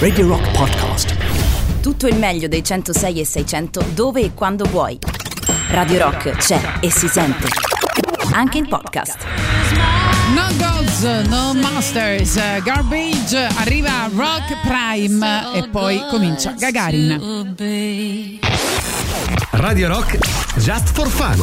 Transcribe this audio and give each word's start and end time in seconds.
Radio 0.00 0.26
Rock 0.26 0.50
Podcast. 0.50 1.14
Tutto 1.80 2.08
il 2.08 2.16
meglio 2.16 2.48
dei 2.48 2.64
106 2.64 3.20
e 3.20 3.24
600 3.24 3.84
dove 3.94 4.22
e 4.22 4.34
quando 4.34 4.64
vuoi. 4.64 4.98
Radio 5.68 6.02
Rock 6.02 6.30
c'è 6.32 6.60
e 6.80 6.90
si 6.90 7.06
sente. 7.06 7.46
Anche 8.32 8.58
in 8.58 8.66
podcast. 8.66 9.24
No 10.34 10.46
Gods, 10.56 11.02
No 11.28 11.54
Masters, 11.54 12.62
Garbage, 12.64 13.36
arriva 13.54 14.10
Rock 14.12 14.62
Prime 14.66 15.54
e 15.54 15.68
poi 15.68 16.04
comincia 16.10 16.50
Gagarin. 16.58 17.54
Radio 19.52 19.86
Rock 19.86 20.18
Just 20.56 20.92
for 20.92 21.06
Fun. 21.08 21.40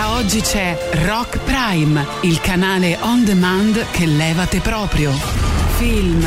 Da 0.00 0.14
oggi 0.14 0.40
c'è 0.40 0.78
Rock 1.04 1.40
Prime, 1.40 2.06
il 2.22 2.40
canale 2.40 2.96
on 3.02 3.22
demand 3.22 3.84
che 3.90 4.06
levate 4.06 4.60
proprio. 4.60 5.12
Film, 5.76 6.26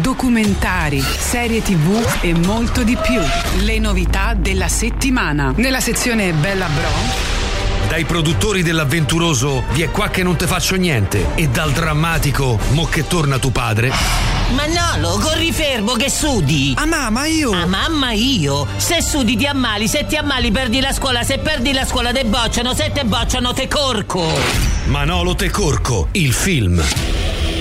documentari, 0.00 1.00
serie 1.00 1.62
tv 1.62 2.04
e 2.20 2.34
molto 2.34 2.82
di 2.82 2.96
più. 3.00 3.20
Le 3.64 3.78
novità 3.78 4.34
della 4.34 4.66
settimana. 4.66 5.52
Nella 5.54 5.78
sezione 5.78 6.32
Bella 6.32 6.66
Bro. 6.66 7.86
Dai 7.86 8.04
produttori 8.04 8.64
dell'avventuroso 8.64 9.66
Vi 9.70 9.82
è 9.82 9.90
qua 9.92 10.08
che 10.08 10.24
non 10.24 10.34
te 10.34 10.48
faccio 10.48 10.74
niente 10.74 11.36
e 11.36 11.46
dal 11.46 11.70
drammatico 11.70 12.58
Mo 12.70 12.86
che 12.86 13.06
torna 13.06 13.38
tuo 13.38 13.50
padre. 13.50 14.31
Manolo, 14.54 15.18
corri 15.18 15.50
fermo 15.50 15.92
che 15.92 16.10
sudi! 16.10 16.74
Ah 16.76 16.84
mamma 16.84 17.26
io! 17.26 17.52
Ah 17.52 17.66
mamma 17.66 18.12
io! 18.12 18.66
Se 18.76 19.02
sudi 19.02 19.36
ti 19.36 19.46
ammali, 19.46 19.88
se 19.88 20.04
ti 20.06 20.16
ammali 20.16 20.50
perdi 20.50 20.80
la 20.80 20.92
scuola, 20.92 21.22
se 21.22 21.38
perdi 21.38 21.72
la 21.72 21.86
scuola 21.86 22.12
te 22.12 22.24
bocciano, 22.24 22.74
se 22.74 22.92
te 22.92 23.04
bocciano 23.04 23.52
te 23.52 23.66
corco! 23.66 24.26
Manolo 24.84 25.34
te 25.34 25.50
corco, 25.50 26.08
il 26.12 26.32
film. 26.32 26.82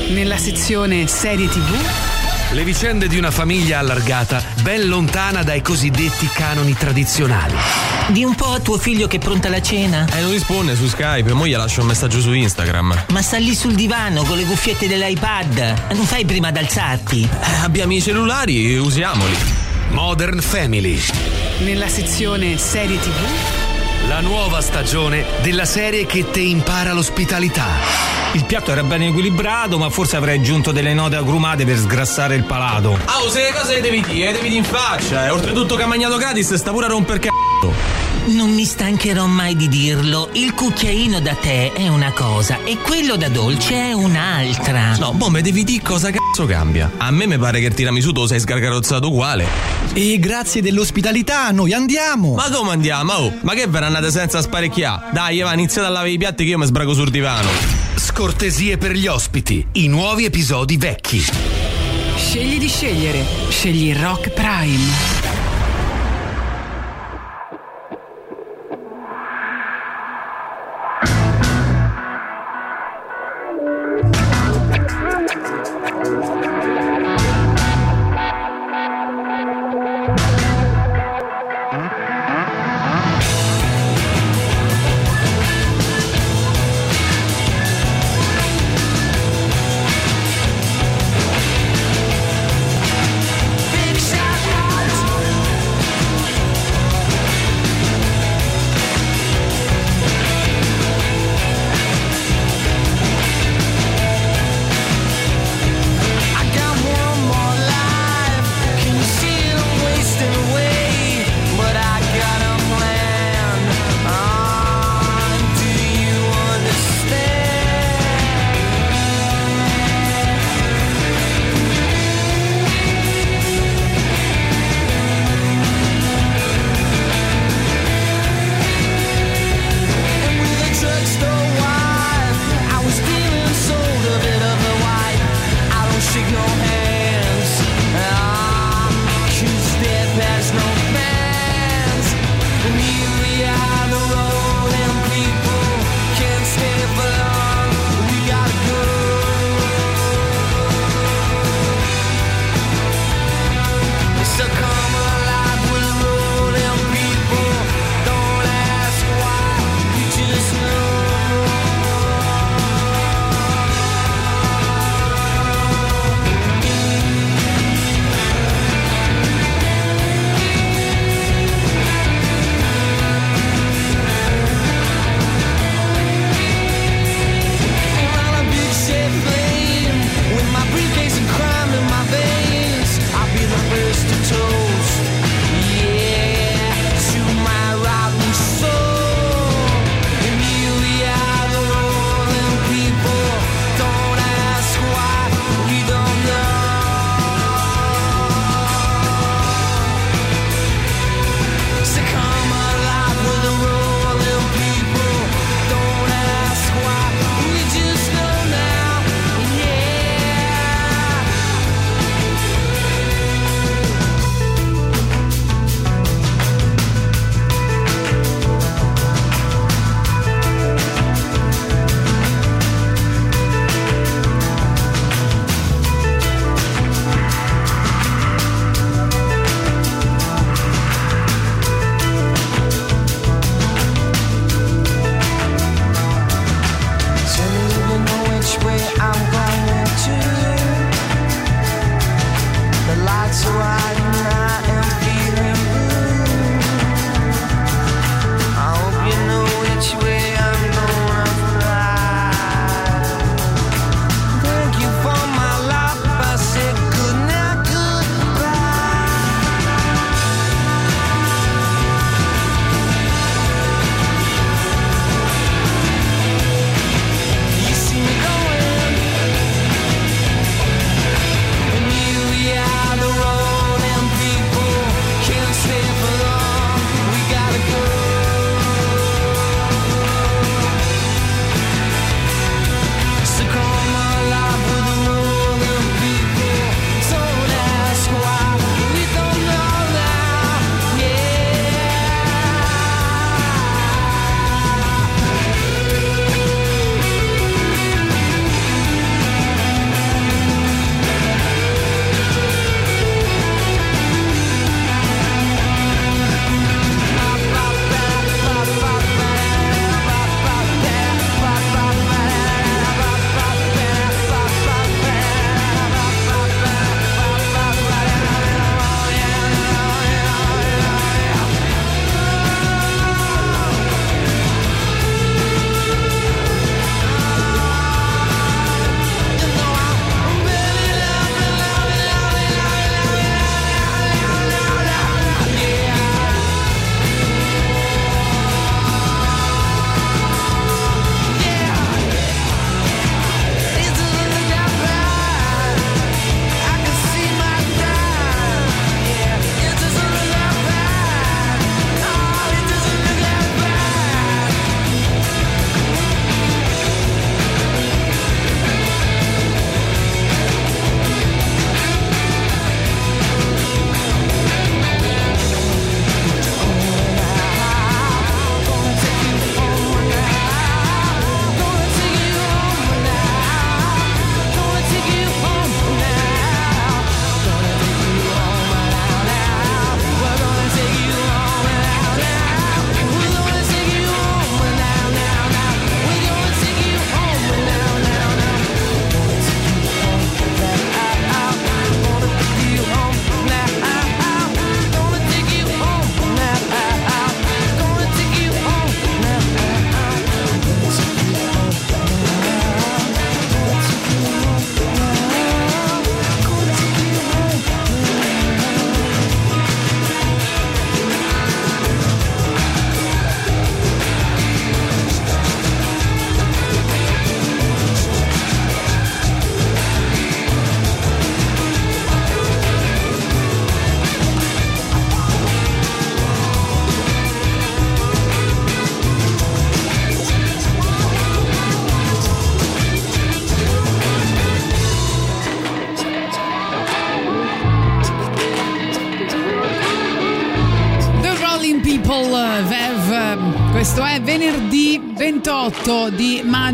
Nella 0.09 0.37
sezione 0.37 1.07
serie 1.07 1.47
tv. 1.47 2.10
Le 2.53 2.65
vicende 2.65 3.07
di 3.07 3.17
una 3.17 3.31
famiglia 3.31 3.79
allargata 3.79 4.43
ben 4.61 4.89
lontana 4.89 5.41
dai 5.41 5.61
cosiddetti 5.61 6.27
canoni 6.27 6.73
tradizionali. 6.73 7.55
Di 8.09 8.25
un 8.25 8.35
po' 8.35 8.51
a 8.51 8.59
tuo 8.59 8.77
figlio 8.77 9.07
che 9.07 9.17
è 9.17 9.19
pronta 9.19 9.47
la 9.47 9.61
cena? 9.61 10.05
Eh, 10.13 10.19
non 10.19 10.31
risponde 10.31 10.75
su 10.75 10.85
Skype, 10.87 11.31
mo 11.31 11.47
gli 11.47 11.55
lascio 11.55 11.79
un 11.79 11.87
messaggio 11.87 12.19
su 12.19 12.33
Instagram. 12.33 13.05
Ma 13.09 13.21
sta 13.21 13.37
lì 13.37 13.55
sul 13.55 13.73
divano 13.73 14.23
con 14.23 14.35
le 14.35 14.43
cuffiette 14.43 14.89
dell'iPad. 14.89 15.93
Non 15.93 16.05
fai 16.05 16.25
prima 16.25 16.49
ad 16.49 16.57
alzarti. 16.57 17.21
Eh, 17.23 17.63
abbiamo 17.63 17.93
i 17.93 18.01
cellulari, 18.01 18.75
usiamoli. 18.75 19.35
Modern 19.91 20.41
Family. 20.41 20.99
Nella 21.59 21.87
sezione 21.87 22.57
serie 22.57 22.99
tv. 22.99 23.60
La 24.11 24.19
nuova 24.19 24.59
stagione 24.59 25.23
della 25.41 25.63
serie 25.63 26.05
che 26.05 26.29
te 26.29 26.41
impara 26.41 26.91
l'ospitalità. 26.91 27.67
Il 28.33 28.43
piatto 28.43 28.73
era 28.73 28.83
ben 28.83 29.03
equilibrato, 29.03 29.77
ma 29.77 29.89
forse 29.89 30.17
avrei 30.17 30.37
aggiunto 30.37 30.73
delle 30.73 30.93
note 30.93 31.15
agrumate 31.15 31.63
per 31.63 31.77
sgrassare 31.77 32.35
il 32.35 32.43
palato. 32.43 32.99
Ah, 33.05 33.21
oh, 33.23 33.29
se 33.29 33.41
le 33.41 33.53
cose 33.53 33.75
le 33.75 33.79
devi 33.79 34.01
dire, 34.01 34.25
le 34.25 34.31
devi 34.33 34.49
dire 34.49 34.59
in 34.59 34.65
faccia. 34.65 35.27
E 35.27 35.29
oltretutto 35.29 35.77
che 35.77 35.83
ha 35.83 35.87
mangiato 35.87 36.17
gratis 36.17 36.53
sta 36.55 36.71
pure 36.71 36.87
a 36.87 36.89
romper 36.89 37.19
c***o. 37.19 38.10
Non 38.23 38.53
mi 38.53 38.65
stancherò 38.65 39.25
mai 39.25 39.55
di 39.55 39.67
dirlo. 39.67 40.29
Il 40.33 40.53
cucchiaino 40.53 41.19
da 41.19 41.33
tè 41.33 41.73
è 41.73 41.87
una 41.87 42.11
cosa 42.11 42.63
e 42.63 42.77
quello 42.77 43.15
da 43.15 43.29
dolce 43.29 43.73
è 43.73 43.93
un'altra. 43.93 44.95
No, 44.97 45.13
boh, 45.13 45.29
me 45.29 45.41
devi 45.41 45.63
dire 45.63 45.81
cosa 45.83 46.11
cazzo 46.11 46.45
cambia. 46.45 46.91
A 46.97 47.09
me 47.09 47.25
mi 47.25 47.39
pare 47.39 47.59
che 47.59 47.65
il 47.65 47.73
tiramisù 47.73 48.11
lo 48.11 48.27
sei 48.27 48.39
sgargarozzato 48.39 49.07
uguale. 49.07 49.47
E 49.93 50.19
grazie 50.19 50.61
dell'ospitalità, 50.61 51.49
noi 51.49 51.73
andiamo! 51.73 52.35
Ma 52.35 52.49
come 52.51 52.71
andiamo? 52.71 53.13
Oh, 53.13 53.33
ma 53.41 53.53
che 53.53 53.65
verranno 53.65 54.07
senza 54.11 54.39
sparecchiare? 54.41 55.09
Dai, 55.13 55.39
Eva, 55.39 55.53
iniziate 55.53 55.87
a 55.87 55.91
lavare 55.91 56.11
i 56.11 56.17
piatti 56.19 56.43
che 56.43 56.51
io 56.51 56.59
mi 56.59 56.65
sbrago 56.67 56.93
sul 56.93 57.09
divano. 57.09 57.49
Scortesie 57.95 58.77
per 58.77 58.91
gli 58.91 59.07
ospiti, 59.07 59.65
i 59.73 59.87
nuovi 59.87 60.25
episodi 60.25 60.77
vecchi. 60.77 61.25
Scegli 62.15 62.59
di 62.59 62.67
scegliere. 62.67 63.25
Scegli 63.49 63.95
Rock 63.95 64.29
Prime. 64.29 65.20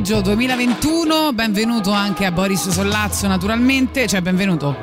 Maggio 0.08 0.22
2021. 0.22 1.34
Benvenuto 1.34 1.92
anche 1.92 2.24
a 2.24 2.32
Boris 2.32 2.70
Sollazzo, 2.70 3.28
naturalmente. 3.28 4.08
Cioè, 4.08 4.22
benvenuto. 4.22 4.78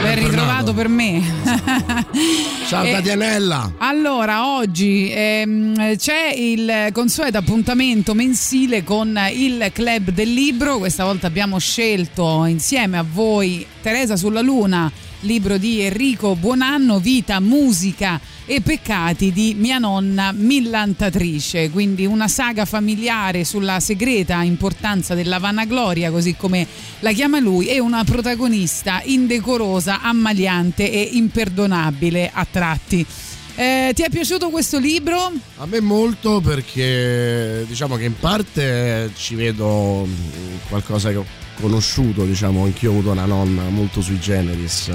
Ben 0.00 0.14
ritrovato 0.14 0.72
per 0.72 0.88
me. 0.88 1.20
Ciao 2.66 2.84
Eh, 2.88 2.92
Tatianella. 2.92 3.74
Allora, 3.76 4.56
oggi 4.56 5.10
ehm, 5.12 5.96
c'è 5.96 6.32
il 6.34 6.88
consueto 6.92 7.36
appuntamento 7.36 8.14
mensile 8.14 8.82
con 8.82 9.20
il 9.30 9.68
Club 9.74 10.12
del 10.12 10.32
Libro. 10.32 10.78
Questa 10.78 11.04
volta 11.04 11.26
abbiamo 11.26 11.58
scelto 11.58 12.46
insieme 12.46 12.96
a 12.96 13.04
voi 13.06 13.66
Teresa 13.82 14.16
sulla 14.16 14.40
Luna, 14.40 14.90
libro 15.20 15.58
di 15.58 15.82
Enrico 15.82 16.36
Buonanno, 16.36 17.00
Vita, 17.00 17.38
musica 17.38 18.18
e 18.50 18.60
peccati 18.62 19.30
di 19.30 19.54
mia 19.56 19.78
nonna 19.78 20.32
millantatrice, 20.32 21.70
quindi 21.70 22.04
una 22.04 22.26
saga 22.26 22.64
familiare 22.64 23.44
sulla 23.44 23.78
segreta 23.78 24.42
importanza 24.42 25.14
della 25.14 25.38
vanagloria, 25.38 26.10
così 26.10 26.34
come 26.34 26.66
la 26.98 27.12
chiama 27.12 27.38
lui, 27.38 27.68
e 27.68 27.78
una 27.78 28.02
protagonista 28.02 29.02
indecorosa, 29.04 30.00
ammaliante 30.00 30.90
e 30.90 31.10
imperdonabile 31.12 32.28
a 32.32 32.44
tratti. 32.50 33.06
Eh, 33.54 33.92
ti 33.94 34.02
è 34.02 34.10
piaciuto 34.10 34.50
questo 34.50 34.80
libro? 34.80 35.30
A 35.58 35.66
me 35.66 35.80
molto 35.80 36.40
perché 36.40 37.64
diciamo 37.68 37.94
che 37.94 38.06
in 38.06 38.18
parte 38.18 39.12
ci 39.14 39.36
vedo 39.36 40.04
mh, 40.04 40.68
qualcosa 40.68 41.10
che 41.10 41.16
ho 41.18 41.26
conosciuto, 41.60 42.24
diciamo, 42.24 42.64
anch'io 42.64 42.90
ho 42.90 42.94
avuto 42.94 43.12
una 43.12 43.26
nonna 43.26 43.68
molto 43.68 44.00
sui 44.00 44.18
generis. 44.18 44.90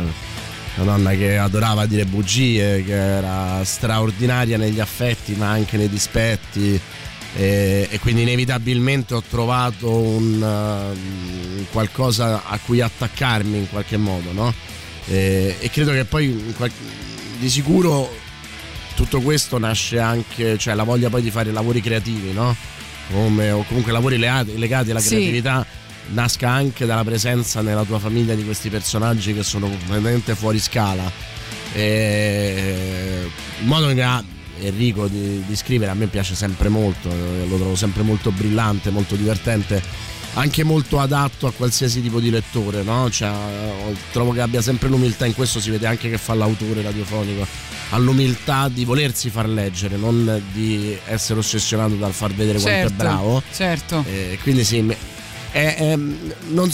Una 0.78 0.92
nonna 0.92 1.12
che 1.12 1.38
adorava 1.38 1.86
dire 1.86 2.06
bugie, 2.06 2.84
che 2.84 2.94
era 2.94 3.64
straordinaria 3.64 4.58
negli 4.58 4.80
affetti 4.80 5.34
ma 5.36 5.50
anche 5.50 5.78
nei 5.78 5.88
dispetti 5.90 6.80
e, 7.38 7.88
e 7.90 8.00
quindi 8.00 8.22
inevitabilmente 8.22 9.14
ho 9.14 9.24
trovato 9.30 9.92
un, 9.92 10.42
uh, 10.42 11.66
qualcosa 11.72 12.44
a 12.46 12.58
cui 12.64 12.80
attaccarmi 12.82 13.58
in 13.58 13.70
qualche 13.70 13.98
modo, 13.98 14.32
no? 14.32 14.54
E, 15.08 15.56
e 15.60 15.70
credo 15.70 15.92
che 15.92 16.06
poi 16.06 16.26
in 16.26 16.54
qual- 16.56 16.72
di 17.40 17.50
sicuro 17.50 18.10
tutto 18.96 19.20
questo 19.20 19.58
nasce 19.58 20.00
anche, 20.00 20.58
cioè 20.58 20.74
la 20.74 20.84
voglia 20.84 21.10
poi 21.10 21.22
di 21.22 21.30
fare 21.32 21.52
lavori 21.52 21.82
creativi, 21.82 22.32
no? 22.32 22.56
Come, 23.12 23.52
o 23.52 23.64
comunque 23.64 23.92
lavori 23.92 24.18
legati, 24.18 24.92
alla 24.92 25.00
Sì. 25.02 25.42
Nasca 26.10 26.50
anche 26.50 26.86
dalla 26.86 27.04
presenza 27.04 27.62
nella 27.62 27.84
tua 27.84 28.00
famiglia 28.00 28.36
di 28.36 28.44
questi 28.44 28.70
personaggi 28.70 29.34
che 29.34 29.44
sono 29.44 29.68
completamente 29.68 30.36
fuori 30.36 30.60
scala. 30.60 31.12
E 31.74 33.30
il 33.60 33.66
modo 33.66 33.94
che 33.94 34.04
ha 34.04 34.24
Enrico 34.60 35.08
di, 35.08 35.44
di 35.46 35.56
scrivere 35.56 35.92
a 35.92 35.94
me 35.94 36.08
piace 36.08 36.36
sempre 36.36 36.70
molto, 36.70 37.10
eh, 37.10 37.46
lo 37.48 37.58
trovo 37.58 37.76
sempre 37.76 38.04
molto 38.04 38.32
brillante, 38.32 38.90
molto 38.90 39.16
divertente, 39.16 39.82
anche 40.36 40.64
molto 40.64 41.00
adatto 41.00 41.48
a 41.48 41.52
qualsiasi 41.52 42.02
tipo 42.02 42.20
di 42.20 42.30
lettore, 42.30 42.82
no? 42.84 43.10
Cioè, 43.10 43.30
eh, 43.30 43.96
trovo 44.12 44.32
che 44.32 44.42
abbia 44.42 44.62
sempre 44.62 44.88
l'umiltà, 44.88 45.26
in 45.26 45.34
questo 45.34 45.60
si 45.60 45.70
vede 45.70 45.88
anche 45.88 46.10
che 46.10 46.18
fa 46.18 46.34
l'autore 46.34 46.82
radiofonico, 46.82 47.46
ha 47.90 47.98
l'umiltà 47.98 48.70
di 48.70 48.86
volersi 48.86 49.30
far 49.30 49.50
leggere, 49.50 49.98
non 49.98 50.42
di 50.54 50.98
essere 51.08 51.40
ossessionato 51.40 51.96
dal 51.96 52.14
far 52.14 52.34
vedere 52.34 52.60
quanto 52.60 52.80
certo, 52.80 52.94
è 52.94 52.96
bravo. 52.96 53.44
certo. 53.52 54.06
Eh, 54.08 54.40
quindi 54.42 54.64
sì, 54.64 54.96
è- 55.56 55.76
è- 55.78 55.96
non, 55.96 56.70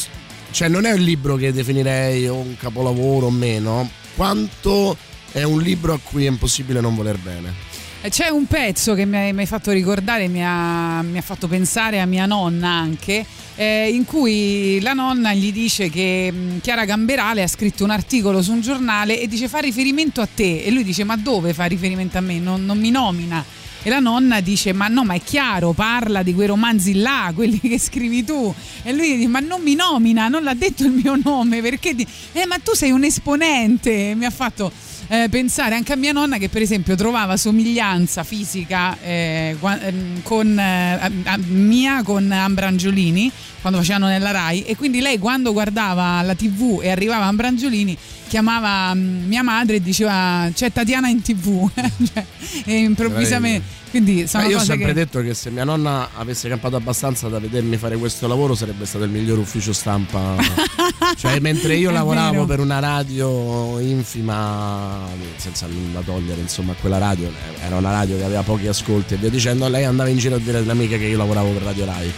cioè 0.49 0.67
non 0.67 0.85
è 0.85 0.91
un 0.93 1.01
libro 1.01 1.35
che 1.35 1.53
definirei 1.53 2.27
un 2.27 2.57
capolavoro 2.57 3.27
o 3.27 3.29
meno, 3.29 3.87
quanto 4.15 4.97
è 5.31 5.43
un 5.43 5.61
libro 5.61 5.93
a 5.93 5.99
cui 6.01 6.25
è 6.25 6.29
impossibile 6.29 6.81
non 6.81 6.95
voler 6.95 7.17
bene. 7.19 7.53
Eh, 8.01 8.09
C'è 8.09 8.29
un 8.29 8.47
pezzo 8.47 8.95
che 8.95 9.05
mi 9.05 9.17
hai, 9.17 9.45
fatto 9.45 9.69
ricordare, 9.69 10.27
mi 10.27 10.43
ha, 10.43 11.03
mi 11.03 11.19
ha 11.19 11.21
fatto 11.21 11.47
pensare 11.47 11.99
a 11.99 12.07
mia 12.07 12.25
nonna 12.25 12.69
anche, 12.69 13.23
eh, 13.55 13.89
in 13.93 14.03
cui 14.05 14.79
la 14.81 14.93
nonna 14.93 15.31
gli 15.35 15.51
dice 15.51 15.87
che 15.91 16.31
mh, 16.31 16.61
Chiara 16.61 16.85
Gamberale 16.85 17.43
ha 17.43 17.47
scritto 17.47 17.83
un 17.83 17.91
articolo 17.91 18.41
su 18.41 18.53
un 18.53 18.61
giornale 18.61 19.19
e 19.19 19.27
dice 19.27 19.47
fa 19.47 19.59
riferimento 19.59 20.21
a 20.21 20.27
te 20.33 20.63
e 20.63 20.71
lui 20.71 20.83
dice 20.83 21.03
ma 21.03 21.15
dove 21.17 21.53
fa 21.53 21.65
riferimento 21.65 22.17
a 22.17 22.21
me? 22.21 22.39
Non, 22.39 22.65
non 22.65 22.79
mi 22.79 22.89
nomina. 22.89 23.45
E 23.83 23.89
la 23.89 23.99
nonna 23.99 24.41
dice: 24.41 24.73
Ma 24.73 24.87
no, 24.87 25.03
ma 25.03 25.15
è 25.15 25.21
chiaro, 25.21 25.73
parla 25.73 26.21
di 26.21 26.33
quei 26.33 26.47
romanzi 26.47 26.93
là, 26.95 27.31
quelli 27.33 27.59
che 27.59 27.79
scrivi 27.79 28.23
tu. 28.23 28.53
E 28.83 28.93
lui 28.93 29.15
dice: 29.15 29.27
Ma 29.27 29.39
non 29.39 29.61
mi 29.61 29.73
nomina, 29.73 30.27
non 30.27 30.43
l'ha 30.43 30.53
detto 30.53 30.83
il 30.83 30.91
mio 30.91 31.17
nome, 31.23 31.61
perché 31.61 31.95
Eh, 32.31 32.45
ma 32.45 32.57
tu 32.59 32.75
sei 32.75 32.91
un 32.91 33.03
esponente. 33.03 34.13
Mi 34.15 34.25
ha 34.25 34.29
fatto 34.29 34.71
eh, 35.11 35.27
pensare 35.27 35.75
anche 35.75 35.91
a 35.91 35.97
mia 35.97 36.13
nonna 36.13 36.37
che, 36.37 36.47
per 36.47 36.61
esempio, 36.61 36.95
trovava 36.95 37.35
somiglianza 37.35 38.23
fisica 38.23 38.97
eh, 39.01 39.57
ehm, 39.59 40.21
con 40.23 40.57
eh, 40.57 41.11
mia 41.47 42.01
con 42.01 42.31
Ambrangiolini 42.31 43.29
quando 43.59 43.79
facevano 43.79 44.07
nella 44.07 44.31
Rai. 44.31 44.63
E 44.63 44.77
quindi 44.77 45.01
lei, 45.01 45.19
quando 45.19 45.51
guardava 45.51 46.21
la 46.21 46.33
TV 46.33 46.79
e 46.81 46.89
arrivava 46.91 47.25
Ambrangiolini, 47.25 47.97
chiamava 48.29 48.95
mm, 48.95 49.27
mia 49.27 49.43
madre 49.43 49.75
e 49.75 49.81
diceva: 49.81 50.49
C'è 50.53 50.71
Tatiana 50.71 51.09
in 51.09 51.21
TV. 51.21 51.69
Cioè, 52.13 52.25
e 52.63 52.77
improvvisamente. 52.77 53.79
Quindi 53.91 54.25
sono 54.25 54.47
io 54.47 54.57
ho 54.57 54.61
sempre 54.61 54.87
che... 54.87 54.93
detto 54.93 55.21
che 55.21 55.33
se 55.33 55.49
mia 55.49 55.65
nonna 55.65 56.11
avesse 56.15 56.47
campato 56.47 56.77
abbastanza 56.77 57.27
da 57.27 57.39
vedermi 57.39 57.75
fare 57.75 57.97
questo 57.97 58.25
lavoro 58.25 58.55
sarebbe 58.55 58.85
stato 58.85 59.03
il 59.03 59.11
miglior 59.11 59.37
ufficio 59.37 59.73
stampa. 59.73 60.37
cioè, 61.17 61.39
mentre 61.39 61.75
io 61.75 61.91
lavoravo 61.91 62.31
vero. 62.31 62.45
per 62.45 62.59
una 62.61 62.79
radio 62.79 63.79
infima, 63.79 65.05
senza 65.35 65.67
nulla 65.67 65.99
togliere, 65.99 66.39
insomma, 66.39 66.73
quella 66.79 66.99
radio, 66.99 67.27
eh, 67.27 67.65
era 67.65 67.75
una 67.75 67.91
radio 67.91 68.15
che 68.15 68.23
aveva 68.23 68.43
pochi 68.43 68.67
ascolti 68.67 69.15
e 69.15 69.17
via 69.17 69.29
dicendo, 69.29 69.67
lei 69.67 69.83
andava 69.83 70.07
in 70.07 70.17
giro 70.17 70.35
a 70.35 70.39
dire 70.39 70.59
alle 70.59 70.71
amiche 70.71 70.97
che 70.97 71.05
io 71.05 71.17
lavoravo 71.17 71.49
per 71.49 71.63
Radio 71.63 71.85
Rai. 71.85 72.13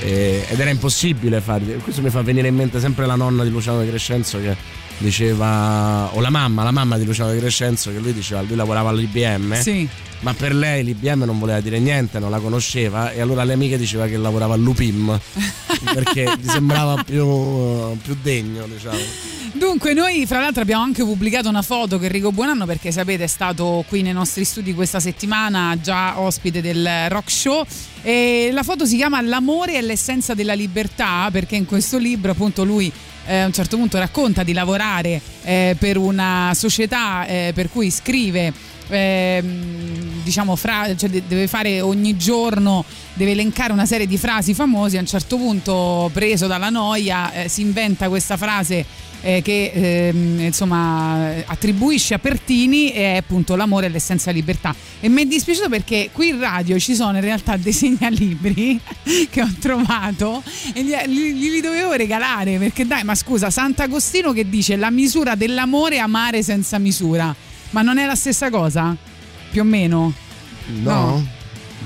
Ed 0.00 0.58
era 0.58 0.70
impossibile 0.70 1.42
farli. 1.42 1.76
Questo 1.76 2.00
mi 2.00 2.08
fa 2.08 2.22
venire 2.22 2.48
in 2.48 2.54
mente 2.54 2.80
sempre 2.80 3.04
la 3.04 3.16
nonna 3.16 3.42
di 3.42 3.50
Luciano 3.50 3.80
De 3.80 3.88
Crescenzo 3.88 4.40
che 4.40 4.56
diceva, 4.98 6.08
o 6.12 6.20
la 6.20 6.30
mamma, 6.30 6.62
la 6.62 6.70
mamma 6.70 6.96
di 6.96 7.04
Luciano 7.04 7.32
De 7.32 7.38
Crescenzo 7.38 7.90
che 7.90 7.98
lui 7.98 8.12
diceva, 8.12 8.40
lui 8.42 8.56
lavorava 8.56 8.90
all'IBM 8.90 9.60
Sì. 9.60 9.88
Ma 10.20 10.34
per 10.34 10.54
lei 10.54 10.84
l'IBM 10.84 11.24
non 11.24 11.38
voleva 11.38 11.60
dire 11.60 11.78
niente, 11.78 12.18
non 12.18 12.30
la 12.30 12.38
conosceva 12.38 13.12
e 13.12 13.20
allora 13.20 13.44
le 13.44 13.52
amiche 13.52 13.78
diceva 13.78 14.06
che 14.06 14.16
lavorava 14.16 14.54
all'UPIM 14.54 15.18
perché 15.94 16.32
gli 16.40 16.48
sembrava 16.48 17.02
più, 17.04 17.96
più 18.02 18.16
degno, 18.22 18.66
diciamo. 18.66 19.36
Dunque, 19.52 19.94
noi 19.94 20.26
fra 20.26 20.40
l'altro 20.40 20.60
abbiamo 20.62 20.82
anche 20.82 21.02
pubblicato 21.02 21.48
una 21.48 21.62
foto 21.62 21.98
che 21.98 22.06
Enrico 22.06 22.30
Buonanno, 22.30 22.66
perché 22.66 22.92
sapete, 22.92 23.24
è 23.24 23.28
stato 23.28 23.84
qui 23.88 24.02
nei 24.02 24.12
nostri 24.12 24.44
studi 24.44 24.74
questa 24.74 25.00
settimana, 25.00 25.76
già 25.80 26.20
ospite 26.20 26.60
del 26.60 27.08
rock 27.08 27.30
show. 27.30 27.64
E 28.02 28.50
la 28.52 28.62
foto 28.62 28.84
si 28.84 28.96
chiama 28.96 29.20
L'amore 29.22 29.76
e 29.76 29.82
l'essenza 29.82 30.34
della 30.34 30.52
libertà, 30.52 31.28
perché 31.32 31.56
in 31.56 31.64
questo 31.64 31.98
libro, 31.98 32.32
appunto, 32.32 32.62
lui. 32.62 32.92
eh, 33.26 33.40
a 33.40 33.46
un 33.46 33.52
certo 33.52 33.76
punto 33.76 33.98
racconta 33.98 34.42
di 34.42 34.52
lavorare 34.52 35.20
eh, 35.42 35.76
per 35.78 35.96
una 35.96 36.52
società 36.54 37.26
eh, 37.26 37.52
per 37.54 37.70
cui 37.70 37.90
scrive 37.90 38.52
ehm, 38.88 40.22
diciamo 40.22 40.56
fra, 40.56 40.94
cioè 40.96 41.08
de- 41.08 41.22
deve 41.26 41.46
fare 41.46 41.80
ogni 41.80 42.16
giorno 42.16 42.84
deve 43.14 43.32
elencare 43.32 43.72
una 43.72 43.86
serie 43.86 44.06
di 44.06 44.16
frasi 44.16 44.54
famose 44.54 44.96
a 44.96 45.00
un 45.00 45.06
certo 45.06 45.36
punto 45.36 46.10
preso 46.12 46.46
dalla 46.46 46.70
noia 46.70 47.32
eh, 47.32 47.48
si 47.48 47.62
inventa 47.62 48.08
questa 48.08 48.36
frase 48.36 48.84
eh, 49.20 49.42
che 49.42 49.72
ehm, 49.74 50.40
insomma 50.40 51.42
attribuisce 51.46 52.14
a 52.14 52.18
Pertini 52.18 52.92
e 52.92 53.14
è 53.14 53.16
appunto 53.16 53.56
l'amore 53.56 53.86
e 53.86 53.88
l'essenza 53.88 54.30
libertà. 54.30 54.74
E 55.00 55.08
mi 55.08 55.22
è 55.22 55.26
dispiaciuto 55.26 55.68
perché 55.68 56.10
qui 56.12 56.28
in 56.28 56.38
radio 56.38 56.78
ci 56.78 56.94
sono 56.94 57.16
in 57.16 57.22
realtà 57.22 57.56
dei 57.56 57.72
segnalibri 57.72 58.80
che 59.30 59.42
ho 59.42 59.50
trovato 59.58 60.42
e 60.72 60.82
li, 60.82 60.94
li- 61.06 61.50
li 61.50 61.60
dovevo 61.60 61.92
regalare 61.92 62.58
perché 62.58 62.86
dai 62.86 63.04
ma 63.04 63.14
scusa 63.14 63.50
Sant'Agostino 63.50 64.32
che 64.32 64.48
dice 64.48 64.76
la 64.76 64.90
misura 64.90 65.34
dell'amore 65.34 65.96
è 65.96 65.98
amare 65.98 66.42
senza 66.42 66.78
misura 66.78 67.34
ma 67.70 67.82
non 67.82 67.98
è 67.98 68.06
la 68.06 68.14
stessa 68.14 68.50
cosa? 68.50 68.96
più 69.50 69.62
o 69.62 69.64
meno? 69.64 70.12
No? 70.66 70.90
No. 70.90 71.26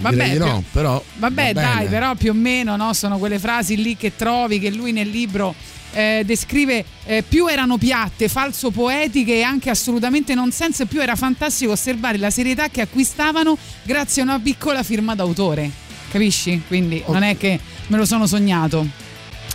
Vabbè, 0.01 0.39
no, 0.39 0.45
più- 0.45 0.65
però. 0.73 1.03
Vabbè, 1.17 1.53
va 1.53 1.61
dai, 1.61 1.87
però 1.87 2.15
più 2.15 2.31
o 2.31 2.35
meno 2.35 2.77
no, 2.77 2.93
sono 2.93 3.19
quelle 3.19 3.39
frasi 3.39 3.81
lì 3.81 3.97
che 3.97 4.17
trovi 4.17 4.59
che 4.59 4.71
lui 4.71 4.91
nel 4.91 5.09
libro 5.09 5.55
eh, 5.93 6.23
descrive 6.25 6.85
eh, 7.05 7.23
più 7.23 7.47
erano 7.47 7.77
piatte, 7.77 8.29
falso 8.29 8.71
poetiche 8.71 9.35
e 9.35 9.43
anche 9.43 9.71
assolutamente 9.71 10.35
non 10.35 10.51
senso, 10.51 10.87
più 10.87 11.01
era 11.01 11.15
fantastico 11.15 11.73
osservare 11.73 12.17
la 12.17 12.31
serietà 12.31 12.69
che 12.69 12.81
acquistavano 12.81 13.57
grazie 13.83 14.23
a 14.23 14.25
una 14.25 14.41
piccola 14.41 14.83
firma 14.83 15.15
d'autore. 15.15 15.71
Capisci? 16.11 16.63
Quindi 16.67 17.03
non 17.07 17.23
è 17.23 17.37
che 17.37 17.61
me 17.89 17.97
lo 17.97 18.05
sono 18.05 18.27
sognato. 18.27 18.87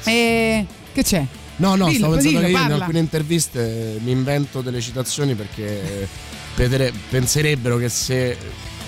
E 0.06 0.66
che 0.94 1.04
c'è? 1.04 1.26
No, 1.58 1.76
no, 1.76 1.86
Dillo, 1.88 1.98
stavo 1.98 2.14
pensando 2.14 2.40
dillo, 2.40 2.40
che 2.40 2.52
io 2.52 2.58
in 2.58 2.68
parla. 2.68 2.76
alcune 2.84 3.00
interviste 3.00 4.00
mi 4.04 4.12
invento 4.12 4.62
delle 4.62 4.80
citazioni 4.82 5.34
perché 5.36 6.08
penserebbero 7.10 7.78
che 7.78 7.90
se, 7.90 8.38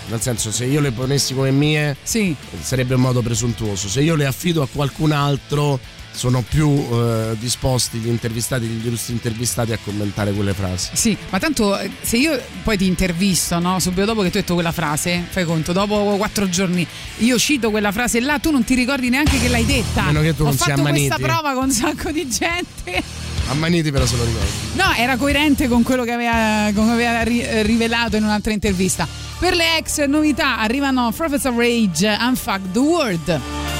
nel 0.08 0.22
senso, 0.22 0.52
se 0.52 0.66
io 0.66 0.80
le 0.80 0.92
ponessi 0.92 1.34
come 1.34 1.52
mie 1.52 1.96
Sì. 2.02 2.36
sarebbe 2.62 2.96
un 2.96 3.02
modo 3.02 3.22
presuntuoso. 3.22 3.88
Se 3.88 4.02
io 4.02 4.16
le 4.16 4.26
affido 4.26 4.62
a 4.62 4.68
qualcun 4.72 5.12
altro 5.12 5.80
sono 6.12 6.42
più 6.48 6.70
eh, 6.70 7.36
disposti 7.40 7.98
gli 8.00 8.08
intervistati, 8.08 8.66
gli 8.66 8.86
illustri 8.86 9.14
intervistati 9.14 9.72
a 9.72 9.80
commentare 9.84 10.32
quelle 10.32 10.54
frasi. 10.54 10.90
Sì, 10.94 11.18
ma 11.30 11.40
tanto 11.40 11.78
eh, 11.78 11.90
se 12.02 12.18
io 12.18 12.42
poi 12.64 12.78
ti 12.78 12.86
intervisto, 12.88 13.60
no? 13.60 13.80
subito 13.80 14.06
dopo 14.06 14.22
che 14.22 14.30
tu 14.30 14.36
hai 14.38 14.42
detto 14.42 14.54
quella 14.56 14.72
frase, 14.72 15.26
fai 15.30 15.46
conto, 15.46 15.72
dopo 15.72 16.16
quattro 16.18 16.50
giorni 16.50 16.86
io 17.20 17.38
cito 17.38 17.70
quella 17.72 17.92
frase 17.92 18.20
là, 18.20 18.38
tu 18.40 18.52
non 18.52 18.64
ti 18.64 18.76
ricordi 18.76 19.10
neanche 19.10 19.40
che 19.40 19.48
l'hai 19.48 19.66
detta. 19.66 20.04
A 20.04 20.06
meno 20.08 20.22
che 20.22 20.36
tu 20.36 20.42
Ho 20.44 20.46
non 20.46 20.58
sia 20.58 20.66
fatto 20.68 20.80
ammaniti. 20.82 21.08
questa 21.08 21.26
prova 21.26 21.54
con 21.54 21.64
un 21.66 21.72
sacco 21.72 22.12
di 22.12 22.28
gente. 22.30 23.04
Ammaniti 23.50 23.92
però 23.92 24.06
se 24.06 24.16
lo 24.16 24.26
ricordo. 24.26 24.48
No, 24.74 24.94
era 24.96 25.18
coerente 25.18 25.68
con 25.68 25.82
quello 25.84 26.04
che 26.04 26.12
aveva, 26.12 26.70
con 26.74 26.90
aveva 26.90 27.24
ri- 27.24 27.64
rivelato 27.64 28.16
in 28.16 28.24
un'altra 28.24 28.52
intervista. 28.52 29.08
Per 29.40 29.56
le 29.56 29.78
ex 29.78 30.06
novità 30.06 30.60
arrivano 30.60 31.12
Professor 31.16 31.54
Rage, 31.54 32.18
Unfuck 32.20 32.72
the 32.74 32.80
World. 32.80 33.79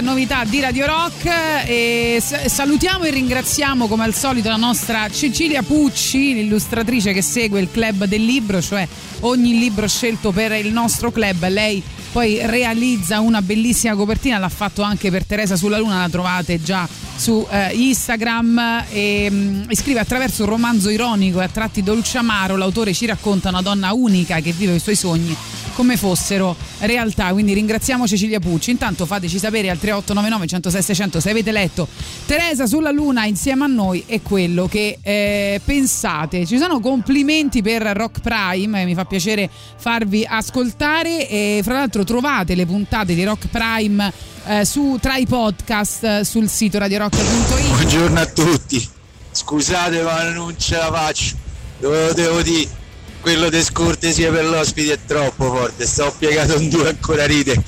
Novità 0.00 0.44
di 0.44 0.60
Radio 0.60 0.86
Rock. 0.86 1.26
E 1.66 2.20
salutiamo 2.20 3.04
e 3.04 3.10
ringraziamo 3.10 3.86
come 3.86 4.04
al 4.04 4.14
solito 4.14 4.48
la 4.48 4.56
nostra 4.56 5.08
Cecilia 5.08 5.62
Pucci, 5.62 6.34
l'illustratrice 6.34 7.12
che 7.12 7.22
segue 7.22 7.60
il 7.60 7.70
club 7.70 8.04
del 8.04 8.24
libro, 8.24 8.60
cioè 8.60 8.86
ogni 9.20 9.58
libro 9.58 9.86
scelto 9.86 10.32
per 10.32 10.52
il 10.52 10.72
nostro 10.72 11.10
club, 11.12 11.48
lei 11.48 11.82
poi 12.12 12.40
realizza 12.42 13.20
una 13.20 13.42
bellissima 13.42 13.94
copertina, 13.94 14.38
l'ha 14.38 14.48
fatto 14.48 14.82
anche 14.82 15.10
per 15.10 15.24
Teresa 15.24 15.56
sulla 15.56 15.78
Luna, 15.78 16.00
la 16.00 16.08
trovate 16.08 16.62
già 16.62 16.88
su 17.16 17.46
eh, 17.50 17.72
Instagram 17.74 18.84
e 18.90 19.28
mm, 19.30 19.70
scrive 19.72 20.00
attraverso 20.00 20.44
un 20.44 20.50
romanzo 20.50 20.90
ironico 20.90 21.40
e 21.40 21.44
a 21.44 21.48
tratti 21.48 21.82
dolciamaro 21.82 22.56
l'autore 22.56 22.92
ci 22.92 23.06
racconta 23.06 23.48
una 23.48 23.62
donna 23.62 23.92
unica 23.92 24.40
che 24.40 24.52
vive 24.52 24.74
i 24.74 24.80
suoi 24.80 24.96
sogni 24.96 25.36
come 25.76 25.98
fossero 25.98 26.56
realtà. 26.80 27.32
Quindi 27.32 27.52
ringraziamo 27.52 28.06
Cecilia 28.06 28.40
Pucci. 28.40 28.70
Intanto 28.70 29.04
fateci 29.04 29.38
sapere 29.38 29.68
al 29.68 29.78
3899 29.78 30.46
106 30.46 30.82
600 30.82 31.20
se 31.20 31.30
avete 31.30 31.52
letto 31.52 31.86
Teresa 32.24 32.66
sulla 32.66 32.90
Luna 32.90 33.26
insieme 33.26 33.64
a 33.64 33.66
noi 33.66 34.02
e 34.06 34.22
quello 34.22 34.66
che 34.66 34.98
eh, 35.02 35.60
pensate. 35.64 36.46
Ci 36.46 36.58
sono 36.58 36.80
complimenti 36.80 37.62
per 37.62 37.82
Rock 37.82 38.20
Prime, 38.20 38.84
mi 38.84 38.94
fa 38.94 39.04
piacere 39.04 39.50
farvi 39.76 40.24
ascoltare 40.26 41.28
e 41.28 41.60
fra 41.62 41.74
l'altro 41.74 42.04
trovate 42.04 42.54
le 42.54 42.64
puntate 42.64 43.14
di 43.14 43.22
Rock 43.24 43.48
Prime 43.48 44.12
eh, 44.46 44.64
su, 44.64 44.98
tra 45.00 45.16
i 45.16 45.26
podcast 45.26 46.04
eh, 46.04 46.24
sul 46.24 46.48
sito 46.48 46.78
radiorock.it. 46.78 47.68
Buongiorno 47.68 48.20
a 48.20 48.26
tutti. 48.26 48.88
Scusate 49.32 50.02
ma 50.02 50.30
non 50.30 50.54
ce 50.58 50.76
la 50.76 50.90
faccio. 50.92 51.34
Lo 51.80 52.12
devo 52.12 52.42
dire. 52.42 52.84
Quello 53.20 53.48
di 53.48 53.60
scortesia 53.60 54.30
per 54.30 54.44
l'ospite 54.44 54.92
è 54.92 54.98
troppo 55.04 55.46
forte. 55.46 55.84
Sto 55.84 56.14
piegato 56.16 56.54
in 56.60 56.68
due 56.68 56.88
ancora 56.90 57.26
ride. 57.26 57.60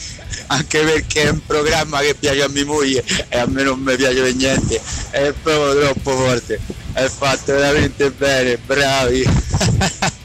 Anche 0.46 0.78
perché 0.80 1.22
è 1.22 1.28
un 1.30 1.44
programma 1.44 1.98
che 1.98 2.14
piace 2.14 2.42
a 2.42 2.48
mia 2.48 2.64
moglie 2.64 3.04
e 3.28 3.38
a 3.38 3.46
me 3.46 3.64
non 3.64 3.80
mi 3.80 3.96
piace 3.96 4.20
per 4.20 4.34
niente. 4.34 4.80
È 5.10 5.32
proprio 5.42 5.80
troppo 5.80 6.16
forte. 6.16 6.60
È 6.92 7.08
fatto 7.08 7.52
veramente 7.52 8.10
bene, 8.12 8.56
bravi. 8.56 9.26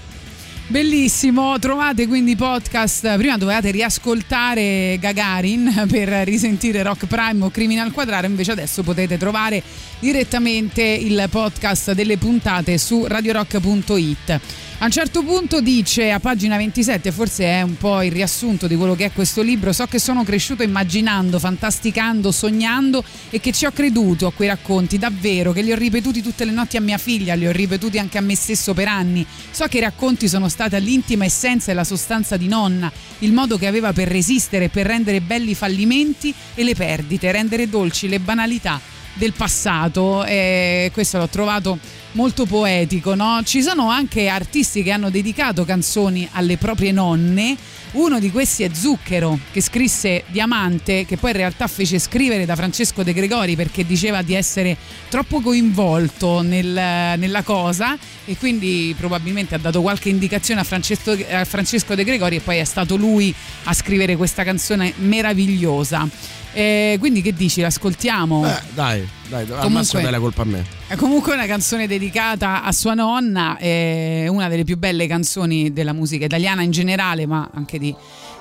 Bellissimo, 0.73 1.59
trovate 1.59 2.07
quindi 2.07 2.31
i 2.31 2.36
podcast. 2.36 3.15
Prima 3.17 3.38
dovevate 3.38 3.69
riascoltare 3.69 4.97
Gagarin 4.99 5.86
per 5.88 6.09
risentire 6.25 6.81
Rock 6.81 7.05
Prime 7.05 7.45
o 7.45 7.51
Criminal 7.51 7.91
Quadraro, 7.91 8.25
invece 8.25 8.53
adesso 8.53 8.81
potete 8.81 9.19
trovare 9.19 9.62
direttamente 9.99 10.81
il 10.81 11.27
podcast 11.29 11.91
delle 11.91 12.17
puntate 12.17 12.79
su 12.79 13.05
radiorock.it. 13.05 14.39
A 14.84 14.88
un 14.88 14.91
certo 14.91 15.24
punto 15.24 15.62
dice 15.62 16.12
a 16.12 16.19
pagina 16.19 16.58
27, 16.58 17.13
forse 17.13 17.46
è 17.46 17.62
un 17.62 17.78
po' 17.78 18.02
il 18.02 18.12
riassunto 18.12 18.67
di 18.67 18.76
quello 18.76 18.96
che 18.96 19.06
è 19.06 19.12
questo 19.13 19.41
libro, 19.41 19.72
so 19.72 19.86
che 19.86 19.98
sono 19.98 20.26
cresciuto 20.26 20.62
immaginando, 20.62 21.39
fantasticando, 21.39 22.34
sognando 22.34 23.02
e 23.30 23.39
che 23.39 23.54
ci 23.54 23.65
ho 23.65 23.72
creduto 23.72 24.28
a 24.28 24.34
quei 24.34 24.50
racconti, 24.50 24.98
davvero, 24.98 25.54
che 25.54 25.62
li 25.62 25.72
ho 25.72 25.78
ripetuti 25.78 26.22
tutte 26.22 26.43
le 26.43 26.52
notti 26.52 26.76
a 26.76 26.82
mia 26.82 26.98
figlia, 26.98 27.34
li 27.34 27.48
ho 27.48 27.52
ripetuti 27.54 27.98
anche 27.98 28.17
a 28.17 28.22
me 28.22 28.36
stesso 28.36 28.74
per 28.74 28.89
anni. 28.89 29.26
So 29.52 29.67
che 29.67 29.78
i 29.78 29.80
racconti 29.80 30.28
sono 30.28 30.50
stati 30.50 30.78
l'intima 30.82 31.24
essenza 31.24 31.72
e 31.72 31.76
la 31.76 31.86
sostanza 31.86 32.36
di 32.36 32.50
nonna, 32.50 32.91
il 33.19 33.32
modo 33.32 33.58
che 33.58 33.67
aveva 33.67 33.93
per 33.93 34.10
resistere, 34.10 34.67
per 34.67 34.86
rendere 34.86 35.22
belli 35.22 35.52
i 35.52 35.56
fallimenti 35.56 36.34
e 36.56 36.62
le 36.65 36.76
perdite, 36.76 37.32
rendere 37.32 37.69
dolci 37.69 38.10
le 38.10 38.19
banalità 38.19 38.92
del 39.13 39.34
passato 39.34 40.23
e 40.26 40.89
questo 40.93 41.17
l'ho 41.17 41.28
trovato 41.28 41.78
molto 42.13 42.45
poetico, 42.45 43.15
no? 43.15 43.41
Ci 43.43 43.62
sono 43.62 43.89
anche 43.89 44.28
artisti 44.28 44.84
che 44.84 44.91
hanno 44.91 45.10
dedicato 45.10 45.65
canzoni 45.65 46.28
alle 46.32 46.58
proprie 46.58 46.91
nonne. 46.91 47.56
Uno 47.93 48.19
di 48.19 48.32
questi 48.32 48.63
è 48.63 48.69
Zucchero, 48.73 49.38
che 49.52 49.62
scrisse 49.62 50.23
Diamante, 50.28 51.06
che 51.06 51.17
poi 51.17 51.30
in 51.30 51.38
realtà 51.38 51.67
fece 51.67 51.99
scrivere 51.99 52.45
da 52.45 52.56
Francesco 52.56 53.04
De 53.04 53.13
Gregori 53.13 53.56
perché 53.56 53.86
diceva 53.86 54.23
di 54.23 54.34
essere 54.34 54.76
troppo 55.10 55.41
coinvolto 55.41 56.41
nel- 56.41 57.17
nella 57.19 57.43
cosa 57.43 57.95
e 58.26 58.36
quindi 58.38 58.95
probabilmente 58.97 59.54
ha 59.54 59.60
dato 59.60 59.82
qualche 59.82 60.10
indicazione 60.10 60.62
a 60.62 60.63
Francesco, 60.63 61.15
a 61.32 61.45
Francesco 61.45 61.93
De 61.93 62.04
Gregori 62.04 62.38
e 62.38 62.39
poi 62.39 62.58
è 62.58 62.63
stato 62.63 62.95
lui 62.95 63.34
a 63.65 63.73
scrivere 63.73 64.15
questa 64.15 64.43
canzone 64.43 64.93
meravigliosa. 64.97 66.10
Eh, 66.54 66.98
quindi 67.00 67.22
che 67.22 67.34
dici? 67.34 67.62
L'ascoltiamo? 67.62 68.42
Beh, 68.42 68.60
dai, 68.74 69.08
dai, 69.28 69.42
al 69.42 69.48
Comunque- 69.48 69.70
massimo 69.70 70.02
dai 70.04 70.12
la 70.12 70.20
colpa 70.20 70.42
a 70.44 70.46
me. 70.46 70.66
È 70.88 70.96
comunque 70.96 71.34
una 71.34 71.46
canzone 71.48 71.88
dedicata 71.88 72.63
a 72.63 72.72
sua 72.72 72.94
nonna, 72.94 73.58
è 73.58 74.28
una 74.28 74.48
delle 74.48 74.63
più 74.63 74.78
belle 74.78 75.08
canzoni 75.08 75.74
della 75.74 75.94
musica 75.94 76.26
italiana 76.26 76.62
in 76.62 76.72
generale, 76.72 77.26
ma 77.26 77.50
anche 77.54 77.80
di, 77.80 77.94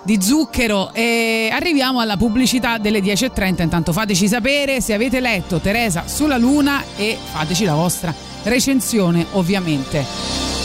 di 0.05 0.20
Zucchero. 0.20 0.92
E 0.92 1.48
arriviamo 1.51 2.01
alla 2.01 2.16
pubblicità 2.18 2.77
delle 2.79 3.01
10.30. 3.01 3.62
Intanto 3.62 3.92
fateci 3.92 4.29
sapere 4.29 4.81
se 4.83 4.92
avete 4.92 5.20
letto 5.20 5.59
Teresa 5.61 6.05
sulla 6.07 6.37
Luna 6.37 6.83
e 6.96 7.16
fateci 7.33 7.64
la 7.64 7.75
vostra 7.75 8.14
recensione, 8.42 9.25
ovviamente. 9.33 10.62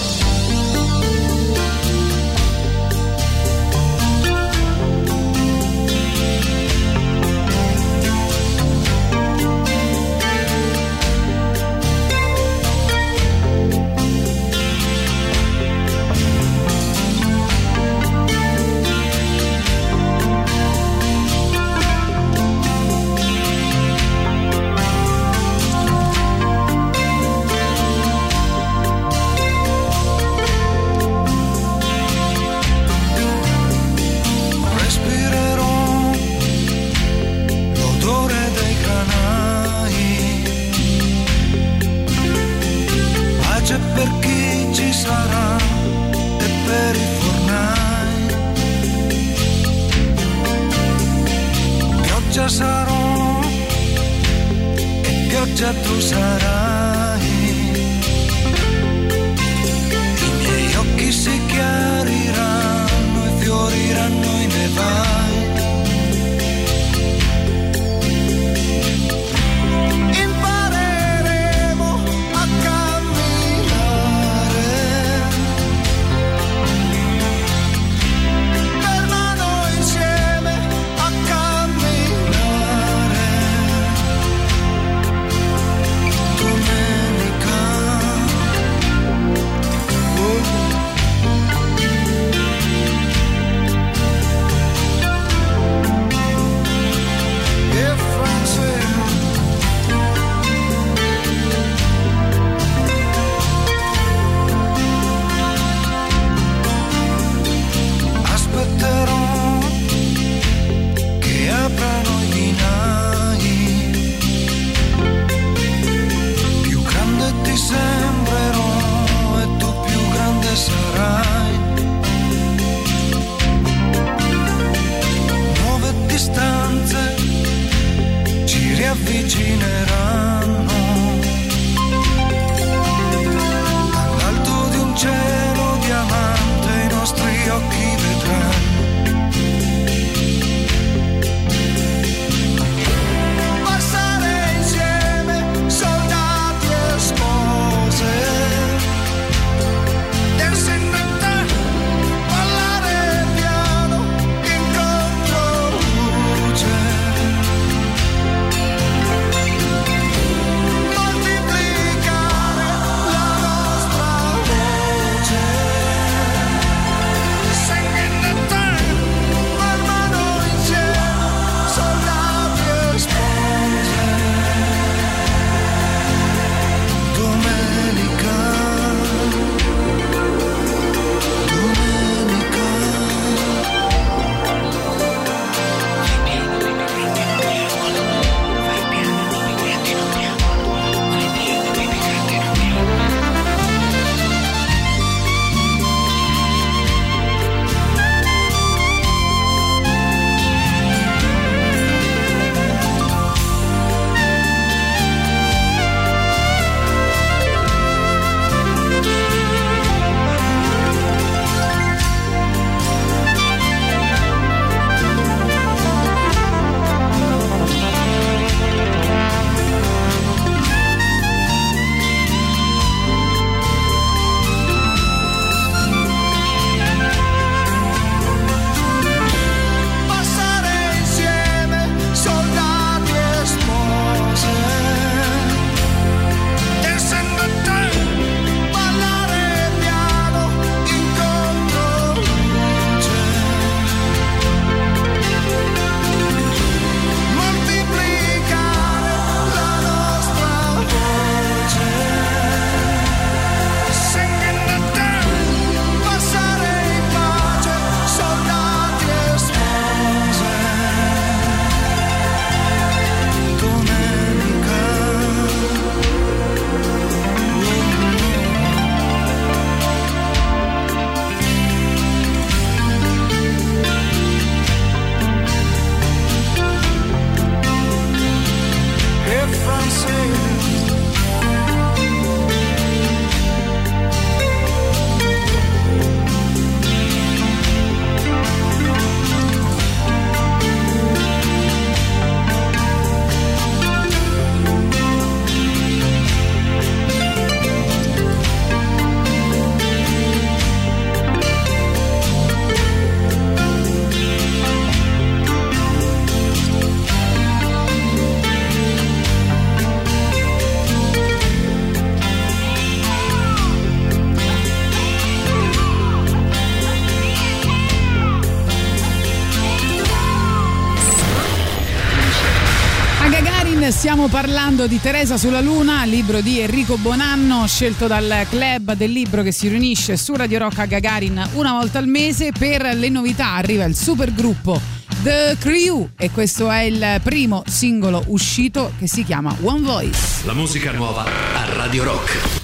Parlando 324.40 324.86
di 324.86 325.02
Teresa 325.02 325.36
sulla 325.36 325.62
Luna, 325.62 326.06
libro 326.06 326.42
di 326.42 326.60
Enrico 326.60 326.96
Bonanno, 326.98 327.66
scelto 327.66 328.06
dal 328.06 328.46
club 328.48 328.94
del 328.94 329.10
libro 329.12 329.42
che 329.42 329.52
si 329.52 329.68
riunisce 329.68 330.16
su 330.16 330.36
Radio 330.36 330.60
Rock 330.60 330.78
a 330.78 330.86
Gagarin 330.86 331.50
una 331.54 331.72
volta 331.72 331.98
al 331.98 332.06
mese. 332.06 332.52
Per 332.52 332.84
le 332.84 333.10
novità 333.10 333.56
arriva 333.56 333.84
il 333.86 333.96
supergruppo 333.96 334.80
The 335.24 335.56
Crew 335.58 336.10
e 336.16 336.30
questo 336.30 336.70
è 336.70 336.82
il 336.82 337.20
primo 337.24 337.64
singolo 337.66 338.26
uscito 338.28 338.92
che 339.00 339.08
si 339.08 339.24
chiama 339.24 339.56
One 339.64 339.82
Voice. 339.82 340.46
La 340.46 340.54
musica 340.54 340.92
nuova 340.92 341.24
a 341.24 341.74
Radio 341.74 342.04
Rock. 342.04 342.57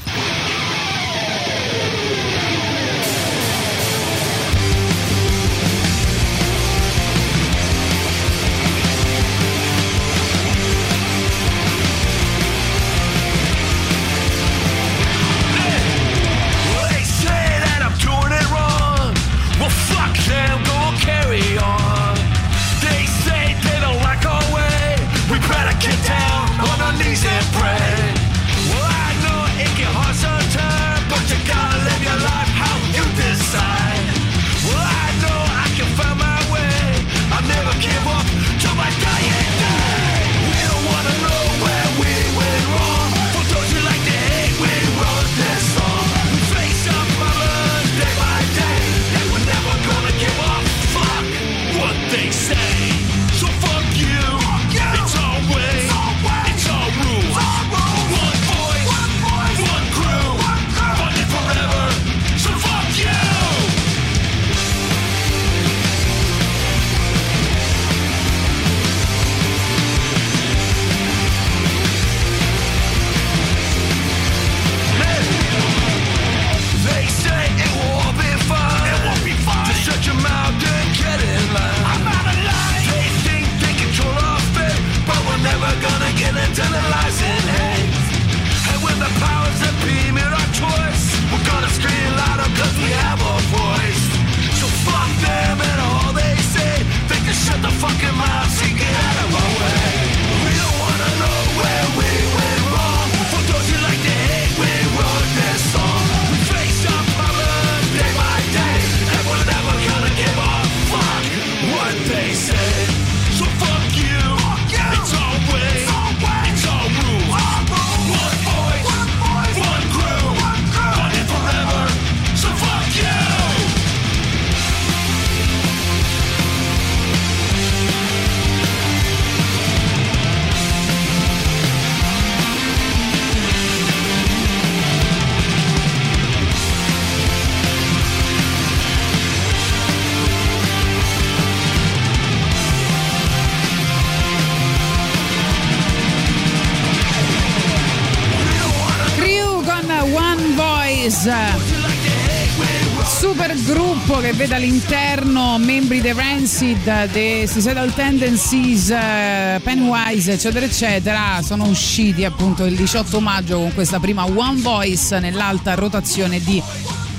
Rancid, 156.64 157.12
dei 157.12 157.46
Suicidal 157.46 157.94
Tendencies, 157.94 158.90
eh, 158.90 159.60
Pennywise, 159.62 160.32
eccetera, 160.32 160.66
eccetera. 160.66 161.42
Sono 161.44 161.66
usciti 161.66 162.24
appunto 162.24 162.64
il 162.64 162.76
18 162.76 163.20
maggio 163.20 163.58
con 163.58 163.74
questa 163.74 164.00
prima 164.00 164.24
One 164.24 164.62
Voice 164.62 165.20
nell'alta 165.20 165.76
rotazione 165.76 166.40
di 166.40 166.64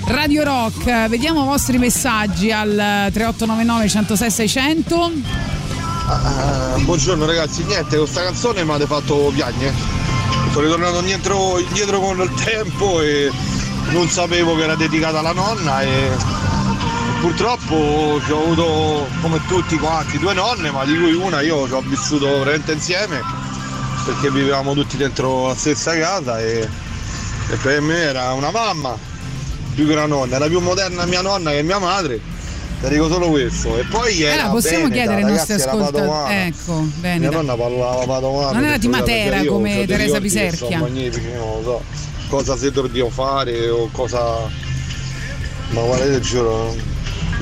Radio 0.06 0.44
Rock. 0.44 1.08
Vediamo 1.08 1.42
i 1.42 1.46
vostri 1.46 1.76
messaggi 1.76 2.50
al 2.50 2.70
3899 3.12 3.88
106 3.88 4.30
600. 4.30 5.12
Ah, 6.06 6.76
buongiorno 6.78 7.26
ragazzi, 7.26 7.64
niente, 7.64 7.98
questa 7.98 8.22
canzone 8.22 8.64
mi 8.64 8.70
avete 8.70 8.86
fatto 8.86 9.30
piangere. 9.34 9.74
Sono 10.52 10.64
ritornato 10.64 11.00
indietro, 11.00 11.58
indietro 11.58 12.00
con 12.00 12.20
il 12.20 12.32
tempo 12.32 13.02
e 13.02 13.30
non 13.90 14.08
sapevo 14.08 14.56
che 14.56 14.62
era 14.62 14.74
dedicata 14.74 15.18
alla 15.18 15.32
nonna 15.32 15.82
e 15.82 16.33
purtroppo 17.24 18.20
ci 18.22 18.32
ho 18.32 18.42
avuto 18.42 19.06
come 19.22 19.40
tutti 19.48 19.78
quanti 19.78 20.18
due 20.18 20.34
nonne, 20.34 20.70
ma 20.70 20.84
di 20.84 20.94
cui 20.94 21.14
una 21.14 21.40
io 21.40 21.66
ci 21.66 21.72
ho 21.72 21.80
vissuto 21.80 22.26
veramente 22.26 22.72
insieme 22.72 23.22
perché 24.04 24.30
vivevamo 24.30 24.74
tutti 24.74 24.98
dentro 24.98 25.46
la 25.46 25.54
stessa 25.54 25.98
casa 25.98 26.38
e, 26.38 26.68
e 27.50 27.56
per 27.62 27.80
me 27.80 27.96
era 27.96 28.34
una 28.34 28.50
mamma 28.50 28.94
più 29.74 29.86
che 29.86 29.92
una 29.92 30.04
nonna, 30.04 30.36
era 30.36 30.48
più 30.48 30.60
moderna 30.60 31.06
mia 31.06 31.22
nonna 31.22 31.50
che 31.50 31.62
mia 31.62 31.78
madre. 31.78 32.20
Ti 32.82 32.88
dico 32.90 33.08
solo 33.08 33.30
questo. 33.30 33.78
E 33.78 33.84
poi 33.84 34.20
era 34.20 34.42
Allora, 34.42 34.48
possiamo 34.50 34.88
veneta, 34.88 34.94
chiedere 34.94 35.22
ai 35.26 35.32
nostri 35.32 35.54
ascoltatori. 35.54 36.34
Ecco, 36.34 36.80
Mia 36.80 36.92
bene. 37.00 37.28
nonna 37.30 37.56
parlava 37.56 38.04
padovano. 38.04 38.52
Non 38.52 38.64
era 38.64 38.76
di 38.76 38.88
Matera 38.88 39.40
io 39.40 39.52
come 39.52 39.86
dei 39.86 39.86
Teresa. 39.86 40.54
Sono 40.54 40.76
magnifici, 40.76 41.32
non 41.32 41.62
lo 41.62 41.62
so 41.62 41.82
cosa 42.28 42.56
si 42.56 42.70
dobbiamo 42.70 43.08
fare 43.08 43.70
o 43.70 43.88
cosa. 43.90 44.62
Ma 45.70 45.80
guardate, 45.80 46.20
giuro, 46.20 46.76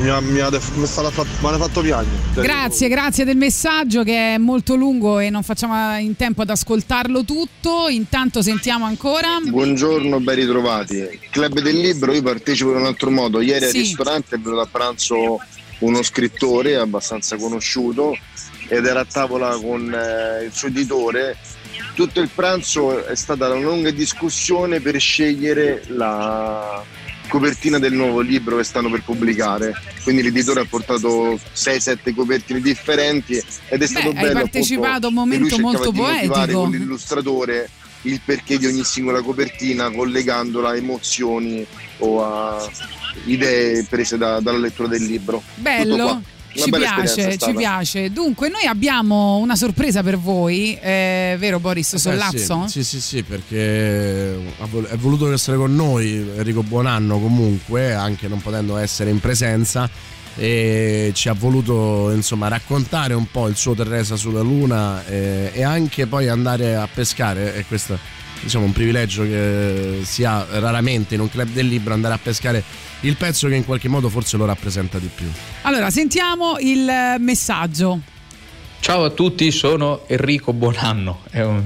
mi 0.03 0.09
ha, 0.09 0.21
mi 0.21 0.41
ha, 0.41 0.51
mi 0.51 0.87
stava 0.87 1.11
fatto, 1.11 1.29
mi 1.41 1.55
ha 1.55 1.59
fatto 1.59 1.81
piangere. 1.81 2.17
Grazie, 2.35 2.89
grazie 2.89 3.25
del 3.25 3.37
messaggio 3.37 4.03
che 4.03 4.35
è 4.35 4.39
molto 4.39 4.75
lungo 4.75 5.21
e 5.21 5.31
non 5.31 5.43
facciamo 5.45 5.97
in 5.99 6.17
tempo 6.17 6.43
ad 6.43 6.51
ascoltarlo 6.51 7.25
tutto. 7.25 7.89
Intanto 7.89 8.43
sentiamo 8.43 8.85
ancora. 8.85 9.39
Buongiorno, 9.43 10.19
ben 10.21 10.35
ritrovati. 10.35 11.21
Club 11.31 11.61
del 11.61 11.79
libro, 11.79 12.13
io 12.13 12.23
partecipo 12.23 12.71
in 12.71 12.79
un 12.79 12.87
altro 12.87 13.11
modo. 13.11 13.41
Ieri 13.41 13.61
Sì. 13.61 13.77
al 13.77 13.83
ristorante 13.83 14.35
è 14.35 14.39
venuto 14.39 14.61
a 14.61 14.69
pranzo 14.71 15.41
uno 15.79 16.03
scrittore 16.03 16.77
abbastanza 16.77 17.37
conosciuto 17.37 18.17
ed 18.69 18.87
era 18.87 19.01
a 19.01 19.05
tavola 19.05 19.57
con 19.57 19.93
eh, 19.93 20.45
il 20.45 20.53
suo 20.53 20.69
editore. 20.69 21.37
Tutto 21.95 22.21
il 22.21 22.31
pranzo 22.35 23.07
è 23.07 23.15
stata 23.15 23.49
una 23.49 23.61
lunga 23.61 23.91
discussione 23.91 24.81
per 24.81 24.99
scegliere 24.99 25.85
la 25.89 26.83
copertina 27.33 27.79
del 27.79 27.95
nuovo 27.95 28.21
libro 28.21 28.59
che 28.59 28.63
stanno 28.63 28.91
per 28.91 29.03
pubblicare. 29.05 29.73
Quindi 30.03 30.23
l'editore 30.23 30.61
ha 30.61 30.67
portato 30.69 31.41
6-7 31.55 32.15
copertine 32.15 32.61
differenti 32.61 33.43
ed 33.69 33.81
è 33.81 33.87
stato 33.87 34.09
hai 34.09 34.15
bello. 34.15 34.33
partecipato 34.35 35.07
a 35.07 35.09
un 35.09 35.15
momento 35.15 35.59
molto 35.59 35.91
di 35.91 35.99
motivare 35.99 36.27
poetico. 36.27 36.61
con 36.61 36.71
l'illustratore 36.71 37.71
il 38.03 38.21
perché 38.23 38.59
di 38.59 38.67
ogni 38.67 38.85
singola 38.85 39.23
copertina 39.23 39.91
collegandola 39.91 40.71
a 40.71 40.77
emozioni 40.77 41.65
o 41.99 42.23
a 42.23 42.71
idee 43.25 43.87
prese 43.89 44.19
da- 44.19 44.41
dalla 44.41 44.59
lettura 44.59 44.89
del 44.89 45.03
libro. 45.03 45.39
Tutto 45.39 45.63
qua. 45.63 45.73
Bello. 45.73 46.23
Ci 46.55 46.69
è 46.71 46.79
piace, 46.79 47.39
ci 47.39 47.53
piace. 47.55 48.11
Dunque, 48.11 48.49
noi 48.49 48.67
abbiamo 48.67 49.37
una 49.39 49.57
sorpresa 49.57 50.03
per 50.03 50.19
voi, 50.19 50.77
eh, 50.81 51.37
vero 51.39 51.59
Boris 51.61 51.95
Eh, 51.95 51.99
Sollazzo? 51.99 52.65
sì, 52.67 52.83
sì, 52.83 52.85
sì, 52.85 53.01
sì, 53.01 53.23
perché 53.23 54.35
è 54.35 54.97
voluto 54.97 55.33
essere 55.33 55.57
con 55.57 55.75
noi 55.75 56.13
Enrico 56.37 56.63
Buonanno 56.63 57.19
comunque, 57.19 57.95
anche 57.95 58.29
non 58.29 58.41
potendo 58.41 58.77
essere 58.77 59.11
in 59.11 59.21
presenza. 59.21 59.89
e 60.35 61.11
ci 61.15 61.29
ha 61.29 61.35
voluto 61.35 62.11
insomma 62.11 62.49
raccontare 62.49 63.13
un 63.13 63.27
po' 63.31 63.49
il 63.49 63.57
suo 63.57 63.75
Teresa 63.75 64.17
sulla 64.17 64.41
Luna 64.41 65.05
eh, 65.07 65.51
e 65.53 65.63
anche 65.63 66.07
poi 66.07 66.27
andare 66.29 66.75
a 66.75 66.89
pescare 66.93 67.55
e 67.55 67.67
questo 67.67 67.99
diciamo 68.41 68.65
un 68.65 68.73
privilegio 68.73 69.25
che 69.25 70.01
si 70.05 70.25
ha 70.25 70.43
raramente 70.53 71.15
in 71.17 71.21
un 71.21 71.29
club 71.29 71.51
del 71.51 71.67
libro 71.69 71.93
andare 71.93 72.15
a 72.15 72.19
pescare 72.19 72.65
il 73.03 73.17
pezzo 73.17 73.49
che 73.49 73.55
in 73.55 73.65
qualche 73.65 73.89
modo 73.89 74.09
forse 74.09 74.37
lo 74.37 74.45
rappresenta 74.45 74.99
di 74.99 75.09
più. 75.15 75.31
Allora, 75.63 75.91
sentiamo 75.91 76.57
il 76.59 76.89
eh, 76.89 77.19
messaggio. 77.19 78.01
Ciao 78.81 79.05
a 79.05 79.11
tutti, 79.11 79.51
sono 79.53 80.03
Enrico 80.09 80.53
Buonanno. 80.53 81.21
È 81.31 81.41
un, 81.41 81.63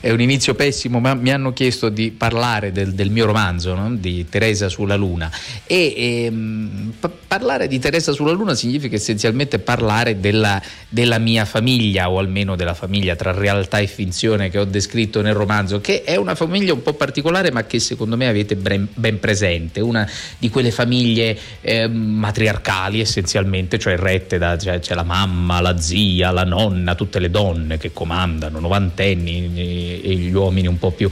è 0.00 0.10
un 0.10 0.20
inizio 0.20 0.54
pessimo, 0.54 1.00
ma 1.00 1.14
mi 1.14 1.32
hanno 1.32 1.52
chiesto 1.52 1.88
di 1.88 2.12
parlare 2.12 2.70
del, 2.70 2.94
del 2.94 3.10
mio 3.10 3.26
romanzo, 3.26 3.74
no? 3.74 3.94
di 3.94 4.26
Teresa 4.28 4.68
sulla 4.68 4.94
Luna. 4.94 5.30
E 5.66 5.94
ehm, 5.96 6.92
pa- 7.00 7.10
parlare 7.26 7.66
di 7.66 7.80
Teresa 7.80 8.12
sulla 8.12 8.30
Luna 8.30 8.54
significa 8.54 8.94
essenzialmente 8.94 9.58
parlare 9.58 10.20
della, 10.20 10.62
della 10.88 11.18
mia 11.18 11.44
famiglia, 11.44 12.10
o 12.10 12.18
almeno 12.18 12.54
della 12.54 12.74
famiglia 12.74 13.16
tra 13.16 13.32
realtà 13.32 13.78
e 13.78 13.88
finzione 13.88 14.50
che 14.50 14.58
ho 14.58 14.64
descritto 14.64 15.20
nel 15.20 15.34
romanzo, 15.34 15.80
che 15.80 16.04
è 16.04 16.14
una 16.14 16.36
famiglia 16.36 16.72
un 16.72 16.82
po' 16.82 16.94
particolare, 16.94 17.50
ma 17.50 17.64
che 17.64 17.80
secondo 17.80 18.16
me 18.16 18.28
avete 18.28 18.54
ben, 18.54 18.86
ben 18.94 19.18
presente. 19.18 19.80
Una 19.80 20.08
di 20.38 20.48
quelle 20.48 20.70
famiglie 20.70 21.36
eh, 21.60 21.88
matriarcali 21.88 23.00
essenzialmente, 23.00 23.78
cioè 23.80 23.96
rette 23.96 24.38
da 24.38 24.56
cioè, 24.56 24.78
c'è 24.78 24.94
la 24.94 25.02
mamma, 25.02 25.60
la 25.60 25.76
zia, 25.78 26.30
la 26.30 26.44
nonna, 26.44 26.94
tutte 26.94 27.18
le 27.18 27.30
donne 27.30 27.78
che 27.78 27.92
comandano, 27.92 28.60
novantenni 28.60 29.87
e 29.88 30.14
gli 30.14 30.32
uomini 30.32 30.66
un 30.66 30.78
po' 30.78 30.90
più 30.90 31.08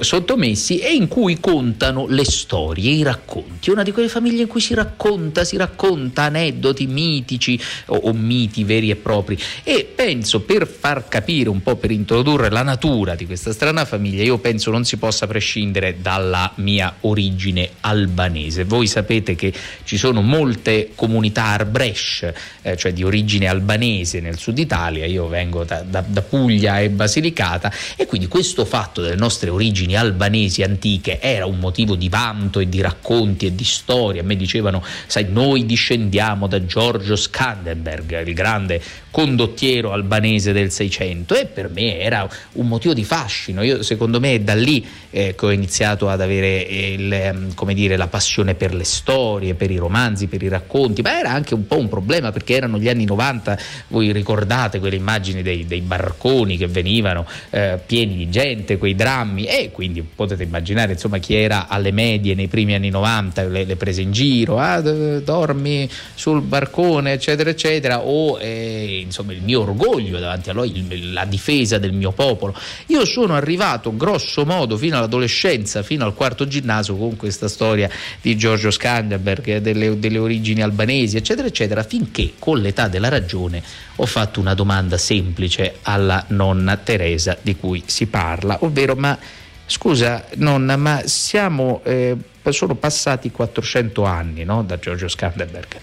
sottomessi, 0.00 0.78
e 0.78 0.94
in 0.94 1.08
cui 1.08 1.38
contano 1.40 2.06
le 2.06 2.24
storie, 2.24 2.92
i 2.92 3.02
racconti. 3.02 3.70
Una 3.70 3.82
di 3.82 3.92
quelle 3.92 4.08
famiglie 4.08 4.42
in 4.42 4.48
cui 4.48 4.60
si 4.60 4.74
racconta, 4.74 5.44
si 5.44 5.56
racconta 5.56 6.22
aneddoti 6.22 6.86
mitici 6.86 7.60
o, 7.86 7.96
o 7.96 8.12
miti 8.12 8.64
veri 8.64 8.90
e 8.90 8.96
propri. 8.96 9.38
E 9.62 9.90
penso 9.94 10.40
per 10.40 10.66
far 10.66 11.08
capire 11.08 11.48
un 11.48 11.62
po', 11.62 11.76
per 11.76 11.90
introdurre 11.90 12.50
la 12.50 12.62
natura 12.62 13.14
di 13.14 13.26
questa 13.26 13.52
strana 13.52 13.84
famiglia, 13.84 14.22
io 14.22 14.38
penso 14.38 14.70
non 14.70 14.84
si 14.84 14.96
possa 14.96 15.26
prescindere 15.26 15.96
dalla 16.00 16.52
mia 16.56 16.96
origine 17.00 17.70
albanese. 17.80 18.64
Voi 18.64 18.86
sapete 18.86 19.34
che 19.34 19.52
ci 19.84 19.96
sono 19.96 20.22
molte 20.22 20.90
comunità 20.94 21.44
arbresh, 21.44 22.32
eh, 22.62 22.76
cioè 22.76 22.92
di 22.92 23.02
origine 23.02 23.46
albanese 23.46 24.20
nel 24.20 24.38
sud 24.38 24.58
Italia, 24.58 25.06
io 25.06 25.28
vengo 25.28 25.64
da, 25.64 25.82
da- 25.82 26.04
da 26.06 26.22
Puglia 26.22 26.80
e 26.80 26.90
Basilicata 26.90 27.72
e 27.96 28.06
quindi 28.14 28.30
questo 28.30 28.64
fatto 28.64 29.00
delle 29.00 29.16
nostre 29.16 29.50
origini 29.50 29.96
albanesi 29.96 30.62
antiche 30.62 31.18
era 31.20 31.46
un 31.46 31.58
motivo 31.58 31.96
di 31.96 32.08
vanto 32.08 32.60
e 32.60 32.68
di 32.68 32.80
racconti 32.80 33.46
e 33.46 33.56
di 33.56 33.64
storie. 33.64 34.20
A 34.20 34.22
me 34.22 34.36
dicevano, 34.36 34.84
sai, 35.08 35.26
noi 35.28 35.66
discendiamo 35.66 36.46
da 36.46 36.64
Giorgio 36.64 37.16
Skandenberg, 37.16 38.24
il 38.24 38.32
grande 38.32 38.80
condottiero 39.10 39.92
albanese 39.92 40.52
del 40.52 40.70
Seicento 40.70 41.36
e 41.36 41.46
per 41.46 41.70
me 41.70 41.98
era 41.98 42.28
un 42.52 42.68
motivo 42.68 42.94
di 42.94 43.04
fascino. 43.04 43.62
Io, 43.62 43.82
secondo 43.82 44.20
me 44.20 44.34
è 44.34 44.40
da 44.40 44.54
lì 44.54 44.84
eh, 45.10 45.34
che 45.36 45.46
ho 45.46 45.50
iniziato 45.50 46.08
ad 46.08 46.20
avere 46.20 46.66
eh, 46.66 46.92
il, 46.92 47.12
ehm, 47.12 47.72
dire, 47.72 47.96
la 47.96 48.08
passione 48.08 48.54
per 48.54 48.74
le 48.74 48.82
storie, 48.82 49.54
per 49.54 49.70
i 49.70 49.76
romanzi, 49.76 50.26
per 50.26 50.42
i 50.42 50.48
racconti, 50.48 51.02
ma 51.02 51.18
era 51.18 51.30
anche 51.30 51.54
un 51.54 51.66
po' 51.66 51.78
un 51.78 51.88
problema 51.88 52.32
perché 52.32 52.54
erano 52.54 52.78
gli 52.78 52.88
anni 52.88 53.04
90, 53.04 53.58
voi 53.88 54.12
ricordate 54.12 54.78
quelle 54.80 54.96
immagini 54.96 55.42
dei, 55.42 55.64
dei 55.64 55.80
barconi 55.80 56.56
che 56.56 56.66
venivano 56.66 57.24
eh, 57.50 57.78
pieni 57.84 58.03
di 58.12 58.28
gente, 58.28 58.76
quei 58.76 58.94
drammi 58.94 59.44
e 59.46 59.70
quindi 59.72 60.02
potete 60.02 60.42
immaginare 60.42 60.92
insomma 60.92 61.18
chi 61.18 61.34
era 61.34 61.68
alle 61.68 61.90
medie 61.90 62.34
nei 62.34 62.48
primi 62.48 62.74
anni 62.74 62.90
90, 62.90 63.44
le, 63.44 63.64
le 63.64 63.76
prese 63.76 64.02
in 64.02 64.12
giro, 64.12 64.58
ah, 64.58 64.80
dormi 64.80 65.88
sul 66.14 66.42
barcone 66.42 67.12
eccetera 67.12 67.50
eccetera 67.50 68.00
o 68.00 68.38
eh, 68.38 69.00
insomma 69.02 69.32
il 69.32 69.42
mio 69.42 69.62
orgoglio 69.62 70.18
davanti 70.18 70.50
a 70.50 70.52
lui, 70.52 71.12
la 71.12 71.24
difesa 71.24 71.78
del 71.78 71.92
mio 71.92 72.12
popolo. 72.12 72.54
Io 72.86 73.04
sono 73.04 73.34
arrivato 73.34 73.96
grosso 73.96 74.44
modo 74.44 74.76
fino 74.76 74.96
all'adolescenza, 74.96 75.82
fino 75.82 76.04
al 76.04 76.14
quarto 76.14 76.46
ginnasio 76.46 76.96
con 76.96 77.16
questa 77.16 77.48
storia 77.48 77.88
di 78.20 78.36
Giorgio 78.36 78.70
Skanderberg, 78.70 79.58
delle, 79.58 79.98
delle 79.98 80.18
origini 80.18 80.62
albanesi 80.62 81.16
eccetera 81.16 81.46
eccetera, 81.46 81.82
finché 81.82 82.32
con 82.38 82.60
l'età 82.60 82.88
della 82.88 83.08
ragione 83.08 83.62
ho 83.96 84.06
fatto 84.06 84.40
una 84.40 84.54
domanda 84.54 84.98
semplice 84.98 85.78
alla 85.82 86.24
nonna 86.28 86.76
Teresa 86.76 87.36
di 87.40 87.56
cui 87.56 87.82
si 87.86 88.06
parla, 88.06 88.58
ovvero 88.60 88.94
ma 88.94 89.18
scusa 89.66 90.26
nonna, 90.34 90.76
ma 90.76 91.02
siamo, 91.06 91.80
eh, 91.84 92.16
sono 92.50 92.74
passati 92.74 93.30
400 93.30 94.04
anni 94.04 94.44
no, 94.44 94.62
da 94.62 94.78
Giorgio 94.78 95.08
Skanderberg? 95.08 95.76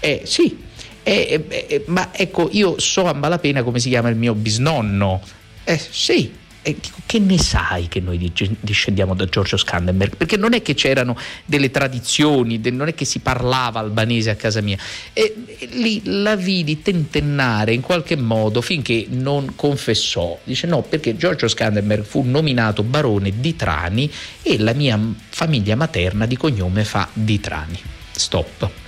Eh 0.00 0.22
sì, 0.24 0.64
eh, 1.02 1.44
eh, 1.48 1.66
eh, 1.68 1.84
ma 1.86 2.10
ecco 2.12 2.48
io 2.50 2.78
so 2.78 3.06
a 3.06 3.12
malapena 3.12 3.62
come 3.62 3.78
si 3.78 3.88
chiama 3.88 4.08
il 4.08 4.16
mio 4.16 4.34
bisnonno. 4.34 5.22
Eh 5.64 5.78
sì, 5.78 6.32
e 6.66 6.76
dico, 6.80 6.98
che 7.06 7.20
ne 7.20 7.38
sai 7.38 7.86
che 7.86 8.00
noi 8.00 8.32
discendiamo 8.58 9.14
da 9.14 9.26
Giorgio 9.26 9.56
Skandenberg? 9.56 10.16
Perché 10.16 10.36
non 10.36 10.52
è 10.52 10.62
che 10.62 10.74
c'erano 10.74 11.16
delle 11.44 11.70
tradizioni, 11.70 12.60
non 12.72 12.88
è 12.88 12.94
che 12.94 13.04
si 13.04 13.20
parlava 13.20 13.78
albanese 13.78 14.30
a 14.30 14.34
casa 14.34 14.60
mia. 14.60 14.76
E, 15.12 15.44
e 15.46 15.68
lì 15.74 16.00
la 16.04 16.34
vidi 16.34 16.82
tentennare 16.82 17.72
in 17.72 17.82
qualche 17.82 18.16
modo 18.16 18.60
finché 18.62 19.06
non 19.08 19.54
confessò. 19.54 20.36
Dice 20.42 20.66
no, 20.66 20.82
perché 20.82 21.16
Giorgio 21.16 21.46
Skandenberg 21.46 22.02
fu 22.02 22.22
nominato 22.22 22.82
barone 22.82 23.34
di 23.38 23.54
Trani 23.54 24.10
e 24.42 24.58
la 24.58 24.72
mia 24.72 24.98
famiglia 25.28 25.76
materna 25.76 26.26
di 26.26 26.36
cognome 26.36 26.84
fa 26.84 27.08
di 27.12 27.38
Trani. 27.38 27.78
Stop. 28.10 28.85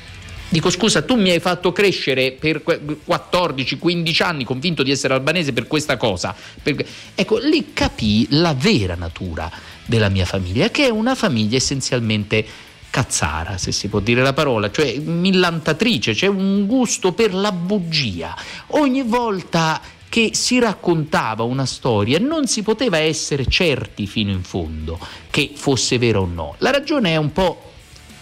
Dico 0.50 0.70
scusa, 0.70 1.02
tu 1.02 1.16
mi 1.16 1.30
hai 1.30 1.40
fatto 1.40 1.72
crescere 1.72 2.32
per 2.32 2.62
que- 2.62 2.80
14-15 3.04 4.22
anni 4.22 4.44
convinto 4.44 4.82
di 4.82 4.90
essere 4.90 5.12
albanese 5.12 5.52
per 5.52 5.66
questa 5.66 5.96
cosa. 5.98 6.34
Per- 6.62 6.86
Ecco, 7.14 7.36
lì 7.38 7.72
capii 7.74 8.28
la 8.30 8.54
vera 8.54 8.94
natura 8.94 9.50
della 9.84 10.08
mia 10.08 10.24
famiglia, 10.24 10.70
che 10.70 10.86
è 10.86 10.88
una 10.90 11.14
famiglia 11.14 11.56
essenzialmente 11.56 12.46
cazzara, 12.90 13.58
se 13.58 13.72
si 13.72 13.88
può 13.88 14.00
dire 14.00 14.22
la 14.22 14.32
parola, 14.32 14.70
cioè 14.70 14.98
millantatrice, 14.98 16.14
c'è 16.14 16.26
un 16.26 16.66
gusto 16.66 17.12
per 17.12 17.34
la 17.34 17.52
bugia. 17.52 18.34
Ogni 18.68 19.02
volta 19.02 19.80
che 20.08 20.30
si 20.32 20.58
raccontava 20.58 21.42
una 21.42 21.66
storia 21.66 22.18
non 22.18 22.46
si 22.46 22.62
poteva 22.62 22.96
essere 22.96 23.44
certi 23.46 24.06
fino 24.06 24.30
in 24.30 24.42
fondo 24.42 24.98
che 25.30 25.50
fosse 25.54 25.98
vera 25.98 26.20
o 26.20 26.24
no. 26.26 26.54
La 26.58 26.70
ragione 26.70 27.10
è 27.10 27.16
un 27.16 27.30
po' 27.32 27.67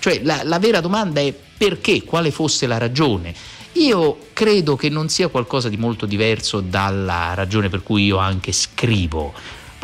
Cioè 0.06 0.20
la, 0.22 0.42
la 0.44 0.60
vera 0.60 0.80
domanda 0.80 1.20
è 1.20 1.34
perché, 1.34 2.04
quale 2.04 2.30
fosse 2.30 2.68
la 2.68 2.78
ragione. 2.78 3.34
Io 3.72 4.28
credo 4.32 4.76
che 4.76 4.88
non 4.88 5.08
sia 5.08 5.26
qualcosa 5.26 5.68
di 5.68 5.76
molto 5.76 6.06
diverso 6.06 6.60
dalla 6.60 7.34
ragione 7.34 7.68
per 7.68 7.82
cui 7.82 8.04
io 8.04 8.18
anche 8.18 8.52
scrivo. 8.52 9.34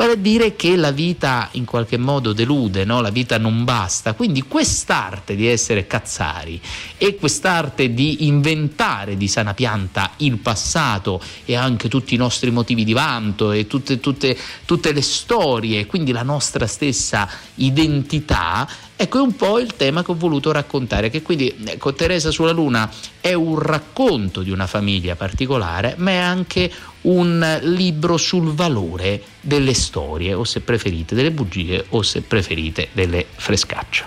Vale 0.03 0.15
a 0.15 0.19
dire 0.19 0.57
che 0.57 0.75
la 0.75 0.91
vita 0.91 1.47
in 1.51 1.63
qualche 1.63 1.95
modo 1.95 2.33
delude, 2.33 2.83
no? 2.83 2.99
la 2.99 3.09
vita 3.09 3.37
non 3.37 3.63
basta. 3.63 4.11
Quindi 4.15 4.41
quest'arte 4.41 5.33
di 5.33 5.47
essere 5.47 5.87
cazzari 5.87 6.59
e 6.97 7.15
quest'arte 7.15 7.93
di 7.93 8.27
inventare 8.27 9.15
di 9.15 9.29
sana 9.29 9.53
pianta 9.53 10.11
il 10.17 10.39
passato 10.39 11.21
e 11.45 11.55
anche 11.55 11.87
tutti 11.87 12.15
i 12.15 12.17
nostri 12.17 12.51
motivi 12.51 12.83
di 12.83 12.91
vanto 12.91 13.53
e 13.53 13.65
tutte, 13.65 14.01
tutte, 14.01 14.37
tutte 14.65 14.91
le 14.91 15.01
storie, 15.01 15.85
quindi 15.85 16.11
la 16.11 16.23
nostra 16.23 16.67
stessa 16.67 17.25
identità, 17.55 18.67
ecco 18.97 19.19
è 19.19 19.21
un 19.21 19.37
po' 19.37 19.57
il 19.57 19.73
tema 19.77 20.03
che 20.03 20.11
ho 20.11 20.15
voluto 20.15 20.51
raccontare, 20.51 21.09
che 21.09 21.21
quindi 21.21 21.55
ecco, 21.63 21.93
Teresa 21.93 22.29
sulla 22.29 22.51
Luna 22.51 22.91
è 23.21 23.31
un 23.31 23.57
racconto 23.57 24.41
di 24.41 24.51
una 24.51 24.67
famiglia 24.67 25.15
particolare, 25.15 25.95
ma 25.97 26.11
è 26.11 26.17
anche 26.17 26.69
un 27.03 27.59
libro 27.63 28.17
sul 28.17 28.53
valore 28.53 29.21
delle 29.41 29.73
storie, 29.73 30.33
o 30.33 30.43
se 30.43 30.61
preferite 30.61 31.15
delle 31.15 31.31
bugie, 31.31 31.85
o 31.89 32.01
se 32.01 32.21
preferite 32.21 32.89
delle 32.93 33.25
frescacce. 33.35 34.05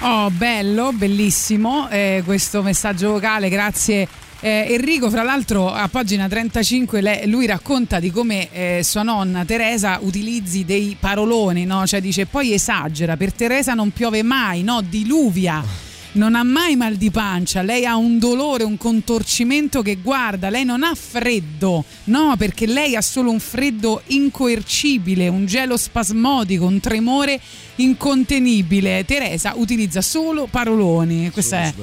Oh, 0.00 0.30
bello, 0.30 0.92
bellissimo 0.92 1.88
eh, 1.88 2.22
questo 2.24 2.62
messaggio 2.62 3.12
vocale, 3.12 3.48
grazie. 3.48 4.06
eh, 4.40 4.66
Enrico, 4.68 5.08
fra 5.08 5.22
l'altro, 5.22 5.72
a 5.72 5.88
pagina 5.88 6.28
35 6.28 7.00
lei- 7.00 7.26
lui 7.28 7.46
racconta 7.46 7.98
di 7.98 8.10
come 8.10 8.48
eh, 8.52 8.80
sua 8.84 9.02
nonna 9.02 9.46
Teresa 9.46 9.98
utilizzi 10.02 10.66
dei 10.66 10.96
paroloni, 11.00 11.64
no? 11.64 11.86
Cioè 11.86 12.02
dice 12.02 12.26
poi 12.26 12.52
esagera, 12.52 13.16
per 13.16 13.32
Teresa 13.32 13.72
non 13.72 13.90
piove 13.90 14.22
mai, 14.22 14.62
no? 14.62 14.82
Diluvia. 14.82 15.85
Non 16.16 16.34
ha 16.34 16.42
mai 16.42 16.76
mal 16.76 16.94
di 16.96 17.10
pancia, 17.10 17.60
lei 17.60 17.84
ha 17.84 17.94
un 17.96 18.18
dolore, 18.18 18.64
un 18.64 18.78
contorcimento 18.78 19.82
che 19.82 19.96
guarda, 19.96 20.48
lei 20.48 20.64
non 20.64 20.82
ha 20.82 20.94
freddo, 20.94 21.84
no, 22.04 22.34
perché 22.38 22.64
lei 22.66 22.96
ha 22.96 23.02
solo 23.02 23.30
un 23.30 23.38
freddo 23.38 24.00
incoercibile, 24.06 25.28
un 25.28 25.44
gelo 25.44 25.76
spasmodico, 25.76 26.64
un 26.64 26.80
tremore 26.80 27.38
incontenibile. 27.74 29.04
Teresa 29.04 29.52
utilizza 29.56 30.00
solo 30.00 30.46
paroloni. 30.50 31.30
Questa 31.30 31.58
è, 31.58 31.74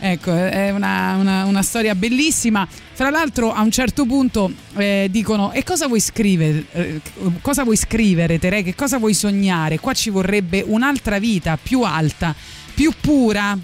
ecco, 0.00 0.34
è 0.34 0.70
una, 0.70 1.14
una- 1.14 1.44
una 1.44 1.62
storia 1.62 1.94
bellissima. 1.94 2.66
Fra 2.92 3.10
l'altro, 3.10 3.52
a 3.52 3.60
un 3.62 3.70
certo 3.70 4.04
punto 4.04 4.50
eh, 4.76 5.06
dicono: 5.12 5.52
E 5.52 5.62
cosa 5.62 5.86
vuoi 5.86 6.00
scrivere? 6.00 6.64
Eh, 6.72 7.00
cosa 7.40 7.62
vuoi 7.62 7.76
scrivere, 7.76 8.40
Tere? 8.40 8.64
Che 8.64 8.74
cosa 8.74 8.98
vuoi 8.98 9.14
sognare? 9.14 9.78
Qua 9.78 9.92
ci 9.92 10.10
vorrebbe 10.10 10.64
un'altra 10.66 11.20
vita 11.20 11.56
più 11.56 11.82
alta, 11.82 12.34
più 12.74 12.92
pura. 13.00 13.56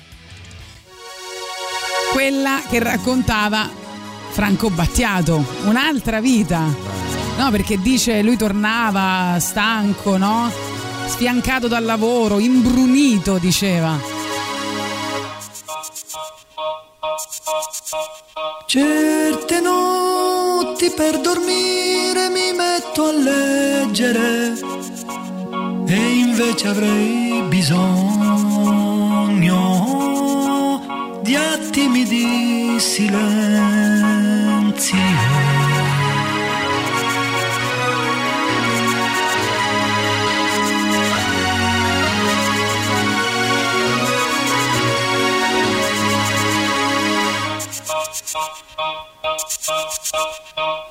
Quella 2.13 2.61
che 2.69 2.79
raccontava 2.79 3.69
Franco 4.31 4.71
Battiato, 4.71 5.45
un'altra 5.65 6.21
vita. 6.21 6.61
No, 7.39 7.51
perché 7.51 7.81
dice 7.81 8.23
lui 8.23 8.37
tornava 8.37 9.39
stanco, 9.41 10.17
no? 10.17 10.51
Sfiancato 11.07 11.69
dal 11.69 11.85
lavoro, 11.85 12.39
imbrunito, 12.39 13.39
diceva. 13.39 13.99
Certe 18.67 19.61
notti 19.61 20.91
per 20.91 21.21
dormire 21.21 22.29
mi 22.29 22.53
metto 22.53 23.05
a 23.05 23.13
leggere 23.13 24.55
e 25.87 25.95
invece 25.95 26.69
avrei 26.69 27.43
bisogno 27.49 28.13
di 31.23 31.37
attimi 31.37 32.05
di 32.05 32.79
silenzio. 32.79 33.53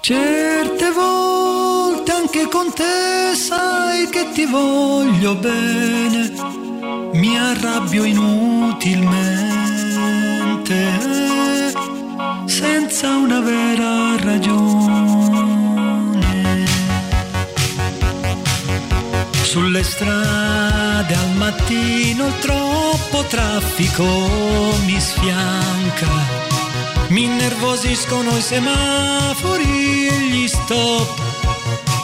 Certe 0.01 0.91
volte 0.91 2.11
anche 2.11 2.47
con 2.47 2.73
te 2.73 3.35
sai 3.35 4.09
che 4.09 4.31
ti 4.33 4.45
voglio 4.45 5.35
bene, 5.35 6.31
mi 7.13 7.37
arrabbio 7.37 8.03
inutilmente, 8.03 10.99
senza 12.45 13.15
una 13.15 13.39
vera 13.41 14.17
ragione. 14.17 14.89
Sulle 19.43 19.83
strade 19.83 21.13
al 21.13 21.35
mattino 21.35 22.31
troppo 22.39 23.23
traffico 23.29 24.03
mi 24.85 24.99
sfianca. 24.99 26.70
Mi 27.11 27.23
innervosiscono 27.25 28.37
i 28.37 28.41
semafori 28.41 30.07
e 30.07 30.19
gli 30.29 30.47
stop 30.47 31.21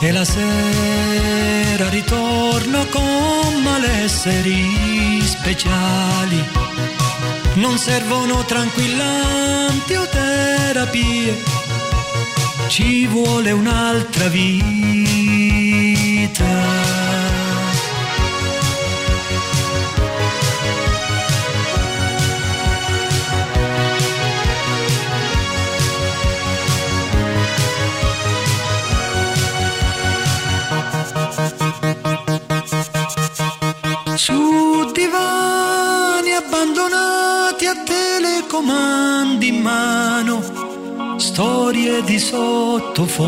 e 0.01 0.11
la 0.11 0.25
sera 0.25 1.87
ritorno 1.87 2.85
con 2.87 3.61
malesseri 3.63 5.21
speciali. 5.23 6.43
Non 7.53 7.77
servono 7.77 8.43
tranquillanti 8.43 9.93
o 9.95 10.05
terapie, 10.09 11.41
ci 12.67 13.07
vuole 13.07 13.51
un'altra 13.51 14.27
vita. 14.27 15.67
Telecomandi 38.47 39.47
in 39.49 39.61
mano, 39.61 40.41
storie 41.17 42.01
di 42.03 42.17
sottofondo, 42.17 43.25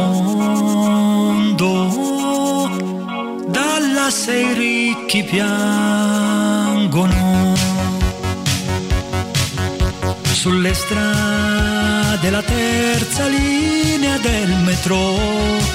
dalla 3.48 4.10
sei 4.10 4.54
ricchi 4.54 5.24
piangono. 5.24 6.38
Sulle 10.32 10.74
strade 10.74 12.30
la 12.30 12.42
terza 12.42 13.28
linea 13.28 14.18
del 14.20 14.56
metro 14.64 15.18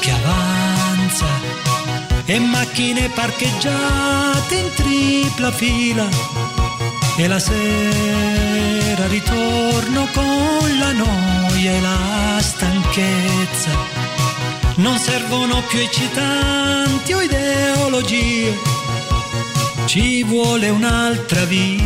che 0.01 0.11
avanza 0.11 1.27
e 2.25 2.39
macchine 2.39 3.11
parcheggiate 3.11 4.55
in 4.55 4.73
tripla 4.75 5.53
fila 5.53 6.09
e 7.19 7.29
la 7.29 7.39
sera 7.39 8.34
ritorno 9.07 10.09
con 10.13 10.79
la 10.79 10.93
noia 10.93 11.73
e 11.73 11.81
la 11.81 12.39
stanchezza. 12.41 13.71
Non 14.77 14.99
servono 14.99 15.63
più 15.69 15.79
eccitanti 15.79 17.13
o 17.13 17.21
ideologie, 17.21 18.59
ci 19.87 20.25
vuole 20.25 20.69
un'altra 20.69 21.45
vita. 21.45 21.85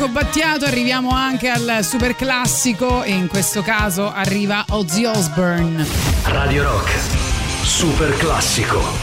Franco 0.00 0.18
Battiato, 0.18 0.64
arriviamo 0.64 1.10
anche 1.10 1.50
al 1.50 1.80
super 1.82 2.16
classico 2.16 3.02
e 3.02 3.10
in 3.10 3.28
questo 3.28 3.60
caso 3.60 4.10
arriva 4.10 4.64
Ozzy 4.70 5.04
Osbourne. 5.04 5.86
Radio 6.24 6.62
Rock, 6.62 6.90
super 7.62 8.16
classico. 8.16 8.99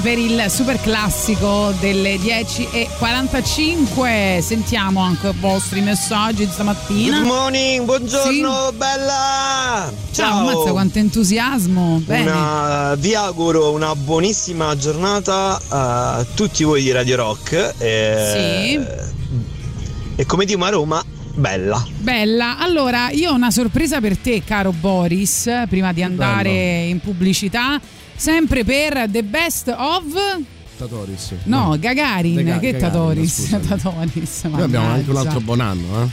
Per 0.00 0.18
il 0.18 0.44
super 0.48 0.80
classico 0.80 1.72
delle 1.80 2.16
10.45. 2.16 4.40
Sentiamo 4.40 5.00
anche 5.00 5.28
i 5.28 5.34
vostri 5.38 5.80
messaggi 5.80 6.44
di 6.46 6.52
stamattina. 6.52 7.18
Good 7.18 7.26
morning, 7.26 7.84
buongiorno, 7.84 8.72
bella! 8.76 9.90
Ciao, 10.12 10.38
ammazza 10.40 10.70
quanto 10.70 10.98
entusiasmo. 10.98 12.00
Bene. 12.04 12.30
Una- 12.30 12.94
vi 12.96 13.14
auguro 13.14 13.72
una 13.72 13.94
buonissima 13.96 14.76
giornata 14.76 15.58
a 15.68 16.24
tutti 16.34 16.64
voi 16.64 16.82
di 16.82 16.90
Radio 16.92 17.16
Rock. 17.16 17.74
E, 17.78 18.80
e 20.16 20.26
come 20.26 20.44
dico 20.44 20.62
a 20.64 20.68
Roma, 20.68 21.02
bella. 21.34 21.84
Bella, 21.96 22.58
allora 22.58 23.10
io 23.10 23.30
ho 23.30 23.34
una 23.34 23.50
sorpresa 23.50 24.00
per 24.00 24.16
te, 24.18 24.42
caro 24.44 24.72
Boris, 24.72 25.50
prima 25.68 25.92
di 25.92 26.02
andare 26.02 26.50
bello. 26.50 26.90
in 26.90 27.00
pubblicità, 27.00 27.80
sempre 28.18 28.64
per 28.64 29.06
The 29.08 29.22
Best 29.22 29.68
of 29.76 30.04
Tatoris. 30.76 31.32
No, 31.44 31.76
Gagarin, 31.78 32.34
Ga- 32.44 32.58
che 32.58 32.72
Gagarin, 32.72 32.78
Tatoris? 32.80 33.34
scusami. 33.42 33.66
Tatoris. 33.66 34.42
Noi 34.44 34.62
abbiamo 34.62 34.88
anche 34.88 35.10
un 35.10 35.16
altro 35.16 35.40
buon 35.40 35.60
anno, 35.60 36.02
eh? 36.04 36.08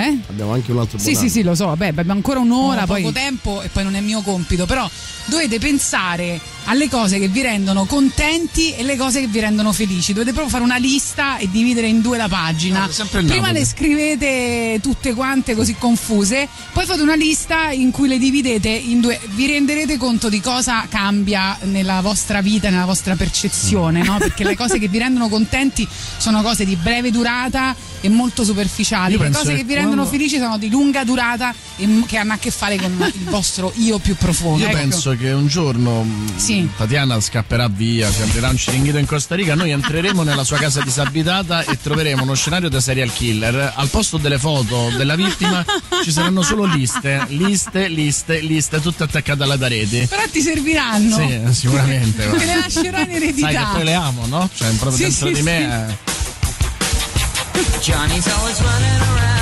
Eh? 0.00 0.18
Abbiamo 0.28 0.52
anche 0.52 0.70
un 0.70 0.78
altro 0.78 0.98
Sì, 0.98 1.04
buon 1.10 1.14
sì, 1.16 1.20
anno. 1.22 1.30
sì, 1.32 1.42
lo 1.42 1.54
so, 1.54 1.66
vabbè, 1.66 1.88
abbiamo 1.88 2.12
ancora 2.12 2.38
un'ora, 2.40 2.82
Ho 2.82 2.86
poi 2.86 3.02
poco 3.02 3.14
tempo 3.14 3.62
e 3.62 3.68
poi 3.68 3.82
non 3.84 3.94
è 3.96 4.00
mio 4.00 4.20
compito, 4.20 4.66
però 4.66 4.88
dovete 5.24 5.58
pensare 5.58 6.40
alle 6.68 6.88
cose 6.88 7.18
che 7.18 7.28
vi 7.28 7.40
rendono 7.40 7.86
contenti 7.86 8.74
e 8.74 8.82
le 8.82 8.96
cose 8.96 9.20
che 9.20 9.26
vi 9.26 9.40
rendono 9.40 9.72
felici. 9.72 10.12
Dovete 10.12 10.32
proprio 10.32 10.50
fare 10.50 10.62
una 10.64 10.76
lista 10.76 11.38
e 11.38 11.48
dividere 11.50 11.86
in 11.86 12.02
due 12.02 12.18
la 12.18 12.28
pagina. 12.28 12.86
Il 12.86 13.24
Prima 13.26 13.50
le 13.52 13.64
scrivete 13.64 14.78
tutte 14.82 15.14
quante 15.14 15.54
così 15.54 15.74
confuse, 15.78 16.46
poi 16.72 16.84
fate 16.84 17.00
una 17.02 17.14
lista 17.14 17.70
in 17.70 17.90
cui 17.90 18.06
le 18.08 18.18
dividete 18.18 18.68
in 18.68 19.00
due. 19.00 19.18
Vi 19.34 19.46
renderete 19.46 19.96
conto 19.96 20.28
di 20.28 20.40
cosa 20.40 20.86
cambia 20.88 21.56
nella 21.62 22.00
vostra 22.02 22.40
vita, 22.42 22.68
nella 22.70 22.84
vostra 22.84 23.16
percezione, 23.16 24.02
no? 24.02 24.18
Perché 24.18 24.44
le 24.44 24.56
cose 24.56 24.78
che 24.78 24.88
vi 24.88 24.98
rendono 24.98 25.28
contenti 25.28 25.86
sono 26.18 26.42
cose 26.42 26.64
di 26.66 26.76
breve 26.76 27.10
durata 27.10 27.74
e 28.00 28.08
molto 28.08 28.44
superficiali. 28.44 29.14
Io 29.14 29.22
Le 29.22 29.30
cose 29.30 29.54
che 29.54 29.64
vi 29.64 29.74
rendono 29.74 30.02
quando- 30.02 30.10
felici 30.12 30.36
sono 30.38 30.58
di 30.58 30.68
lunga 30.68 31.02
durata 31.04 31.54
e 31.76 31.86
che 32.06 32.18
hanno 32.18 32.34
a 32.34 32.36
che 32.36 32.50
fare 32.50 32.76
con 32.76 32.92
il 33.14 33.24
vostro 33.24 33.72
io 33.76 33.98
più 33.98 34.14
profondo. 34.16 34.58
Io 34.64 34.66
Ecco. 34.68 34.76
penso 34.76 35.16
che 35.16 35.30
un 35.32 35.46
giorno 35.46 36.02
mh, 36.02 36.36
Sì. 36.58 36.68
Tatiana 36.76 37.20
scapperà 37.20 37.68
via, 37.68 38.10
si 38.10 38.22
aprirà 38.22 38.48
un 38.48 38.56
ciringhito 38.56 38.98
in 38.98 39.06
Costa 39.06 39.34
Rica, 39.34 39.54
noi 39.54 39.70
entreremo 39.70 40.22
nella 40.22 40.44
sua 40.44 40.58
casa 40.58 40.80
disabitata 40.80 41.62
e 41.64 41.78
troveremo 41.80 42.22
uno 42.22 42.34
scenario 42.34 42.68
da 42.68 42.80
serial 42.80 43.12
killer. 43.12 43.72
Al 43.76 43.88
posto 43.88 44.16
delle 44.18 44.38
foto 44.38 44.90
della 44.96 45.14
vittima 45.14 45.64
ci 46.02 46.10
saranno 46.10 46.42
solo 46.42 46.64
liste, 46.64 47.24
liste, 47.28 47.88
liste, 47.88 48.40
liste, 48.40 48.80
tutte 48.80 49.04
attaccate 49.04 49.42
alla 49.42 49.56
parete. 49.58 50.06
Però 50.08 50.22
ti 50.30 50.40
serviranno. 50.40 51.16
Sì, 51.16 51.40
sicuramente. 51.54 52.28
Te 52.28 52.44
le 52.44 52.56
lascerò 52.56 52.98
in 53.00 53.10
eredità. 53.10 53.50
Sai 53.50 53.56
che 53.56 53.70
poi 53.74 53.84
le 53.84 53.94
amo, 53.94 54.26
no? 54.26 54.48
Cioè, 54.52 54.68
proprio 54.70 54.92
Sì, 54.96 55.02
dentro 55.02 55.26
sì, 55.26 55.32
di 55.32 55.38
sì. 55.38 55.44
me. 55.44 55.86
eh. 55.90 55.96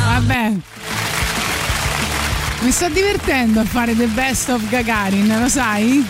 Vabbè. 0.05 0.53
Mi 2.61 2.71
sto 2.73 2.89
divertendo 2.89 3.61
a 3.61 3.65
fare 3.65 3.95
The 3.97 4.07
Best 4.07 4.49
of 4.49 4.69
Gagarin, 4.69 5.39
lo 5.41 5.49
sai? 5.49 6.05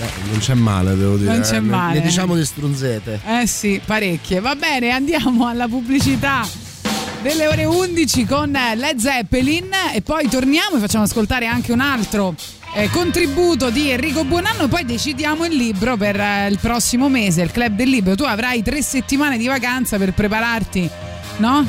Eh, 0.00 0.30
non 0.30 0.38
c'è 0.38 0.54
male, 0.54 0.96
devo 0.96 1.16
dire. 1.16 1.32
Non 1.32 1.40
c'è 1.42 1.56
eh. 1.56 1.60
Male. 1.60 1.98
Ne 1.98 2.04
diciamo 2.04 2.34
di 2.34 2.44
strunzete. 2.44 3.20
Eh 3.26 3.46
sì, 3.46 3.80
parecchie. 3.84 4.40
Va 4.40 4.54
bene, 4.54 4.90
andiamo 4.90 5.46
alla 5.46 5.68
pubblicità 5.68 6.46
delle 7.22 7.46
ore 7.46 7.64
11 7.64 8.24
con 8.26 8.50
Led 8.74 8.98
Zeppelin 8.98 9.70
e 9.94 10.02
poi 10.02 10.28
torniamo 10.28 10.76
e 10.76 10.80
facciamo 10.80 11.04
ascoltare 11.04 11.46
anche 11.46 11.70
un 11.70 11.78
altro 11.80 12.34
eh, 12.74 12.88
contributo 12.90 13.70
di 13.70 13.90
Enrico 13.90 14.24
Buonanno 14.24 14.64
e 14.64 14.68
poi 14.68 14.84
decidiamo 14.84 15.44
il 15.44 15.54
libro 15.54 15.96
per 15.96 16.18
eh, 16.18 16.48
il 16.48 16.58
prossimo 16.58 17.08
mese, 17.08 17.42
il 17.42 17.50
Club 17.52 17.74
del 17.76 17.88
Libro. 17.90 18.14
Tu 18.16 18.24
avrai 18.24 18.62
tre 18.62 18.82
settimane 18.82 19.36
di 19.38 19.46
vacanza 19.46 19.98
per 19.98 20.12
prepararti, 20.14 20.88
no? 21.36 21.64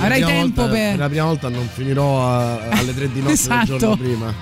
Avrai 0.00 0.22
tempo 0.24 0.62
volta- 0.62 0.74
per... 0.76 0.90
Per 0.90 0.98
la 0.98 1.08
prima 1.08 1.24
volta 1.24 1.48
non 1.48 1.68
finirò 1.72 2.26
a- 2.26 2.60
alle 2.70 2.94
3 2.94 3.12
di 3.12 3.20
notte 3.20 3.32
Esatto. 3.32 3.64
del 3.66 3.78
giorno 3.78 3.96
prima. 3.96 4.34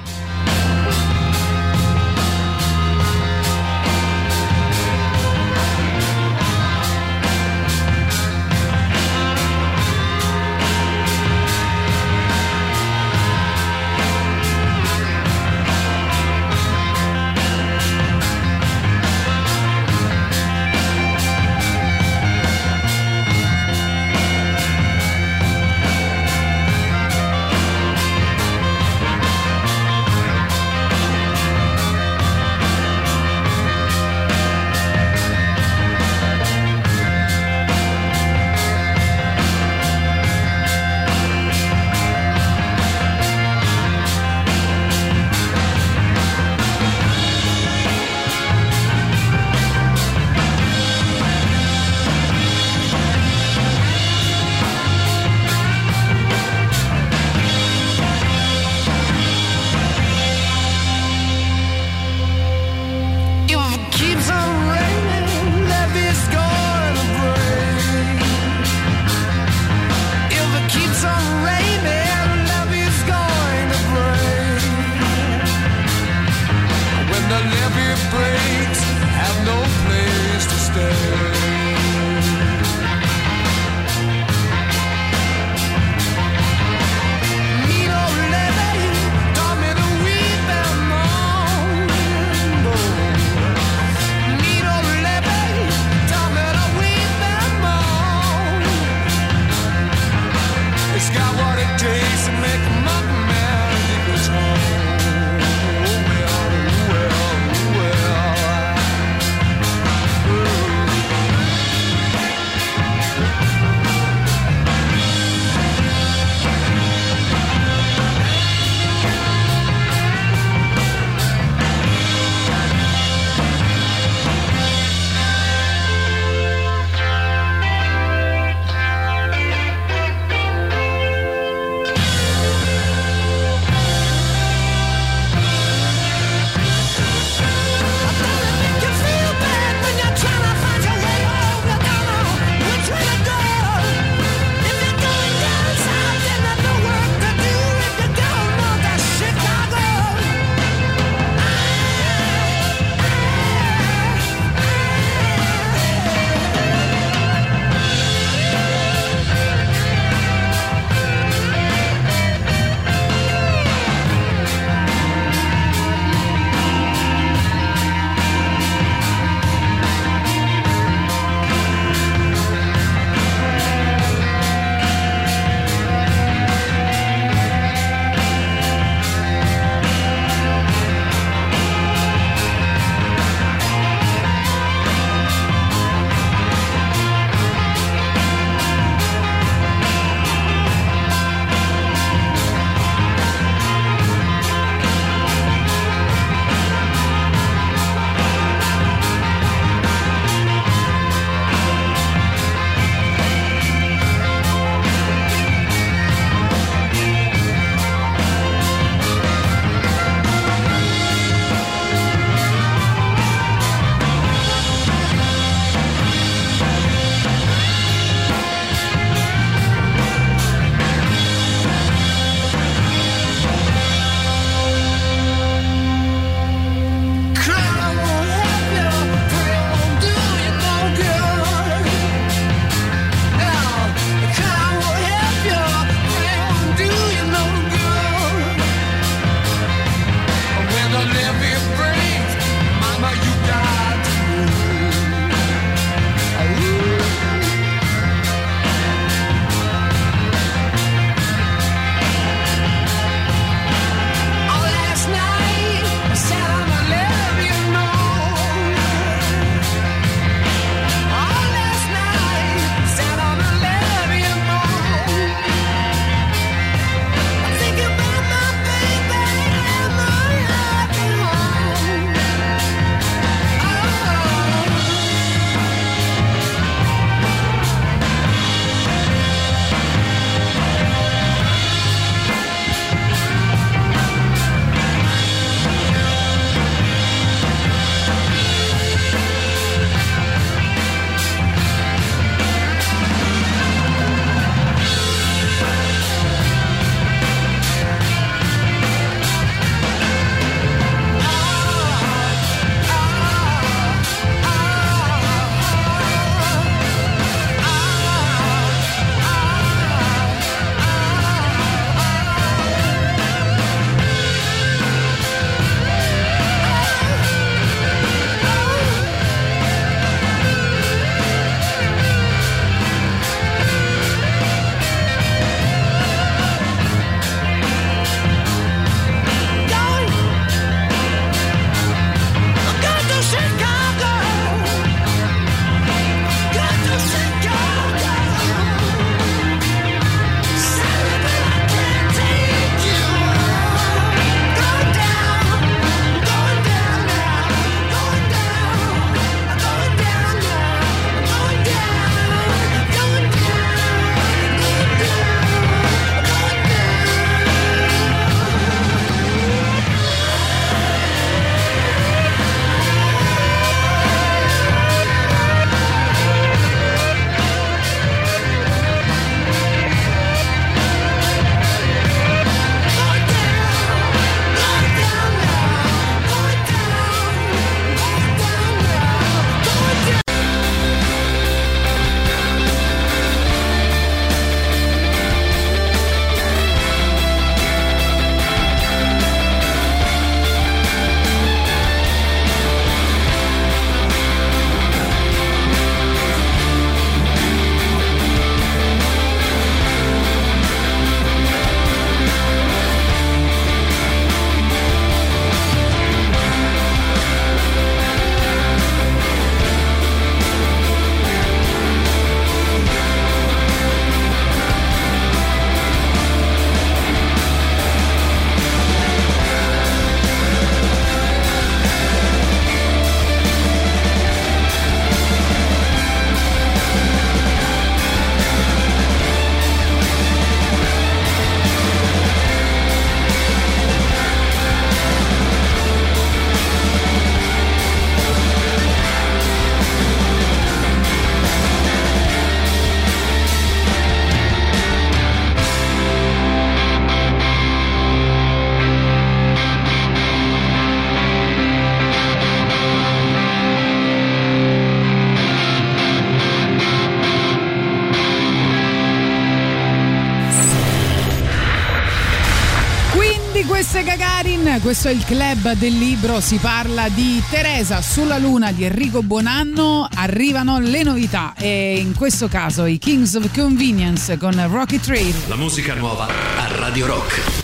Questo 464.92 465.08
è 465.08 465.12
il 465.12 465.24
club 465.24 465.72
del 465.72 465.96
libro, 465.96 466.38
si 466.42 466.58
parla 466.58 467.08
di 467.08 467.42
Teresa 467.48 468.02
sulla 468.02 468.36
luna 468.36 468.72
di 468.72 468.84
Enrico 468.84 469.22
Buonanno, 469.22 470.06
arrivano 470.16 470.80
le 470.80 471.02
novità 471.02 471.54
e 471.56 471.96
in 471.96 472.14
questo 472.14 472.46
caso 472.46 472.84
i 472.84 472.98
Kings 472.98 473.32
of 473.36 473.50
Convenience 473.54 474.36
con 474.36 474.52
Rocket 474.70 475.00
Trail. 475.00 475.34
La 475.46 475.56
musica 475.56 475.94
nuova 475.94 476.26
a 476.26 476.76
Radio 476.76 477.06
Rock. 477.06 477.61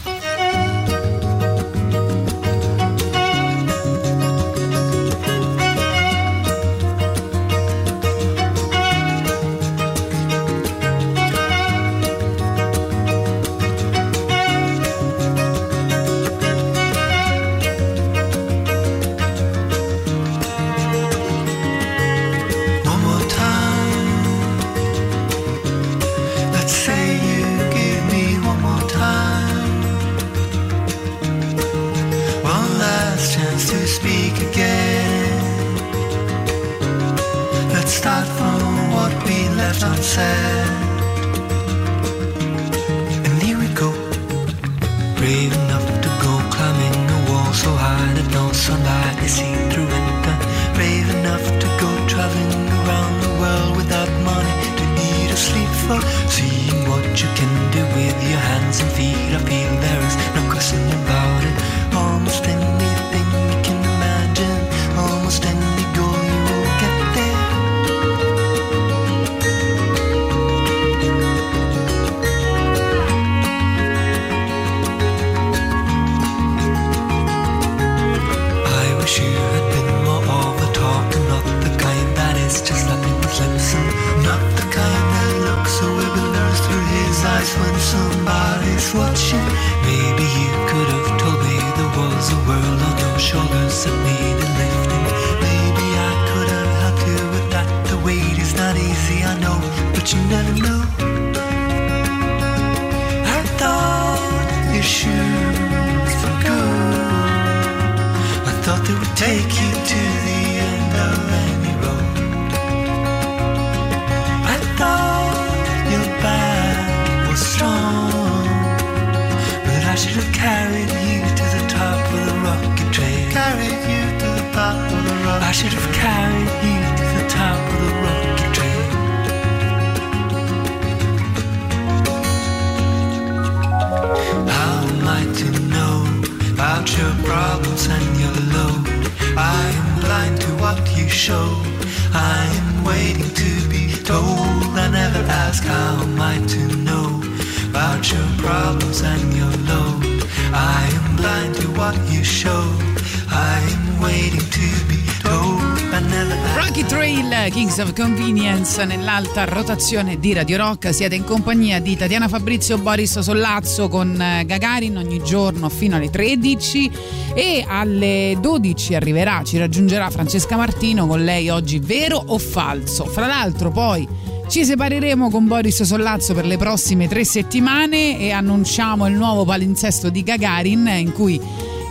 Convenience 158.78 158.84
nell'alta 158.84 159.44
rotazione 159.44 160.20
di 160.20 160.32
Radio 160.32 160.56
Rock. 160.58 160.94
Siete 160.94 161.16
in 161.16 161.24
compagnia 161.24 161.80
di 161.80 161.96
Tatiana 161.96 162.28
Fabrizio 162.28 162.78
Boris 162.78 163.18
Sollazzo 163.18 163.88
con 163.88 164.20
eh, 164.20 164.44
Gagarin 164.46 164.96
ogni 164.96 165.20
giorno 165.24 165.68
fino 165.68 165.96
alle 165.96 166.10
13 166.10 166.90
e 167.34 167.64
alle 167.66 168.36
12 168.40 168.94
arriverà, 168.94 169.42
ci 169.42 169.58
raggiungerà 169.58 170.08
Francesca 170.10 170.56
Martino 170.56 171.06
con 171.08 171.24
lei 171.24 171.48
oggi 171.48 171.80
vero 171.80 172.22
o 172.24 172.38
falso. 172.38 173.04
Fra 173.06 173.26
l'altro 173.26 173.70
poi 173.70 174.06
ci 174.48 174.64
separeremo 174.64 175.28
con 175.28 175.46
Boris 175.46 175.82
Sollazzo 175.82 176.32
per 176.32 176.46
le 176.46 176.56
prossime 176.56 177.08
tre 177.08 177.24
settimane 177.24 178.18
e 178.18 178.30
annunciamo 178.30 179.06
il 179.08 179.14
nuovo 179.14 179.44
palinsesto 179.44 180.08
di 180.08 180.22
Gagarin 180.22 180.86
in 180.86 181.12
cui 181.12 181.40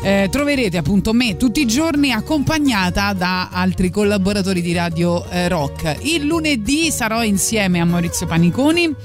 eh, 0.08 0.30
troverete 0.30 0.78
appunto 0.78 1.12
me 1.12 1.36
tutti 1.36 1.60
i 1.60 1.68
giorni 1.68 2.14
accompagnata 2.14 3.12
da 3.12 3.49
altri 3.51 3.89
collaboratori 3.89 4.62
di 4.62 4.72
Radio 4.72 5.30
eh, 5.30 5.49
Rock. 5.49 5.97
Il 6.03 6.26
lunedì 6.26 6.91
sarò 6.91 7.26
insieme 7.26 7.82
a 7.82 7.86
Maurizio 7.86 8.26
Paniconi. 8.26 8.95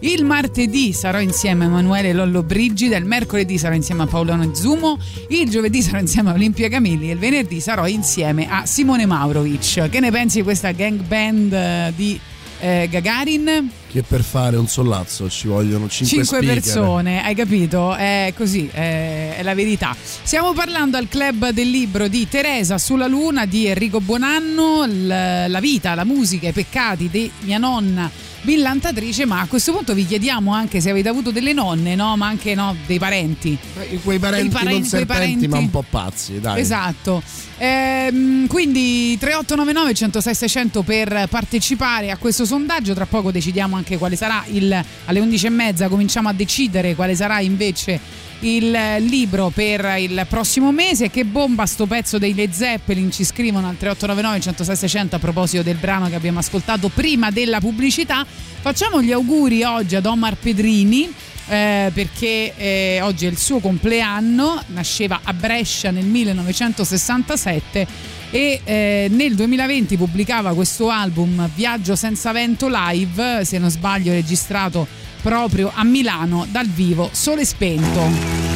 Il 0.00 0.26
martedì 0.26 0.92
sarò 0.92 1.20
insieme 1.20 1.64
a 1.64 1.68
Emanuele 1.68 2.12
Lollo 2.12 2.42
Brigida, 2.42 2.98
il 2.98 3.06
mercoledì 3.06 3.56
sarò 3.56 3.74
insieme 3.74 4.02
a 4.02 4.06
Paolo 4.06 4.36
Zumo, 4.52 4.98
il 5.28 5.48
giovedì 5.48 5.80
sarò 5.80 6.00
insieme 6.00 6.30
a 6.30 6.34
Olimpia 6.34 6.68
Camilli 6.68 7.08
e 7.08 7.12
il 7.12 7.18
venerdì 7.18 7.60
sarò 7.60 7.86
insieme 7.86 8.46
a 8.50 8.66
Simone 8.66 9.06
Maurovic. 9.06 9.88
Che 9.88 10.00
ne 10.00 10.10
pensi 10.10 10.38
di 10.38 10.42
questa 10.42 10.72
gang 10.72 11.00
band 11.00 11.52
eh, 11.52 11.92
di 11.96 12.20
eh, 12.62 12.88
Gagarin? 12.88 13.70
Che 13.90 14.02
per 14.02 14.22
fare 14.22 14.56
un 14.56 14.68
sollazzo 14.68 15.28
ci 15.28 15.48
vogliono 15.48 15.88
5 15.88 16.24
Cinque 16.24 16.46
persone, 16.46 17.24
hai 17.24 17.34
capito? 17.34 17.94
È 17.94 18.32
così, 18.36 18.68
è, 18.72 19.34
è 19.36 19.42
la 19.42 19.54
verità. 19.54 19.94
Stiamo 19.98 20.52
parlando 20.52 20.96
al 20.96 21.08
club 21.08 21.50
del 21.50 21.68
libro 21.68 22.06
di 22.06 22.28
Teresa 22.28 22.78
sulla 22.78 23.08
Luna 23.08 23.44
di 23.46 23.66
Enrico 23.66 24.00
Buonanno, 24.00 24.86
l- 24.86 25.06
la 25.48 25.60
vita, 25.60 25.94
la 25.94 26.04
musica, 26.04 26.48
i 26.48 26.52
peccati 26.52 27.08
di 27.10 27.30
mia 27.40 27.58
nonna 27.58 28.10
villantatrice, 28.42 29.24
ma 29.24 29.40
a 29.40 29.46
questo 29.46 29.72
punto 29.72 29.94
vi 29.94 30.06
chiediamo 30.06 30.52
anche 30.52 30.80
se 30.80 30.90
avete 30.90 31.08
avuto 31.08 31.30
delle 31.30 31.52
nonne, 31.52 31.94
no? 31.94 32.16
Ma 32.16 32.26
anche 32.26 32.54
no, 32.54 32.76
dei 32.86 32.98
parenti. 32.98 33.56
Quei 34.02 34.18
parenti 34.18 34.46
I 34.46 34.50
paren- 34.50 34.72
non 34.72 34.84
serpenti, 34.84 35.06
parenti- 35.20 35.48
ma 35.48 35.58
un 35.58 35.70
po' 35.70 35.84
pazzi, 35.88 36.40
dai. 36.40 36.60
Esatto. 36.60 37.22
Ehm, 37.58 38.46
quindi 38.48 39.16
3899 39.18 39.94
106 39.94 40.34
600 40.34 40.82
per 40.82 41.26
partecipare 41.30 42.10
a 42.10 42.16
questo 42.16 42.44
sondaggio. 42.44 42.94
Tra 42.94 43.06
poco 43.06 43.30
decidiamo 43.30 43.76
anche 43.76 43.98
quale 43.98 44.16
sarà 44.16 44.44
il 44.48 44.84
alle 45.04 45.20
11.30 45.20 45.88
cominciamo 45.88 46.28
a 46.28 46.32
decidere 46.32 46.94
quale 46.94 47.14
sarà 47.14 47.40
invece 47.40 48.00
il 48.42 48.96
libro 49.00 49.50
per 49.50 49.96
il 49.98 50.26
prossimo 50.28 50.72
mese. 50.72 51.10
Che 51.10 51.24
bomba 51.24 51.66
sto 51.66 51.86
pezzo 51.86 52.18
dei 52.18 52.34
Led 52.34 52.52
Zeppelin 52.52 53.10
ci 53.10 53.24
scrivono 53.24 53.68
al 53.68 53.76
3899 53.76 54.40
106 54.40 54.76
600 54.76 55.16
a 55.16 55.18
proposito 55.18 55.62
del 55.62 55.76
brano 55.76 56.08
che 56.08 56.14
abbiamo 56.14 56.38
ascoltato 56.38 56.88
prima 56.88 57.30
della 57.30 57.60
pubblicità. 57.60 58.24
Facciamo 58.24 59.02
gli 59.02 59.12
auguri 59.12 59.62
oggi 59.62 59.96
ad 59.96 60.06
Omar 60.06 60.36
Pedrini. 60.36 61.12
eh, 61.48 61.90
perché 61.92 62.54
eh, 62.56 63.00
oggi 63.02 63.26
è 63.26 63.28
il 63.28 63.36
suo 63.36 63.58
compleanno, 63.58 64.62
nasceva 64.68 65.20
a 65.24 65.32
Brescia 65.32 65.90
nel 65.90 66.04
1967 66.04 67.86
e 68.30 68.60
eh, 68.64 69.08
nel 69.10 69.34
2020 69.34 69.96
pubblicava 69.96 70.54
questo 70.54 70.88
album 70.88 71.50
Viaggio 71.54 71.96
senza 71.96 72.32
vento 72.32 72.68
live, 72.70 73.44
se 73.44 73.58
non 73.58 73.70
sbaglio 73.70 74.12
registrato 74.12 75.01
proprio 75.22 75.70
a 75.72 75.84
Milano 75.84 76.46
dal 76.50 76.66
vivo 76.66 77.08
Sole 77.12 77.44
Spento. 77.44 78.50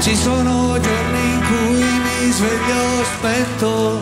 Ci 0.00 0.16
sono 0.16 0.78
giorni 0.80 1.32
in 1.32 1.40
cui 1.46 1.82
mi 1.82 2.30
sveglio 2.30 3.04
spento 3.16 4.00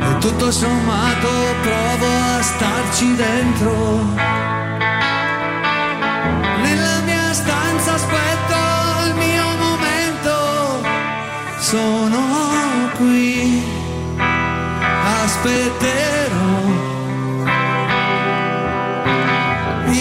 e 0.00 0.18
tutto 0.18 0.50
sommato 0.50 1.28
provo 1.62 2.06
a 2.06 2.42
starci 2.42 3.14
dentro 3.14 4.45
sono 11.76 12.90
qui, 12.96 13.62
aspetterò. 15.24 16.54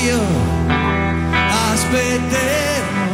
Io 0.07 0.21
aspetterò. 1.71 3.07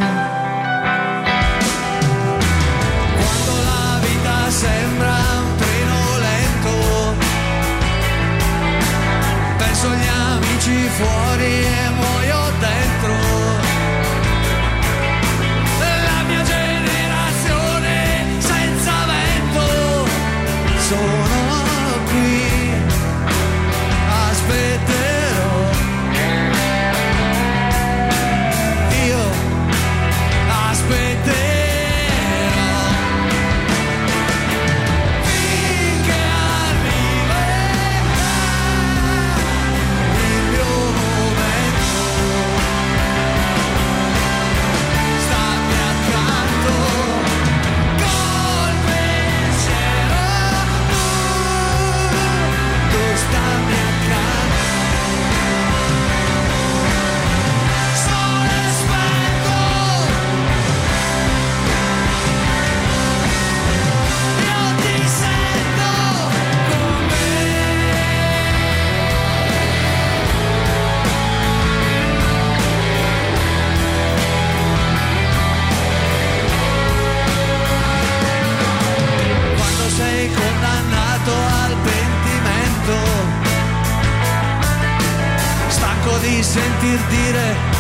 Quando 3.17 3.53
la 3.69 3.99
vita 4.05 4.37
sembra 4.51 5.15
un 5.45 5.55
treno 5.61 5.99
lento, 6.27 6.75
penso 9.57 9.87
agli 9.89 10.07
amici 10.07 10.77
fuori. 10.97 11.70
di 86.41 86.47
sentir 86.47 86.99
dire 87.09 87.70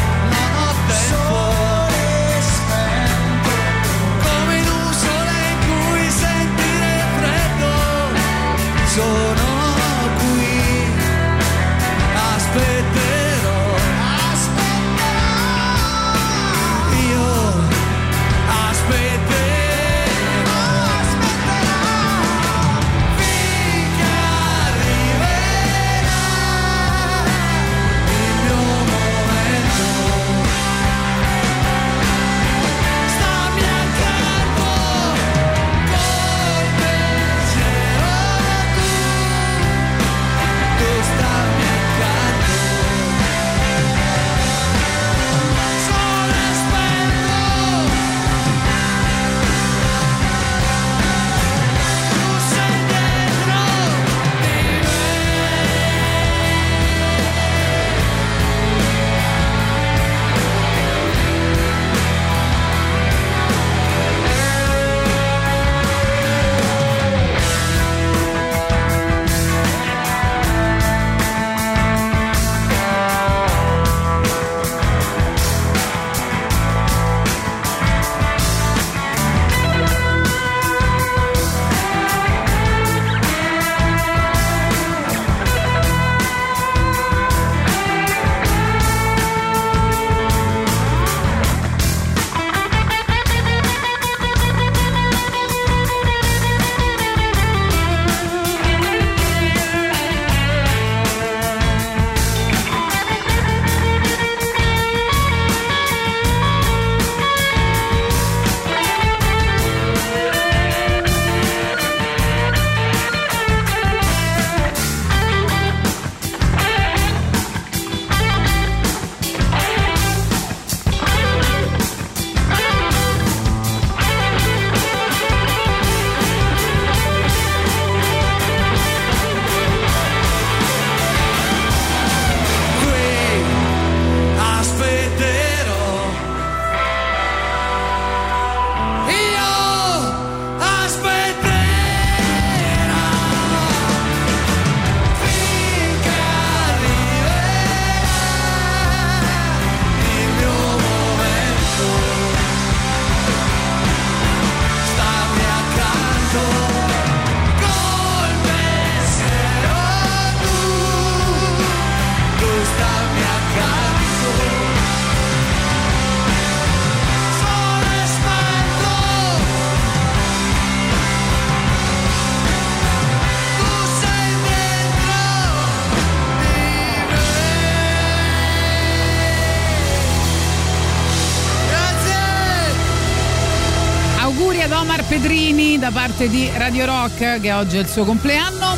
parte 186.21 186.29
di 186.29 186.51
Radio 186.55 186.85
Rock 186.85 187.39
che 187.39 187.51
oggi 187.51 187.77
è 187.77 187.79
il 187.79 187.87
suo 187.87 188.03
compleanno. 188.03 188.75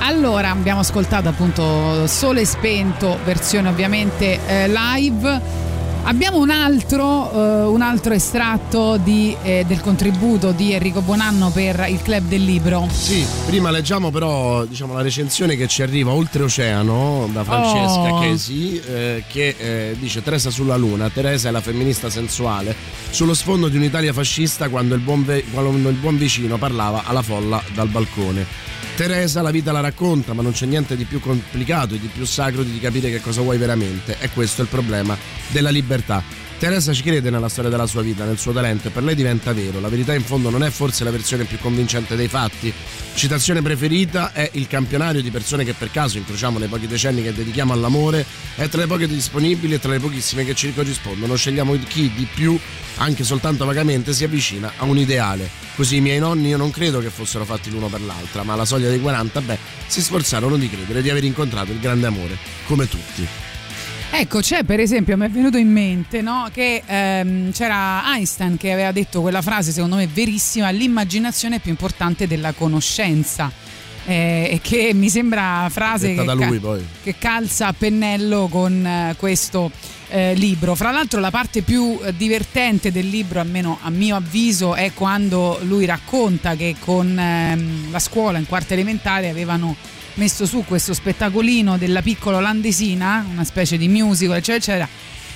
Allora, 0.00 0.50
abbiamo 0.50 0.80
ascoltato 0.80 1.28
appunto 1.28 2.08
Sole 2.08 2.44
Spento, 2.44 3.18
versione 3.24 3.68
ovviamente 3.68 4.40
eh, 4.46 4.68
live. 4.68 5.59
Abbiamo 6.02 6.38
un 6.38 6.50
altro, 6.50 7.30
eh, 7.32 7.64
un 7.66 7.82
altro 7.82 8.14
estratto 8.14 8.96
di, 8.96 9.36
eh, 9.42 9.64
del 9.66 9.80
contributo 9.80 10.50
di 10.50 10.72
Enrico 10.72 11.02
Buonanno 11.02 11.50
per 11.50 11.86
il 11.88 12.02
Club 12.02 12.26
del 12.26 12.42
Libro. 12.44 12.88
Sì, 12.90 13.24
prima 13.46 13.70
leggiamo 13.70 14.10
però 14.10 14.64
diciamo, 14.64 14.94
la 14.94 15.02
recensione 15.02 15.56
che 15.56 15.68
ci 15.68 15.82
arriva 15.82 16.10
oltreoceano 16.12 17.28
da 17.32 17.44
Francesca 17.44 17.98
Oh. 18.00 18.20
Chesi 18.20 18.80
eh, 18.80 19.24
che 19.28 19.54
eh, 19.58 19.96
dice 19.98 20.22
Teresa 20.22 20.50
sulla 20.50 20.76
luna, 20.76 21.10
Teresa 21.10 21.48
è 21.48 21.52
la 21.52 21.60
femminista 21.60 22.08
sensuale 22.10 22.74
sullo 23.10 23.34
sfondo 23.34 23.68
di 23.68 23.76
un'Italia 23.76 24.12
fascista 24.12 24.68
quando 24.68 24.94
il 24.94 25.00
buon, 25.00 25.24
ve- 25.24 25.44
quando 25.52 25.88
il 25.88 25.96
buon 25.96 26.16
vicino 26.16 26.56
parlava 26.56 27.02
alla 27.04 27.22
folla 27.22 27.62
dal 27.74 27.88
balcone. 27.88 28.69
Teresa 29.00 29.40
la 29.40 29.50
vita 29.50 29.72
la 29.72 29.80
racconta, 29.80 30.34
ma 30.34 30.42
non 30.42 30.52
c'è 30.52 30.66
niente 30.66 30.94
di 30.94 31.04
più 31.04 31.20
complicato 31.20 31.94
e 31.94 31.98
di 31.98 32.08
più 32.08 32.26
sacro 32.26 32.62
di 32.62 32.78
capire 32.78 33.08
che 33.08 33.22
cosa 33.22 33.40
vuoi 33.40 33.56
veramente. 33.56 34.18
E 34.20 34.28
questo 34.28 34.60
è 34.60 34.64
il 34.64 34.70
problema 34.70 35.16
della 35.48 35.70
libertà. 35.70 36.22
Teresa 36.60 36.92
ci 36.92 37.02
crede 37.02 37.30
nella 37.30 37.48
storia 37.48 37.70
della 37.70 37.86
sua 37.86 38.02
vita, 38.02 38.26
nel 38.26 38.36
suo 38.36 38.52
talento 38.52 38.88
e 38.88 38.90
per 38.90 39.02
lei 39.02 39.14
diventa 39.14 39.54
vero. 39.54 39.80
La 39.80 39.88
verità 39.88 40.12
in 40.12 40.22
fondo 40.22 40.50
non 40.50 40.62
è 40.62 40.68
forse 40.68 41.04
la 41.04 41.10
versione 41.10 41.44
più 41.44 41.58
convincente 41.58 42.16
dei 42.16 42.28
fatti. 42.28 42.70
Citazione 43.14 43.62
preferita 43.62 44.34
è 44.34 44.46
il 44.52 44.66
campionario 44.66 45.22
di 45.22 45.30
persone 45.30 45.64
che 45.64 45.72
per 45.72 45.90
caso 45.90 46.18
incrociamo 46.18 46.58
nei 46.58 46.68
pochi 46.68 46.86
decenni 46.86 47.22
che 47.22 47.32
dedichiamo 47.32 47.72
all'amore, 47.72 48.26
è 48.56 48.68
tra 48.68 48.82
le 48.82 48.86
poche 48.86 49.08
disponibili 49.08 49.72
e 49.72 49.78
tra 49.78 49.90
le 49.92 50.00
pochissime 50.00 50.44
che 50.44 50.54
ci 50.54 50.74
corrispondono. 50.74 51.34
Scegliamo 51.34 51.78
chi 51.88 52.12
di 52.14 52.28
più, 52.30 52.58
anche 52.96 53.24
soltanto 53.24 53.64
vagamente, 53.64 54.12
si 54.12 54.24
avvicina 54.24 54.72
a 54.76 54.84
un 54.84 54.98
ideale. 54.98 55.48
Così 55.74 55.96
i 55.96 56.00
miei 56.02 56.18
nonni 56.18 56.48
io 56.48 56.58
non 56.58 56.70
credo 56.70 57.00
che 57.00 57.08
fossero 57.08 57.46
fatti 57.46 57.70
l'uno 57.70 57.86
per 57.86 58.02
l'altra, 58.02 58.42
ma 58.42 58.52
alla 58.52 58.66
soglia 58.66 58.90
dei 58.90 59.00
40, 59.00 59.40
beh, 59.40 59.58
si 59.86 60.02
sforzarono 60.02 60.58
di 60.58 60.68
credere 60.68 61.00
di 61.00 61.08
aver 61.08 61.24
incontrato 61.24 61.72
il 61.72 61.80
grande 61.80 62.06
amore, 62.06 62.36
come 62.66 62.86
tutti. 62.86 63.49
Ecco, 64.12 64.40
c'è 64.40 64.64
per 64.64 64.80
esempio, 64.80 65.16
mi 65.16 65.26
è 65.26 65.30
venuto 65.30 65.56
in 65.56 65.70
mente 65.70 66.20
no, 66.20 66.48
che 66.52 66.82
ehm, 66.84 67.52
c'era 67.52 68.02
Einstein 68.14 68.56
che 68.56 68.72
aveva 68.72 68.92
detto 68.92 69.20
quella 69.20 69.40
frase, 69.40 69.70
secondo 69.70 69.96
me 69.96 70.08
verissima, 70.08 70.68
l'immaginazione 70.70 71.56
è 71.56 71.58
più 71.60 71.70
importante 71.70 72.26
della 72.26 72.52
conoscenza. 72.52 73.50
Eh, 74.06 74.58
che 74.62 74.92
mi 74.94 75.10
sembra 75.10 75.68
frase 75.70 76.14
che, 76.14 76.24
ca- 76.24 76.32
lui, 76.32 76.58
poi. 76.58 76.84
che 77.02 77.16
calza 77.18 77.66
a 77.68 77.74
pennello 77.76 78.48
con 78.50 78.84
eh, 78.84 79.14
questo 79.16 79.70
eh, 80.08 80.34
libro. 80.34 80.74
Fra 80.74 80.90
l'altro 80.90 81.20
la 81.20 81.30
parte 81.30 81.62
più 81.62 81.98
eh, 82.02 82.14
divertente 82.16 82.90
del 82.90 83.08
libro, 83.08 83.40
almeno 83.40 83.78
a 83.82 83.90
mio 83.90 84.16
avviso, 84.16 84.74
è 84.74 84.92
quando 84.94 85.58
lui 85.62 85.84
racconta 85.84 86.56
che 86.56 86.76
con 86.78 87.16
ehm, 87.16 87.90
la 87.90 87.98
scuola 87.98 88.38
in 88.38 88.46
quarta 88.46 88.72
elementare 88.72 89.28
avevano 89.28 89.76
messo 90.20 90.44
su 90.44 90.64
questo 90.66 90.92
spettacolino 90.92 91.78
della 91.78 92.02
piccola 92.02 92.36
olandesina, 92.36 93.24
una 93.30 93.42
specie 93.44 93.78
di 93.78 93.88
musical, 93.88 94.36
eccetera, 94.36 94.84
eccetera. 94.84 94.88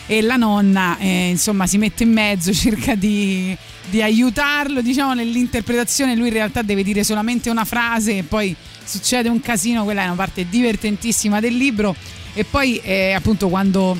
E 0.06 0.20
la 0.20 0.36
nonna, 0.36 0.98
eh, 0.98 1.30
insomma, 1.30 1.66
si 1.66 1.78
mette 1.78 2.02
in 2.02 2.12
mezzo, 2.12 2.52
cerca 2.54 2.94
di, 2.94 3.56
di 3.88 4.02
aiutarlo, 4.02 4.82
diciamo, 4.82 5.14
nell'interpretazione. 5.14 6.14
Lui 6.14 6.26
in 6.28 6.34
realtà 6.34 6.60
deve 6.60 6.82
dire 6.82 7.02
solamente 7.02 7.48
una 7.48 7.64
frase 7.64 8.18
e 8.18 8.22
poi 8.24 8.54
succede 8.84 9.30
un 9.30 9.40
casino. 9.40 9.84
Quella 9.84 10.02
è 10.02 10.04
una 10.04 10.16
parte 10.16 10.46
divertentissima 10.50 11.40
del 11.40 11.56
libro. 11.56 11.96
E 12.34 12.44
poi, 12.44 12.76
eh, 12.84 13.12
appunto, 13.12 13.48
quando 13.48 13.96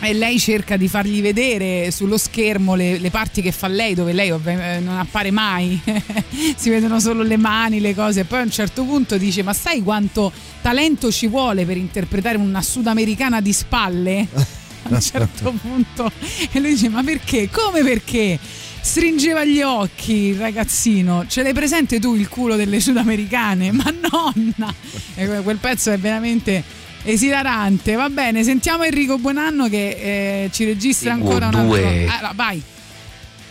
e 0.00 0.12
lei 0.12 0.38
cerca 0.38 0.76
di 0.76 0.86
fargli 0.86 1.20
vedere 1.20 1.90
sullo 1.90 2.16
schermo 2.18 2.74
le, 2.74 2.98
le 2.98 3.10
parti 3.10 3.42
che 3.42 3.50
fa 3.50 3.66
lei, 3.66 3.94
dove 3.94 4.12
lei 4.12 4.30
ovvi- 4.30 4.50
eh, 4.50 4.78
non 4.80 4.96
appare 4.96 5.30
mai, 5.30 5.80
si 6.56 6.70
vedono 6.70 7.00
solo 7.00 7.22
le 7.22 7.36
mani, 7.36 7.80
le 7.80 7.94
cose. 7.94 8.20
E 8.20 8.24
poi 8.24 8.40
a 8.40 8.42
un 8.42 8.50
certo 8.50 8.84
punto 8.84 9.18
dice: 9.18 9.42
Ma 9.42 9.52
sai 9.52 9.82
quanto 9.82 10.32
talento 10.62 11.10
ci 11.10 11.26
vuole 11.26 11.64
per 11.64 11.76
interpretare 11.76 12.38
una 12.38 12.62
sudamericana 12.62 13.40
di 13.40 13.52
spalle? 13.52 14.26
A 14.90 14.94
un 14.94 15.00
certo 15.02 15.52
punto, 15.60 16.10
e 16.52 16.60
lui 16.60 16.70
dice: 16.70 16.88
Ma 16.88 17.02
perché? 17.02 17.50
Come 17.50 17.82
perché? 17.82 18.38
Stringeva 18.80 19.44
gli 19.44 19.60
occhi 19.60 20.12
il 20.12 20.36
ragazzino. 20.36 21.24
Ce 21.26 21.42
l'hai 21.42 21.52
presente 21.52 21.98
tu 21.98 22.14
il 22.14 22.28
culo 22.28 22.54
delle 22.54 22.80
sudamericane? 22.80 23.72
Ma 23.72 23.92
nonna! 24.10 24.72
E 25.14 25.26
que- 25.26 25.42
quel 25.42 25.58
pezzo 25.58 25.90
è 25.90 25.98
veramente 25.98 26.62
esilarante. 27.12 27.94
Va 27.94 28.08
bene, 28.10 28.44
sentiamo 28.44 28.84
Enrico 28.84 29.18
Buonanno 29.18 29.68
che 29.68 30.44
eh, 30.44 30.50
ci 30.52 30.64
registra 30.64 31.12
Seguo 31.14 31.28
ancora 31.30 31.48
una 31.48 31.62
due- 31.62 32.06
Ah, 32.06 32.32
vai. 32.34 32.62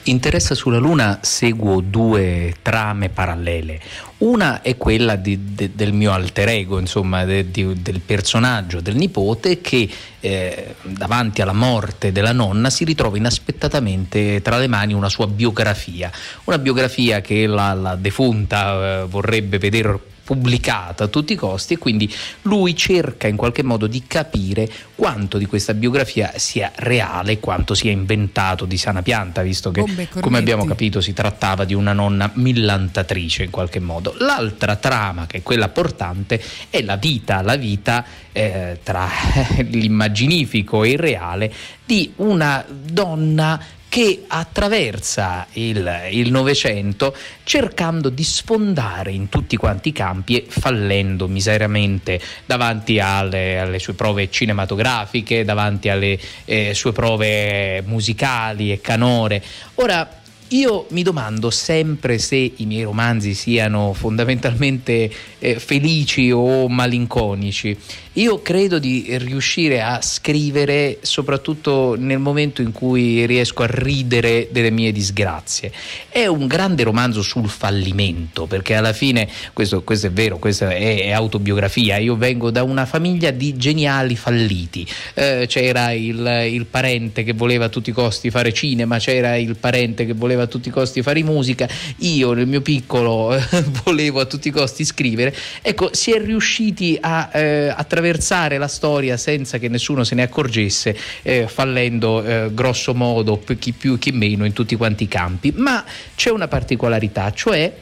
Interessa 0.04 0.56
sulla 0.56 0.78
Luna 0.78 1.20
seguo 1.22 1.82
due 1.82 2.56
trame 2.62 3.10
parallele. 3.10 3.78
Una 4.20 4.62
è 4.62 4.78
quella 4.78 5.18
di- 5.18 5.54
de- 5.54 5.72
del 5.76 5.92
mio 5.92 6.14
alter 6.14 6.48
ego, 6.48 6.80
insomma, 6.80 7.26
de- 7.26 7.52
di- 7.52 7.82
del 7.82 8.00
personaggio 8.00 8.80
del 8.80 8.96
nipote 8.96 9.60
che 9.60 9.90
eh, 10.22 10.76
davanti 10.84 11.42
alla 11.42 11.52
morte 11.54 12.14
della 12.14 12.32
nonna 12.32 12.70
si 12.70 12.86
ritrova 12.86 13.18
inaspettatamente 13.18 14.42
tra 14.42 14.58
le 14.58 14.68
mani 14.68 14.94
una 14.94 15.10
sua 15.10 15.28
biografia, 15.28 16.10
una 16.46 16.58
biografia 16.58 17.20
che 17.20 17.46
la, 17.46 17.74
la 17.74 17.96
defunta 17.96 19.02
eh, 19.02 19.06
vorrebbe 19.08 19.58
vedere 19.58 20.00
pubblicata 20.28 21.06
a 21.06 21.08
tutti 21.08 21.32
i 21.32 21.36
costi 21.38 21.76
e 21.76 21.78
quindi 21.78 22.14
lui 22.42 22.76
cerca 22.76 23.30
in 23.30 23.38
qualche 23.38 23.64
modo 23.64 23.88
di 23.88 24.04
capire 24.06 24.70
quanto 24.94 25.38
di 25.38 25.46
questa 25.46 25.74
biografia 25.74 26.34
sia 26.36 26.70
reale, 26.76 27.40
quanto 27.40 27.74
sia 27.74 27.92
inventato 27.92 28.66
di 28.66 28.76
sana 28.76 29.02
pianta, 29.02 29.42
visto 29.42 29.72
che 29.72 29.86
come 30.20 30.38
abbiamo 30.38 30.66
capito 30.66 31.00
si 31.00 31.14
trattava 31.14 31.64
di 31.64 31.74
una 31.74 31.94
nonna 31.94 32.30
millantatrice 32.34 33.44
in 33.44 33.52
qualche 33.52 33.80
modo. 33.80 34.16
L'altra 34.20 34.76
trama, 34.76 35.28
che 35.28 35.38
è 35.38 35.44
quella 35.44 35.70
portante, 35.70 36.44
è 36.70 36.82
la 36.82 36.98
vita, 36.98 37.42
la 37.42 37.56
vita 37.56 38.04
eh, 38.34 38.80
tra 38.84 39.08
l'immaginifico 39.64 40.84
e 40.84 40.92
il 40.92 41.00
reale 41.00 41.54
di 41.86 42.12
una 42.18 42.66
donna 42.68 43.58
che 43.90 44.26
attraversa 44.28 45.48
il 45.54 46.30
Novecento 46.30 47.16
cercando 47.44 48.10
di 48.10 48.24
sfondare 48.24 49.12
in 49.12 49.30
tutti 49.30 49.56
quanti 49.56 49.90
i 49.90 49.94
campi 49.94 50.36
e 50.38 50.46
fallendo 50.48 51.28
miseriamente 51.28 52.20
davanti 52.46 53.00
alle, 53.00 53.60
alle 53.60 53.80
sue 53.80 53.94
prove 53.94 54.30
cinematografiche, 54.30 55.46
davanti 55.46 55.90
alle 55.90 56.20
eh, 56.46 56.74
sue 56.74 56.92
prove 56.92 57.82
musicali 57.84 58.72
e 58.72 58.82
canore. 58.82 59.42
Ora, 59.76 60.26
io 60.50 60.86
mi 60.92 61.04
domando 61.04 61.50
sempre 61.50 62.18
se 62.20 62.54
i 62.56 62.66
miei 62.66 62.84
romanzi 62.84 63.34
siano 63.34 63.92
fondamentalmente 63.94 65.12
eh, 65.40 65.60
felici 65.60 66.32
o 66.32 66.70
malinconici. 66.70 67.78
Io 68.18 68.42
credo 68.42 68.80
di 68.80 69.06
riuscire 69.20 69.80
a 69.80 70.02
scrivere 70.02 70.98
soprattutto 71.02 71.96
nel 71.96 72.18
momento 72.18 72.64
in 72.64 72.72
cui 72.72 73.28
riesco 73.28 73.62
a 73.62 73.68
ridere 73.70 74.48
delle 74.50 74.72
mie 74.72 74.92
disgrazie. 74.92 75.72
È 76.10 76.26
un 76.26 76.48
grande 76.48 76.82
romanzo 76.82 77.22
sul 77.22 77.48
fallimento, 77.48 78.48
perché 78.48 78.74
alla 78.74 78.94
fine, 78.94 79.30
questo, 79.54 79.84
questo 79.84 80.08
è 80.08 80.12
vero, 80.12 80.40
questa 80.40 80.72
è, 80.72 81.04
è 81.04 81.12
autobiografia, 81.12 81.98
io 81.98 82.16
vengo 82.16 82.50
da 82.50 82.64
una 82.64 82.88
famiglia 82.88 83.30
di 83.30 83.56
geniali 83.56 84.16
falliti. 84.16 84.88
Eh, 85.14 85.46
c'era 85.48 85.92
il, 85.92 86.48
il 86.50 86.66
parente 86.66 87.24
che 87.24 87.34
voleva 87.34 87.66
a 87.66 87.70
tutti 87.70 87.92
i 87.92 87.94
costi 87.94 88.32
fare 88.32 88.52
cinema, 88.52 88.98
c'era 88.98 89.36
il 89.36 89.58
parente 89.58 90.08
che 90.08 90.14
voleva 90.14 90.42
a 90.42 90.48
tutti 90.48 90.70
i 90.70 90.72
costi 90.72 91.04
fare 91.04 91.22
musica, 91.22 91.70
io 91.98 92.34
nel 92.34 92.48
mio 92.48 92.62
piccolo 92.62 93.40
volevo 93.86 94.22
a 94.22 94.26
tutti 94.26 94.48
i 94.48 94.52
costi 94.52 94.84
scrivere. 94.86 95.36
Ecco, 95.62 95.94
si 95.94 96.14
è 96.14 96.20
riusciti 96.20 96.98
a 97.00 97.30
eh, 97.32 97.74
attraversare 98.08 98.58
la 98.58 98.68
storia 98.68 99.18
senza 99.18 99.58
che 99.58 99.68
nessuno 99.68 100.04
se 100.04 100.16
ne 100.16 100.24
accorgesse, 100.24 100.98
eh, 101.22 101.48
fallendo 101.48 102.24
eh, 102.24 102.50
grosso 102.54 102.94
modo 102.94 103.42
chi 103.60 103.74
più 103.74 103.98
chi 103.98 104.12
meno 104.12 104.46
in 104.46 104.54
tutti 104.54 104.76
quanti 104.76 105.04
i 105.04 105.08
campi. 105.08 105.54
Ma 105.56 105.84
c'è 106.16 106.30
una 106.30 106.48
particolarità, 106.48 107.32
cioè 107.34 107.74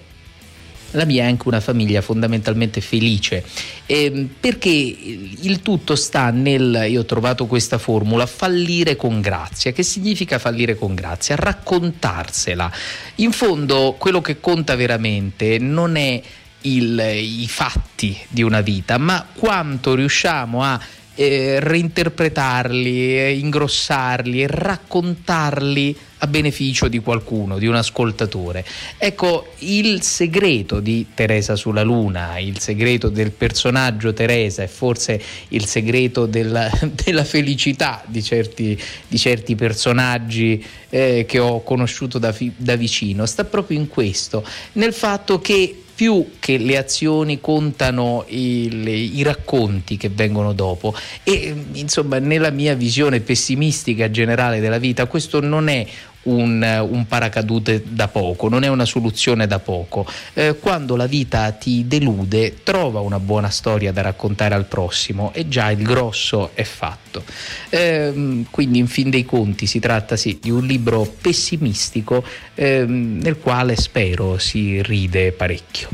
la 0.92 1.06
mia 1.06 1.24
è 1.24 1.28
anche 1.28 1.48
una 1.48 1.60
famiglia 1.60 2.00
fondamentalmente 2.02 2.80
felice 2.80 3.44
ehm, 3.86 4.30
perché 4.40 4.70
il 4.70 5.60
tutto 5.62 5.94
sta 5.94 6.30
nel, 6.30 6.86
io 6.88 7.02
ho 7.02 7.06
trovato 7.06 7.48
questa 7.48 7.78
formula, 7.78 8.26
fallire 8.26 8.96
con 8.96 9.20
grazia. 9.20 9.74
Che 9.74 9.84
significa 9.84 10.40
fallire 10.40 10.76
con 10.76 10.96
grazia? 10.96 11.36
Raccontarsela. 11.36 12.72
In 13.16 13.32
fondo 13.32 13.96
quello 13.98 14.22
che 14.22 14.40
conta 14.40 14.76
veramente 14.76 15.58
non 15.60 15.98
è 15.98 16.22
il- 16.66 17.02
i 17.42 17.48
fatti 17.48 18.18
di 18.28 18.44
una 18.44 18.62
vita, 18.62 18.98
ma 18.98 19.26
quanto 19.34 19.96
riusciamo 19.96 20.64
a 20.64 20.80
eh, 21.18 21.60
reinterpretarli, 21.62 23.18
eh, 23.18 23.38
ingrossarli 23.38 24.42
e 24.42 24.48
raccontarli 24.48 25.98
a 26.20 26.28
beneficio 26.28 26.88
di 26.90 27.00
qualcuno, 27.00 27.58
di 27.58 27.68
un 27.68 27.76
ascoltatore. 27.76 28.66
Ecco, 28.98 29.54
il 29.60 30.02
segreto 30.02 30.82
di 30.82 31.08
Teresa 31.14 31.56
sulla 31.56 31.84
Luna, 31.84 32.38
il 32.40 32.60
segreto 32.60 33.08
del 33.08 33.32
personaggio 33.32 34.14
Teresa 34.14 34.64
e 34.64 34.68
forse 34.68 35.22
il 35.50 35.66
segreto 35.66 36.26
della, 36.26 36.70
della 36.84 37.24
felicità 37.24 38.04
di 38.06 38.22
certi, 38.22 38.78
di 39.08 39.18
certi 39.18 39.56
personaggi 39.56 40.64
eh, 40.90 41.26
che 41.26 41.40
ho 41.40 41.64
conosciuto 41.64 42.20
da, 42.20 42.36
da 42.58 42.76
vicino, 42.76 43.26
sta 43.26 43.46
proprio 43.46 43.78
in 43.80 43.88
questo, 43.88 44.46
nel 44.74 44.94
fatto 44.94 45.40
che 45.40 45.80
più 45.96 46.32
che 46.40 46.58
le 46.58 46.78
azioni 46.78 47.40
contano 47.40 48.26
il- 48.28 48.88
i 48.88 49.24
racconti 49.24 49.96
che 49.96 50.10
vengono 50.10 50.52
dopo. 50.54 50.94
E 51.24 51.56
insomma 51.74 52.20
nella 52.20 52.50
mia 52.50 52.76
visione 52.76 53.22
pessimistica 53.22 54.12
generale 54.12 54.60
della 54.60 54.78
vita 54.78 55.06
questo 55.06 55.40
non 55.40 55.70
è 55.70 55.88
un, 56.26 56.88
un 56.90 57.08
paracadute 57.08 57.84
da 57.88 58.08
poco, 58.08 58.50
non 58.50 58.64
è 58.64 58.68
una 58.68 58.86
soluzione 58.86 59.48
da 59.48 59.60
poco. 59.60 60.06
Eh, 60.34 60.58
quando 60.60 60.96
la 60.96 61.08
vita 61.08 61.52
ti 61.52 61.88
delude, 61.88 62.64
trova 62.64 63.00
una 63.00 63.20
buona 63.20 63.50
storia 63.50 63.92
da 63.92 64.02
raccontare 64.02 64.56
al 64.56 64.66
prossimo 64.66 65.32
e 65.34 65.48
già 65.48 65.72
il 65.72 65.84
grosso 65.84 66.52
è 66.54 66.64
fatto. 66.64 67.24
Ehm, 67.70 68.46
quindi, 68.50 68.80
in 68.80 68.88
fin 68.88 69.10
dei 69.10 69.26
conti, 69.26 69.66
si 69.66 69.80
tratta 69.80 70.16
sì 70.16 70.40
di 70.42 70.52
un 70.52 70.66
libro 70.66 71.06
pessimistico 71.22 72.24
ehm, 72.56 73.20
nel 73.22 73.40
quale 73.40 73.76
spero 73.76 74.38
si 74.38 74.82
ride 74.82 75.32
parecchio. 75.32 75.90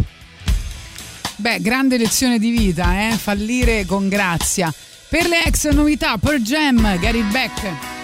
Beh, 1.35 1.59
grande 1.59 1.97
lezione 1.97 2.37
di 2.37 2.51
vita, 2.51 3.09
eh? 3.09 3.13
fallire 3.13 3.85
con 3.85 4.07
grazia. 4.07 4.71
Per 5.09 5.27
le 5.27 5.43
ex 5.43 5.69
novità, 5.71 6.17
per 6.17 6.39
Jam, 6.39 6.99
Get 6.99 7.15
It 7.15 8.00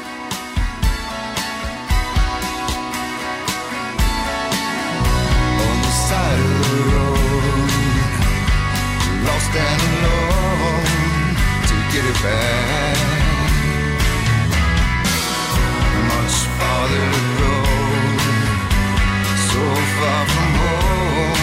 so 19.49 19.63
far 19.97 20.25
from 20.33 20.51
home 20.61 21.37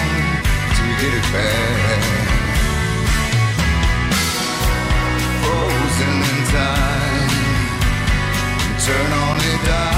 to 0.76 0.84
get 1.00 1.12
it 1.14 1.26
back. 1.32 2.02
Frozen 5.42 6.16
in 6.30 6.40
time, 6.52 7.32
turn 8.84 9.10
on 9.12 9.36
a 9.38 9.66
dime 9.66 9.93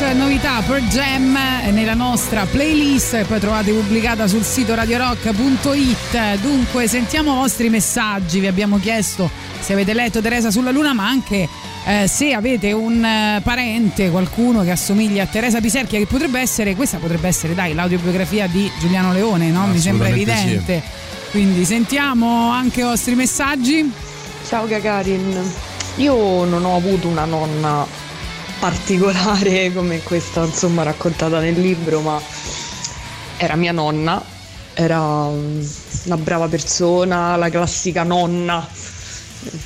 Novità 0.00 0.60
per 0.66 0.82
Jam 0.82 1.36
eh, 1.36 1.70
nella 1.70 1.94
nostra 1.94 2.44
playlist 2.46 3.16
che 3.16 3.24
poi 3.24 3.38
trovate 3.38 3.70
pubblicata 3.70 4.26
sul 4.26 4.42
sito 4.42 4.74
radiorock.it. 4.74 6.40
Dunque, 6.40 6.88
sentiamo 6.88 7.32
i 7.32 7.36
vostri 7.36 7.68
messaggi. 7.68 8.40
Vi 8.40 8.48
abbiamo 8.48 8.80
chiesto 8.80 9.30
se 9.60 9.72
avete 9.72 9.94
letto 9.94 10.20
Teresa 10.20 10.50
sulla 10.50 10.72
Luna, 10.72 10.94
ma 10.94 11.06
anche 11.06 11.48
eh, 11.86 12.08
se 12.08 12.32
avete 12.32 12.72
un 12.72 13.04
eh, 13.04 13.40
parente, 13.44 14.10
qualcuno 14.10 14.64
che 14.64 14.72
assomiglia 14.72 15.22
a 15.22 15.26
Teresa 15.26 15.60
Piserchia, 15.60 16.00
che 16.00 16.06
potrebbe 16.06 16.40
essere, 16.40 16.74
questa 16.74 16.98
potrebbe 16.98 17.28
essere, 17.28 17.54
dai, 17.54 17.72
l'autobiografia 17.72 18.48
di 18.48 18.68
Giuliano 18.80 19.12
Leone, 19.12 19.50
no? 19.50 19.66
Mi 19.66 19.78
sembra 19.78 20.08
evidente. 20.08 20.82
Quindi 21.30 21.64
sentiamo 21.64 22.50
anche 22.50 22.80
i 22.80 22.84
vostri 22.84 23.14
messaggi. 23.14 23.92
Ciao 24.48 24.66
Gagarin, 24.66 25.52
io 25.96 26.44
non 26.44 26.64
ho 26.64 26.74
avuto 26.74 27.06
una 27.06 27.24
nonna 27.24 28.03
particolare 28.64 29.74
come 29.74 30.02
questa 30.02 30.42
insomma 30.42 30.84
raccontata 30.84 31.38
nel 31.38 31.60
libro, 31.60 32.00
ma 32.00 32.18
era 33.36 33.56
mia 33.56 33.72
nonna, 33.72 34.24
era 34.72 35.26
una 35.26 36.16
brava 36.16 36.48
persona, 36.48 37.36
la 37.36 37.50
classica 37.50 38.04
nonna, 38.04 38.66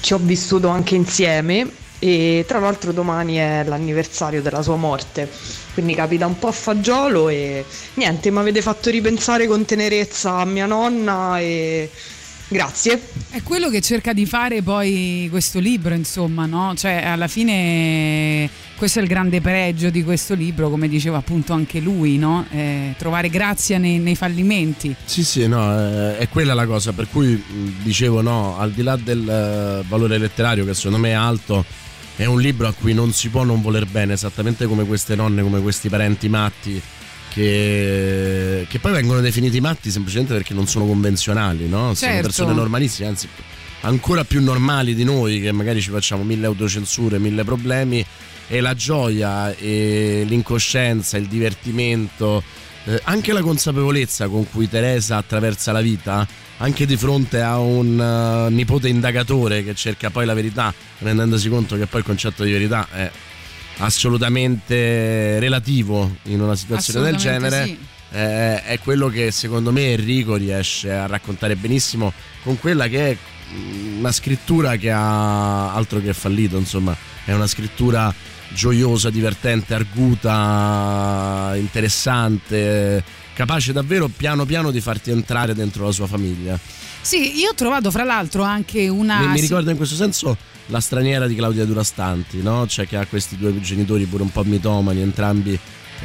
ci 0.00 0.14
ho 0.14 0.18
vissuto 0.18 0.66
anche 0.66 0.96
insieme 0.96 1.70
e 2.00 2.44
tra 2.48 2.58
l'altro 2.58 2.90
domani 2.90 3.36
è 3.36 3.62
l'anniversario 3.64 4.42
della 4.42 4.62
sua 4.62 4.74
morte, 4.74 5.30
quindi 5.74 5.94
capita 5.94 6.26
un 6.26 6.36
po' 6.36 6.48
a 6.48 6.52
fagiolo 6.52 7.28
e 7.28 7.64
niente, 7.94 8.32
mi 8.32 8.38
avete 8.38 8.62
fatto 8.62 8.90
ripensare 8.90 9.46
con 9.46 9.64
tenerezza 9.64 10.38
a 10.38 10.44
mia 10.44 10.66
nonna 10.66 11.38
e 11.38 11.88
Grazie. 12.48 13.00
È 13.28 13.42
quello 13.42 13.68
che 13.68 13.82
cerca 13.82 14.14
di 14.14 14.24
fare 14.24 14.62
poi 14.62 15.28
questo 15.30 15.58
libro, 15.58 15.94
insomma, 15.94 16.46
no? 16.46 16.72
Cioè, 16.74 17.04
alla 17.04 17.28
fine 17.28 18.48
questo 18.76 19.00
è 19.00 19.02
il 19.02 19.08
grande 19.08 19.42
pregio 19.42 19.90
di 19.90 20.02
questo 20.02 20.34
libro, 20.34 20.70
come 20.70 20.88
diceva 20.88 21.18
appunto 21.18 21.52
anche 21.52 21.78
lui, 21.78 22.16
no? 22.16 22.46
Eh, 22.50 22.94
trovare 22.96 23.28
grazia 23.28 23.76
nei, 23.76 23.98
nei 23.98 24.16
fallimenti. 24.16 24.94
Sì, 25.04 25.24
sì, 25.24 25.46
no, 25.46 25.78
eh, 25.78 26.18
è 26.18 26.28
quella 26.28 26.54
la 26.54 26.64
cosa 26.64 26.92
per 26.92 27.08
cui 27.10 27.42
dicevo 27.82 28.22
no, 28.22 28.58
al 28.58 28.72
di 28.72 28.82
là 28.82 28.96
del 28.96 29.28
eh, 29.28 29.84
valore 29.86 30.16
letterario 30.16 30.64
che 30.64 30.72
secondo 30.72 30.98
me 30.98 31.10
è 31.10 31.12
alto, 31.12 31.64
è 32.16 32.24
un 32.24 32.40
libro 32.40 32.66
a 32.66 32.72
cui 32.72 32.94
non 32.94 33.12
si 33.12 33.28
può 33.28 33.44
non 33.44 33.60
voler 33.60 33.84
bene, 33.84 34.14
esattamente 34.14 34.66
come 34.66 34.84
queste 34.84 35.14
nonne, 35.14 35.42
come 35.42 35.60
questi 35.60 35.90
parenti 35.90 36.28
matti 36.30 36.80
che, 37.38 38.66
che 38.68 38.78
poi 38.80 38.90
vengono 38.92 39.20
definiti 39.20 39.60
matti 39.60 39.92
semplicemente 39.92 40.34
perché 40.34 40.54
non 40.54 40.66
sono 40.66 40.86
convenzionali, 40.86 41.68
no? 41.68 41.94
Sono 41.94 42.12
Certo. 42.12 42.22
persone 42.22 42.52
normalissime, 42.52 43.08
anzi 43.08 43.28
ancora 43.82 44.24
più 44.24 44.42
normali 44.42 44.92
di 44.92 45.04
noi 45.04 45.40
che 45.40 45.52
magari 45.52 45.80
ci 45.80 45.90
facciamo 45.90 46.24
mille 46.24 46.46
autocensure, 46.46 47.20
mille 47.20 47.44
problemi 47.44 48.04
e 48.48 48.60
la 48.60 48.74
gioia 48.74 49.54
e 49.54 50.24
l'incoscienza, 50.26 51.16
il 51.16 51.26
divertimento, 51.26 52.42
eh, 52.86 53.00
anche 53.04 53.32
la 53.32 53.40
consapevolezza 53.40 54.26
con 54.26 54.48
cui 54.50 54.68
Teresa 54.68 55.16
attraversa 55.16 55.70
la 55.70 55.80
vita, 55.80 56.26
anche 56.56 56.86
di 56.86 56.96
fronte 56.96 57.40
a 57.40 57.60
un 57.60 58.00
eh, 58.00 58.50
nipote 58.52 58.88
indagatore 58.88 59.62
che 59.62 59.76
cerca 59.76 60.10
poi 60.10 60.26
la 60.26 60.34
verità, 60.34 60.74
rendendosi 60.98 61.48
conto 61.48 61.76
che 61.76 61.86
poi 61.86 62.00
il 62.00 62.06
concetto 62.06 62.42
di 62.42 62.50
verità 62.50 62.88
è 62.90 63.08
assolutamente 63.78 65.38
relativo 65.38 66.16
in 66.24 66.40
una 66.40 66.56
situazione 66.56 67.10
del 67.10 67.16
genere. 67.16 67.76
eh, 68.10 68.62
è 68.62 68.78
quello 68.82 69.08
che 69.08 69.30
secondo 69.30 69.70
me 69.72 69.92
Enrico 69.92 70.36
riesce 70.36 70.92
a 70.92 71.06
raccontare 71.06 71.56
benissimo 71.56 72.12
con 72.42 72.58
quella 72.58 72.88
che 72.88 73.10
è 73.10 73.16
mm, 73.54 73.98
una 73.98 74.12
scrittura 74.12 74.76
che 74.76 74.90
ha 74.90 75.72
altro 75.72 76.00
che 76.00 76.12
fallito, 76.12 76.56
insomma, 76.56 76.96
è 77.24 77.32
una 77.32 77.46
scrittura 77.46 78.12
gioiosa, 78.50 79.10
divertente, 79.10 79.74
arguta, 79.74 81.52
interessante, 81.56 83.04
capace 83.38 83.72
davvero 83.72 84.08
piano 84.08 84.44
piano 84.44 84.72
di 84.72 84.80
farti 84.80 85.12
entrare 85.12 85.54
dentro 85.54 85.84
la 85.84 85.92
sua 85.92 86.08
famiglia. 86.08 86.58
Sì, 87.00 87.38
io 87.38 87.50
ho 87.50 87.54
trovato 87.54 87.92
fra 87.92 88.02
l'altro 88.02 88.42
anche 88.42 88.88
una... 88.88 89.20
mi, 89.20 89.28
mi 89.28 89.40
ricorda 89.40 89.70
in 89.70 89.76
questo 89.76 89.94
senso 89.94 90.36
la 90.66 90.80
straniera 90.80 91.28
di 91.28 91.36
Claudia 91.36 91.64
Durastanti, 91.64 92.42
no? 92.42 92.66
Cioè 92.66 92.88
che 92.88 92.96
ha 92.96 93.06
questi 93.06 93.36
due 93.36 93.60
genitori 93.60 94.06
pure 94.06 94.24
un 94.24 94.32
po' 94.32 94.42
mitomani, 94.42 95.02
entrambi 95.02 95.56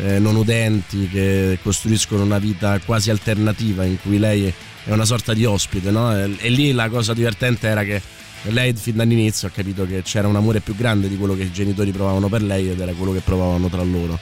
eh, 0.04 0.20
non 0.20 0.36
udenti, 0.36 1.10
che 1.10 1.58
costruiscono 1.64 2.22
una 2.22 2.38
vita 2.38 2.80
quasi 2.86 3.10
alternativa 3.10 3.84
in 3.84 4.00
cui 4.00 4.20
lei 4.20 4.54
è 4.86 4.92
una 4.92 5.06
sorta 5.06 5.34
di 5.34 5.44
ospite, 5.44 5.90
no? 5.90 6.16
E, 6.16 6.36
e 6.38 6.50
lì 6.50 6.72
la 6.72 6.88
cosa 6.88 7.16
divertente 7.16 7.66
era 7.66 7.84
che 7.84 8.00
lei 8.44 8.74
fin 8.76 8.96
dall'inizio 8.96 9.48
ha 9.48 9.52
capito 9.52 9.88
che 9.88 10.04
c'era 10.04 10.28
un 10.28 10.36
amore 10.36 10.60
più 10.60 10.76
grande 10.76 11.10
di 11.10 11.18
quello 11.18 11.36
che 11.36 11.44
i 11.44 11.52
genitori 11.52 11.92
provavano 11.92 12.30
per 12.30 12.44
lei 12.44 12.70
ed 12.70 12.80
era 12.80 12.92
quello 12.92 13.12
che 13.12 13.22
provavano 13.22 13.70
tra 13.70 13.82
loro. 13.82 14.20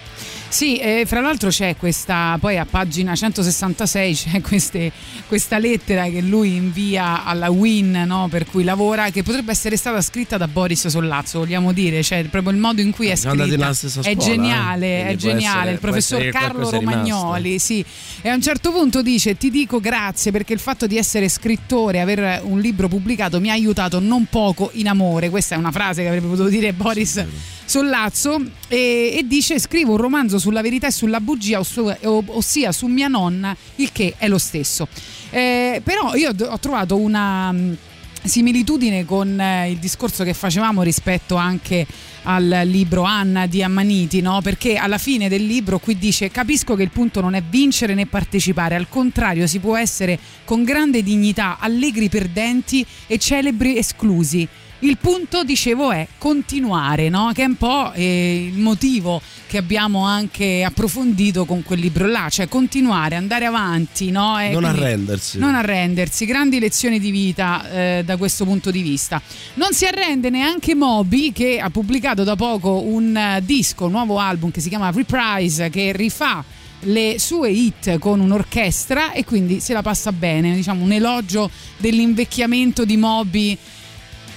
Sì, 0.51 0.75
e 0.75 1.05
fra 1.07 1.21
l'altro 1.21 1.47
c'è 1.47 1.77
questa, 1.77 2.35
poi 2.37 2.57
a 2.57 2.65
pagina 2.65 3.15
166 3.15 4.13
c'è 4.13 4.41
queste- 4.41 4.91
questa 5.29 5.57
lettera 5.57 6.09
che 6.09 6.19
lui 6.19 6.55
invia 6.57 7.23
alla 7.23 7.49
Win 7.49 8.03
no, 8.05 8.27
per 8.29 8.45
cui 8.45 8.65
lavora, 8.65 9.09
che 9.11 9.23
potrebbe 9.23 9.51
essere 9.53 9.77
stata 9.77 10.01
scritta 10.01 10.35
da 10.35 10.49
Boris 10.49 10.87
Sollazzo, 10.87 11.39
vogliamo 11.39 11.71
dire, 11.71 12.03
cioè 12.03 12.25
proprio 12.25 12.51
il 12.51 12.59
modo 12.59 12.81
in 12.81 12.91
cui 12.91 13.07
è 13.07 13.15
Siamo 13.15 13.41
andati 13.41 13.51
scritta 13.51 13.73
stessa 13.73 13.99
è 14.01 14.13
scuola, 14.13 14.29
geniale, 14.29 14.85
eh, 14.85 15.07
è 15.11 15.15
geniale, 15.15 15.57
essere- 15.59 15.71
il 15.71 15.79
professor 15.79 16.29
Carlo 16.29 16.67
è. 16.67 16.71
Romagnoli, 16.71 17.57
sì. 17.57 17.83
E 18.21 18.27
a 18.27 18.35
un 18.35 18.41
certo 18.41 18.71
punto 18.73 19.01
dice 19.01 19.37
ti 19.37 19.49
dico 19.49 19.79
grazie 19.79 20.31
perché 20.31 20.51
il 20.51 20.59
fatto 20.59 20.85
di 20.85 20.97
essere 20.97 21.29
scrittore, 21.29 22.01
aver 22.01 22.41
un 22.43 22.59
libro 22.59 22.89
pubblicato 22.89 23.39
mi 23.39 23.49
ha 23.49 23.53
aiutato 23.53 23.99
non 23.99 24.25
poco 24.29 24.69
in 24.73 24.89
amore, 24.89 25.29
questa 25.29 25.55
è 25.55 25.57
una 25.57 25.71
frase 25.71 26.01
che 26.01 26.09
avrebbe 26.09 26.27
potuto 26.27 26.49
dire 26.49 26.73
Boris 26.73 27.23
Sollazzo 27.63 28.43
e, 28.67 29.15
e 29.17 29.23
dice 29.25 29.57
scrivo 29.57 29.91
un 29.91 29.97
romanzo 29.97 30.39
sulla 30.41 30.61
verità 30.61 30.87
e 30.87 30.91
sulla 30.91 31.21
bugia, 31.21 31.61
ossia 31.61 32.73
su 32.73 32.87
mia 32.87 33.07
nonna, 33.07 33.55
il 33.75 33.93
che 33.93 34.15
è 34.17 34.27
lo 34.27 34.37
stesso. 34.37 34.89
Eh, 35.29 35.81
però 35.81 36.15
io 36.15 36.31
ho 36.37 36.59
trovato 36.59 36.97
una 36.97 37.53
mh, 37.53 37.77
similitudine 38.23 39.05
con 39.05 39.39
eh, 39.39 39.71
il 39.71 39.77
discorso 39.77 40.23
che 40.23 40.33
facevamo 40.33 40.81
rispetto 40.81 41.35
anche 41.35 41.85
al 42.23 42.61
libro 42.65 43.03
Anna 43.03 43.47
di 43.47 43.63
Ammaniti, 43.63 44.21
no? 44.21 44.41
perché 44.41 44.75
alla 44.75 44.97
fine 44.97 45.27
del 45.27 45.45
libro 45.45 45.79
qui 45.79 45.97
dice 45.97 46.29
capisco 46.29 46.75
che 46.75 46.83
il 46.83 46.91
punto 46.91 47.19
non 47.21 47.33
è 47.33 47.41
vincere 47.41 47.93
né 47.93 48.05
partecipare, 48.05 48.75
al 48.75 48.89
contrario 48.89 49.47
si 49.47 49.59
può 49.59 49.75
essere 49.75 50.19
con 50.43 50.63
grande 50.63 51.01
dignità 51.01 51.57
allegri 51.59 52.09
perdenti 52.09 52.85
e 53.07 53.17
celebri 53.17 53.77
esclusi. 53.77 54.47
Il 54.83 54.97
punto, 54.97 55.43
dicevo, 55.43 55.91
è 55.91 56.07
continuare, 56.17 57.09
no? 57.09 57.31
che 57.35 57.43
è 57.43 57.45
un 57.45 57.55
po' 57.55 57.91
eh, 57.93 58.49
il 58.51 58.57
motivo 58.59 59.21
che 59.45 59.57
abbiamo 59.57 60.05
anche 60.05 60.63
approfondito 60.63 61.45
con 61.45 61.61
quel 61.61 61.79
libro 61.79 62.07
là, 62.07 62.29
cioè 62.29 62.47
continuare, 62.47 63.15
andare 63.15 63.45
avanti, 63.45 64.09
no? 64.09 64.39
E 64.39 64.49
non 64.49 64.61
quindi- 64.63 64.79
arrendersi. 64.79 65.37
non 65.37 65.53
arrendersi, 65.53 66.25
grandi 66.25 66.57
lezioni 66.57 66.99
di 66.99 67.11
vita 67.11 67.69
eh, 67.69 68.01
da 68.03 68.17
questo 68.17 68.43
punto 68.43 68.71
di 68.71 68.81
vista. 68.81 69.21
Non 69.55 69.71
si 69.73 69.85
arrende 69.85 70.31
neanche 70.31 70.73
Moby 70.73 71.31
che 71.31 71.59
ha 71.59 71.69
pubblicato 71.69 72.23
da 72.23 72.35
poco 72.35 72.81
un 72.81 73.15
eh, 73.15 73.41
disco, 73.43 73.85
un 73.85 73.91
nuovo 73.91 74.17
album 74.17 74.49
che 74.49 74.61
si 74.61 74.69
chiama 74.69 74.89
Reprise 74.89 75.69
che 75.69 75.91
rifà 75.91 76.43
le 76.85 77.17
sue 77.19 77.51
hit 77.51 77.99
con 77.99 78.19
un'orchestra 78.19 79.11
e 79.11 79.25
quindi 79.25 79.59
se 79.59 79.73
la 79.73 79.83
passa 79.83 80.11
bene, 80.11 80.55
diciamo 80.55 80.83
un 80.83 80.91
elogio 80.91 81.51
dell'invecchiamento 81.77 82.83
di 82.83 82.97
Moby 82.97 83.55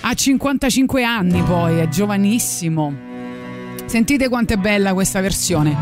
a 0.07 0.13
55 0.13 1.03
anni 1.03 1.41
poi, 1.43 1.79
è 1.79 1.89
giovanissimo. 1.89 2.93
Sentite 3.87 4.29
quanto 4.29 4.53
è 4.53 4.57
bella 4.59 4.93
questa 4.93 5.23
versione. 5.23 5.75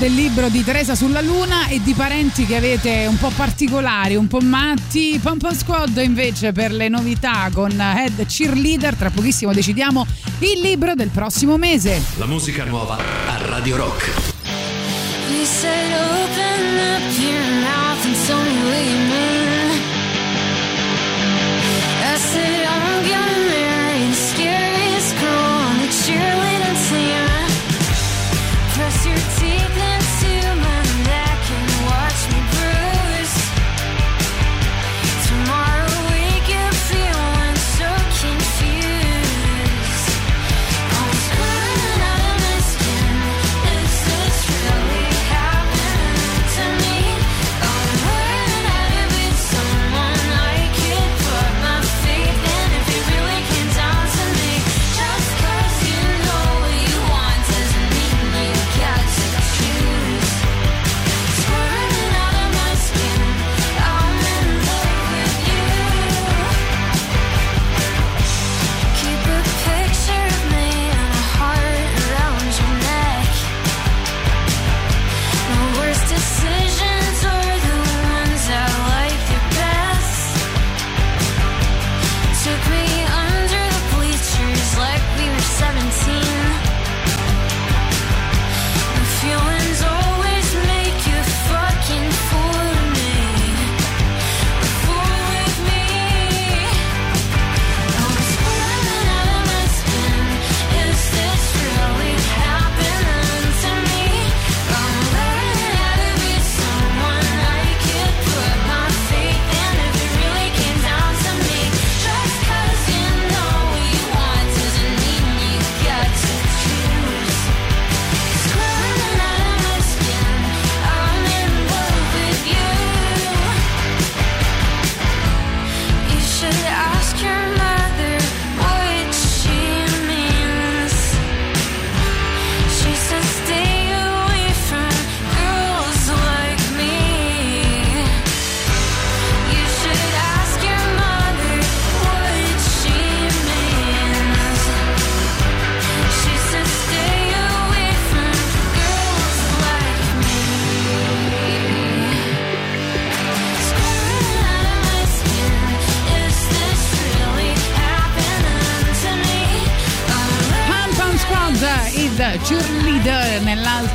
del 0.00 0.14
libro 0.14 0.48
di 0.48 0.64
Teresa 0.64 0.94
sulla 0.94 1.20
Luna 1.20 1.68
e 1.68 1.78
di 1.82 1.92
parenti 1.92 2.46
che 2.46 2.56
avete 2.56 3.04
un 3.06 3.18
po' 3.18 3.30
particolari, 3.36 4.16
un 4.16 4.28
po' 4.28 4.40
matti. 4.40 5.20
Pompo 5.22 5.52
Squad 5.52 5.98
invece 5.98 6.52
per 6.52 6.72
le 6.72 6.88
novità 6.88 7.50
con 7.52 7.70
Head 7.78 8.24
Cheerleader. 8.24 8.94
Tra 8.94 9.10
pochissimo 9.10 9.52
decidiamo 9.52 10.06
il 10.38 10.60
libro 10.62 10.94
del 10.94 11.10
prossimo 11.10 11.58
mese. 11.58 12.02
La 12.16 12.24
musica 12.24 12.64
nuova 12.64 12.96
a 12.96 13.36
Radio 13.44 13.76
Rock. 13.76 14.10
Cheerleader. 26.06 26.49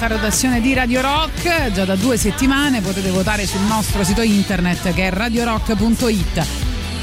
nell'alta 0.06 0.07
rotazione 0.07 0.61
di 0.61 0.73
Radio 0.73 1.02
Rock, 1.02 1.72
già 1.72 1.86
da 1.86 1.95
due 1.95 2.18
settimane 2.18 2.82
potete 2.82 3.10
votare 3.10 3.45
sul 3.45 3.61
nostro 3.61 4.03
sito 4.03 4.22
internet 4.22 4.94
che 4.94 5.07
è 5.07 5.11
radiorock.it. 5.11 6.45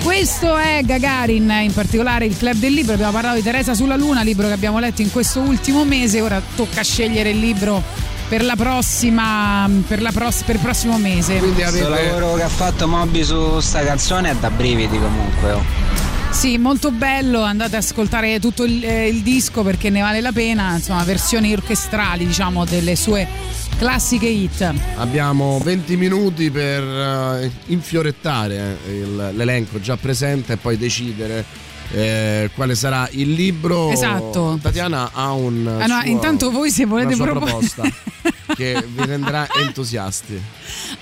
Questo 0.02 0.56
è 0.56 0.82
Gagarin, 0.84 1.50
in 1.62 1.72
particolare 1.72 2.26
il 2.26 2.36
Club 2.36 2.56
del 2.56 2.72
Libro, 2.72 2.94
abbiamo 2.94 3.12
parlato 3.12 3.36
di 3.36 3.42
Teresa 3.42 3.74
sulla 3.74 3.96
Luna, 3.96 4.22
libro 4.22 4.46
che 4.46 4.52
abbiamo 4.52 4.78
letto 4.78 5.02
in 5.02 5.10
questo 5.10 5.40
ultimo 5.40 5.84
mese, 5.84 6.20
ora 6.20 6.40
tocca 6.54 6.82
scegliere 6.82 7.30
il 7.30 7.38
libro 7.38 7.82
per 8.28 8.44
la 8.44 8.56
prossima 8.56 9.68
per, 9.86 10.00
la 10.00 10.10
pros- 10.10 10.42
per 10.42 10.56
il 10.56 10.60
prossimo 10.60 10.96
mese. 10.98 11.38
Quindi 11.38 11.62
avete... 11.62 11.84
Il 11.84 11.90
lavoro 11.90 12.34
che 12.34 12.42
ha 12.42 12.48
fatto 12.48 12.88
Moby 12.88 13.22
su 13.24 13.60
sta 13.60 13.82
canzone 13.82 14.30
è 14.30 14.34
da 14.36 14.50
brividi 14.50 14.98
comunque. 14.98 15.52
Oh. 15.52 16.11
Sì, 16.32 16.58
molto 16.58 16.90
bello, 16.90 17.42
andate 17.42 17.76
ad 17.76 17.82
ascoltare 17.82 18.40
tutto 18.40 18.64
il, 18.64 18.84
eh, 18.84 19.06
il, 19.06 19.22
disco 19.22 19.62
perché 19.62 19.90
ne 19.90 20.00
vale 20.00 20.20
la 20.20 20.32
pena, 20.32 20.74
insomma, 20.74 21.04
versioni 21.04 21.52
orchestrali, 21.52 22.26
diciamo, 22.26 22.64
delle 22.64 22.96
sue 22.96 23.28
classiche 23.78 24.26
hit. 24.26 24.72
Abbiamo 24.96 25.58
20 25.58 25.96
minuti 25.96 26.50
per 26.50 26.82
uh, 26.82 27.50
infiorettare 27.66 28.78
il, 28.88 29.32
l'elenco 29.34 29.78
già 29.80 29.96
presente 29.96 30.54
e 30.54 30.56
poi 30.56 30.76
decidere 30.76 31.44
eh, 31.92 32.50
quale 32.54 32.74
sarà 32.74 33.08
il 33.12 33.32
libro. 33.32 33.90
Esatto. 33.90 34.58
Tatiana 34.60 35.10
ha 35.12 35.32
un. 35.32 35.66
Ah, 35.66 35.86
no, 35.86 36.00
suo, 36.00 36.10
intanto 36.10 36.50
voi 36.50 36.70
se 36.70 36.84
volete 36.84 37.14
proporre. 37.14 37.40
proposta 37.40 37.82
che 38.54 38.84
vi 38.86 39.04
renderà 39.04 39.46
entusiasti. 39.64 40.40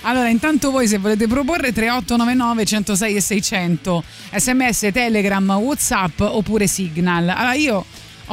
Allora, 0.01 0.29
intanto 0.29 0.71
voi 0.71 0.87
se 0.87 0.97
volete 0.97 1.27
proporre 1.27 1.71
3899 1.71 2.65
106 2.65 3.15
e 3.15 3.21
600 3.21 4.03
sms, 4.35 4.89
telegram, 4.91 5.49
whatsapp 5.51 6.19
oppure 6.19 6.67
signal. 6.67 7.29
Allora 7.29 7.53
io 7.53 7.85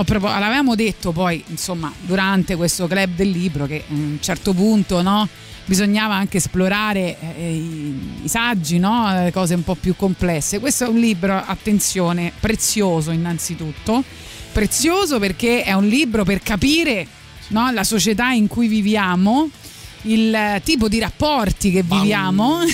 Proprio, 0.05 0.29
l'avevamo 0.39 0.77
detto 0.77 1.11
poi, 1.11 1.43
insomma, 1.49 1.93
durante 2.01 2.55
questo 2.55 2.87
club 2.87 3.17
del 3.17 3.31
libro 3.31 3.67
che 3.67 3.77
eh, 3.77 3.85
a 3.89 3.95
un 3.95 4.19
certo 4.21 4.53
punto, 4.55 5.03
no? 5.03 5.29
Bisognava 5.69 6.15
anche 6.15 6.39
esplorare 6.39 7.19
eh, 7.21 7.53
i, 7.53 8.23
i 8.23 8.29
saggi, 8.29 8.79
no? 8.79 9.29
Cose 9.35 9.53
un 9.53 9.65
po' 9.65 9.75
più 9.75 9.95
complesse. 9.97 10.61
Questo 10.61 10.87
è 10.87 10.89
un 10.89 10.99
libro, 10.99 11.37
attenzione, 11.37 12.33
prezioso 12.41 13.11
innanzitutto. 13.11 14.03
Prezioso 14.51 15.19
perché 15.19 15.63
è 15.63 15.75
un 15.75 15.87
libro 15.87 16.25
per 16.25 16.41
capire 16.41 17.07
no, 17.49 17.71
la 17.71 17.85
società 17.85 18.31
in 18.31 18.47
cui 18.47 18.67
viviamo, 18.67 19.51
il 20.03 20.35
eh, 20.35 20.63
tipo 20.65 20.89
di 20.89 20.99
rapporti 20.99 21.71
che 21.71 21.83
viviamo. 21.83 22.61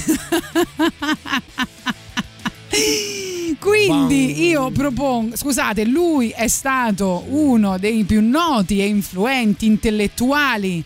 Quindi 3.58 4.46
io 4.46 4.70
propongo, 4.70 5.36
scusate, 5.36 5.84
lui 5.84 6.28
è 6.30 6.46
stato 6.46 7.24
uno 7.28 7.76
dei 7.76 8.04
più 8.04 8.20
noti 8.24 8.80
e 8.80 8.86
influenti 8.86 9.66
intellettuali 9.66 10.84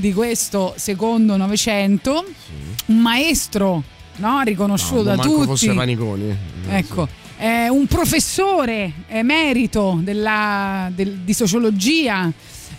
di 0.00 0.12
questo 0.12 0.74
secondo 0.76 1.36
Novecento, 1.36 2.24
un 2.86 2.98
maestro 2.98 3.82
no, 4.16 4.40
riconosciuto 4.42 5.10
No, 5.10 5.16
da 5.16 5.22
tutti. 5.22 5.44
fosse 5.46 5.72
Paniconi. 5.74 6.36
Ecco, 6.68 7.08
è 7.36 7.68
un 7.68 7.86
professore 7.86 8.92
emerito 9.08 9.98
della- 10.02 10.90
del- 10.94 11.18
di 11.18 11.32
sociologia. 11.32 12.30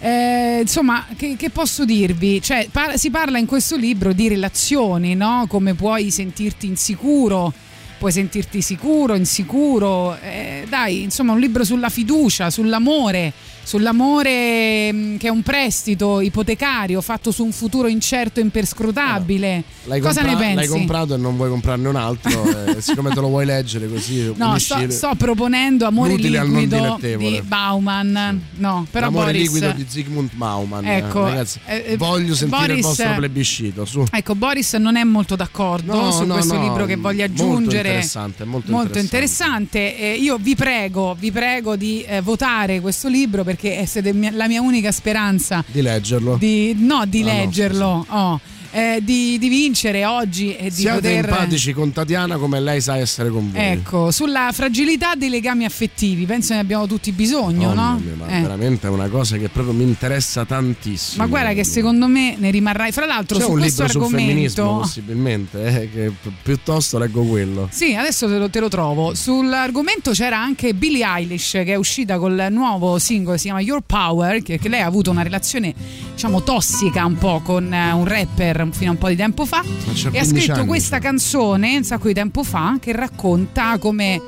Eh, 0.04 0.60
insomma, 0.62 1.06
che, 1.16 1.36
che 1.38 1.50
posso 1.52 1.86
dirvi? 1.86 2.42
Cioè, 2.42 2.68
par- 2.72 2.98
si 2.98 3.10
parla 3.12 3.38
in 3.38 3.46
questo 3.46 3.76
libro 3.76 4.14
di 4.14 4.28
relazioni, 4.28 5.14
no? 5.16 5.46
Come 5.48 5.76
puoi 5.76 6.10
sentirti 6.10 6.66
insicuro, 6.66 7.54
puoi 8.00 8.12
sentirti 8.12 8.62
sicuro, 8.64 9.14
insicuro. 9.14 10.18
Eh, 10.20 10.66
dai, 10.68 11.04
insomma, 11.04 11.34
un 11.34 11.40
libro 11.40 11.64
sulla 11.64 11.90
fiducia, 11.90 12.50
sull'amore, 12.50 13.32
sull'amore 13.64 14.92
mh, 14.92 15.18
che 15.18 15.28
è 15.28 15.30
un 15.30 15.42
prestito 15.44 16.20
ipotecario 16.22 17.02
fatto 17.02 17.32
su 17.32 17.44
un 17.44 17.52
futuro 17.52 17.88
incerto 17.88 18.40
e 18.40 18.44
imperscrutabile. 18.44 19.64
L'hai, 19.86 20.00
Cosa 20.00 20.22
compra- 20.22 20.40
ne 20.40 20.46
pensi? 20.46 20.56
l'hai 20.56 20.68
comprato 20.68 21.14
e 21.14 21.18
non 21.18 21.36
vuoi 21.36 21.50
comprarne 21.50 21.88
un 21.88 21.96
altro, 21.96 22.44
eh, 22.76 22.82
siccome 22.82 23.10
te 23.14 23.20
lo 23.20 23.28
vuoi 23.28 23.46
leggere 23.46 23.88
così. 23.90 24.32
No, 24.36 24.58
sto, 24.60 24.90
sto 24.90 25.12
proponendo 25.18 25.86
Amore 25.86 26.16
liquido 26.16 26.98
di 27.00 27.42
Bauman. 27.46 28.42
No, 28.56 28.86
però 28.90 29.06
L'amore 29.08 29.32
Boris, 29.32 29.42
liquido 29.52 29.72
di 29.72 29.86
Zygmunt 29.88 30.34
Bauman. 30.36 30.86
eh, 30.86 30.98
Ecco, 30.98 31.24
ragazzi, 31.26 31.60
eh, 31.66 31.84
eh, 31.88 31.98
voglio 31.98 32.36
sentire 32.36 32.62
il 32.62 32.68
Boris- 32.82 32.86
vostro 32.86 33.14
plebiscito. 33.16 33.86
Su. 33.86 34.06
Ecco, 34.12 34.36
Boris 34.36 34.74
non 34.74 34.96
è 34.96 35.04
molto 35.04 35.36
d'accordo 35.36 35.94
No, 35.94 36.12
su 36.12 36.24
no, 36.26 36.34
questo 36.36 36.56
no, 36.56 36.62
libro 36.64 36.86
che 36.86 36.96
voglia 36.96 37.28
molto 37.28 37.44
aggiungere. 37.44 37.78
interessante, 37.90 38.44
molto 38.46 38.98
interessante. 39.00 39.98
Eh, 39.98 40.14
io 40.16 40.38
vi 40.38 40.56
prego, 40.56 41.16
vi 41.18 41.32
prego 41.32 41.76
di 41.76 42.04
eh, 42.04 42.22
votare 42.22 42.80
questo 42.82 43.08
libro 43.08 43.44
perché 43.56 43.78
è 43.78 44.32
la 44.32 44.48
mia 44.48 44.62
unica 44.62 44.92
speranza 44.92 45.64
Di 45.68 45.82
leggerlo. 45.82 46.38
di, 46.38 46.74
no, 46.78 47.06
di 47.06 47.22
Ah, 47.22 47.26
no, 47.26 47.32
leggerlo, 47.34 48.06
oh, 48.08 48.40
eh, 48.72 49.00
di, 49.02 49.38
di 49.38 49.50
vincere 49.50 50.06
oggi 50.06 50.56
e 50.56 50.66
di 50.66 50.72
Siate 50.72 51.00
poter... 51.02 51.26
empatici 51.26 51.74
con 51.74 51.92
Tatiana 51.92 52.38
come 52.38 52.60
lei 52.60 52.82
sa 52.82 52.98
essere 52.98 53.30
con 53.30 53.52
voi. 53.52 53.62
Ecco, 53.62 54.12
sulla 54.12 54.50
fragilità 54.54 55.16
dei 55.16 55.30
legami 55.30 55.66
affettivi, 55.66 56.26
penso 56.26 56.54
ne 56.54 56.60
abbiamo 56.60 56.88
tutti 56.88 57.12
bisogno, 57.12 57.74
Mamma 57.74 57.92
no? 57.92 58.00
mia, 58.00 58.16
ma 58.16 58.28
Eh. 58.28 58.42
veramente 58.42 58.88
è 58.88 58.90
una 58.90 59.08
cosa 59.10 59.38
che 59.38 59.50
proprio 59.50 59.74
mi 59.74 59.84
interessa 59.84 60.46
tantissimo. 60.46 61.24
Ma 61.24 61.30
guarda 61.30 61.54
che 61.54 61.64
secondo 61.66 62.08
me 62.08 62.36
ne 62.38 62.50
rimarrai. 62.52 62.92
Fra 62.92 63.06
l'altro, 63.06 63.38
C'è 63.38 63.44
su 63.44 63.52
un 63.52 63.60
questo 63.60 63.84
libro 63.84 64.00
sul 64.02 64.10
femminismo 64.18 64.64
argomento. 64.64 64.80
possibilmente, 64.82 65.64
eh, 65.82 65.90
che 65.92 66.12
pi- 66.22 66.32
piuttosto 66.42 66.98
leggo 66.98 67.24
quello. 67.24 67.68
Sì, 67.72 67.96
adesso 67.96 68.28
te 68.28 68.38
lo, 68.38 68.50
te 68.50 68.60
lo 68.60 68.70
trovo. 68.70 69.14
Sull'argomento 69.14 70.12
c'era 70.12 70.40
anche 70.40 70.74
Billie 70.74 71.06
Eilish 71.06 71.52
che 71.52 71.66
è 71.66 71.76
uscita 71.76 72.18
col 72.18 72.48
nuovo 72.52 72.98
singolo, 73.00 73.38
si 73.38 73.44
chiama 73.44 73.60
Your 73.62 73.82
Power, 73.86 74.42
che, 74.42 74.58
che 74.60 74.70
lei 74.70 74.82
ha 74.82 74.86
avuto 74.86 75.12
una 75.12 75.24
relazione, 75.24 75.74
diciamo, 76.14 76.42
tossica 76.44 77.06
un 77.06 77.18
po' 77.18 77.42
con 77.44 77.74
eh, 77.74 77.92
un 77.92 78.06
rapper 78.06 78.61
fino 78.72 78.90
a 78.90 78.94
un 78.94 79.00
po' 79.00 79.08
di 79.10 79.16
tempo 79.16 79.46
fa. 79.46 79.62
E 79.62 79.66
ha 79.68 80.10
15 80.12 80.26
scritto 80.26 80.52
anni, 80.54 80.68
questa 80.68 81.00
canzone 81.00 81.78
un 81.78 81.84
sacco 81.84 82.08
di 82.08 82.14
tempo 82.14 82.44
fa 82.44 82.78
che 82.80 82.92
racconta 82.92 83.78
come. 83.78 84.22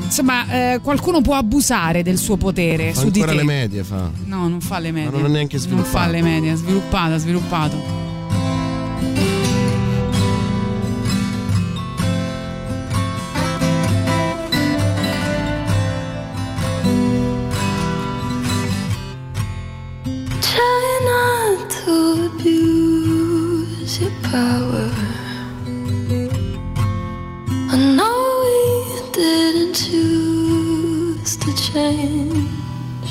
Insomma, 0.00 0.48
eh, 0.74 0.80
qualcuno 0.80 1.20
può 1.20 1.34
abusare 1.34 2.02
del 2.02 2.18
suo 2.18 2.36
potere 2.36 2.92
Fa 2.94 3.00
su 3.00 3.10
di 3.10 3.20
ancora 3.20 3.36
te. 3.36 3.44
le 3.44 3.44
medie, 3.52 3.82
fa. 3.84 4.10
No, 4.24 4.48
non 4.48 4.60
fa 4.60 4.78
le 4.78 4.92
medie. 4.92 5.10
non 5.10 5.24
è 5.24 5.28
neanche 5.28 5.56
Non 5.56 5.64
sviluppato. 5.66 5.96
fa 5.98 6.06
le 6.06 6.22
medie, 6.22 6.52
è 6.52 6.56
sviluppato, 6.56 7.14
ha 7.14 7.18
sviluppato. 7.18 8.06
Power. 24.30 24.90
I 27.72 27.76
know 27.96 28.18
we 28.44 28.58
didn't 29.12 29.74
choose 29.74 31.36
to 31.36 31.50
change. 31.56 33.08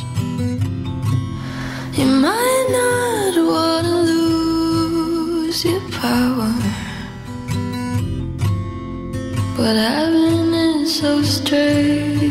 You 1.98 2.08
might 2.26 2.68
not 2.80 3.34
want 3.52 3.86
to 3.88 3.98
lose 4.12 5.66
your 5.66 5.82
power, 6.06 6.54
but 9.58 9.76
having 9.76 10.54
it 10.54 10.88
so 10.88 11.22
strange. 11.24 12.28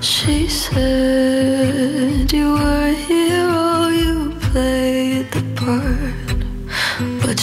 She 0.00 0.48
said 0.48 2.32
you 2.32 2.52
were 2.52 2.87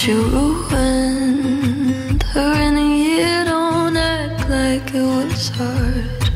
you 0.08 0.22
ruined 0.22 2.22
her. 2.24 3.46
Don't 3.46 3.98
act 3.98 4.50
like 4.50 4.94
it 4.94 5.02
was 5.02 5.50
hard, 5.50 6.30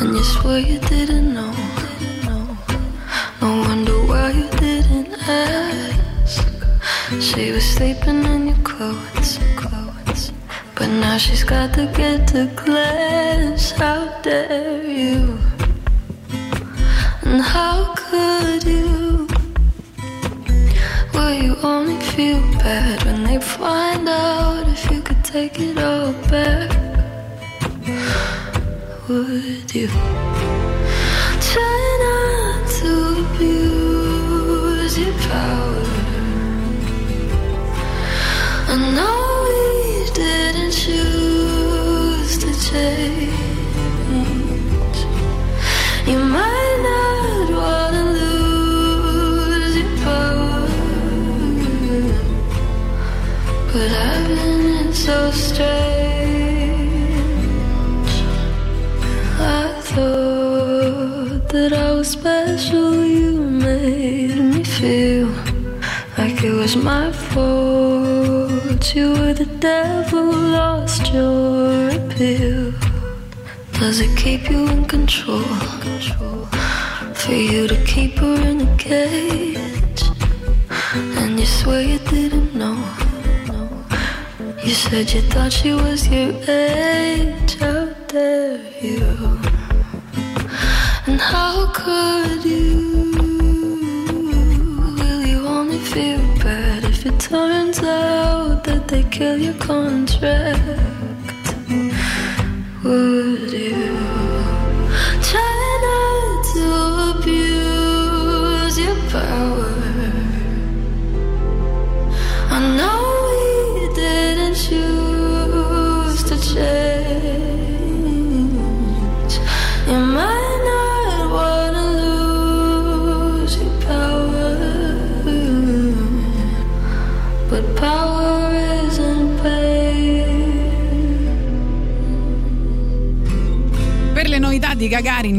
and 0.00 0.16
you 0.16 0.24
swear 0.24 0.58
you 0.58 0.80
didn't 0.80 1.32
know. 1.32 1.54
No 3.40 3.60
wonder 3.60 3.92
why 4.06 4.30
you 4.30 4.48
didn't 4.58 5.12
ask. 5.28 6.44
She 7.20 7.52
was 7.52 7.64
sleeping 7.64 8.24
in 8.24 8.48
your 8.48 8.56
clothes, 8.64 9.38
clothes. 9.54 10.32
But 10.74 10.88
now 10.88 11.18
she's 11.18 11.44
got 11.44 11.74
to 11.74 11.86
get 11.96 12.26
to 12.28 12.50
class. 12.56 13.70
How 13.70 14.20
dare 14.22 14.82
you? 14.82 15.38
And 17.22 17.40
how 17.40 17.94
could 17.94 18.64
you? 18.64 19.21
Will 21.22 21.34
you 21.34 21.56
only 21.62 22.00
feel 22.00 22.40
bad 22.58 23.04
when 23.04 23.22
they 23.22 23.38
find 23.38 24.08
out 24.08 24.66
if 24.66 24.90
you 24.90 25.00
could 25.02 25.22
take 25.24 25.60
it 25.60 25.78
all 25.78 26.12
back? 26.28 26.68
Would 29.08 29.72
you 29.72 29.86
try 31.50 31.82
not 32.06 32.68
to 32.78 32.92
abuse 33.24 34.98
your 34.98 35.14
power? 35.30 35.84
I 38.72 38.74
know 38.96 39.18
we 39.46 40.10
didn't 40.20 40.72
choose 40.72 42.32
to 42.42 42.50
change. 42.68 43.21
So 55.02 55.32
strange. 55.32 55.72
I 59.40 59.74
thought 59.80 61.48
that 61.48 61.72
I 61.72 61.92
was 61.92 62.08
special. 62.08 63.04
You 63.04 63.32
made 63.40 64.36
me 64.36 64.62
feel 64.62 65.26
like 66.16 66.44
it 66.44 66.54
was 66.54 66.76
my 66.76 67.10
fault. 67.10 68.94
You 68.94 69.10
were 69.18 69.34
the 69.34 69.50
devil, 69.58 70.26
lost 70.58 71.12
your 71.12 71.88
appeal. 71.88 72.72
Does 73.72 73.98
it 73.98 74.16
keep 74.16 74.48
you 74.48 74.68
in 74.68 74.84
control? 74.84 75.42
For 77.22 77.32
you 77.32 77.66
to 77.66 77.76
keep 77.84 78.18
her 78.18 78.40
in 78.50 78.60
a 78.60 78.76
cage, 78.76 80.02
and 80.92 81.40
you 81.40 81.46
swear 81.46 81.82
you 81.82 81.98
didn't 81.98 82.54
know. 82.54 83.01
You 84.72 84.78
said 84.78 85.12
you 85.12 85.20
thought 85.20 85.52
she 85.52 85.74
was 85.74 86.08
your 86.08 86.32
age 86.48 87.60
out 87.60 88.08
there, 88.08 88.58
you. 88.80 89.04
And 91.06 91.20
how 91.20 91.70
could 91.74 92.42
you? 92.42 93.12
Will 94.96 95.26
you 95.26 95.46
only 95.46 95.78
feel 95.78 96.22
bad 96.42 96.84
if 96.84 97.04
it 97.04 97.20
turns 97.20 97.80
out 97.80 98.64
that 98.64 98.88
they 98.88 99.02
kill 99.10 99.36
your 99.36 99.58
contract? 99.60 100.91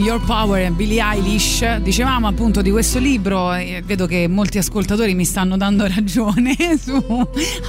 Your 0.04 0.20
Power 0.20 0.62
e 0.62 0.70
Billie 0.72 1.02
Eilish, 1.02 1.78
dicevamo 1.78 2.28
appunto 2.28 2.62
di 2.62 2.70
questo 2.72 3.00
libro, 3.00 3.54
e 3.54 3.82
vedo 3.86 4.06
che 4.06 4.28
molti 4.28 4.58
ascoltatori 4.58 5.16
mi 5.16 5.24
stanno 5.24 5.56
dando 5.56 5.88
ragione 5.88 6.58
su 6.78 7.02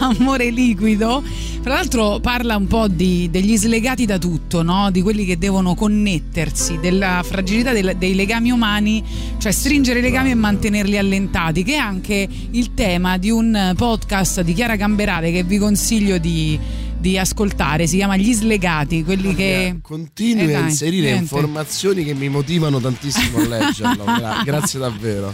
Amore 0.01 0.51
Liquido. 0.51 1.23
Tra 1.63 1.75
l'altro 1.75 2.19
parla 2.19 2.57
un 2.57 2.67
po' 2.67 2.89
di- 2.89 3.29
degli 3.31 3.57
slegati 3.57 4.05
da 4.05 4.19
tutto, 4.19 4.65
no? 4.65 4.91
di 4.91 5.01
quelli 5.01 5.25
che 5.25 5.39
devono 5.39 5.77
connettersi, 5.77 6.81
della 6.81 7.23
fragilità 7.25 7.71
del- 7.71 7.95
dei 7.97 8.17
legami 8.17 8.51
umani, 8.51 9.05
cioè 9.39 9.53
stringere 9.53 10.01
i 10.01 10.03
legami 10.03 10.31
e 10.31 10.35
mantenerli 10.35 10.99
allentati, 10.99 11.63
che 11.63 11.75
è 11.75 11.79
anche 11.79 12.29
il 12.51 12.75
tema 12.75 13.17
di 13.17 13.31
un 13.31 13.75
podcast 13.77 14.41
di 14.41 14.55
Chiara 14.55 14.75
Gamberale 14.75 15.31
che 15.31 15.45
vi 15.45 15.57
consiglio 15.59 16.19
di, 16.19 16.59
di 17.05 17.19
ascoltare, 17.19 17.87
si 17.87 17.97
chiama 17.97 18.17
Gli 18.17 18.33
Slegati, 18.33 19.05
quelli 19.05 19.35
che... 19.35 19.77
Continui 19.83 20.51
Eh, 20.53 20.55
a 20.55 20.61
inserire 20.61 21.03
niente. 21.11 21.23
informazioni 21.25 22.03
che 22.03 22.15
mi 22.15 22.31
motivano 22.31 22.81
tantissimo 22.81 23.41
a 23.41 23.45
leggerlo. 23.47 24.05
Gra- 24.05 24.41
grazie 24.43 24.79
davvero. 24.79 25.31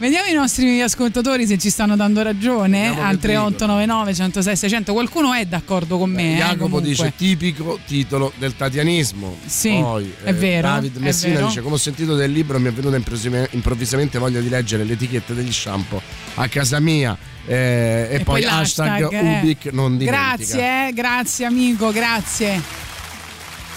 Vediamo 0.00 0.28
i 0.28 0.34
nostri 0.34 0.80
ascoltatori 0.82 1.46
se 1.46 1.58
ci 1.58 1.70
stanno 1.70 1.94
dando 1.94 2.22
ragione. 2.22 2.88
Vediamo 2.88 3.08
Al 3.08 3.18
3899 3.18 4.14
106 4.14 4.56
600. 4.56 4.92
Qualcuno 4.92 5.32
è 5.32 5.44
d'accordo 5.46 5.96
con 5.96 6.10
me. 6.10 6.34
eh, 6.34 6.36
Jacopo 6.38 6.56
comunque. 6.64 6.88
dice 6.88 7.12
tipico 7.16 7.78
titolo 7.86 8.32
del 8.38 8.56
tatianismo. 8.56 9.36
Sì, 9.46 9.78
Poi, 9.80 10.12
è 10.24 10.34
vero, 10.34 10.66
David 10.66 10.96
Messina 10.96 11.34
vero. 11.34 11.46
dice: 11.46 11.60
Come 11.62 11.74
ho 11.76 11.78
sentito 11.78 12.16
del 12.16 12.32
libro, 12.32 12.58
mi 12.58 12.66
è 12.66 12.72
venuta 12.72 12.96
improvvisamente 13.52 14.18
voglia 14.18 14.40
di 14.40 14.48
leggere 14.48 14.82
le 14.82 14.94
etichette 14.94 15.34
degli 15.34 15.52
shampoo 15.52 16.02
a 16.34 16.48
casa 16.48 16.80
mia. 16.80 17.16
Eh, 17.46 18.08
e, 18.10 18.20
poi, 18.24 18.44
hashtag, 18.44 19.12
eh. 19.12 19.38
Ubic 19.40 19.66
non 19.72 19.96
dimentica. 19.98 20.34
Grazie, 20.36 20.88
eh, 20.88 20.92
grazie 20.92 21.44
amico, 21.46 21.90
grazie. 21.90 22.80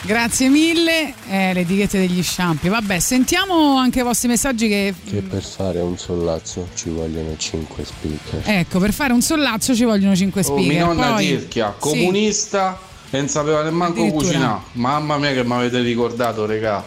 Grazie 0.01 0.49
mille. 0.49 1.13
Eh, 1.29 1.51
le 1.53 1.61
etichette 1.61 1.97
degli 1.97 2.21
shampoo. 2.21 2.69
Vabbè, 2.69 2.99
sentiamo 2.99 3.77
anche 3.77 4.01
i 4.01 4.03
vostri 4.03 4.27
messaggi 4.27 4.67
che 4.67 4.93
Che 5.03 5.21
per 5.21 5.41
fare 5.41 5.79
un 5.79 5.97
sollazzo 5.97 6.69
ci 6.75 6.89
vogliono 6.89 7.35
5 7.35 7.83
speaker. 7.83 8.41
Ecco, 8.45 8.77
per 8.77 8.93
fare 8.93 9.13
un 9.13 9.21
sollazzo 9.21 9.73
ci 9.73 9.83
vogliono 9.83 10.15
5 10.15 10.41
Oh, 10.41 10.43
speaker. 10.43 10.67
mia 10.67 10.85
nonna 10.85 11.13
Poi, 11.13 11.25
Tirchia, 11.25 11.73
sì. 11.73 11.89
comunista, 11.89 12.77
e 13.09 13.17
non 13.17 13.27
sapeva 13.29 13.63
nemmeno 13.63 13.93
cucinare. 14.11 14.59
Mamma 14.73 15.17
mia 15.17 15.31
che 15.33 15.43
mi 15.43 15.53
avete 15.53 15.79
ricordato, 15.79 16.45
regà. 16.45 16.83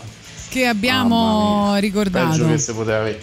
che 0.49 0.67
abbiamo 0.67 1.75
ricordato. 1.79 2.31
Peggio 2.31 2.47
che 2.47 2.59
si 2.59 2.73
poteva 2.73 2.99
avere. 2.99 3.21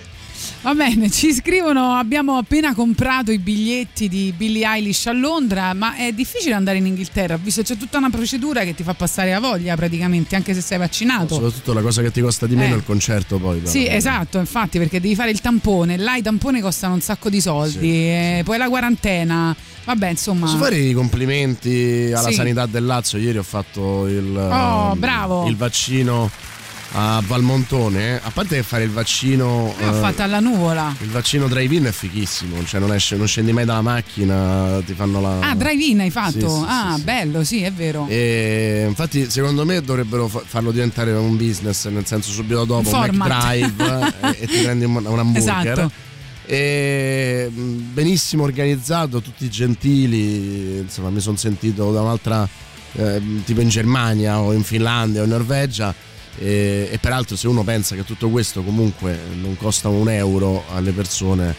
Va 0.66 0.74
bene, 0.74 1.12
ci 1.12 1.32
scrivono: 1.32 1.94
abbiamo 1.94 2.38
appena 2.38 2.74
comprato 2.74 3.32
i 3.32 3.38
biglietti 3.38 4.10
di 4.10 4.34
Billie 4.36 4.66
Eilish 4.66 5.06
a 5.06 5.12
Londra, 5.12 5.72
ma 5.76 5.96
è 5.96 6.12
difficile 6.12 6.56
andare 6.56 6.80
in 6.80 6.88
Inghilterra, 6.88 7.38
visto 7.38 7.62
che 7.62 7.68
c'è 7.68 7.78
tutta 7.78 8.00
una 8.00 8.10
procedura 8.10 8.64
che 8.64 8.74
ti 8.74 8.82
fa 8.82 8.96
passare 8.96 9.30
la 9.30 9.40
voglia 9.40 9.76
praticamente, 9.76 10.36
anche 10.36 10.56
se 10.56 10.62
sei 10.62 10.80
vaccinato. 10.80 11.36
Soprattutto 11.36 11.72
la 11.72 11.82
cosa 11.82 12.02
che 12.02 12.10
ti 12.12 12.20
costa 12.20 12.48
di 12.48 12.56
meno 12.56 12.72
Eh. 12.72 12.74
è 12.74 12.78
il 12.78 12.84
concerto 12.84 13.38
poi. 13.38 13.60
però. 13.60 13.70
Sì, 13.70 13.88
esatto, 13.88 14.40
infatti, 14.40 14.80
perché 14.80 15.00
devi 15.00 15.14
fare 15.14 15.30
il 15.30 15.40
tampone. 15.40 15.98
Là 15.98 16.16
i 16.16 16.24
tamponi 16.24 16.62
costano 16.62 16.96
un 16.96 17.02
sacco 17.02 17.30
di 17.30 17.40
soldi, 17.42 17.92
e 17.92 18.42
poi 18.44 18.58
la 18.58 18.68
quarantena. 18.68 19.56
Vabbè, 19.86 20.10
insomma. 20.10 20.46
Posso 20.48 20.58
fare 20.58 20.78
i 20.78 20.94
complimenti 20.94 22.12
alla 22.12 22.30
Sì. 22.30 22.34
sanità 22.34 22.66
del 22.66 22.86
Lazio? 22.86 23.20
Ieri 23.20 23.38
ho 23.38 23.44
fatto 23.44 24.08
il, 24.08 24.36
Oh, 24.36 24.96
bravo. 24.96 25.46
il 25.48 25.56
vaccino 25.58 26.32
a 26.98 27.22
Valmontone. 27.26 28.20
A 28.24 28.32
parte 28.32 28.56
che 28.56 28.64
fare 28.64 28.84
il 28.84 28.90
vaccino. 28.90 29.74
L'ho 29.78 29.98
eh, 29.98 30.00
fatta 30.00 30.24
alla 30.24 30.40
nuvola. 30.40 30.96
il 31.02 31.10
vaccino 31.10 31.48
drive-in 31.48 31.86
è 31.86 31.92
fighissimo, 31.92 32.64
cioè 32.64 32.80
non, 32.80 32.94
esce- 32.94 33.18
non 33.18 33.28
scendi 33.28 33.52
mai 33.52 33.66
dalla 33.66 33.82
macchina, 33.82 34.82
ti 34.86 34.94
fanno 34.94 35.20
la. 35.20 35.40
Ah, 35.50 35.56
drive-in 35.56 36.00
hai 36.00 36.10
fatto? 36.10 36.50
Sì, 36.50 36.60
sì, 36.60 36.66
ah, 36.68 36.98
bello, 37.04 37.44
sì, 37.44 37.62
è 37.64 37.72
vero. 37.72 38.08
E 38.08 38.86
infatti, 38.88 39.30
secondo 39.30 39.66
me 39.66 39.82
dovrebbero 39.82 40.28
fa- 40.28 40.44
farlo 40.46 40.72
diventare 40.72 41.12
un 41.12 41.36
business, 41.36 41.88
nel 41.88 42.06
senso 42.06 42.32
subito 42.32 42.64
dopo 42.64 42.80
un 42.80 42.86
Format. 42.86 43.30
McDrive 43.30 44.14
e, 44.22 44.38
e 44.40 44.48
ti 44.48 44.62
prendi 44.62 44.86
un, 44.86 44.96
un 45.06 45.20
hamburger. 45.20 45.72
Esatto. 45.72 45.92
E 46.48 47.50
mh, 47.54 47.94
benissimo 47.94 48.44
organizzato, 48.44 49.20
tutti 49.20 49.50
gentili. 49.50 50.78
Insomma, 50.78 51.10
mi 51.10 51.20
sono 51.20 51.36
sentito 51.36 51.92
da 51.92 52.02
un'altra, 52.02 52.48
eh, 52.94 53.22
tipo 53.44 53.60
in 53.60 53.68
Germania 53.68 54.40
o 54.40 54.54
in 54.54 54.64
Finlandia 54.64 55.20
o 55.22 55.24
in 55.26 55.32
Norvegia. 55.32 55.94
E, 56.38 56.90
e 56.91 56.98
peraltro, 56.99 57.36
se 57.36 57.48
uno 57.48 57.64
pensa 57.64 57.95
che 57.95 58.03
tutto 58.03 58.30
questo 58.30 58.62
comunque 58.64 59.18
non 59.40 59.56
costa 59.57 59.88
un 59.90 60.10
euro 60.10 60.66
alle 60.74 60.91
persone, 60.91 61.56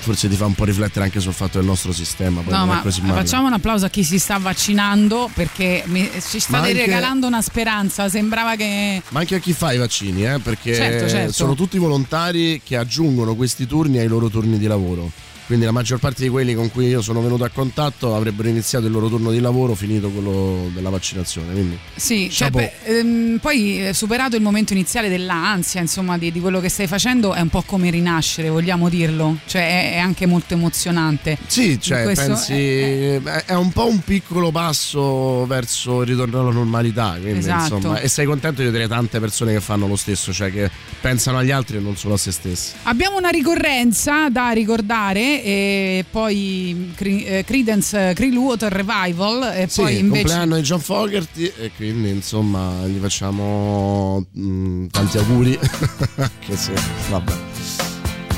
forse 0.00 0.28
ti 0.28 0.34
fa 0.34 0.46
un 0.46 0.54
po' 0.54 0.64
riflettere 0.64 1.04
anche 1.04 1.20
sul 1.20 1.32
fatto 1.32 1.58
del 1.58 1.66
nostro 1.66 1.92
sistema. 1.92 2.42
No, 2.44 2.66
ma 2.66 2.82
facciamo 2.82 3.46
un 3.46 3.52
applauso 3.52 3.86
a 3.86 3.88
chi 3.88 4.02
si 4.02 4.18
sta 4.18 4.38
vaccinando 4.38 5.30
perché 5.32 5.84
mi- 5.86 6.10
ci 6.28 6.40
state 6.40 6.68
anche- 6.70 6.72
regalando 6.86 7.28
una 7.28 7.40
speranza. 7.42 8.08
Sembrava 8.08 8.56
che. 8.56 9.00
Ma 9.10 9.20
anche 9.20 9.36
a 9.36 9.38
chi 9.38 9.52
fa 9.52 9.72
i 9.72 9.78
vaccini, 9.78 10.24
eh, 10.26 10.38
perché 10.40 10.74
Certo, 10.74 11.08
certo. 11.08 11.32
sono 11.32 11.54
tutti 11.54 11.78
volontari 11.78 12.60
che 12.64 12.76
aggiungono 12.76 13.36
questi 13.36 13.66
turni 13.66 13.98
ai 13.98 14.08
loro 14.08 14.28
turni 14.28 14.58
di 14.58 14.66
lavoro. 14.66 15.10
Quindi 15.46 15.64
la 15.64 15.72
maggior 15.72 15.98
parte 15.98 16.22
di 16.22 16.28
quelli 16.28 16.54
con 16.54 16.70
cui 16.70 16.86
io 16.86 17.02
sono 17.02 17.20
venuto 17.20 17.44
a 17.44 17.48
contatto 17.48 18.14
avrebbero 18.14 18.48
iniziato 18.48 18.86
il 18.86 18.92
loro 18.92 19.08
turno 19.08 19.30
di 19.30 19.40
lavoro 19.40 19.74
finito 19.74 20.08
quello 20.10 20.70
della 20.72 20.90
vaccinazione. 20.90 21.52
Quindi 21.52 21.78
Sì, 21.94 22.30
cioè, 22.30 22.50
beh, 22.50 22.72
ehm, 22.84 23.38
poi 23.40 23.88
eh, 23.88 23.92
superato 23.94 24.36
il 24.36 24.42
momento 24.42 24.72
iniziale 24.72 25.08
dell'ansia, 25.08 25.80
insomma, 25.80 26.16
di, 26.16 26.32
di 26.32 26.40
quello 26.40 26.60
che 26.60 26.68
stai 26.68 26.86
facendo, 26.86 27.34
è 27.34 27.40
un 27.40 27.48
po' 27.48 27.62
come 27.62 27.90
rinascere, 27.90 28.48
vogliamo 28.48 28.88
dirlo. 28.88 29.38
Cioè, 29.46 29.62
è, 29.62 29.94
è 29.94 29.98
anche 29.98 30.26
molto 30.26 30.54
emozionante. 30.54 31.36
Sì, 31.46 31.78
cioè, 31.80 32.12
pensi, 32.14 32.52
è- 32.52 33.22
è, 33.22 33.44
è 33.46 33.54
un 33.54 33.72
po' 33.72 33.86
un 33.86 34.00
piccolo 34.00 34.50
passo 34.50 35.44
verso 35.46 36.02
il 36.02 36.08
ritorno 36.08 36.40
alla 36.40 36.50
normalità. 36.52 37.16
Quindi, 37.20 37.38
Esatto. 37.40 37.76
insomma, 37.76 38.00
e 38.00 38.08
sei 38.08 38.26
contento 38.26 38.60
di 38.60 38.66
vedere 38.66 38.88
tante 38.88 39.20
persone 39.20 39.52
che 39.52 39.60
fanno 39.60 39.86
lo 39.86 39.96
stesso, 39.96 40.32
cioè 40.32 40.50
che 40.50 40.70
pensano 41.00 41.38
agli 41.38 41.50
altri 41.50 41.76
e 41.76 41.80
non 41.80 41.96
solo 41.96 42.14
a 42.14 42.18
se 42.18 42.30
stessi. 42.32 42.72
Abbiamo 42.84 43.16
una 43.16 43.30
ricorrenza 43.30 44.28
da 44.30 44.50
ricordare 44.50 45.41
e 45.42 46.04
poi 46.10 46.92
Cre- 46.94 47.24
eh, 47.38 47.44
Credence 47.44 48.12
Clearwater 48.14 48.72
Revival 48.72 49.52
e 49.54 49.66
Sì, 49.68 49.80
poi 49.80 49.98
invece 49.98 50.22
compleanno 50.22 50.56
di 50.56 50.62
John 50.62 50.80
Fogerty 50.80 51.52
e 51.58 51.70
quindi 51.76 52.10
insomma 52.10 52.86
gli 52.86 52.98
facciamo 52.98 54.24
mm, 54.38 54.86
tanti 54.86 55.18
auguri. 55.18 55.58
che 56.46 56.56
sì, 56.56 56.72
vabbè. 57.10 57.32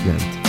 Niente. 0.04 0.42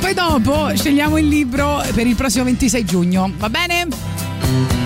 poi 0.00 0.14
dopo 0.14 0.74
scegliamo 0.74 1.18
il 1.18 1.28
libro 1.28 1.82
per 1.94 2.06
il 2.06 2.14
prossimo 2.16 2.44
26 2.44 2.84
giugno, 2.84 3.32
va 3.36 3.48
bene? 3.50 4.79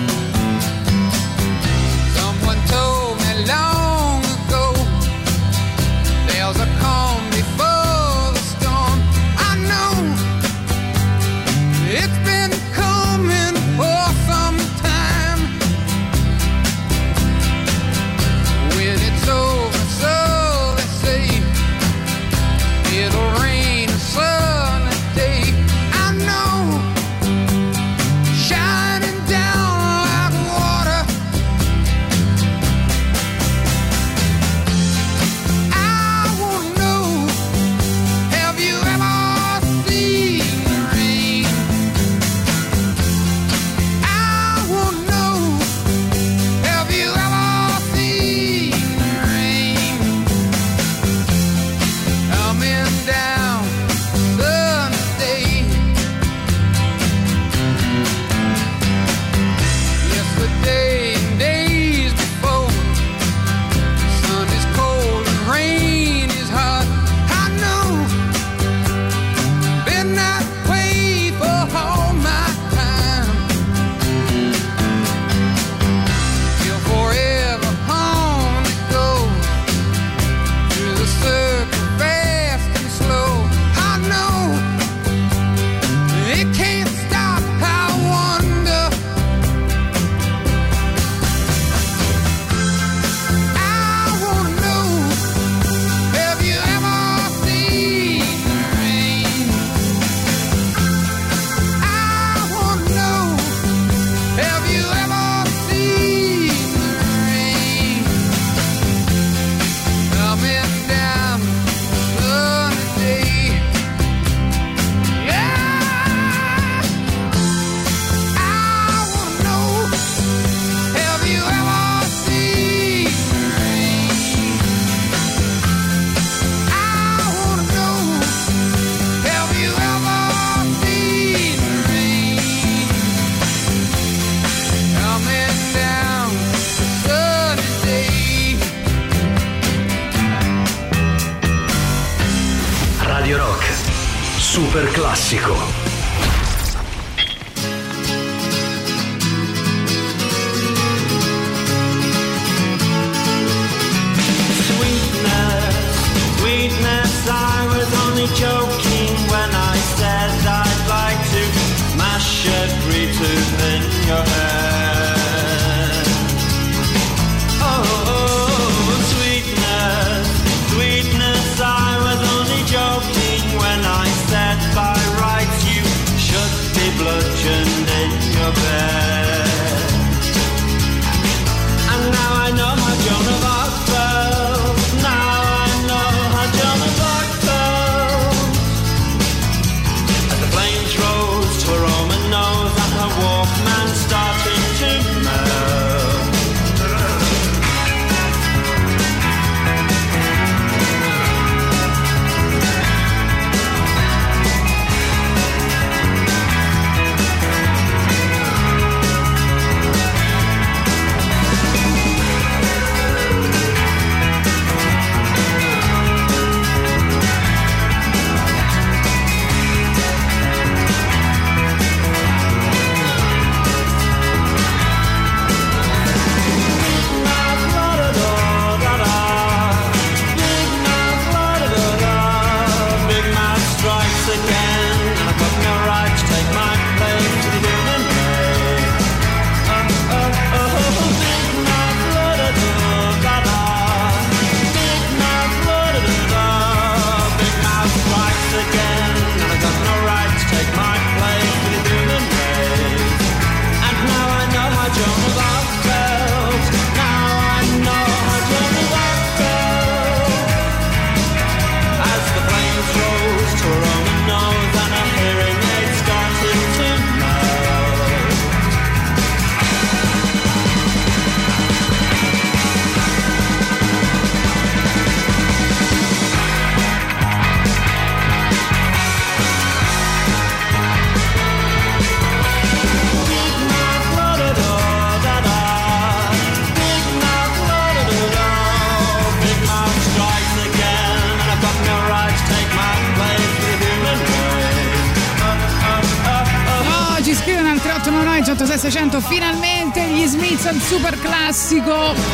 3899 298.94 299.20
106 299.20 299.20
600 299.20 299.20
finalmente 299.20 300.00
gli 300.06 300.24
Smiths 300.24 300.66
al 300.66 300.80
super 300.80 301.18
classico. 301.18 302.33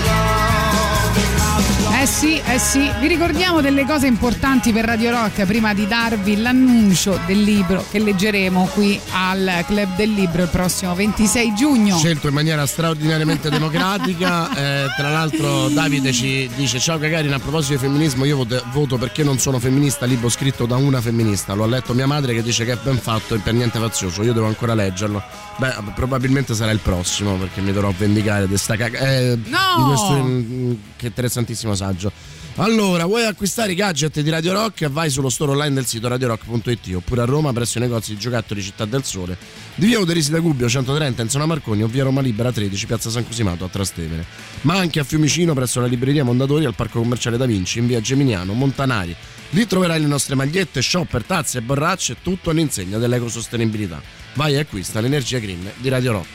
Delle 3.71 3.87
cose 3.87 4.09
importanti 4.09 4.73
per 4.73 4.85
Radio 4.85 5.13
Rock 5.13 5.45
prima 5.47 5.73
di 5.73 5.87
darvi 5.87 6.41
l'annuncio 6.41 7.21
del 7.25 7.41
libro 7.41 7.85
che 7.89 8.01
leggeremo 8.01 8.69
qui 8.75 8.99
al 9.13 9.63
Club 9.65 9.95
del 9.95 10.13
Libro 10.13 10.43
il 10.43 10.49
prossimo 10.49 10.93
26 10.93 11.55
giugno. 11.55 11.97
Scelto 11.97 12.27
in 12.27 12.35
maniera 12.35 12.67
straordinariamente 12.67 13.49
democratica. 13.49 14.53
Eh, 14.57 14.87
tra 14.97 15.11
l'altro, 15.11 15.69
Davide 15.69 16.13
ci 16.13 16.51
dice: 16.57 16.81
Ciao 16.81 16.99
Gagarin, 16.99 17.33
a 17.33 17.39
proposito 17.39 17.75
di 17.75 17.79
femminismo, 17.79 18.25
io 18.25 18.39
voto, 18.39 18.61
voto 18.73 18.99
perché 18.99 19.23
non 19.23 19.39
sono 19.39 19.61
femminista. 19.61 20.05
Libro 20.05 20.29
scritto 20.29 20.67
da 20.67 20.75
una 20.75 21.01
femminista. 21.01 21.55
L'ho 21.55 21.67
letto 21.67 21.95
mia 21.95 22.07
madre 22.09 22.35
che 22.35 22.43
dice 22.43 22.65
che 22.65 22.73
è 22.73 22.79
ben 22.83 22.99
fatto 22.99 23.37
e 23.37 23.39
per 23.39 23.55
niente 23.55 23.79
fazioso. 23.79 24.25
Io 24.25 24.33
devo 24.33 24.47
ancora 24.47 24.75
leggerlo. 24.75 25.23
Beh, 25.59 25.75
probabilmente 25.95 26.55
sarà 26.57 26.73
il 26.73 26.81
prossimo 26.81 27.37
perché 27.37 27.61
mi 27.61 27.71
dovrò 27.71 27.93
vendicare 27.97 28.49
di 28.49 28.57
sta 28.57 28.75
caga- 28.75 28.99
eh, 28.99 29.39
No! 29.45 29.59
di 29.77 29.83
questo 29.85 30.77
che 30.97 31.07
interessantissimo 31.07 31.77
saggio. 31.77 32.11
Allora, 32.57 33.07
vuoi 33.07 33.25
acquistare 33.25 33.60
i 33.69 33.75
gadget 33.75 34.21
di 34.21 34.31
Radio 34.31 34.53
Rock? 34.53 34.89
Vai 34.89 35.11
sullo 35.11 35.29
store 35.29 35.53
online 35.53 35.75
del 35.75 35.85
sito 35.85 36.09
radiorock.it 36.09 36.95
oppure 36.95 37.21
a 37.21 37.25
Roma 37.25 37.53
presso 37.53 37.79
i 37.79 37.81
negozi 37.81 38.15
di 38.15 38.19
giocattoli 38.19 38.63
Città 38.63 38.87
del 38.87 39.05
Sole 39.05 39.37
di 39.75 39.87
via 39.87 39.99
Uderisi 39.99 40.31
da 40.31 40.39
Gubbio 40.39 40.69
130 40.69 41.23
in 41.23 41.29
zona 41.29 41.47
Marconi 41.47 41.83
o 41.83 41.87
via 41.87 42.05
Roma 42.05 42.21
Libera 42.21 42.51
13 42.51 42.87
piazza 42.87 43.11
San 43.11 43.27
Cosimato 43.27 43.65
a 43.65 43.69
Trastevere. 43.69 44.25
Ma 44.63 44.77
anche 44.77 45.01
a 45.01 45.05
Fiumicino 45.05 45.53
presso 45.53 45.81
la 45.81 45.87
libreria 45.87 46.25
Mondadori 46.25 46.65
al 46.65 46.75
parco 46.75 47.01
commerciale 47.01 47.37
Da 47.37 47.45
Vinci 47.45 47.81
in 47.81 47.87
via 47.87 48.01
Geminiano, 48.01 48.55
Montanari. 48.55 49.15
Lì 49.51 49.67
troverai 49.67 50.01
le 50.01 50.07
nostre 50.07 50.37
magliette, 50.37 50.81
shopper, 50.81 51.25
tazze 51.25 51.59
e 51.59 51.63
borracce, 51.63 52.17
tutto 52.23 52.51
all'insegna 52.51 52.99
dell'ecosostenibilità. 52.99 54.01
Vai 54.35 54.55
e 54.55 54.61
acquista 54.61 55.01
l'energia 55.01 55.39
green 55.39 55.71
di 55.77 55.89
Radio 55.89 56.13
Rock. 56.13 56.29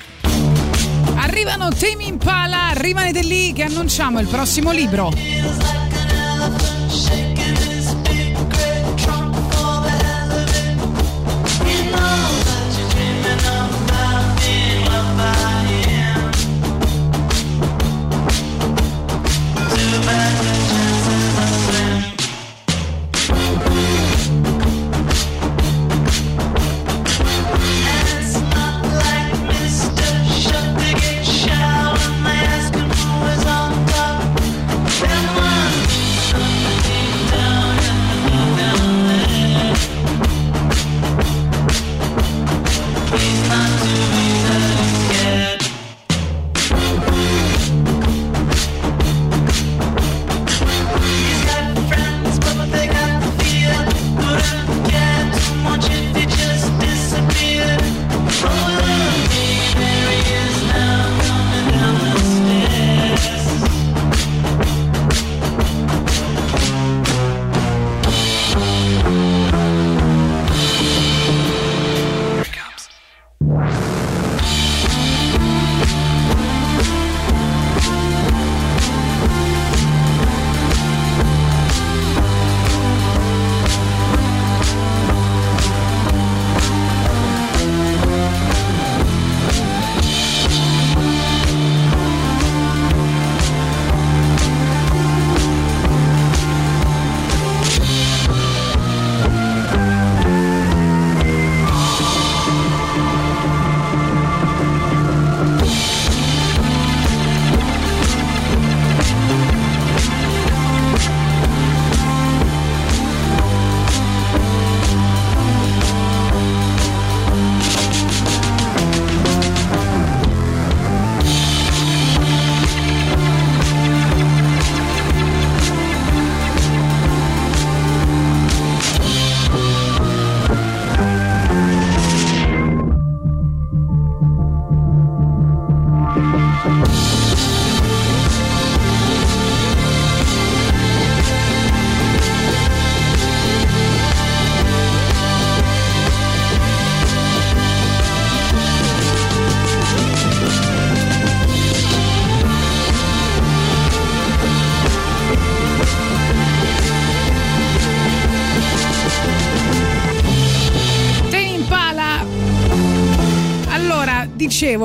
Arrivano 1.16 1.70
Tame 1.70 2.04
Impala, 2.04 2.72
rimanete 2.74 3.22
lì 3.22 3.54
che 3.54 3.64
annunciamo 3.64 4.20
il 4.20 4.28
prossimo 4.28 4.72
libro. 4.72 5.14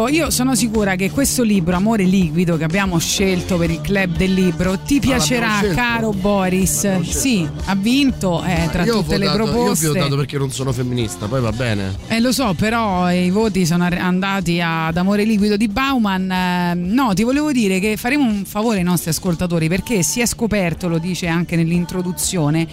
Dicevo, 0.00 0.08
io 0.08 0.30
sono 0.30 0.54
sicura 0.54 0.94
che 0.96 1.10
questo 1.10 1.42
libro, 1.42 1.76
Amore 1.76 2.04
Liquido, 2.04 2.56
che 2.56 2.64
abbiamo 2.64 2.98
scelto 2.98 3.56
per 3.56 3.70
il 3.70 3.80
club 3.80 4.16
del 4.16 4.32
libro, 4.32 4.78
ti 4.78 5.00
piacerà, 5.00 5.46
l'abbiamo 5.46 5.74
scelto? 5.74 5.80
caro 5.80 6.10
Boris. 6.12 7.00
Sì, 7.02 7.48
ha 7.66 7.74
vinto 7.74 8.42
eh, 8.44 8.68
tra 8.70 8.84
io 8.84 9.00
tutte 9.00 9.18
le 9.18 9.26
votato- 9.26 9.44
proposte. 9.50 9.84
Io 9.84 9.90
ho 9.90 9.94
votato 9.94 10.16
perché 10.16 10.38
non 10.38 10.50
sono 10.50 10.72
femminista, 10.72 11.26
poi 11.26 11.40
va 11.40 11.52
bene. 11.52 11.96
Eh, 12.08 12.20
lo 12.20 12.32
so, 12.32 12.54
però 12.54 13.10
i 13.10 13.30
voti 13.30 13.66
sono 13.66 13.84
andati 13.84 14.60
ad 14.62 14.96
Amore 14.96 15.24
Liquido 15.24 15.56
di 15.56 15.68
Bauman. 15.68 16.30
Eh, 16.30 16.74
no, 16.74 17.12
ti 17.14 17.22
volevo 17.24 17.52
dire 17.52 17.78
che 17.80 17.96
faremo 17.96 18.24
un 18.24 18.44
favore 18.44 18.78
ai 18.78 18.84
nostri 18.84 19.10
ascoltatori 19.10 19.68
perché 19.68 20.02
si 20.02 20.20
è 20.20 20.26
scoperto, 20.26 20.88
lo 20.88 20.98
dice 20.98 21.26
anche 21.26 21.56
nell'introduzione, 21.56 22.66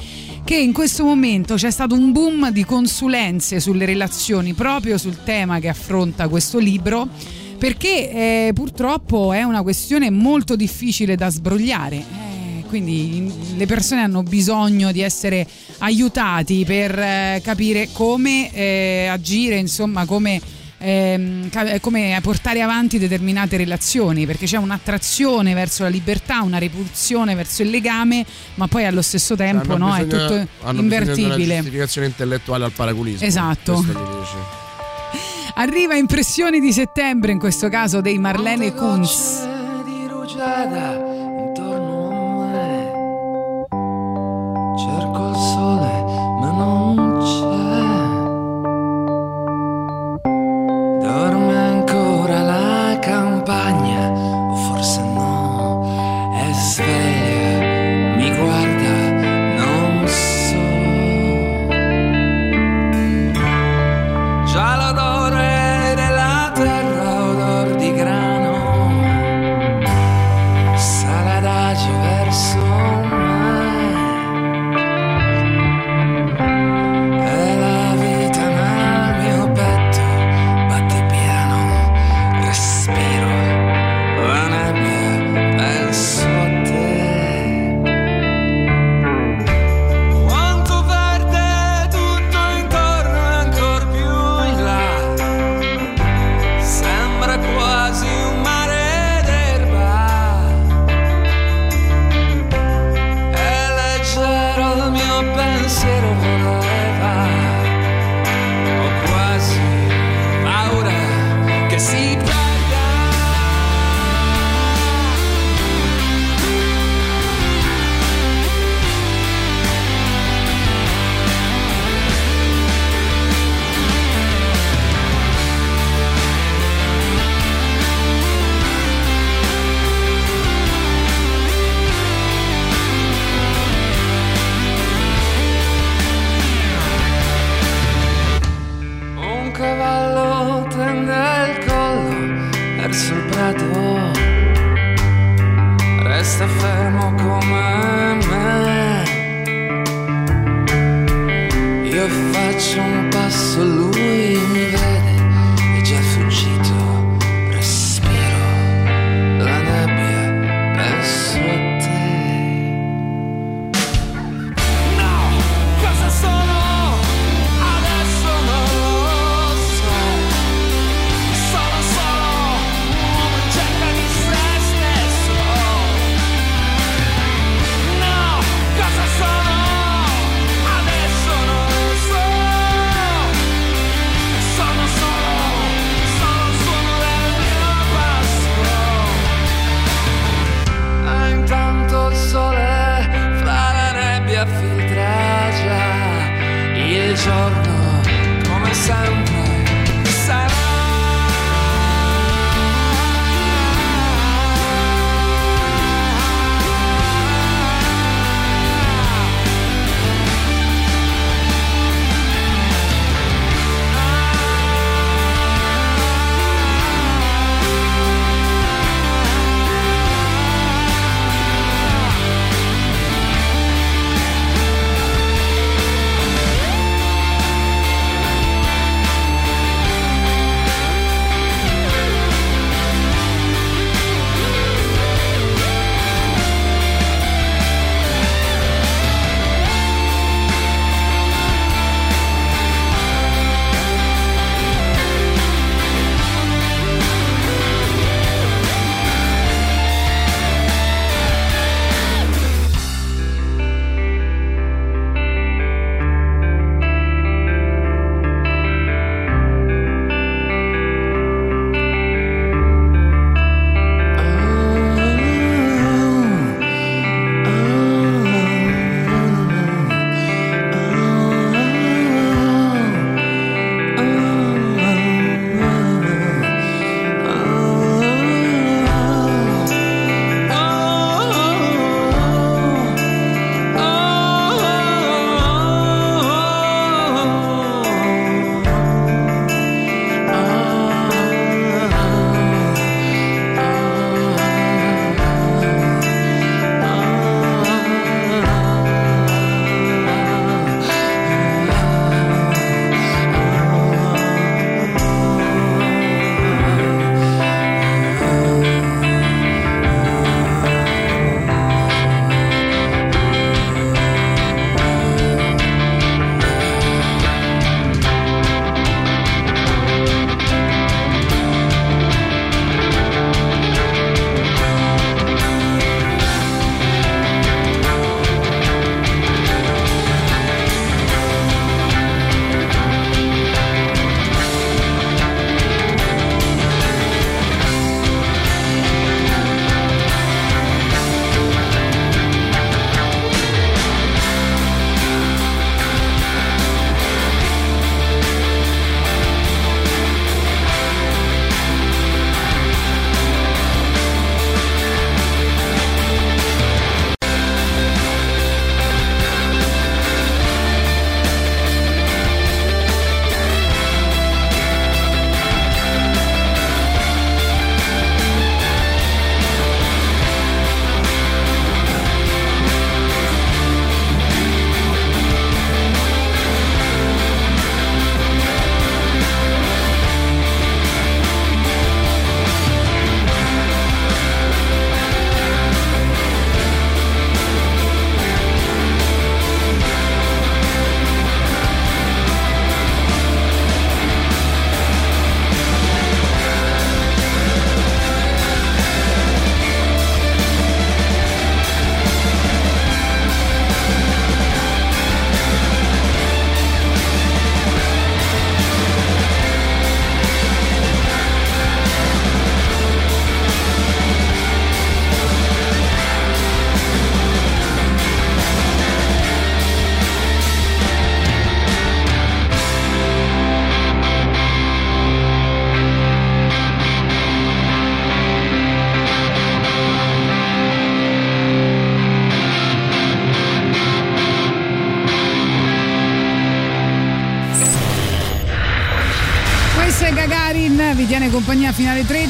che 0.47 0.55
in 0.55 0.71
questo 0.71 1.03
momento 1.03 1.55
c'è 1.55 1.69
stato 1.69 1.93
un 1.93 2.13
boom 2.13 2.51
di 2.51 2.63
consulenze 2.63 3.59
sulle 3.59 3.83
relazioni 3.83 4.53
proprio 4.53 4.97
sul 4.97 5.21
tema 5.25 5.59
che 5.59 5.67
affronta 5.67 6.29
questo 6.29 6.57
libro. 6.57 7.09
Perché 7.57 8.47
eh, 8.47 8.51
purtroppo 8.53 9.33
è 9.33 9.43
una 9.43 9.61
questione 9.61 10.09
molto 10.09 10.55
difficile 10.55 11.17
da 11.17 11.29
sbrogliare. 11.29 11.97
Eh, 11.97 12.63
quindi 12.69 13.17
in- 13.17 13.31
le 13.57 13.65
persone 13.65 14.03
hanno 14.03 14.23
bisogno 14.23 14.93
di 14.93 15.01
essere 15.01 15.45
aiutati 15.79 16.63
per 16.65 16.97
eh, 16.97 17.41
capire 17.43 17.89
come 17.91 18.49
eh, 18.53 19.07
agire, 19.07 19.57
insomma, 19.57 20.05
come, 20.05 20.39
ehm, 20.77 21.49
come 21.81 22.17
portare 22.21 22.61
avanti 22.61 22.97
determinate 22.99 23.57
relazioni, 23.57 24.25
perché 24.25 24.45
c'è 24.45 24.57
un'attrazione 24.57 25.53
verso 25.53 25.83
la 25.83 25.89
libertà, 25.89 26.41
una 26.41 26.57
repulsione 26.57 27.35
verso 27.35 27.61
il 27.63 27.69
legame, 27.69 28.25
ma 28.55 28.67
poi 28.67 28.85
allo 28.85 29.01
stesso 29.01 29.35
tempo 29.35 29.73
Hanno 29.73 29.87
no, 29.87 29.95
è 29.95 30.05
bisogno- 30.05 30.27
tutto 30.27 30.33
hanno 30.35 30.47
di 30.81 30.85
una 30.87 30.95
invertibile. 30.97 31.55
giustificazione 31.55 32.07
intellettuale 32.07 32.65
al 32.65 32.71
paraculismo. 32.71 33.25
Esatto. 33.25 33.85
Arriva 35.55 35.95
Impressioni 35.95 36.59
di 36.59 36.71
settembre, 36.71 37.31
in 37.31 37.39
questo 37.39 37.67
caso 37.69 37.99
dei 38.01 38.19
Marlene 38.19 38.73
Kunz. 38.73 39.43
di 39.85 40.05
rugiada 40.07 40.91
intorno 40.93 42.43
a 42.43 42.51
me. 42.51 42.91
Cerco 44.77 45.06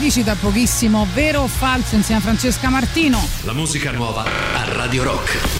14 0.07 0.23
da 0.23 0.35
pochissimo 0.35 1.05
Vero 1.13 1.41
o 1.41 1.47
Falso 1.47 1.95
insieme 1.95 2.21
a 2.21 2.23
Francesca 2.23 2.69
Martino. 2.69 3.19
La 3.41 3.53
musica 3.53 3.91
nuova 3.91 4.23
a 4.23 4.63
Radio 4.63 5.03
Rock. 5.03 5.56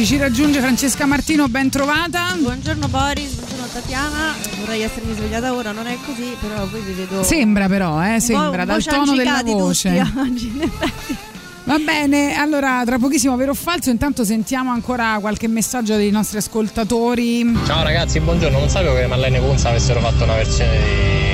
12 0.00 0.06
ci 0.06 0.16
raggiunge 0.16 0.60
Francesca 0.60 1.04
Martino, 1.04 1.46
ben 1.48 1.68
trovata. 1.68 2.34
Buongiorno 2.38 2.88
Boris, 2.88 3.34
buongiorno 3.34 3.66
Tatiana. 3.70 4.34
Vorrei 4.60 4.80
essermi 4.80 5.12
svegliata 5.14 5.52
ora, 5.52 5.72
non 5.72 5.86
è 5.86 5.98
così, 6.06 6.34
però 6.40 6.66
poi 6.66 6.80
vi 6.80 6.92
vedo. 6.92 7.22
Sembra 7.22 7.68
però, 7.68 8.02
eh, 8.02 8.18
sembra, 8.18 8.64
dal 8.64 8.82
tono 8.82 9.14
della 9.14 9.42
voce. 9.44 9.90
tutti 9.90 10.18
oggi, 10.18 10.52
in 10.54 10.62
effetti. 10.62 11.16
Va 11.64 11.76
bene, 11.84 12.34
allora 12.34 12.82
tra 12.86 12.98
pochissimo 12.98 13.36
vero 13.36 13.50
o 13.50 13.54
falso, 13.54 13.90
intanto 13.90 14.24
sentiamo 14.24 14.70
ancora 14.70 15.18
qualche 15.20 15.48
messaggio 15.48 15.94
dei 15.96 16.10
nostri 16.10 16.38
ascoltatori. 16.38 17.52
Ciao 17.66 17.82
ragazzi, 17.82 18.20
buongiorno. 18.20 18.58
Non 18.58 18.70
sapevo 18.70 18.94
che 18.94 19.06
Marlene 19.06 19.38
Kunz 19.38 19.66
avessero 19.66 20.00
fatto 20.00 20.24
una 20.24 20.34
versione 20.34 20.78
di 20.78 21.30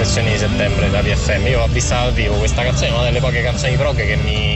Impressioni 0.00 0.32
di 0.32 0.38
settembre 0.38 0.90
da 0.90 1.00
PFM. 1.00 1.46
Io 1.46 1.60
ho 1.60 1.66
visto 1.68 1.92
dal 1.92 2.12
vivo 2.14 2.34
questa 2.36 2.62
canzone, 2.62 2.88
è 2.88 2.92
una 2.92 3.02
delle 3.04 3.20
poche 3.20 3.42
canzoni 3.42 3.76
rock 3.76 3.96
che 3.96 4.16
mi, 4.16 4.49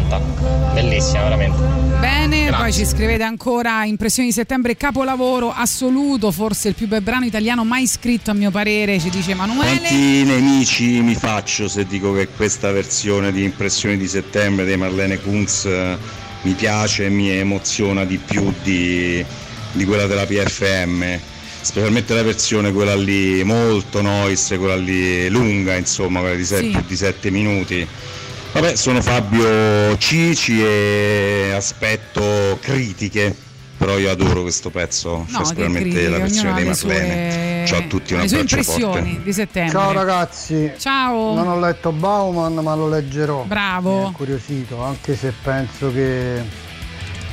mi 0.00 0.02
incanta. 0.02 0.72
Bellissima, 0.72 1.22
veramente. 1.24 1.88
Bene, 2.00 2.44
Grazie. 2.46 2.62
poi 2.64 2.72
ci 2.72 2.86
scrivete 2.86 3.22
ancora 3.22 3.84
Impressioni 3.84 4.28
di 4.28 4.34
settembre, 4.34 4.76
capolavoro 4.76 5.52
assoluto, 5.52 6.30
forse 6.30 6.68
il 6.68 6.74
più 6.74 6.86
bel 6.88 7.02
brano 7.02 7.24
italiano 7.26 7.64
mai 7.64 7.86
scritto 7.86 8.30
a 8.30 8.34
mio 8.34 8.50
parere, 8.50 8.98
ci 8.98 9.10
dice 9.10 9.32
Emanuele. 9.32 9.76
Quanti 9.78 10.24
nemici 10.24 11.00
mi 11.00 11.14
faccio 11.14 11.68
se 11.68 11.86
dico 11.86 12.12
che 12.14 12.28
questa 12.28 12.70
versione 12.72 13.32
di 13.32 13.42
Impressioni 13.44 13.96
di 13.96 14.08
settembre 14.08 14.64
di 14.64 14.76
Marlene 14.76 15.18
Kunz 15.20 15.64
eh, 15.66 15.96
mi 16.42 16.52
piace 16.54 17.06
e 17.06 17.08
mi 17.10 17.28
emoziona 17.30 18.04
di 18.04 18.16
più 18.16 18.52
di, 18.62 19.22
di 19.72 19.84
quella 19.84 20.06
della 20.06 20.24
PFM, 20.24 21.18
specialmente 21.60 22.14
la 22.14 22.22
versione 22.22 22.72
quella 22.72 22.96
lì 22.96 23.44
molto 23.44 24.00
noise, 24.00 24.56
quella 24.56 24.76
lì 24.76 25.28
lunga, 25.28 25.74
insomma, 25.76 26.20
quella 26.20 26.36
di 26.36 26.44
se- 26.46 26.58
Sì. 26.58 26.68
più 26.68 26.82
di 26.86 26.96
7 26.96 27.30
minuti. 27.30 27.86
Vabbè, 28.60 28.76
sono 28.76 29.00
Fabio 29.00 29.96
Cici 29.96 30.62
e 30.62 31.52
aspetto 31.54 32.58
critiche, 32.60 33.34
però 33.78 33.96
io 33.96 34.10
adoro 34.10 34.42
questo 34.42 34.68
pezzo, 34.68 35.24
No, 35.26 35.26
cioè 35.32 35.44
sicuramente 35.46 36.08
la 36.10 36.18
versione 36.18 36.48
le 36.62 36.64
Marlene. 36.66 36.74
sue- 36.74 37.64
Ciao 37.66 37.78
a 37.78 37.82
tutti, 37.86 38.12
un 38.12 38.20
le 38.20 38.28
sue 38.28 38.40
abbraccio 38.40 38.62
forte. 38.62 38.82
impressioni 38.82 39.20
di 39.22 39.32
settembre. 39.32 39.72
Ciao 39.72 39.92
ragazzi. 39.92 40.72
Ciao. 40.78 41.34
Non 41.34 41.48
ho 41.48 41.58
letto 41.58 41.90
Bauman, 41.92 42.54
ma 42.56 42.74
lo 42.74 42.88
leggerò. 42.88 43.44
Bravo. 43.44 43.96
Mi 43.98 44.02
ha 44.04 44.06
incuriosito, 44.08 44.82
anche 44.82 45.16
se 45.16 45.32
penso 45.42 45.90
che 45.92 46.42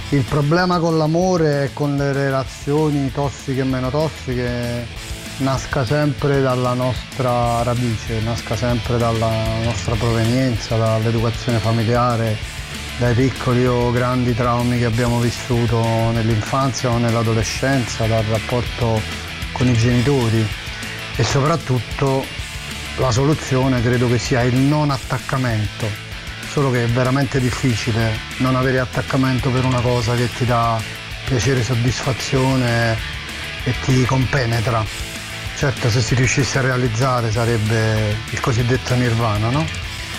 il 0.09 0.21
problema 0.21 0.79
con 0.79 0.97
l'amore 0.97 1.65
e 1.65 1.69
con 1.73 1.97
le 1.97 2.13
relazioni 2.13 3.11
tossiche 3.11 3.59
e 3.61 3.65
meno 3.65 3.89
tossiche 3.89 4.85
nasca 5.37 5.85
sempre 5.85 6.41
dalla 6.41 6.73
nostra 6.73 7.61
radice, 7.61 8.19
nasca 8.21 8.55
sempre 8.55 8.97
dalla 8.97 9.29
nostra 9.63 9.93
provenienza, 9.95 10.77
dall'educazione 10.77 11.59
familiare, 11.59 12.35
dai 12.97 13.13
piccoli 13.13 13.65
o 13.67 13.91
grandi 13.91 14.33
traumi 14.33 14.79
che 14.79 14.85
abbiamo 14.85 15.19
vissuto 15.19 15.79
nell'infanzia 16.11 16.89
o 16.89 16.97
nell'adolescenza, 16.97 18.07
dal 18.07 18.23
rapporto 18.23 18.99
con 19.51 19.67
i 19.67 19.73
genitori 19.73 20.45
e 21.15 21.23
soprattutto 21.23 22.25
la 22.97 23.11
soluzione 23.11 23.81
credo 23.81 24.07
che 24.07 24.17
sia 24.17 24.41
il 24.41 24.55
non 24.55 24.89
attaccamento, 24.89 25.87
solo 26.49 26.71
che 26.71 26.85
è 26.85 26.87
veramente 26.87 27.39
difficile 27.39 28.17
non 28.37 28.55
avere 28.55 28.79
attaccamento 28.79 29.51
per 29.51 29.65
una 29.65 29.81
cosa 29.81 30.15
che 30.15 30.29
ti 30.33 30.45
dà 30.45 30.81
piacere, 31.25 31.61
soddisfazione 31.61 32.97
e 33.63 33.73
ti 33.83 34.03
compenetra. 34.05 35.16
Certo, 35.57 35.89
se 35.89 36.01
si 36.01 36.13
riuscisse 36.13 36.59
a 36.59 36.61
realizzare 36.61 37.31
sarebbe 37.31 38.15
il 38.29 38.39
cosiddetto 38.39 38.93
nirvana, 38.93 39.49
no? 39.49 39.65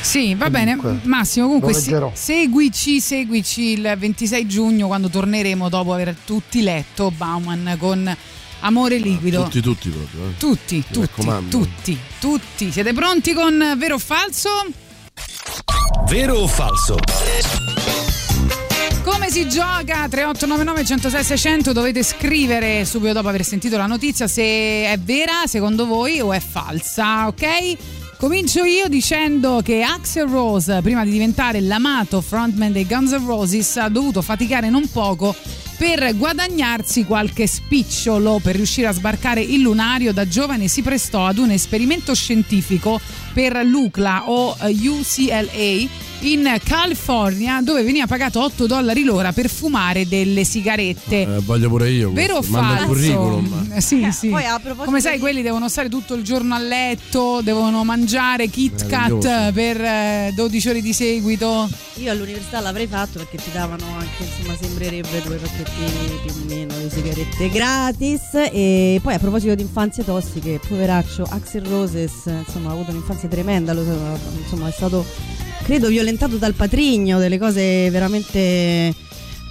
Sì, 0.01 0.35
va 0.35 0.51
Comunque, 0.51 0.89
bene. 0.90 1.01
Massimo, 1.05 1.47
comunque 1.47 1.73
leggerò. 1.73 2.10
seguici, 2.12 3.01
seguici 3.01 3.62
il 3.78 3.94
26 3.97 4.47
giugno 4.48 4.86
quando 4.89 5.09
torneremo 5.09 5.69
dopo 5.69 5.93
aver 5.93 6.16
tutti 6.24 6.60
letto 6.62 7.10
Bauman 7.12 7.77
con 7.78 8.16
Amore 8.60 8.97
Liquido. 8.98 9.44
Tutti, 9.44 9.60
tutti 9.60 9.89
proprio. 9.90 10.28
eh. 10.31 10.36
Tutti, 10.39 10.74
Mi 10.77 10.85
tutti, 10.90 11.01
raccomando. 11.01 11.48
tutti, 11.56 11.98
tutti. 12.19 12.73
Siete 12.73 12.93
pronti 12.93 13.32
con 13.32 13.74
vero 13.77 13.94
o 13.94 13.98
falso? 13.98 14.48
Vero 16.09 16.35
o 16.35 16.47
falso? 16.48 16.97
Come 19.18 19.32
si 19.32 19.48
gioca? 19.48 20.06
3899 20.08 20.84
106 20.84 21.24
600 21.24 21.72
dovete 21.72 22.04
scrivere 22.04 22.84
subito 22.84 23.14
dopo 23.14 23.26
aver 23.26 23.44
sentito 23.44 23.76
la 23.76 23.86
notizia 23.86 24.28
se 24.28 24.42
è 24.42 24.96
vera 25.02 25.44
secondo 25.46 25.86
voi 25.86 26.20
o 26.20 26.32
è 26.32 26.38
falsa, 26.38 27.26
ok? 27.26 28.16
Comincio 28.16 28.62
io 28.62 28.86
dicendo 28.86 29.60
che 29.60 29.82
Axel 29.82 30.28
Rose, 30.28 30.80
prima 30.82 31.04
di 31.04 31.10
diventare 31.10 31.60
l'amato 31.60 32.20
frontman 32.20 32.70
dei 32.70 32.86
Guns 32.86 33.10
N' 33.10 33.26
Roses, 33.26 33.76
ha 33.78 33.88
dovuto 33.88 34.22
faticare 34.22 34.70
non 34.70 34.88
poco 34.88 35.34
per 35.76 36.16
guadagnarsi 36.16 37.04
qualche 37.04 37.48
spicciolo 37.48 38.38
per 38.40 38.54
riuscire 38.54 38.86
a 38.86 38.92
sbarcare 38.92 39.40
il 39.40 39.60
lunario. 39.60 40.12
Da 40.12 40.28
giovane 40.28 40.68
si 40.68 40.80
prestò 40.82 41.26
ad 41.26 41.38
un 41.38 41.50
esperimento 41.50 42.14
scientifico 42.14 43.00
per 43.32 43.64
l'UCLA 43.64 44.28
o 44.28 44.56
eh, 44.60 44.76
UCLA 44.88 46.06
in 46.20 46.58
California 46.64 47.60
dove 47.62 47.82
veniva 47.84 48.06
pagato 48.06 48.42
8 48.42 48.66
dollari 48.66 49.04
l'ora 49.04 49.32
per 49.32 49.48
fumare 49.48 50.08
delle 50.08 50.44
sigarette. 50.44 51.22
Eh, 51.22 51.40
voglio 51.44 51.68
pure 51.68 51.90
io. 51.90 52.10
Vero 52.12 52.36
o 52.36 52.42
falso? 52.42 52.86
curriculum. 52.86 53.70
Eh, 53.72 53.80
Sì, 53.80 54.08
sì. 54.12 54.28
poi 54.28 54.42
Come 54.84 55.00
sai, 55.00 55.14
di- 55.14 55.20
quelli 55.20 55.42
devono 55.42 55.68
stare 55.68 55.88
tutto 55.88 56.14
il 56.14 56.22
giorno 56.24 56.54
a 56.54 56.58
letto, 56.58 57.40
devono 57.42 57.84
mangiare 57.84 58.48
Kit 58.48 58.86
Kat 58.86 59.52
per 59.52 59.80
eh, 59.80 60.32
12 60.34 60.68
ore 60.68 60.80
di 60.80 60.92
seguito. 60.92 61.68
Io 61.94 62.10
all'università 62.10 62.60
l'avrei 62.60 62.86
fatto 62.86 63.18
perché 63.18 63.36
ti 63.38 63.50
davano 63.52 63.84
anche, 63.98 64.24
insomma, 64.24 64.56
sembrerebbe 64.60 65.22
due 65.24 65.36
pacchettini 65.36 66.18
più 66.24 66.32
o 66.32 66.44
meno 66.46 66.74
di 66.78 66.90
sigarette 66.90 67.48
gratis. 67.50 68.20
E 68.34 68.98
poi 69.02 69.14
a 69.14 69.18
proposito 69.18 69.54
di 69.54 69.62
infanzie 69.62 70.04
tossiche, 70.04 70.60
poveraccio 70.66 71.22
Axel 71.28 71.64
Roses, 71.64 72.12
insomma, 72.26 72.70
ha 72.70 72.72
avuto 72.72 72.90
un'infanzia 72.90 73.28
tremenda, 73.28 73.72
lo 73.72 73.82
insomma, 74.40 74.68
è 74.68 74.72
stato 74.72 75.04
credo 75.68 75.88
violentato 75.88 76.36
dal 76.38 76.54
patrigno, 76.54 77.18
delle 77.18 77.36
cose 77.36 77.90
veramente 77.90 78.38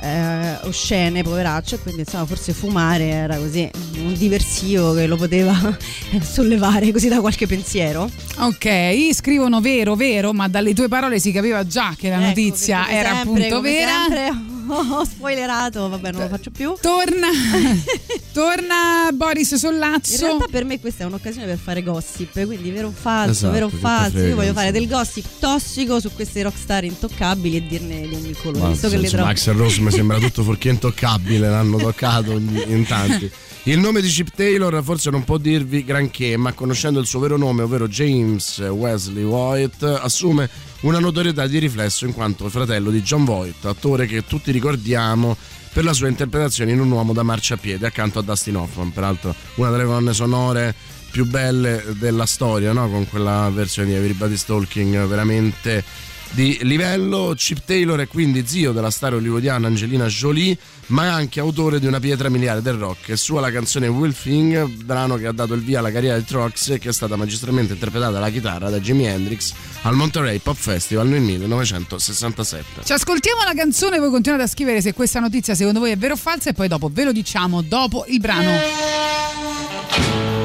eh, 0.01 0.57
oscene, 0.63 1.21
poveraccio, 1.21 1.75
e 1.75 1.79
quindi 1.79 2.01
insomma 2.01 2.25
forse 2.25 2.53
fumare 2.53 3.07
era 3.07 3.37
così 3.37 3.69
un 3.99 4.15
diversivo 4.15 4.95
che 4.95 5.05
lo 5.05 5.15
poteva 5.15 5.53
sollevare 6.19 6.91
così 6.91 7.07
da 7.07 7.19
qualche 7.19 7.45
pensiero. 7.45 8.09
Ok, 8.37 9.09
scrivono 9.13 9.61
vero, 9.61 9.93
vero, 9.93 10.33
ma 10.33 10.47
dalle 10.47 10.73
tue 10.73 10.87
parole 10.87 11.19
si 11.19 11.31
capiva 11.31 11.63
già 11.67 11.93
che 11.95 12.09
la 12.09 12.15
Ecco, 12.15 12.25
notizia 12.29 12.89
era 12.89 13.13
sempre, 13.13 13.45
appunto 13.45 13.61
vera. 13.61 13.91
sempre, 14.07 14.56
ho 14.67 15.03
spoilerato, 15.05 15.87
vabbè, 15.89 16.11
non 16.11 16.21
lo 16.23 16.27
faccio 16.27 16.51
più. 16.51 16.73
Torna, 16.81 17.27
torna 18.33 19.09
Boris 19.13 19.51
In 19.51 19.57
Sollazzo. 19.57 20.25
realtà 20.25 20.45
per 20.49 20.65
me 20.65 20.79
questa 20.79 21.03
è 21.03 21.07
un'occasione 21.07 21.45
per 21.45 21.57
fare 21.57 21.83
gossip, 21.83 22.45
quindi 22.45 22.69
vero 22.71 22.87
o 22.87 22.91
falso, 22.91 23.31
Esatto, 23.31 23.53
vero 23.53 23.65
o 23.67 23.69
falso. 23.69 24.11
frega, 24.11 24.27
Io 24.27 24.35
voglio 24.35 24.53
fare 24.53 24.71
del 24.71 24.87
gossip 24.87 25.25
tossico 25.39 25.99
su 25.99 26.11
queste 26.13 26.43
rockstar 26.43 26.83
intoccabili 26.83 27.57
e 27.57 27.67
dirne 27.67 28.07
di 28.07 28.15
ogni 28.15 28.33
colore. 28.33 28.59
Ma, 28.63 28.69
Visto 28.69 28.89
che 28.89 28.97
le 28.97 29.09
trovo. 29.09 29.27
Axel 29.27 29.55
Rose 29.55 29.81
mi 29.81 29.91
sembra 29.91 30.17
tutto 30.19 30.43
fuorché 30.43 30.69
intoccabile, 30.69 31.49
l'hanno 31.49 31.77
toccato 31.77 32.31
in 32.31 32.63
in 32.67 32.85
tanti. 32.85 33.29
Il 33.63 33.79
nome 33.79 33.99
di 34.01 34.07
Chip 34.07 34.29
Taylor 34.33 34.81
forse 34.81 35.09
non 35.09 35.25
può 35.25 35.37
dirvi 35.37 35.83
granché, 35.83 36.37
ma 36.37 36.53
conoscendo 36.53 37.01
il 37.01 37.05
suo 37.05 37.19
vero 37.19 37.35
nome, 37.35 37.63
ovvero 37.63 37.87
James 37.89 38.59
Wesley 38.59 39.23
Voight, 39.23 39.83
assume 39.83 40.49
una 40.81 40.99
notorietà 40.99 41.47
di 41.47 41.57
riflesso 41.57 42.05
in 42.05 42.13
quanto 42.13 42.49
fratello 42.49 42.91
di 42.91 43.01
John 43.01 43.25
Voight, 43.25 43.65
attore 43.65 44.05
che 44.05 44.25
tutti 44.25 44.51
ricordiamo 44.51 45.35
per 45.73 45.83
la 45.83 45.93
sua 45.93 46.07
interpretazione 46.07 46.71
in 46.71 46.79
Un 46.79 46.91
uomo 46.91 47.13
da 47.13 47.23
marciapiede 47.23 47.85
accanto 47.85 48.19
a 48.19 48.21
Dustin 48.21 48.57
Hoffman, 48.57 48.91
peraltro 48.91 49.35
una 49.55 49.69
delle 49.69 49.85
colonne 49.85 50.13
sonore 50.13 50.73
più 51.11 51.25
belle 51.25 51.83
della 51.97 52.25
storia, 52.25 52.73
no? 52.73 52.89
con 52.89 53.07
quella 53.07 53.49
versione 53.53 53.89
di 53.89 53.95
Everybody's 53.95 54.45
Talking 54.45 55.05
veramente 55.07 55.83
di 56.31 56.59
livello. 56.63 57.33
Chip 57.35 57.63
Taylor 57.65 57.99
è 57.99 58.07
quindi 58.07 58.45
zio 58.45 58.71
della 58.71 58.91
star 58.91 59.13
hollywoodiana 59.13 59.67
Angelina 59.67 60.05
Jolie, 60.05 60.57
ma 60.87 61.05
è 61.05 61.07
anche 61.07 61.39
autore 61.39 61.79
di 61.79 61.85
una 61.85 61.99
pietra 61.99 62.29
miliare 62.29 62.61
del 62.61 62.75
rock. 62.75 63.11
È 63.11 63.15
sua 63.15 63.41
la 63.41 63.51
canzone 63.51 63.87
Will 63.87 64.13
Thing, 64.13 64.67
brano 64.67 65.15
che 65.15 65.27
ha 65.27 65.31
dato 65.31 65.53
il 65.53 65.61
via 65.61 65.79
alla 65.79 65.91
carriera 65.91 66.17
di 66.17 66.23
Trox 66.23 66.69
e 66.69 66.79
che 66.79 66.89
è 66.89 66.93
stata 66.93 67.15
magistralmente 67.15 67.73
interpretata 67.73 68.17
alla 68.17 68.29
chitarra 68.29 68.69
da 68.69 68.79
Jimi 68.79 69.05
Hendrix 69.05 69.53
al 69.81 69.95
Monterey 69.95 70.39
Pop 70.39 70.55
Festival 70.55 71.07
nel 71.07 71.21
1967. 71.21 72.83
Ci 72.83 72.93
ascoltiamo 72.93 73.43
la 73.43 73.53
canzone, 73.53 73.99
voi 73.99 74.09
continuate 74.09 74.43
a 74.43 74.47
scrivere 74.47 74.81
se 74.81 74.93
questa 74.93 75.19
notizia 75.19 75.55
secondo 75.55 75.79
voi 75.79 75.91
è 75.91 75.97
vera 75.97 76.13
o 76.13 76.17
falsa 76.17 76.49
e 76.49 76.53
poi 76.53 76.67
dopo 76.67 76.89
ve 76.91 77.03
lo 77.03 77.11
diciamo 77.11 77.61
dopo 77.61 78.05
il 78.07 78.19
brano. 78.19 80.35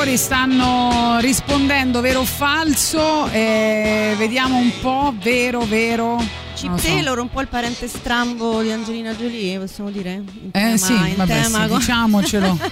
Ascoltatori 0.00 0.16
stanno 0.16 1.18
rispondendo 1.20 2.00
vero 2.00 2.20
o 2.20 2.24
falso, 2.24 3.28
e 3.30 4.14
vediamo 4.16 4.56
un 4.56 4.72
po' 4.80 5.14
vero, 5.22 5.60
vero. 5.66 6.16
Chip 6.54 6.76
so. 6.78 6.86
Taylor, 6.86 7.18
un 7.18 7.28
po' 7.30 7.40
il 7.42 7.48
parente 7.48 7.86
strambo 7.86 8.62
di 8.62 8.70
Angelina 8.70 9.12
Jolie, 9.14 9.58
possiamo 9.58 9.90
dire? 9.90 10.12
In 10.12 10.48
Eh 10.48 10.50
tema- 10.50 10.76
sì, 10.76 10.92
in 10.92 11.14
vabbè, 11.16 11.42
tema 11.42 11.62
sì, 11.62 11.68
con- 11.68 11.78
diciamocelo. 11.78 12.58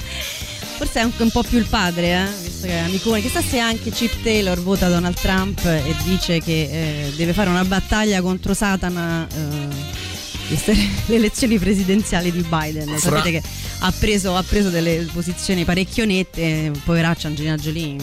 Forse 0.78 1.00
è 1.00 1.02
anche 1.02 1.22
un 1.22 1.30
po' 1.30 1.42
più 1.42 1.58
il 1.58 1.66
padre, 1.66 2.12
eh? 2.22 2.26
visto 2.42 2.66
che 2.66 2.72
è 2.72 2.78
amicone. 2.78 3.20
Chissà 3.20 3.42
se 3.42 3.58
anche 3.58 3.90
Chip 3.90 4.22
Taylor 4.22 4.58
vota 4.62 4.88
Donald 4.88 5.16
Trump 5.20 5.62
e 5.64 5.94
dice 6.04 6.40
che 6.40 6.62
eh, 7.08 7.12
deve 7.16 7.32
fare 7.32 7.50
una 7.50 7.64
battaglia 7.64 8.20
contro 8.22 8.54
Satana. 8.54 9.26
eh, 9.26 9.74
viste 10.48 10.72
le 11.06 11.14
elezioni 11.16 11.58
presidenziali 11.58 12.30
di 12.30 12.42
Biden. 12.48 12.86
Fra- 12.86 12.98
Sapete 12.98 13.30
che 13.32 13.42
ha 13.80 13.92
preso, 13.92 14.36
ha 14.36 14.42
preso 14.42 14.70
delle 14.70 15.06
posizioni 15.12 15.64
parecchio 15.64 16.04
nette, 16.04 16.72
poveraccia 16.84 17.28
Angelina 17.28 17.56
Jolie. 17.56 17.96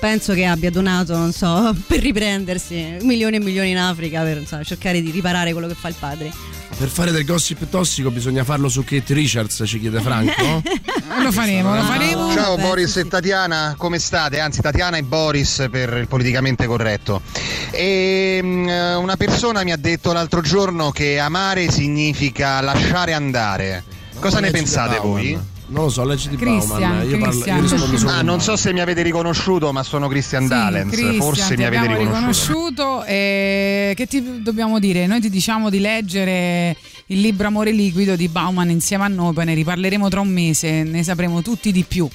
Penso 0.00 0.34
che 0.34 0.44
abbia 0.44 0.70
donato, 0.70 1.16
non 1.16 1.32
so, 1.32 1.74
per 1.86 2.00
riprendersi 2.00 2.96
milioni 3.02 3.36
e 3.36 3.40
milioni 3.40 3.70
in 3.70 3.78
Africa 3.78 4.22
per 4.22 4.38
insomma, 4.38 4.62
cercare 4.62 5.00
di 5.00 5.10
riparare 5.10 5.52
quello 5.52 5.66
che 5.66 5.74
fa 5.74 5.88
il 5.88 5.94
padre. 5.98 6.32
Per 6.76 6.88
fare 6.88 7.12
del 7.12 7.24
gossip 7.24 7.68
tossico 7.68 8.10
bisogna 8.10 8.42
farlo 8.42 8.68
su 8.68 8.82
Kate 8.82 9.14
Richards, 9.14 9.62
ci 9.64 9.78
chiede 9.78 10.00
Franco. 10.00 10.60
lo 11.22 11.30
faremo, 11.30 11.74
lo 11.74 11.82
faremo. 11.82 12.32
Ciao 12.32 12.56
Boris 12.56 12.96
e 12.96 13.06
Tatiana, 13.06 13.74
come 13.78 14.00
state? 14.00 14.40
Anzi 14.40 14.60
Tatiana 14.60 14.96
e 14.96 15.04
Boris 15.04 15.68
per 15.70 15.96
il 15.98 16.08
politicamente 16.08 16.66
corretto. 16.66 17.22
E, 17.70 18.40
mm, 18.42 18.68
una 18.96 19.16
persona 19.16 19.62
mi 19.62 19.70
ha 19.70 19.76
detto 19.76 20.12
l'altro 20.12 20.40
giorno 20.40 20.90
che 20.90 21.20
amare 21.20 21.70
significa 21.70 22.60
lasciare 22.60 23.12
andare. 23.12 23.93
Cosa 24.24 24.40
ne 24.40 24.50
pensate 24.50 24.98
voi? 25.00 25.38
Non 25.66 25.84
lo 25.84 25.88
so, 25.90 26.04
leggi 26.04 26.28
di 26.28 26.36
Christian, 26.36 26.78
Bauman. 26.80 27.08
Io, 27.08 27.18
parlo, 27.18 27.44
io 27.44 27.60
rispondo 27.60 27.96
solo 27.98 28.10
Ah, 28.10 28.22
non 28.22 28.40
so 28.40 28.54
se 28.56 28.72
mi 28.72 28.80
avete 28.80 29.02
riconosciuto, 29.02 29.72
ma 29.72 29.82
sono 29.82 30.08
Christian 30.08 30.46
Dalens. 30.46 30.90
Christian, 30.92 31.20
Forse 31.20 31.56
mi 31.56 31.64
avete 31.64 31.86
riconosciuto. 31.86 32.14
riconosciuto. 32.18 33.04
e 33.04 33.92
che 33.96 34.06
ti 34.06 34.42
dobbiamo 34.42 34.78
dire? 34.78 35.06
Noi 35.06 35.20
ti 35.20 35.28
diciamo 35.30 35.68
di 35.70 35.78
leggere 35.80 36.76
il 37.06 37.20
libro 37.20 37.46
Amore 37.48 37.70
Liquido 37.70 38.14
di 38.16 38.28
Bauman 38.28 38.70
insieme 38.70 39.04
a 39.04 39.08
noi, 39.08 39.32
poi 39.34 39.44
ne 39.46 39.54
riparleremo 39.54 40.08
tra 40.08 40.20
un 40.20 40.28
mese, 40.28 40.82
ne 40.84 41.02
sapremo 41.02 41.40
tutti 41.42 41.70
di 41.72 41.84
più. 41.86 42.08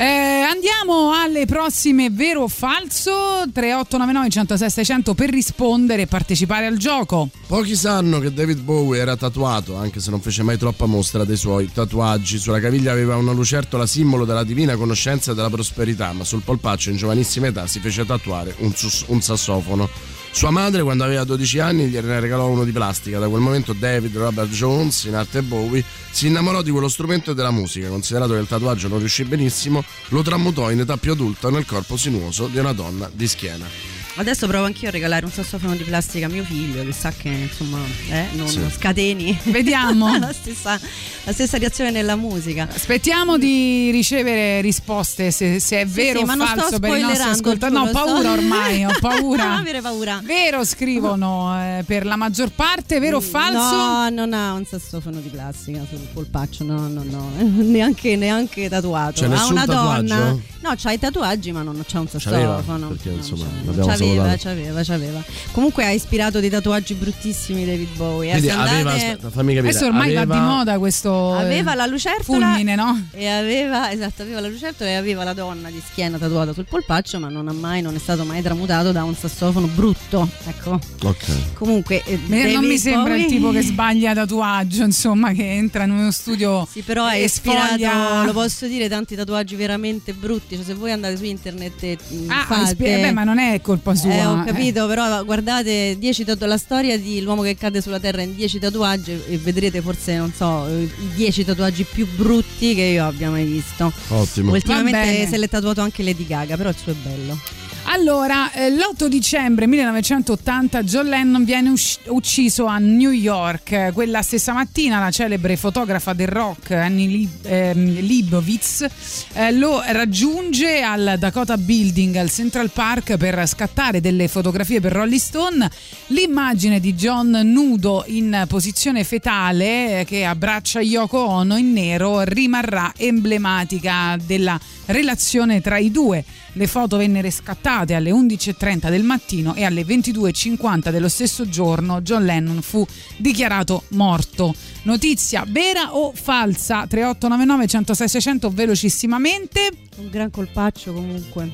Eh, 0.00 0.40
andiamo 0.50 1.12
alle 1.12 1.44
prossime 1.44 2.08
vero 2.08 2.44
o 2.44 2.48
falso 2.48 3.42
3899 3.52 4.30
106 4.30 4.70
600 4.70 5.12
per 5.12 5.28
rispondere 5.28 6.02
e 6.02 6.06
partecipare 6.06 6.64
al 6.64 6.78
gioco. 6.78 7.28
Pochi 7.46 7.76
sanno 7.76 8.18
che 8.18 8.32
David 8.32 8.60
Bowie 8.60 8.98
era 8.98 9.14
tatuato, 9.14 9.76
anche 9.76 10.00
se 10.00 10.08
non 10.08 10.22
fece 10.22 10.42
mai 10.42 10.56
troppa 10.56 10.86
mostra 10.86 11.26
dei 11.26 11.36
suoi 11.36 11.70
tatuaggi. 11.70 12.38
Sulla 12.38 12.60
caviglia 12.60 12.92
aveva 12.92 13.16
una 13.16 13.32
lucertola 13.32 13.84
simbolo 13.84 14.24
della 14.24 14.42
divina 14.42 14.74
conoscenza 14.74 15.32
e 15.32 15.34
della 15.34 15.50
prosperità, 15.50 16.12
ma 16.12 16.24
sul 16.24 16.40
polpaccio 16.40 16.88
in 16.88 16.96
giovanissima 16.96 17.48
età 17.48 17.66
si 17.66 17.78
fece 17.80 18.06
tatuare 18.06 18.54
un, 18.60 18.72
sus- 18.74 19.04
un 19.08 19.20
sassofono. 19.20 19.86
Sua 20.32 20.50
madre, 20.50 20.82
quando 20.82 21.04
aveva 21.04 21.24
12 21.24 21.58
anni, 21.58 21.88
gliene 21.88 22.20
regalò 22.20 22.46
uno 22.46 22.64
di 22.64 22.70
plastica. 22.70 23.18
Da 23.18 23.28
quel 23.28 23.40
momento 23.40 23.72
David 23.72 24.16
Robert 24.16 24.50
Jones, 24.50 25.04
in 25.04 25.14
arte 25.14 25.42
Bowie, 25.42 25.84
si 26.10 26.28
innamorò 26.28 26.62
di 26.62 26.70
quello 26.70 26.88
strumento 26.88 27.32
e 27.32 27.34
della 27.34 27.50
musica. 27.50 27.88
Considerato 27.88 28.32
che 28.32 28.38
il 28.38 28.46
tatuaggio 28.46 28.88
non 28.88 28.98
riuscì 28.98 29.24
benissimo, 29.24 29.84
lo 30.08 30.22
tramutò 30.22 30.70
in 30.70 30.80
età 30.80 30.96
più 30.96 31.12
adulta 31.12 31.50
nel 31.50 31.66
corpo 31.66 31.96
sinuoso 31.96 32.46
di 32.46 32.58
una 32.58 32.72
donna 32.72 33.10
di 33.12 33.26
schiena. 33.26 33.89
Adesso 34.16 34.46
provo 34.48 34.64
anch'io 34.66 34.88
a 34.88 34.90
regalare 34.90 35.24
un 35.24 35.30
sassofono 35.30 35.74
di 35.76 35.84
plastica 35.84 36.26
a 36.26 36.28
mio 36.28 36.42
figlio, 36.44 36.84
che 36.84 36.92
sa 36.92 37.10
che 37.16 37.28
insomma 37.28 37.78
eh, 38.10 38.26
non 38.32 38.48
Sì. 38.48 38.60
scateni. 38.76 39.38
Vediamo. 39.44 40.14
la, 40.18 40.32
stessa, 40.32 40.78
la 41.24 41.32
stessa 41.32 41.56
reazione 41.58 41.90
nella 41.90 42.16
musica. 42.16 42.68
Aspettiamo 42.70 43.38
di 43.38 43.90
ricevere 43.90 44.60
risposte 44.60 45.30
se, 45.30 45.58
se 45.60 45.80
è 45.80 45.86
vero 45.86 46.18
sì, 46.18 46.24
o 46.24 46.36
falso 46.44 46.78
per 46.80 46.98
i 46.98 47.00
nostri 47.02 47.28
ascoltatori. 47.30 47.72
No, 47.72 47.86
giuro, 47.86 47.98
sto- 47.98 48.04
paura 48.12 48.32
ormai, 48.32 48.84
ho 48.84 48.92
paura. 49.00 49.44
Non 49.48 49.56
avere 49.60 49.80
paura. 49.80 50.20
Vero 50.22 50.64
scrivono 50.64 51.56
eh, 51.58 51.84
per 51.86 52.04
la 52.04 52.16
maggior 52.16 52.50
parte, 52.50 52.98
vero 52.98 53.18
o 53.18 53.20
falso? 53.20 53.74
No, 53.76 54.08
non 54.10 54.32
ha 54.34 54.52
un 54.52 54.64
sassofono 54.66 55.20
di 55.20 55.28
plastica 55.28 55.82
sul 55.88 55.98
polpaccio, 56.12 56.64
no, 56.64 56.88
no, 56.88 57.02
no, 57.04 57.30
neanche, 57.38 58.16
neanche 58.16 58.68
tatuato. 58.68 59.20
C'è 59.22 59.26
ha 59.34 59.46
una 59.46 59.64
donna. 59.64 59.64
tatuaggio? 59.66 60.42
No, 60.62 60.74
c'ha 60.76 60.92
i 60.92 60.98
tatuaggi, 60.98 61.52
ma 61.52 61.62
non 61.62 61.82
c'ha 61.86 62.00
un 62.00 62.06
C'aveva? 62.10 62.56
sassofono. 62.56 62.88
Perché 62.88 63.08
No, 63.10 63.16
insomma 63.16 63.44
c'aveva. 63.44 63.64
l'abbiamo 63.64 63.96
c'aveva, 64.04 64.36
c'aveva, 64.36 64.82
c'aveva. 64.82 65.24
Comunque 65.52 65.84
ha 65.84 65.90
ispirato 65.90 66.40
dei 66.40 66.50
tatuaggi 66.50 66.94
bruttissimi 66.94 67.64
David 67.64 67.96
Bowie. 67.96 68.28
eh. 68.30 68.32
Quindi 68.32 68.50
andate- 68.50 68.70
aveva, 68.74 68.92
aspetta, 68.92 69.30
fammi 69.30 69.54
capire. 69.54 69.70
Adesso 69.70 69.86
ormai 69.86 70.16
aveva, 70.16 70.24
va 70.24 70.34
di 70.34 70.40
moda 70.40 70.78
questo 70.78 71.38
eh, 71.38 71.42
aveva 71.42 71.74
la 71.74 71.86
lucertola 71.86 72.46
fulmine, 72.46 72.74
no? 72.74 73.06
e 73.12 73.26
aveva 73.28 73.90
esatto 73.92 74.22
aveva 74.22 74.40
la 74.40 74.48
lucertola 74.48 74.90
e 74.90 74.94
aveva 74.94 75.24
la 75.24 75.32
donna 75.32 75.70
di 75.70 75.80
schiena 75.90 76.18
tatuata 76.18 76.52
sul 76.52 76.66
polpaccio 76.68 77.18
ma 77.18 77.28
non 77.28 77.48
ha 77.48 77.52
mai 77.52 77.82
non 77.82 77.94
è 77.94 77.98
stato 77.98 78.24
mai 78.24 78.42
tramutato 78.42 78.92
da 78.92 79.04
un 79.04 79.14
sassofono 79.14 79.66
brutto 79.66 80.28
ecco 80.46 80.78
Ok. 81.04 81.52
comunque 81.54 82.02
eh, 82.04 82.18
Me- 82.26 82.42
non 82.44 82.52
David 82.54 82.68
mi 82.68 82.78
sembra 82.78 83.14
il 83.16 83.22
Bowie- 83.22 83.36
tipo 83.36 83.50
che 83.50 83.62
sbaglia 83.70 84.14
tatuaggio, 84.14 84.82
insomma, 84.84 85.32
che 85.32 85.50
entra 85.52 85.84
in 85.84 85.90
uno 85.90 86.10
studio 86.10 86.66
Sì, 86.70 86.82
però 86.82 87.06
è 87.08 87.16
ispirato, 87.16 87.66
sfoglia. 87.68 88.24
lo 88.24 88.32
posso 88.32 88.66
dire, 88.66 88.88
tanti 88.88 89.14
tatuaggi 89.14 89.54
veramente 89.56 90.12
brutti. 90.12 90.56
Cioè, 90.56 90.64
se 90.64 90.74
voi 90.74 90.92
andate 90.92 91.16
su 91.16 91.24
internet 91.24 91.82
e 91.82 91.98
mm, 92.12 92.30
Ah, 92.30 92.44
fate. 92.46 92.74
beh, 92.74 93.12
ma 93.12 93.24
non 93.24 93.38
è 93.38 93.60
colpa 93.60 93.89
sua. 93.94 94.10
Eh, 94.10 94.24
ho 94.24 94.40
eh. 94.40 94.44
capito, 94.44 94.86
però 94.86 95.24
guardate 95.24 95.96
10 95.98 96.24
tatu- 96.24 96.46
la 96.46 96.58
storia 96.58 96.98
di 96.98 97.20
l'uomo 97.20 97.42
che 97.42 97.56
cade 97.56 97.80
sulla 97.80 98.00
terra 98.00 98.22
in 98.22 98.34
10 98.34 98.58
tatuaggi 98.58 99.22
e 99.28 99.38
vedrete 99.38 99.80
forse, 99.80 100.16
non 100.16 100.32
so, 100.32 100.66
i 100.68 100.90
10 101.14 101.44
tatuaggi 101.44 101.84
più 101.84 102.06
brutti 102.14 102.74
che 102.74 102.82
io 102.82 103.06
abbia 103.06 103.30
mai 103.30 103.44
visto. 103.44 103.92
Ottimo. 104.08 104.52
Ultimamente 104.52 105.26
se 105.26 105.36
l'è 105.36 105.48
tatuato 105.48 105.80
anche 105.80 106.02
Lady 106.02 106.26
Gaga, 106.26 106.56
però 106.56 106.68
il 106.68 106.76
suo 106.76 106.92
è 106.92 106.94
bello. 106.94 107.38
Allora, 107.84 108.52
eh, 108.52 108.70
l'8 108.70 109.06
dicembre 109.06 109.66
1980 109.66 110.84
John 110.84 111.06
Lennon 111.06 111.44
viene 111.44 111.72
ucciso 112.06 112.66
a 112.66 112.78
New 112.78 113.10
York. 113.10 113.92
Quella 113.92 114.22
stessa 114.22 114.52
mattina 114.52 115.00
la 115.00 115.10
celebre 115.10 115.56
fotografa 115.56 116.12
del 116.12 116.28
rock 116.28 116.70
Annie 116.70 117.28
ehm, 117.42 118.00
Leibovitz 118.00 118.86
eh, 119.32 119.52
lo 119.52 119.82
raggiunge 119.84 120.82
al 120.82 121.16
Dakota 121.18 121.56
Building 121.56 122.16
al 122.16 122.30
Central 122.30 122.70
Park 122.70 123.16
per 123.16 123.46
scattare 123.48 124.00
delle 124.00 124.28
fotografie 124.28 124.80
per 124.80 124.92
Rolling 124.92 125.20
Stone. 125.20 125.70
L'immagine 126.08 126.80
di 126.80 126.94
John 126.94 127.30
nudo 127.30 128.04
in 128.06 128.44
posizione 128.46 129.04
fetale 129.04 130.00
eh, 130.00 130.04
che 130.04 130.24
abbraccia 130.24 130.80
Yoko 130.80 131.18
Ono 131.18 131.56
in 131.56 131.72
nero 131.72 132.20
rimarrà 132.20 132.92
emblematica 132.96 134.16
della 134.24 134.58
relazione 134.86 135.60
tra 135.60 135.78
i 135.78 135.90
due. 135.90 136.24
Le 136.54 136.66
foto 136.66 136.96
vennero 136.96 137.30
scattate 137.30 137.94
alle 137.94 138.10
11.30 138.10 138.90
del 138.90 139.04
mattino 139.04 139.54
e 139.54 139.64
alle 139.64 139.82
22.50 139.82 140.90
dello 140.90 141.08
stesso 141.08 141.48
giorno 141.48 142.00
John 142.00 142.24
Lennon 142.24 142.60
fu 142.60 142.84
dichiarato 143.16 143.84
morto. 143.90 144.54
Notizia 144.82 145.44
vera 145.46 145.94
o 145.96 146.12
falsa? 146.12 146.86
3899 146.86 147.66
106 147.66 148.08
600 148.08 148.50
velocissimamente. 148.50 149.70
Un 149.96 150.08
gran 150.10 150.30
colpaccio 150.30 150.92
comunque, 150.92 151.52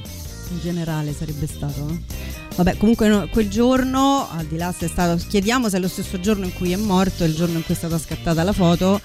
in 0.52 0.60
generale 0.60 1.14
sarebbe 1.14 1.46
stato. 1.46 1.88
eh. 1.90 2.24
Vabbè, 2.56 2.76
comunque 2.78 3.08
no, 3.08 3.28
quel 3.30 3.48
giorno, 3.48 4.28
al 4.30 4.46
di 4.46 4.56
là 4.56 4.72
se 4.76 4.86
è 4.86 4.88
stato, 4.88 5.22
chiediamo 5.28 5.68
se 5.68 5.76
è 5.76 5.80
lo 5.80 5.88
stesso 5.88 6.18
giorno 6.20 6.44
in 6.46 6.54
cui 6.54 6.72
è 6.72 6.76
morto, 6.76 7.24
il 7.24 7.34
giorno 7.34 7.58
in 7.58 7.64
cui 7.64 7.74
è 7.74 7.76
stata 7.76 7.98
scattata 7.98 8.42
la 8.42 8.52
foto, 8.54 9.00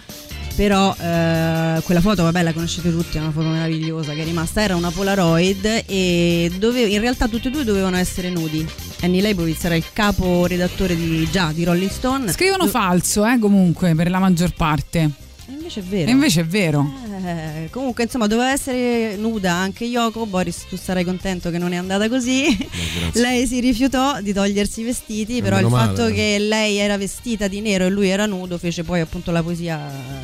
però 0.56 0.96
eh, 0.98 1.82
quella 1.84 2.02
foto, 2.02 2.24
vabbè, 2.24 2.44
la 2.44 2.54
conoscete 2.54 2.92
tutti, 2.92 3.18
è 3.18 3.22
una 3.22 3.32
foto 3.32 3.48
meravigliosa 3.48 4.14
che 4.14 4.22
è 4.22 4.24
rimasta, 4.24 4.62
era 4.62 4.76
una 4.76 4.90
Polaroid 4.92 5.84
e 5.86 6.52
dove, 6.60 6.82
in 6.82 7.00
realtà 7.02 7.28
tutti 7.28 7.48
e 7.48 7.52
due 7.52 7.64
dovevano 7.66 7.98
essere 7.98 8.30
nudi. 8.30 8.66
Annie 9.02 9.22
Leibovitz 9.22 9.64
era 9.66 9.76
il 9.76 9.86
capo 9.92 10.46
redattore 10.46 10.96
di, 10.96 11.28
già 11.30 11.52
di 11.54 11.64
Rolling 11.66 11.90
Stone. 11.90 12.32
Scrivono 12.32 12.66
Do- 12.66 12.70
falso, 12.70 13.26
eh, 13.26 13.38
comunque, 13.40 13.96
per 13.96 14.10
la 14.10 14.20
maggior 14.20 14.54
parte. 14.54 15.10
Invece 15.52 15.80
è 15.82 15.84
vero. 15.84 16.10
E 16.10 16.12
invece 16.12 16.42
è 16.42 16.46
vero. 16.46 16.92
Eh, 17.24 17.68
comunque, 17.70 18.04
insomma, 18.04 18.28
doveva 18.28 18.52
essere 18.52 19.16
nuda 19.16 19.54
anche 19.54 19.86
Yoko. 19.86 20.26
Boris, 20.26 20.66
tu 20.68 20.78
sarai 20.78 21.04
contento 21.04 21.50
che 21.50 21.58
non 21.58 21.74
è 21.74 21.76
andata 21.76 22.08
così. 22.10 22.46
lei 23.14 23.46
si 23.46 23.60
rifiutò 23.60 24.22
di 24.22 24.34
togliersi 24.34 24.82
i 24.82 24.84
vestiti, 24.84 25.42
però 25.42 25.58
il 25.58 25.66
meno 25.66 25.76
fatto 25.76 26.02
male. 26.02 26.14
che 26.14 26.38
lei 26.40 26.78
era 26.78 26.98
vestita 26.98 27.48
di 27.48 27.62
nero 27.62 27.86
e 27.86 27.90
lui 27.90 28.08
era 28.08 28.26
nudo 28.26 28.58
fece 28.58 28.84
poi 28.84 29.00
appunto 29.02 29.32
la 29.32 29.44
poesia 29.44 29.80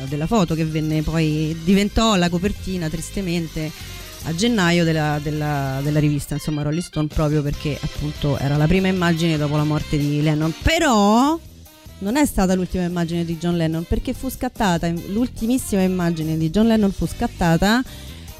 della 0.08 0.26
foto 0.26 0.54
che 0.54 0.64
venne 0.64 1.02
poi 1.02 1.56
diventò 1.64 2.16
la 2.16 2.28
copertina 2.28 2.88
tristemente 2.88 3.70
a 4.24 4.34
gennaio 4.34 4.84
della, 4.84 5.20
della- 5.22 5.80
della 5.82 5.98
rivista 6.00 6.34
insomma 6.34 6.62
Rolling 6.62 6.82
Stone 6.82 7.06
proprio 7.06 7.42
perché 7.42 7.78
appunto 7.80 8.38
era 8.38 8.56
la 8.56 8.66
prima 8.66 8.88
immagine 8.88 9.36
dopo 9.36 9.56
la 9.56 9.64
morte 9.64 9.96
di 9.96 10.20
Lennon 10.22 10.52
però 10.62 11.38
non 12.00 12.16
è 12.16 12.24
stata 12.26 12.54
l'ultima 12.54 12.84
immagine 12.84 13.24
di 13.24 13.36
John 13.38 13.56
Lennon 13.56 13.84
perché 13.84 14.12
fu 14.12 14.28
scattata 14.30 14.88
l'ultimissima 15.08 15.82
immagine 15.82 16.36
di 16.36 16.50
John 16.50 16.66
Lennon 16.66 16.92
fu 16.92 17.06
scattata 17.06 17.82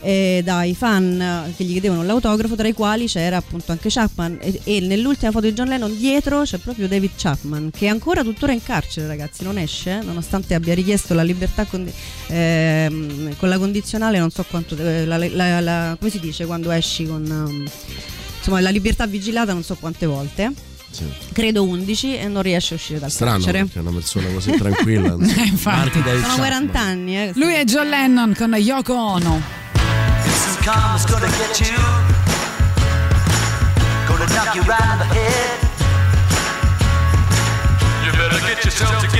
eh, 0.01 0.43
dai 0.45 0.77
fan 0.77 1.21
eh, 1.21 1.53
che 1.57 1.65
gli 1.65 1.73
chiedevano 1.73 2.05
l'autografo 2.05 2.55
tra 2.55 2.69
i 2.69 2.73
quali 2.73 3.07
c'era 3.07 3.37
appunto 3.37 3.73
anche 3.73 3.89
Chapman. 3.91 4.39
E, 4.41 4.61
e 4.63 4.79
nell'ultima 4.81 5.33
foto 5.33 5.47
di 5.47 5.53
John 5.55 5.67
Lennon 5.67 5.97
dietro 5.97 6.43
c'è 6.43 6.59
proprio 6.59 6.87
David 6.87 7.11
Chapman 7.17 7.71
che 7.73 7.87
è 7.87 7.89
ancora 7.89 8.23
tuttora 8.23 8.53
in 8.53 8.63
carcere 8.63 9.09
ragazzi. 9.09 9.43
Non 9.43 9.59
esce 9.59 10.01
nonostante 10.05 10.55
abbia 10.55 10.75
richiesto 10.75 11.15
la 11.15 11.25
libertà 11.25 11.65
condi- 11.65 11.93
ehm, 12.29 13.37
con 13.39 13.49
la 13.49 13.59
condizionale 13.59 14.21
non 14.21 14.31
so 14.31 14.45
quanto 14.49 14.77
eh, 14.77 15.05
la- 15.05 15.17
la- 15.17 15.61
la- 15.61 15.97
come 15.99 16.11
si 16.13 16.21
dice 16.21 16.47
quando 16.47 16.71
esci 16.71 17.05
con 17.05 17.25
ehm, 17.25 17.65
insomma 18.39 18.61
la 18.61 18.71
libertà 18.71 19.05
vigilata 19.09 19.53
non 19.53 19.65
so 19.65 19.75
quante 19.81 20.07
volte 20.07 20.53
Sì. 20.91 21.05
credo 21.33 21.65
11 21.65 22.17
e 22.19 22.29
non 22.29 22.43
riesce 22.43 22.75
a 22.75 22.77
uscire 22.77 22.99
dal 22.99 23.11
Strano 23.11 23.33
carcere 23.35 23.59
perché 23.65 23.79
è 23.79 23.83
una 23.83 23.91
persona 23.93 24.29
così 24.31 24.51
tranquilla. 24.53 25.13
insomma. 25.19 25.43
infatti. 25.45 26.03
Sono 26.03 26.21
Chapman. 26.21 26.37
40 26.37 26.81
anni 26.81 27.17
eh. 27.19 27.33
Lui 27.35 27.55
è 27.55 27.65
John 27.65 27.89
Lennon 27.89 28.35
con 28.37 28.55
Yoko 28.55 28.95
Ono. 28.95 29.43
This 30.25 30.57
karma's 30.63 31.05
gonna 31.07 31.27
get 31.29 31.61
you. 31.61 31.77
Gonna 34.07 34.27
knock 34.27 34.55
you 34.55 34.63
right 34.63 34.81
in 34.93 34.99
the 34.99 35.15
head. 35.15 35.67
You 38.05 38.13
better 38.13 38.41
get 38.47 38.65
yourself 38.65 39.01
together. 39.01 39.18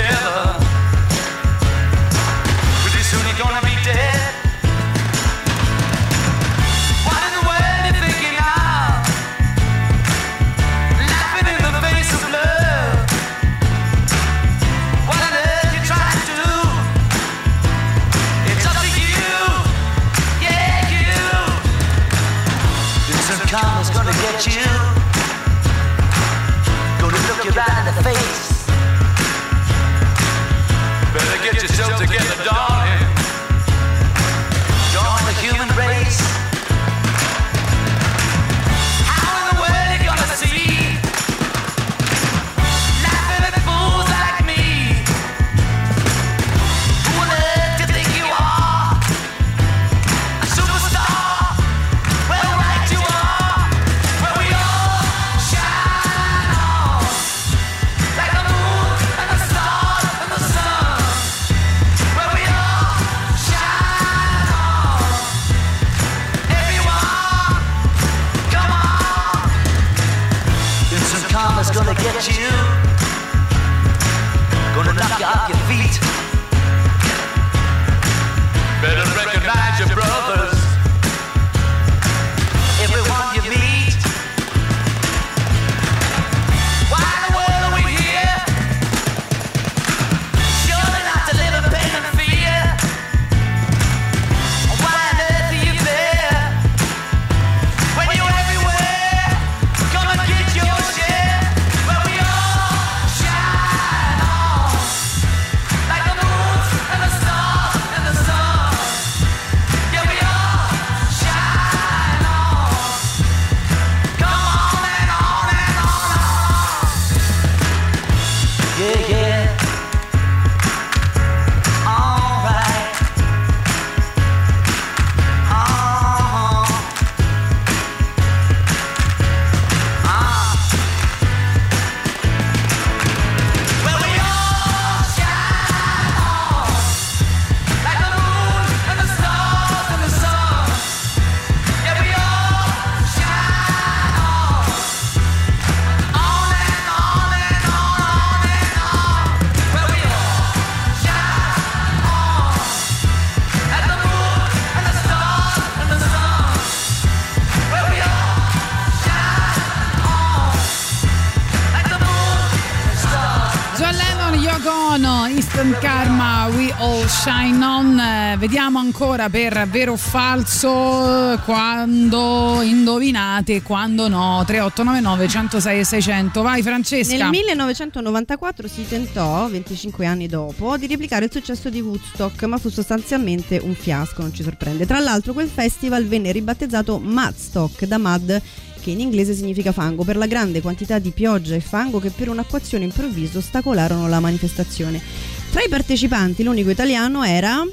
Shine 167.21 167.65
On. 167.65 167.99
Eh, 167.99 168.37
Vediamo 168.39 168.79
ancora 168.79 169.29
per 169.29 169.67
vero 169.69 169.95
o 169.95 169.97
falso 169.97 171.33
eh, 171.33 171.39
quando 171.45 172.61
indovinate 172.63 173.61
quando 173.63 174.07
no. 174.07 174.45
3899 174.47 175.29
106 175.29 175.79
e 175.81 175.85
600. 175.85 176.43
Vai 176.43 176.63
Francesca. 176.63 177.17
Nel 177.17 177.29
1994 177.31 178.69
si 178.69 178.87
tentò, 178.87 179.49
25 179.49 180.07
anni 180.07 180.29
dopo, 180.29 180.77
di 180.77 180.87
replicare 180.87 181.25
il 181.25 181.33
successo 181.33 181.69
di 181.69 181.81
Woodstock, 181.81 182.41
ma 182.45 182.57
fu 182.59 182.69
sostanzialmente 182.69 183.61
un 183.61 183.75
fiasco, 183.75 184.23
non 184.23 184.33
ci 184.33 184.45
sorprende. 184.45 184.87
Tra 184.87 185.01
l'altro 185.01 185.33
quel 185.33 185.49
festival 185.49 186.07
venne 186.07 186.31
ribattezzato 186.31 187.01
Mudstock 187.01 187.85
da 187.85 187.99
Mud 187.99 188.41
che 188.81 188.91
in 188.91 189.01
inglese 189.01 189.35
significa 189.35 189.73
fango, 189.73 190.05
per 190.05 190.17
la 190.17 190.27
grande 190.27 190.61
quantità 190.61 191.01
di 191.01 191.11
pioggia 191.11 191.57
e 191.57 191.61
fango 191.61 191.99
che 191.99 192.11
per 192.11 192.29
un 192.29 192.39
acquazzone 192.39 192.85
improvviso 192.85 193.39
ostacolarono 193.39 194.09
la 194.09 194.21
manifestazione. 194.21 195.03
Tra 195.51 195.63
i 195.63 195.69
partecipanti 195.69 196.43
l'unico 196.43 196.71
italiano 196.71 197.25
era 197.25 197.67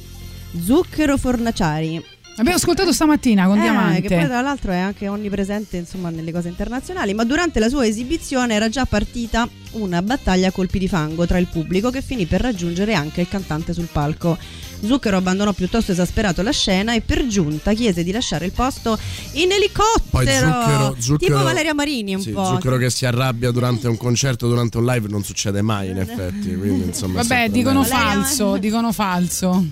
Zucchero 0.64 1.18
Fornaciari, 1.18 2.04
Abbiamo 2.38 2.58
ascoltato 2.58 2.92
stamattina 2.92 3.48
con 3.48 3.58
eh, 3.58 3.62
Diamante. 3.62 4.02
Che 4.02 4.16
poi 4.16 4.26
tra 4.26 4.42
l'altro 4.42 4.74
è 4.74 4.78
anche 4.78 5.08
onnipresente 5.08 5.78
insomma 5.78 6.10
nelle 6.10 6.34
cose 6.34 6.50
internazionali, 6.50 7.14
ma 7.14 7.24
durante 7.24 7.60
la 7.60 7.70
sua 7.70 7.86
esibizione 7.86 8.54
era 8.54 8.68
già 8.68 8.84
partita 8.84 9.48
una 9.72 10.02
battaglia 10.02 10.50
a 10.50 10.52
colpi 10.52 10.78
di 10.78 10.90
fango 10.90 11.26
tra 11.26 11.38
il 11.38 11.48
pubblico 11.48 11.92
che 11.92 12.02
finì 12.02 12.26
per 12.26 12.42
raggiungere 12.42 12.94
anche 12.94 13.22
il 13.22 13.30
cantante 13.30 13.72
sul 13.72 13.88
palco. 13.90 14.38
Zucchero 14.86 15.18
abbandonò 15.18 15.54
piuttosto 15.54 15.92
esasperato 15.92 16.42
la 16.42 16.52
scena 16.52 16.94
e 16.94 17.02
per 17.02 17.26
giunta 17.28 17.74
chiese 17.74 18.04
di 18.04 18.12
lasciare 18.12 18.46
il 18.46 18.52
posto 18.52 18.98
in 19.34 19.52
elicottero. 19.52 20.04
Poi 20.10 20.26
zucchero, 20.28 20.96
zucchero 21.00 21.18
tipo 21.18 21.44
Valeria 21.44 21.74
Marini 21.74 22.16
un 22.16 22.22
sì, 22.22 22.32
po'. 22.32 22.46
zucchero 22.46 22.78
che 22.78 22.90
si 22.90 23.06
arrabbia 23.06 23.52
durante 23.52 23.88
un 23.88 23.98
concerto, 23.98 24.48
durante 24.48 24.78
un 24.78 24.86
live 24.86 25.08
non 25.08 25.24
succede 25.24 25.62
mai 25.62 25.90
in 25.90 26.00
effetti, 26.00 26.56
quindi 26.56 26.86
insomma 26.86 27.22
Vabbè, 27.22 27.50
dicono 27.50 27.82
bene. 27.82 27.94
falso, 27.94 28.58
dicono 28.58 28.92
falso. 28.92 29.66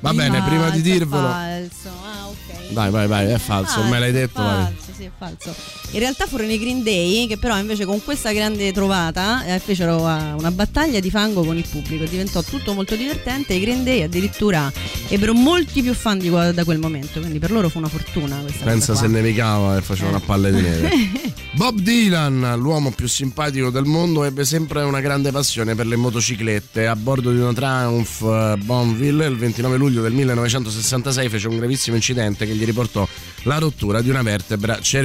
Va 0.00 0.12
bene, 0.12 0.42
prima 0.42 0.70
di 0.70 0.78
Falso, 0.78 0.88
è 0.88 0.92
dirvelo. 0.92 1.28
Falso. 1.28 1.88
Ah, 1.88 2.28
ok. 2.28 2.72
Vai, 2.72 2.90
vai, 2.90 3.06
vai, 3.06 3.30
è 3.32 3.38
falso, 3.38 3.82
me 3.84 3.98
l'hai 3.98 4.12
detto, 4.12 4.42
vai. 4.42 4.74
È 5.06 5.10
falso. 5.16 5.54
In 5.92 5.98
realtà 5.98 6.26
furono 6.26 6.52
i 6.52 6.58
Green 6.58 6.82
Day 6.82 7.26
che 7.26 7.38
però 7.38 7.58
invece 7.58 7.84
con 7.84 8.02
questa 8.02 8.32
grande 8.32 8.72
trovata 8.72 9.44
eh, 9.46 9.58
fecero 9.58 9.98
eh, 9.98 10.32
una 10.32 10.50
battaglia 10.50 11.00
di 11.00 11.10
fango 11.10 11.44
con 11.44 11.56
il 11.56 11.66
pubblico, 11.68 12.04
diventò 12.04 12.42
tutto 12.42 12.72
molto 12.72 12.94
divertente 12.96 13.54
i 13.54 13.60
Green 13.60 13.84
Day 13.84 14.02
addirittura 14.02 14.72
ebbero 15.08 15.32
molti 15.32 15.82
più 15.82 15.94
fan 15.94 16.18
di 16.18 16.30
da 16.30 16.64
quel 16.64 16.78
momento, 16.78 17.20
quindi 17.20 17.38
per 17.38 17.50
loro 17.50 17.68
fu 17.68 17.78
una 17.78 17.88
fortuna 17.88 18.36
questa 18.40 18.64
Pensa 18.64 18.94
se 18.94 19.06
nevicava 19.06 19.76
e 19.76 19.82
facevano 19.82 20.16
a 20.16 20.20
palle 20.20 20.52
di 20.52 20.60
neve. 20.60 20.90
Bob 21.56 21.78
Dylan, 21.78 22.54
l'uomo 22.58 22.90
più 22.90 23.08
simpatico 23.08 23.70
del 23.70 23.84
mondo, 23.84 24.24
ebbe 24.24 24.44
sempre 24.44 24.82
una 24.82 25.00
grande 25.00 25.30
passione 25.30 25.74
per 25.74 25.86
le 25.86 25.96
motociclette. 25.96 26.86
A 26.86 26.94
bordo 26.94 27.32
di 27.32 27.38
una 27.38 27.54
Triumph 27.54 28.20
eh, 28.20 28.56
Bonneville, 28.62 29.26
il 29.26 29.36
29 29.36 29.78
luglio 29.78 30.02
del 30.02 30.12
1966, 30.12 31.28
fece 31.30 31.48
un 31.48 31.56
gravissimo 31.56 31.96
incidente 31.96 32.44
che 32.44 32.54
gli 32.54 32.64
riportò 32.64 33.08
la 33.44 33.56
rottura 33.56 34.02
di 34.02 34.10
una 34.10 34.22
vertebra 34.22 34.78
cervicale. 34.80 34.95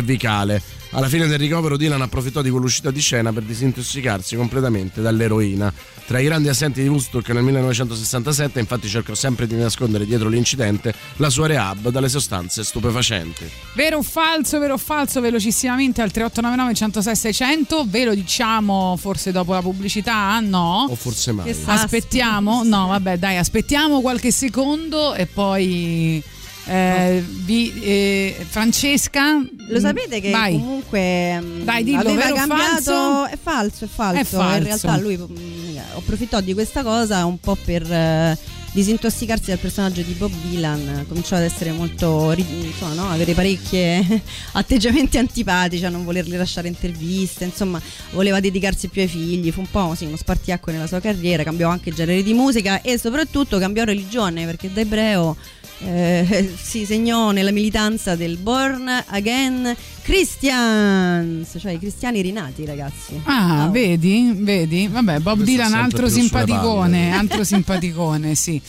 Alla 0.94 1.08
fine 1.08 1.28
del 1.28 1.38
ricovero 1.38 1.76
Dylan 1.76 2.02
approfittò 2.02 2.42
di 2.42 2.50
quell'uscita 2.50 2.92
di 2.92 3.02
scena 3.02 3.32
per 3.32 3.44
disintossicarsi 3.44 4.36
completamente 4.36 5.02
dall'eroina. 5.02 5.72
Tra 6.06 6.20
i 6.20 6.26
grandi 6.26 6.48
assenti 6.48 6.82
di 6.82 6.88
Woodstock 6.88 7.30
nel 7.30 7.44
1967 7.44 8.60
infatti 8.60 8.88
cercò 8.88 9.14
sempre 9.14 9.48
di 9.48 9.56
nascondere 9.56 10.06
dietro 10.06 10.30
l'incidente 10.30 10.94
la 11.18 11.30
sua 11.30 11.48
rehab 11.48 11.90
dalle 11.90 12.10
sostanze 12.10 12.64
stupefacenti. 12.64 13.50
Vero 13.76 13.98
o 13.98 14.02
falso, 14.02 14.60
vero 14.60 14.74
o 14.74 14.78
falso, 14.78 15.22
velocissimamente 15.22 16.02
al 16.02 16.12
3899 16.12 16.74
106 16.74 17.16
600. 17.16 17.86
Ve 17.88 18.06
lo 18.06 18.14
diciamo 18.14 18.98
forse 18.98 19.32
dopo 19.32 19.54
la 19.54 19.62
pubblicità? 19.62 20.40
No. 20.40 20.88
O 20.90 20.96
forse 20.96 21.32
mai. 21.32 21.54
Aspettiamo? 21.66 22.64
No, 22.64 22.88
vabbè, 22.88 23.18
dai, 23.18 23.38
aspettiamo 23.38 24.02
qualche 24.02 24.32
secondo 24.32 25.14
e 25.14 25.26
poi. 25.26 26.24
Eh, 26.66 27.24
vi- 27.28 27.74
eh, 27.82 28.46
Francesca, 28.48 29.44
Lo 29.68 29.80
sapete 29.80 30.20
che 30.20 30.30
Vai. 30.32 30.54
comunque 30.54 31.40
mh, 31.40 31.64
Dai, 31.64 31.84
dillo, 31.84 32.00
aveva 32.00 32.32
cambiato 32.34 32.84
falso? 32.84 33.26
è 33.28 33.38
falso, 33.42 33.86
è 33.86 33.88
falso. 33.88 34.20
È 34.20 34.24
falso. 34.24 34.58
In 34.58 34.64
realtà 34.64 34.98
lui 34.98 35.18
mh, 35.18 35.80
approfittò 35.96 36.42
di 36.42 36.54
questa 36.54 36.84
cosa 36.84 37.26
un 37.26 37.40
po' 37.40 37.58
per 37.64 37.90
eh, 37.92 38.38
disintossicarsi 38.74 39.50
dal 39.50 39.58
personaggio 39.60 40.02
di 40.02 40.14
Bob 40.14 40.32
Dylan, 40.44 41.06
cominciò 41.08 41.36
ad 41.36 41.42
essere 41.44 41.72
molto 41.72 42.34
insomma, 42.38 42.94
no? 42.94 43.10
avere 43.10 43.34
parecchie 43.34 44.22
atteggiamenti 44.54 45.18
antipatici, 45.18 45.84
a 45.86 45.90
non 45.90 46.04
volergli 46.06 46.36
lasciare 46.36 46.68
interviste, 46.70 47.44
insomma, 47.44 47.82
voleva 48.12 48.40
dedicarsi 48.40 48.88
più 48.88 49.02
ai 49.02 49.08
figli, 49.10 49.52
fu 49.52 49.60
un 49.62 49.70
po' 49.70 49.94
sì, 49.96 50.06
uno 50.06 50.16
spartiacque 50.16 50.72
nella 50.72 50.88
sua 50.88 51.00
carriera, 51.02 51.44
cambiò 51.44 51.70
anche 51.70 51.92
genere 51.92 52.24
di 52.24 52.34
musica 52.34 52.82
e 52.82 52.98
soprattutto 52.98 53.58
cambiò 53.60 53.84
religione, 53.84 54.46
perché 54.46 54.72
da 54.72 54.80
ebreo 54.82 55.36
eh, 55.84 56.54
si 56.62 56.86
segnò 56.86 57.32
nella 57.32 57.52
militanza 57.52 58.16
del 58.16 58.38
Born 58.38 59.04
Again 59.08 59.76
Christians, 60.04 61.56
cioè 61.60 61.74
i 61.74 61.80
cristiani 61.80 62.22
rinati, 62.22 62.66
ragazzi. 62.66 63.22
Ah, 63.24 63.70
vedi? 63.72 64.32
Vedi? 64.36 64.88
Vabbè, 64.88 65.20
Bob 65.20 65.38
Questo 65.38 65.52
Dylan, 65.52 65.74
altro 65.74 66.10
simpaticone, 66.10 67.14
altro 67.16 67.44
simpaticone, 67.46 68.36
sì. 68.36 68.62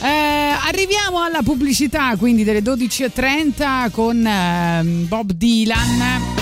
Eh, 0.00 0.06
arriviamo 0.06 1.22
alla 1.22 1.42
pubblicità, 1.42 2.16
quindi 2.16 2.44
delle 2.44 2.62
12.30 2.62 3.90
con 3.90 4.26
ehm, 4.26 5.06
Bob 5.06 5.32
Dylan. 5.32 6.38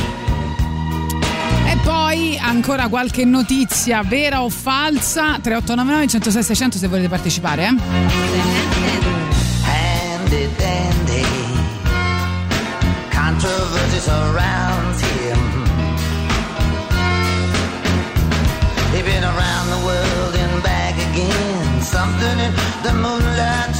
E 1.66 1.76
poi 1.82 2.38
ancora 2.38 2.88
qualche 2.88 3.24
notizia 3.24 4.02
vera 4.02 4.42
o 4.42 4.48
falsa 4.48 5.38
3899 5.40 6.06
106 6.06 6.42
600 6.42 6.78
se 6.78 6.88
volete 6.88 7.08
partecipare 7.08 7.66
eh? 7.66 8.77
Handy 10.28 10.54
dandy. 10.58 11.24
Controversy 13.10 14.00
surrounds 14.00 15.00
him. 15.00 15.40
They've 18.92 19.04
been 19.04 19.24
around 19.24 19.66
the 19.70 19.82
world 19.86 20.34
and 20.34 20.62
back 20.62 20.94
again. 21.10 21.82
Something 21.82 22.38
in 22.46 22.52
the 22.82 22.92
moonlight 22.94 23.77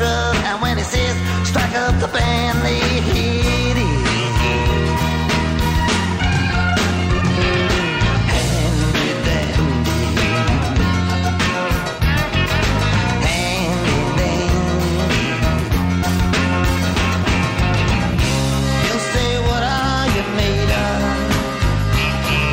and 0.00 0.62
when 0.62 0.78
he 0.78 0.84
says 0.84 1.16
strike 1.46 1.74
up 1.74 1.98
the 2.00 2.08
band, 2.08 2.58
they 2.64 2.78
hit 2.78 3.76
it. 3.76 4.02
He'll 18.84 19.04
say, 19.14 19.38
What 19.48 19.62
are 19.62 20.06
you 20.16 20.24
made 20.36 20.70
of? 20.70 21.46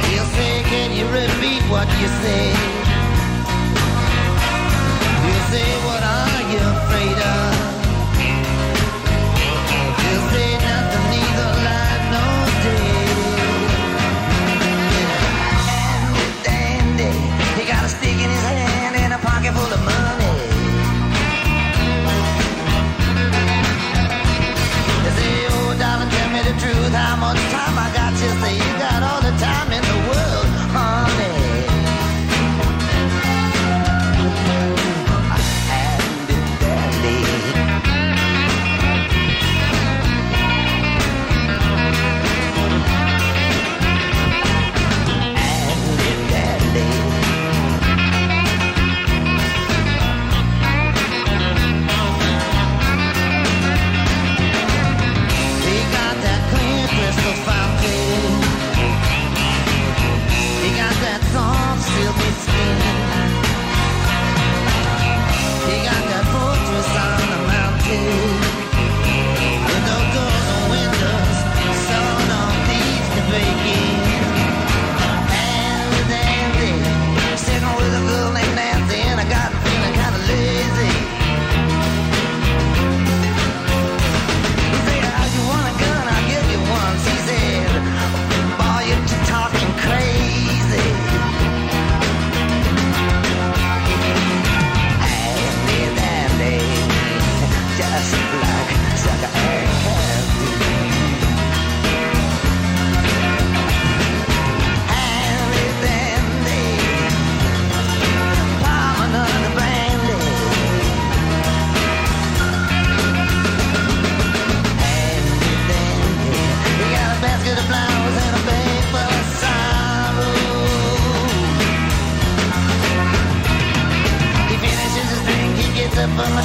He'll 0.10 0.26
say, 0.38 0.64
Can 0.64 0.92
you 0.92 1.06
repeat 1.08 1.62
what 1.72 1.88
you 2.02 2.08
say? 2.08 2.59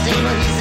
Up 0.07 0.54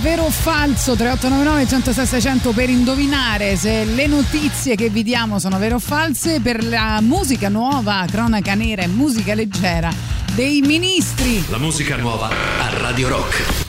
vero 0.00 0.24
o 0.24 0.30
falso 0.30 0.94
3899 0.94 1.66
106 1.66 2.06
600 2.06 2.52
per 2.52 2.70
indovinare 2.70 3.56
se 3.56 3.84
le 3.84 4.06
notizie 4.06 4.74
che 4.74 4.88
vi 4.88 5.02
diamo 5.02 5.38
sono 5.38 5.58
vere 5.58 5.74
o 5.74 5.78
false 5.78 6.40
per 6.40 6.64
la 6.64 7.00
musica 7.00 7.48
nuova 7.48 8.04
cronaca 8.10 8.54
nera 8.54 8.82
e 8.82 8.86
musica 8.86 9.34
leggera 9.34 9.90
dei 10.34 10.60
ministri 10.60 11.44
La 11.48 11.58
musica 11.58 11.96
nuova 11.96 12.28
a 12.28 12.78
Radio 12.78 13.08
Rock. 13.08 13.63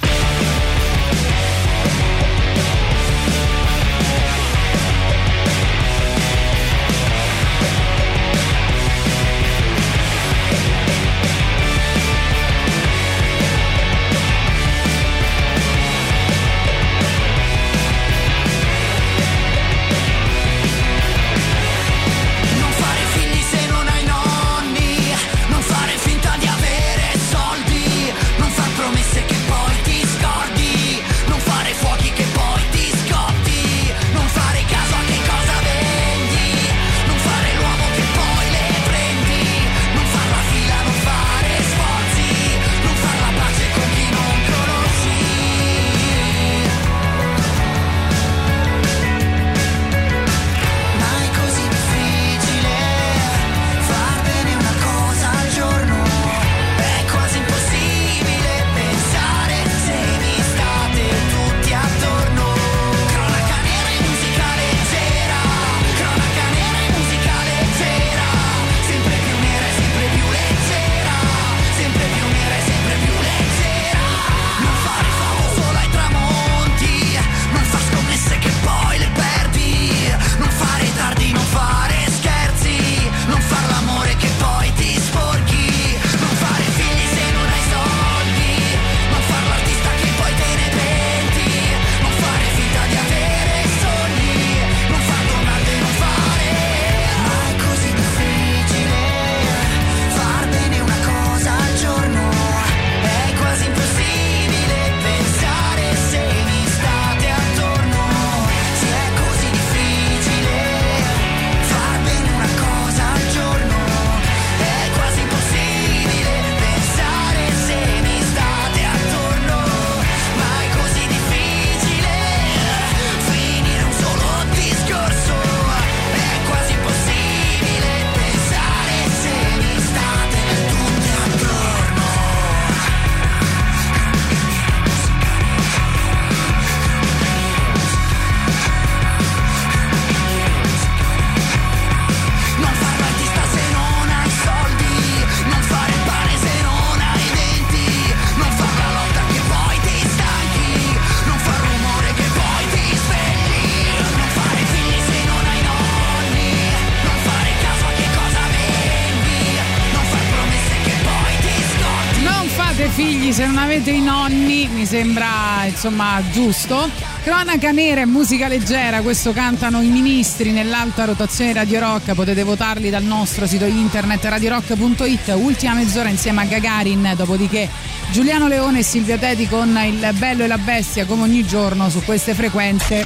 Avete 163.76 163.92
i 163.92 164.02
nonni, 164.02 164.70
mi 164.72 164.86
sembra 164.86 165.66
insomma 165.66 166.22
giusto. 166.32 166.90
Cronaca 167.24 167.72
nera 167.72 168.02
e 168.02 168.06
musica 168.06 168.48
leggera, 168.48 169.02
questo 169.02 169.34
cantano 169.34 169.82
i 169.82 169.90
ministri 169.90 170.52
nell'alta 170.52 171.04
rotazione 171.04 171.52
Radio 171.52 171.82
Rock, 171.82 172.14
potete 172.14 172.44
votarli 172.44 172.90
dal 172.90 173.04
nostro 173.04 173.46
sito 173.46 173.66
internet 173.66 174.24
radiorock.it, 174.24 175.34
ultima 175.36 175.74
mezz'ora 175.74 176.08
insieme 176.08 176.44
a 176.44 176.46
Gagarin, 176.46 177.16
dopodiché 177.18 177.68
Giuliano 178.12 178.48
Leone 178.48 178.80
e 178.80 178.84
Silvia 178.84 179.18
Teti 179.18 179.46
con 179.50 179.78
il 179.84 180.10
bello 180.14 180.46
e 180.46 180.48
la 180.48 180.58
bestia 180.58 181.06
come 181.06 181.24
ogni 181.24 181.46
giorno 181.46 181.90
su 181.90 182.02
queste 182.06 182.34
frequenze. 182.34 183.06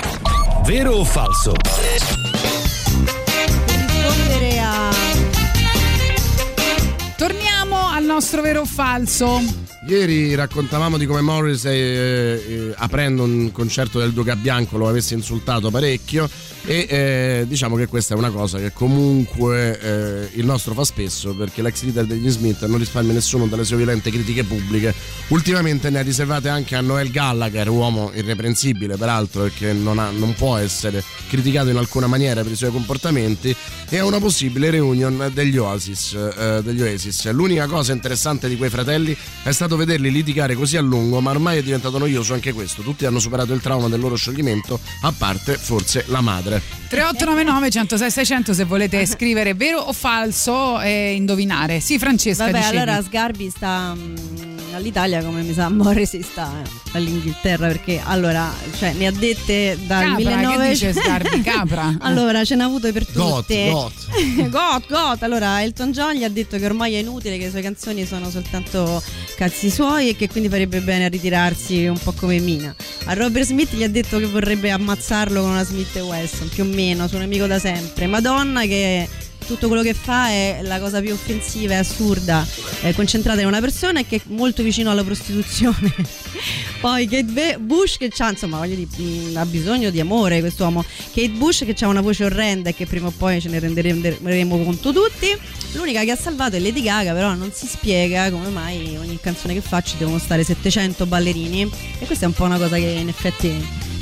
Vero 0.66 0.94
o 0.94 1.04
falso? 1.04 1.54
rispondere 3.88 4.60
a 4.60 4.90
Torniamo 7.18 7.90
al 7.90 8.04
nostro 8.04 8.44
vero 8.44 8.62
o 8.62 8.66
falso. 8.66 9.69
Ieri 9.90 10.36
raccontavamo 10.36 11.00
di 11.00 11.08
come 11.08 11.22
Morrissey, 11.22 11.80
eh, 11.80 12.44
eh, 12.48 12.74
aprendo 12.78 13.24
un 13.24 13.52
concerto 13.52 13.98
del 13.98 14.14
Duca 14.14 14.36
Bianco, 14.36 14.78
lo 14.78 14.88
avesse 14.88 15.16
insultato 15.16 15.72
parecchio 15.72 16.30
e 16.70 16.86
eh, 16.88 17.46
diciamo 17.48 17.76
che 17.76 17.88
questa 17.88 18.14
è 18.14 18.18
una 18.18 18.30
cosa 18.30 18.60
che 18.60 18.72
comunque 18.72 19.80
eh, 19.80 20.30
il 20.34 20.46
nostro 20.46 20.76
fa 20.76 20.84
spesso 20.84 21.34
perché 21.34 21.64
l'ex 21.64 21.82
leader 21.82 22.06
degli 22.06 22.30
Smith 22.30 22.64
non 22.68 22.78
risparmia 22.78 23.12
nessuno 23.12 23.48
dalle 23.48 23.66
sue 23.66 23.78
violente 23.78 24.12
critiche 24.12 24.44
pubbliche. 24.44 24.94
Ultimamente 25.30 25.90
ne 25.90 25.98
ha 25.98 26.04
riservate 26.04 26.48
anche 26.48 26.76
a 26.76 26.82
Noel 26.82 27.10
Gallagher, 27.10 27.70
uomo 27.70 28.12
irreprensibile 28.14 28.98
peraltro 28.98 29.46
e 29.46 29.52
che 29.52 29.74
non, 29.74 29.98
ha- 29.98 30.12
non 30.12 30.36
può 30.36 30.58
essere 30.58 31.04
criticato 31.28 31.70
in 31.70 31.78
alcuna 31.78 32.06
maniera 32.06 32.44
per 32.44 32.52
i 32.52 32.56
suoi 32.56 32.72
comportamenti 32.72 33.56
e 33.90 33.98
a 33.98 34.06
una 34.06 34.20
possibile 34.20 34.70
reunion 34.70 35.32
degli 35.34 35.58
Oasis. 35.58 36.14
eh, 36.14 36.62
degli 36.62 36.84
Oasis. 36.84 37.32
L'unica 37.32 37.66
cosa 37.66 37.94
interessante 37.94 38.48
di 38.48 38.58
quei 38.58 38.70
fratelli 38.70 39.18
è 39.42 39.52
stato 39.52 39.76
vederli 39.76 40.12
litigare 40.12 40.54
così 40.54 40.78
a 40.78 40.82
lungo, 40.82 41.20
ma 41.20 41.32
ormai 41.32 41.58
è 41.58 41.64
diventato 41.64 41.98
noioso 41.98 42.36
anche 42.36 42.54
questo. 42.54 42.84
Tutti 42.84 43.08
hanno 43.08 43.18
superato 43.18 43.54
il 43.54 43.62
trauma 43.62 43.88
del 43.88 44.00
loro 44.00 44.16
scioglimento, 44.16 44.80
a 45.02 45.12
parte 45.12 45.56
forse 45.56 46.04
la 46.10 46.22
madre. 46.22 46.59
3899 46.90 47.70
106 47.70 48.12
600 48.12 48.54
se 48.54 48.64
volete 48.64 49.06
scrivere 49.08 49.54
vero 49.54 49.80
o 49.80 49.94
falso 49.94 50.80
e 50.82 51.14
indovinare. 51.14 51.80
Sì, 51.80 52.00
Francesca, 52.00 52.46
Vabbè, 52.46 52.58
dicevi. 52.58 52.78
allora 52.78 53.02
Sgarbi 53.04 53.50
sta 53.50 53.94
mm, 53.96 54.16
all'Italia 54.74 55.24
come 55.24 55.42
mi 55.42 55.54
sa 55.54 55.70
Morrissey 55.70 56.22
sta 56.22 56.52
eh, 56.64 56.98
all'Inghilterra 56.98 57.68
perché 57.68 58.02
allora, 58.04 58.52
cioè 58.78 58.94
ne 58.94 59.08
ha 59.08 59.12
dette 59.12 59.78
dal 59.86 60.04
Capra, 60.04 60.16
che 60.16 60.24
1900 60.24 60.68
dice 60.70 60.94
Sgarbi? 60.94 61.42
Capra? 61.42 61.98
allora, 62.02 62.44
ce 62.44 62.56
n'ha 62.56 62.66
avute 62.66 62.92
per 62.92 63.06
Got, 63.12 63.42
tutte. 63.42 63.70
got. 63.70 63.94
got, 64.50 64.88
got. 64.88 65.24
Allora, 65.24 65.62
Elton 65.62 65.92
John 65.92 66.14
gli 66.14 66.24
ha 66.24 66.30
detto 66.30 66.58
che 66.58 66.66
ormai 66.66 66.96
è 66.96 67.00
inutile, 67.00 67.38
che 67.38 67.46
le 67.46 67.50
sue 67.52 67.62
canzoni 67.62 68.06
sono 68.06 68.30
soltanto 68.32 69.02
cazzi 69.36 69.70
suoi 69.70 70.10
e 70.10 70.16
che 70.16 70.28
quindi 70.28 70.50
farebbe 70.50 70.82
bene 70.82 71.06
a 71.06 71.10
ritirarsi 71.10 71.86
un 71.86 71.98
po' 71.98 72.14
come 72.14 72.40
Mina. 72.40 72.74
A 73.06 73.14
Robert 73.14 73.46
Smith 73.46 73.74
gli 73.74 73.84
ha 73.84 73.90
detto 73.90 74.18
che 74.18 74.26
vorrebbe 74.26 74.72
ammazzarlo 74.72 75.42
con 75.42 75.52
una 75.52 75.64
Smith 75.64 75.96
Wesson, 75.96 76.49
più 76.50 76.64
o 76.64 76.68
meno, 76.68 77.08
suo 77.08 77.20
nemico 77.20 77.48
da 77.48 77.60
sempre. 77.60 78.08
Madonna 78.08 78.66
che 78.66 79.08
tutto 79.50 79.68
quello 79.68 79.82
che 79.82 79.96
fa 79.96 80.30
è 80.30 80.60
la 80.62 80.80
cosa 80.80 81.02
più 81.02 81.12
offensiva 81.12 81.74
e 81.74 81.78
assurda, 81.78 82.46
è 82.82 82.94
concentrata 82.94 83.42
in 83.42 83.48
una 83.48 83.60
persona 83.60 84.00
e 84.00 84.06
che 84.06 84.18
è 84.18 84.22
molto 84.26 84.62
vicino 84.62 84.92
alla 84.92 85.04
prostituzione. 85.04 85.92
Poi 86.80 87.08
Kate 87.08 87.58
Bush 87.60 87.98
che 87.98 88.10
c'ha, 88.10 88.30
insomma, 88.30 88.58
voglio 88.58 88.76
dire, 88.76 88.88
mh, 88.96 89.38
ha 89.38 89.46
bisogno 89.48 89.90
di 89.90 90.00
amore 90.00 90.40
quest'uomo. 90.40 90.86
Kate 91.14 91.32
Bush 91.32 91.66
che 91.66 91.76
ha 91.80 91.88
una 91.88 92.02
voce 92.02 92.26
orrenda 92.26 92.70
e 92.70 92.76
che 92.76 92.86
prima 92.86 93.08
o 93.08 93.14
poi 93.16 93.42
ce 93.42 93.50
ne 93.50 93.58
renderemo 93.58 94.64
conto 94.64 94.94
tutti. 94.94 95.36
L'unica 95.72 96.04
che 96.04 96.12
ha 96.12 96.16
salvato 96.16 96.56
è 96.56 96.60
Lady 96.60 96.84
Gaga, 96.84 97.14
però 97.14 97.34
non 97.34 97.52
si 97.52 97.66
spiega 97.66 98.30
come 98.30 98.50
mai 98.50 98.98
ogni 98.98 99.18
canzone 99.20 99.56
che 99.56 99.62
fa 99.62 99.82
ci 99.82 99.98
devono 99.98 100.20
stare 100.20 100.44
700 100.44 101.08
ballerini. 101.08 101.70
E 101.98 102.06
questa 102.06 102.26
è 102.26 102.28
un 102.28 102.34
po' 102.34 102.44
una 102.44 102.60
cosa 102.60 102.76
che 102.76 102.86
in 102.86 103.08
effetti 103.08 103.48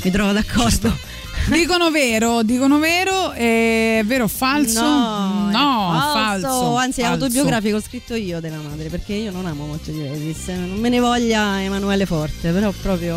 mi 0.02 0.10
trovo 0.10 0.32
d'accordo. 0.32 1.07
Dicono 1.50 1.90
vero, 1.90 2.42
dicono 2.42 2.78
vero, 2.78 3.30
è 3.32 4.02
vero 4.04 4.24
o 4.24 4.28
falso? 4.28 4.82
No, 4.82 5.48
No, 5.50 5.94
è 5.96 5.98
falso. 6.12 6.76
Anzi, 6.76 7.00
è 7.00 7.04
falso. 7.04 7.24
autobiografico 7.24 7.76
ho 7.76 7.80
scritto 7.80 8.14
io 8.14 8.38
della 8.40 8.58
madre 8.58 8.88
perché 8.88 9.14
io 9.14 9.30
non 9.30 9.46
amo 9.46 9.64
molto 9.66 9.90
Oasis. 9.90 10.48
Non 10.48 10.78
me 10.78 10.88
ne 10.90 11.00
voglia 11.00 11.62
Emanuele 11.62 12.04
Forte, 12.06 12.50
però 12.52 12.70
proprio. 12.82 13.16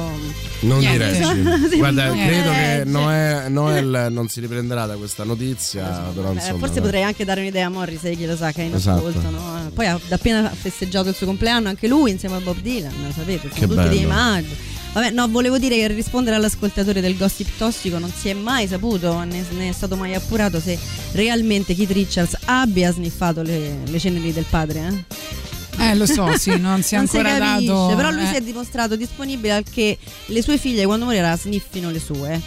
Non 0.62 0.80
Niente. 0.80 1.12
direi. 1.12 1.78
Guarda, 1.78 2.06
non 2.08 2.18
credo 2.18 2.50
direi. 2.52 2.78
che 2.78 2.84
Noè- 2.86 3.48
Noel 3.50 4.08
non 4.12 4.30
si 4.30 4.40
riprenderà 4.40 4.86
da 4.86 4.96
questa 4.96 5.24
notizia, 5.24 5.84
però 6.14 6.30
Eh, 6.32 6.34
insomma. 6.36 6.58
forse 6.60 6.74
dai. 6.76 6.84
potrei 6.84 7.04
anche 7.04 7.26
dare 7.26 7.42
un'idea 7.42 7.66
a 7.66 7.70
Morrissey, 7.70 8.16
chi 8.16 8.26
lo 8.26 8.36
sa, 8.38 8.52
che 8.52 8.62
è 8.62 8.66
in 8.66 8.74
Esatto. 8.76 9.08
ascolto. 9.08 9.30
no? 9.30 9.70
Poi 9.74 9.88
ha 9.88 10.00
appena 10.10 10.50
festeggiato 10.50 11.10
il 11.10 11.16
suo 11.16 11.26
compleanno 11.26 11.68
anche 11.68 11.88
lui 11.88 12.12
insieme 12.12 12.36
a 12.36 12.40
Bob 12.40 12.60
Dylan, 12.60 12.94
lo 13.06 13.12
sapete, 13.14 13.40
sono 13.42 13.54
Che 13.54 13.62
tutti 13.62 13.76
bello. 13.76 13.90
dei 13.90 14.06
maggi. 14.06 14.56
Vabbè, 14.94 15.12
no, 15.12 15.28
volevo 15.30 15.58
dire 15.58 15.78
che 15.78 15.88
rispondere 15.88 16.36
all'ascoltatore 16.36 17.00
del 17.00 17.16
gossip 17.16 17.58
tossico 17.58 17.98
non 17.98 18.12
si 18.12 18.28
è 18.28 18.34
mai 18.34 18.68
saputo, 18.68 19.24
né, 19.24 19.46
né 19.52 19.70
è 19.70 19.72
stato 19.72 19.96
mai 19.96 20.14
appurato 20.14 20.60
se 20.60 20.78
realmente 21.14 21.74
Keith 21.74 21.92
Richards 21.92 22.38
abbia 22.46 22.92
sniffato 22.92 23.42
le, 23.42 23.78
le 23.86 24.00
ceneri 24.00 24.34
del 24.34 24.46
padre. 24.50 25.06
Eh? 25.80 25.90
Eh, 25.90 25.96
lo 25.96 26.06
so, 26.06 26.38
sì, 26.38 26.58
non 26.60 26.84
si 26.84 26.96
è 26.96 26.98
Non 27.00 27.08
ancora 27.10 27.38
capisce, 27.38 27.72
dato. 27.72 27.96
Però 27.96 28.12
lui 28.12 28.24
eh. 28.24 28.28
si 28.28 28.36
è 28.36 28.42
dimostrato 28.42 28.96
disponibile 28.96 29.54
a 29.54 29.62
che 29.64 29.98
le 30.26 30.42
sue 30.42 30.58
figlie 30.58 30.86
quando 30.86 31.06
morirà 31.06 31.36
sniffino 31.38 31.90
le 31.90 32.00
sue. 32.00 32.42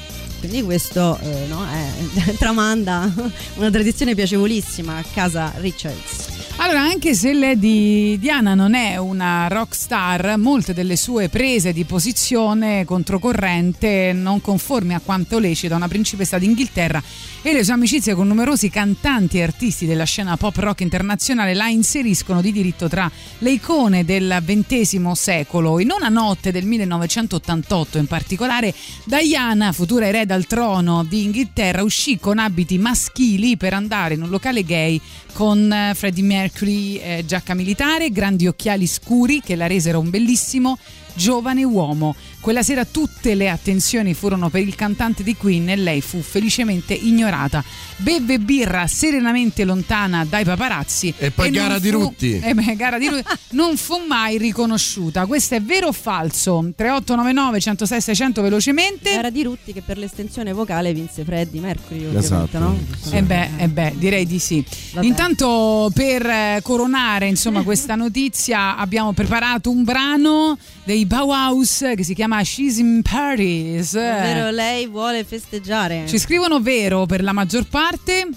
Quindi 0.47 0.63
questo 0.63 1.19
eh, 1.23 1.47
no, 1.49 1.65
è- 1.67 2.35
tramanda 2.37 3.11
una 3.55 3.71
tradizione 3.71 4.15
piacevolissima 4.15 4.99
a 4.99 5.05
casa 5.11 5.55
Richards. 5.57 6.33
Allora, 6.57 6.83
anche 6.83 7.15
se 7.15 7.33
Lady 7.33 8.17
Diana 8.19 8.55
non 8.55 8.75
è 8.75 8.97
una 8.97 9.49
rock 9.49 9.75
star, 9.75 10.37
molte 10.39 10.73
delle 10.73 10.97
sue 10.97 11.29
prese 11.29 11.73
di 11.73 11.85
posizione 11.85 12.85
controcorrente 12.85 14.13
non 14.15 14.41
conformi 14.41 14.95
a 14.95 15.01
quanto 15.05 15.41
lecita 15.41 15.75
una 15.75 15.89
principessa 15.89 16.39
d'Inghilterra 16.39 17.03
e 17.43 17.53
le 17.53 17.65
sue 17.65 17.73
amicizie 17.73 18.15
con 18.15 18.29
numerosi 18.29 18.71
cantanti 18.71 19.39
e 19.39 19.43
artisti 19.43 19.85
della 19.85 20.05
scena 20.05 20.37
pop 20.37 20.57
rock 20.57 20.81
internazionale 20.83 21.55
la 21.55 21.67
inseriscono 21.67 22.41
di 22.41 22.53
diritto 22.53 22.89
tra 22.89 23.11
le 23.39 23.51
icone 23.51 24.05
del 24.05 24.43
XX 24.43 25.11
secolo. 25.11 25.81
In 25.81 25.91
una 25.91 26.09
notte 26.09 26.53
del 26.53 26.67
1988 26.67 27.99
in 27.99 28.07
particolare, 28.07 28.73
Diana, 29.05 29.73
futura 29.73 30.07
erede 30.07 30.34
al 30.35 30.47
trono 30.47 31.05
di 31.05 31.23
Inghilterra, 31.23 31.83
uscì 31.83 32.19
con 32.19 32.39
abiti 32.39 32.77
maschili 32.77 33.57
per 33.57 33.73
andare 33.73 34.15
in 34.15 34.23
un 34.23 34.29
locale 34.29 34.65
gay 34.65 35.01
con 35.33 35.73
eh, 35.73 35.95
Freddie 35.95 36.25
Mercury, 36.25 36.97
eh, 36.97 37.25
giacca 37.25 37.55
militare, 37.55 38.11
grandi 38.11 38.47
occhiali 38.47 38.87
scuri 38.87 39.41
che 39.41 39.55
la 39.55 39.67
resero 39.67 40.01
un 40.01 40.11
bellissimo 40.11 40.77
giovane 41.15 41.63
uomo. 41.63 42.15
Quella 42.45 42.63
sera 42.63 42.85
tutte 42.85 43.35
le 43.35 43.49
attenzioni 43.49 44.13
furono 44.13 44.51
per 44.51 44.61
il 44.61 44.75
cantante 44.75 45.23
di 45.23 45.35
Queen 45.35 45.71
e 45.71 45.77
lei 45.77 46.03
fu 46.03 46.21
felicemente 46.21 46.93
ignorata. 46.93 47.65
Bevve 47.97 48.39
birra 48.39 48.87
serenamente 48.87 49.65
lontana 49.65 50.27
dai 50.27 50.45
paparazzi. 50.45 51.15
E 51.17 51.31
poi 51.31 51.51
non 51.51 51.63
gara 51.63 51.79
di 51.79 51.89
fu- 51.91 52.01
Rutti. 52.01 52.39
eh 52.39 52.53
beh, 52.53 52.77
gara 52.77 52.99
di 52.99 53.09
Rutti. 53.09 53.25
non 53.57 53.79
fu 53.79 53.95
mai 54.07 54.37
riconosciuta. 54.37 55.25
Questo 55.25 55.55
è 55.55 55.63
vero 55.63 55.87
o 55.87 55.93
falso? 55.93 56.59
3899 56.77 57.61
106 57.61 58.01
600 58.03 58.43
velocemente. 58.43 59.11
Era 59.11 59.31
di 59.31 59.43
Rutti 59.43 59.73
che 59.73 59.81
per 59.81 59.97
l'estensione 59.97 60.53
vocale 60.53 60.93
vinse 60.93 61.25
Freddie 61.25 61.63
Mercury, 61.63 62.05
ovviamente, 62.05 62.27
Esatto. 62.27 62.59
no? 62.59 62.79
Eh 63.11 63.23
beh, 63.23 63.49
eh 63.57 63.69
beh, 63.69 63.95
direi 63.97 64.27
di 64.27 64.39
sì. 64.39 64.63
Vabbè. 64.93 65.07
Intanto 65.07 65.91
per 65.95 66.27
eh, 66.27 66.61
coronare 66.63 67.27
insomma, 67.27 67.63
questa 67.63 67.95
notizia 67.97 68.77
abbiamo 68.77 69.15
preparato 69.15 69.71
un 69.71 69.83
brano 69.83 70.59
dei 70.85 71.07
Bauhaus 71.07 71.93
che 71.97 72.05
si 72.05 72.13
chiama 72.13 72.33
She's 72.43 72.79
in 72.79 73.03
Paris. 73.03 73.93
Ovvero 73.95 74.51
lei 74.51 74.87
vuole 74.87 75.25
festeggiare. 75.25 76.05
Ci 76.07 76.19
scrivono 76.19 76.61
vero 76.61 77.07
per 77.07 77.23
la 77.23 77.33
maggior 77.33 77.67
parte. 77.69 78.29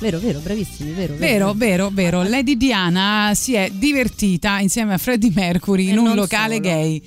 Vero, 0.00 0.18
vero, 0.18 0.40
bravissimi, 0.40 0.90
vero. 0.90 1.14
Vero, 1.16 1.52
vero, 1.54 1.90
vero. 1.92 2.22
Lady 2.28 2.56
Diana 2.56 3.32
si 3.34 3.54
è 3.54 3.70
divertita 3.72 4.58
insieme 4.58 4.94
a 4.94 4.98
Freddie 4.98 5.30
Mercury 5.34 5.84
in 5.88 5.94
E 5.94 5.98
un 5.98 6.04
non 6.04 6.14
locale 6.16 6.56
solo. 6.56 6.68
gay. 6.68 7.02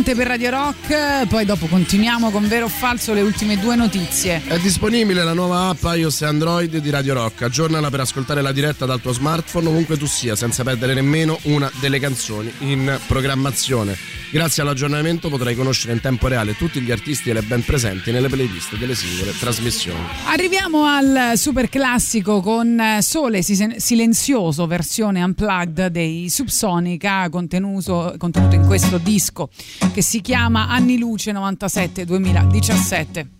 Importante 0.00 0.14
per 0.14 0.26
Radio 0.26 0.50
Rock, 0.50 1.26
poi 1.26 1.44
dopo 1.44 1.66
continuiamo 1.66 2.30
con 2.30 2.48
vero 2.48 2.66
o 2.66 2.68
falso 2.68 3.12
le 3.12 3.20
ultime 3.20 3.58
due 3.58 3.76
notizie. 3.76 4.42
È 4.46 4.58
disponibile 4.58 5.22
la 5.22 5.34
nuova 5.34 5.68
app 5.68 5.82
iOS 5.82 6.22
e 6.22 6.26
Android 6.26 6.76
di 6.78 6.90
Radio 6.90 7.14
Rock. 7.14 7.42
Aggiornala 7.42 7.90
per 7.90 8.00
ascoltare 8.00 8.40
la 8.40 8.52
diretta 8.52 8.86
dal 8.86 9.00
tuo 9.00 9.12
smartphone 9.12 9.68
ovunque 9.68 9.98
tu 9.98 10.06
sia, 10.06 10.36
senza 10.36 10.62
perdere 10.62 10.94
nemmeno 10.94 11.38
una 11.42 11.70
delle 11.80 11.98
canzoni 11.98 12.50
in 12.60 12.98
programmazione. 13.06 14.19
Grazie 14.32 14.62
all'aggiornamento 14.62 15.28
potrai 15.28 15.56
conoscere 15.56 15.92
in 15.92 16.00
tempo 16.00 16.28
reale 16.28 16.54
tutti 16.54 16.80
gli 16.80 16.92
artisti 16.92 17.30
e 17.30 17.32
le 17.32 17.42
band 17.42 17.64
presenti 17.64 18.12
nelle 18.12 18.28
playlist 18.28 18.76
delle 18.76 18.94
singole 18.94 19.36
trasmissioni. 19.36 19.98
Arriviamo 20.26 20.84
al 20.84 21.32
super 21.36 21.68
classico 21.68 22.40
con 22.40 22.78
eh, 22.78 23.02
Sole 23.02 23.42
Silenzioso, 23.42 24.68
versione 24.68 25.20
unplugged 25.24 25.88
dei 25.88 26.28
Subsonica, 26.28 27.28
contenuto, 27.28 28.14
contenuto 28.18 28.54
in 28.54 28.66
questo 28.66 28.98
disco 28.98 29.50
che 29.92 30.02
si 30.02 30.20
chiama 30.20 30.68
Anni 30.68 30.96
Luce 30.96 31.32
97-2017. 31.32 33.39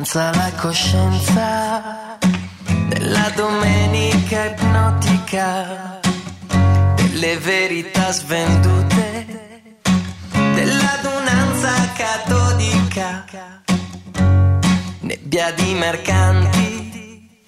Danza 0.00 0.32
la 0.34 0.50
coscienza 0.56 2.16
della 2.88 3.30
domenica 3.34 4.46
ipnotica, 4.46 6.00
delle 6.94 7.36
verità 7.36 8.10
svendute, 8.10 9.26
dell'adunanza 10.32 11.92
catodica, 11.92 13.26
nebbia 15.00 15.52
di 15.52 15.74
mercanti, 15.74 17.42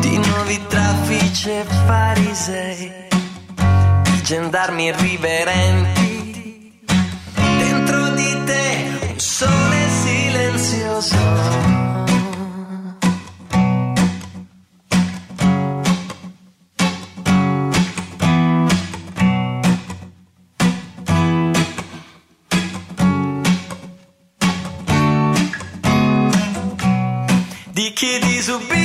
di 0.00 0.16
nuovi 0.16 0.66
traffici 0.66 1.50
e 1.50 1.66
farisei, 1.84 3.08
di 4.04 4.22
gendarmi 4.22 4.86
irriverenti, 4.86 6.03
silenzioso. 11.04 11.62
di 27.72 27.92
chi 27.92 28.18
disubbidirà 28.20 28.83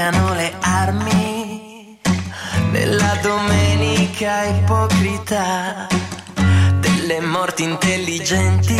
picchiano 0.00 0.32
le 0.34 0.52
armi. 0.60 1.98
Nella 2.70 3.18
domenica 3.20 4.44
ipocrita 4.44 5.86
delle 6.80 7.20
morti 7.20 7.64
intelligenti 7.64 8.74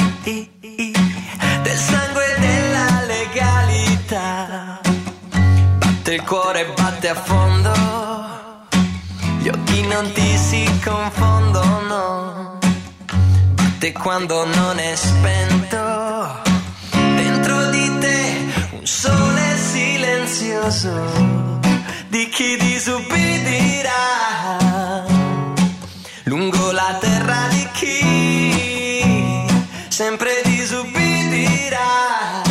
del 1.62 1.76
sangue 1.76 2.36
e 2.36 2.40
della 2.40 3.02
legalità. 3.07 4.81
Batte 5.76 6.15
il 6.15 6.23
cuore 6.23 6.73
batte 6.74 7.08
a 7.08 7.15
fondo. 7.15 7.73
Gli 9.40 9.49
occhi 9.49 9.86
non 9.86 10.10
ti 10.12 10.39
si 10.39 10.81
confondono. 10.82 12.58
Batte 13.55 13.92
quando 13.92 14.47
non 14.47 14.78
è 14.78 14.94
spento. 14.94 16.49
Dentro 16.90 17.68
di 17.70 17.99
te 17.99 18.39
un 18.70 18.86
sole 18.86 19.19
silenzioso 20.41 21.60
di 22.09 22.27
chi 22.31 22.57
disubbidirà 22.57 23.93
lungo 26.25 26.73
la 26.73 26.97
terra 26.99 27.47
di 27.51 27.69
chi 27.75 29.47
sempre 29.89 30.41
disubbidirà 30.44 32.43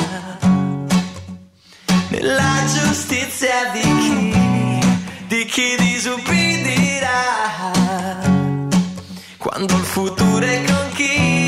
nella 2.09 2.63
giustizia 2.67 3.71
di 3.73 3.81
chi 4.03 4.33
di 5.27 5.45
chi 5.45 5.75
disubbidirà 5.79 7.21
quando 9.37 9.75
il 9.75 9.83
futuro 9.83 10.45
è 10.45 10.63
con 10.63 10.91
chi 10.93 11.38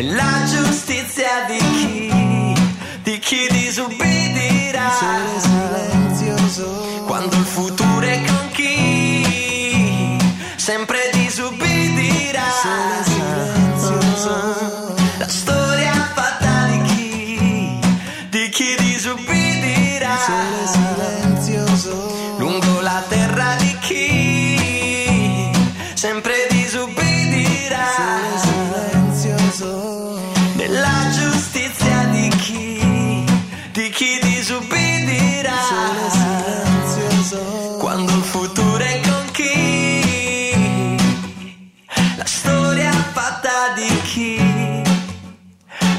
nella 0.00 0.44
giustizia 0.44 1.44
di 1.48 1.58
chi? 1.58 2.12
Di 3.02 3.18
chi 3.18 3.48
disubbidirà 3.50 4.90
quando 7.04 7.34
il 7.36 7.44
futuro 7.44 8.06
è 8.06 8.22
con 8.24 8.48
chi? 8.52 10.16
Sempre 10.54 10.97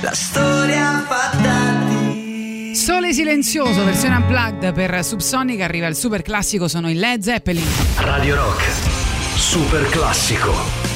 la 0.09 0.15
storia 0.15 1.05
fatta 1.07 1.85
di 1.87 2.73
Sole 2.73 3.13
silenzioso, 3.13 3.83
versione 3.83 4.15
unplugged 4.15 4.73
per 4.73 5.05
Subsonica, 5.05 5.65
arriva 5.65 5.85
il 5.85 5.95
super 5.95 6.23
classico, 6.23 6.67
sono 6.67 6.89
i 6.89 6.95
Led 6.95 7.21
Zeppelin. 7.21 7.67
Radio 7.97 8.35
Rock. 8.35 8.63
Super 9.35 9.87
classico. 9.89 10.88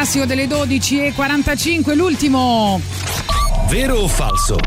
Classico 0.00 0.24
delle 0.24 0.46
12.45, 0.46 1.94
l'ultimo. 1.94 2.80
Vero 3.68 3.98
o 3.98 4.08
falso? 4.08 4.58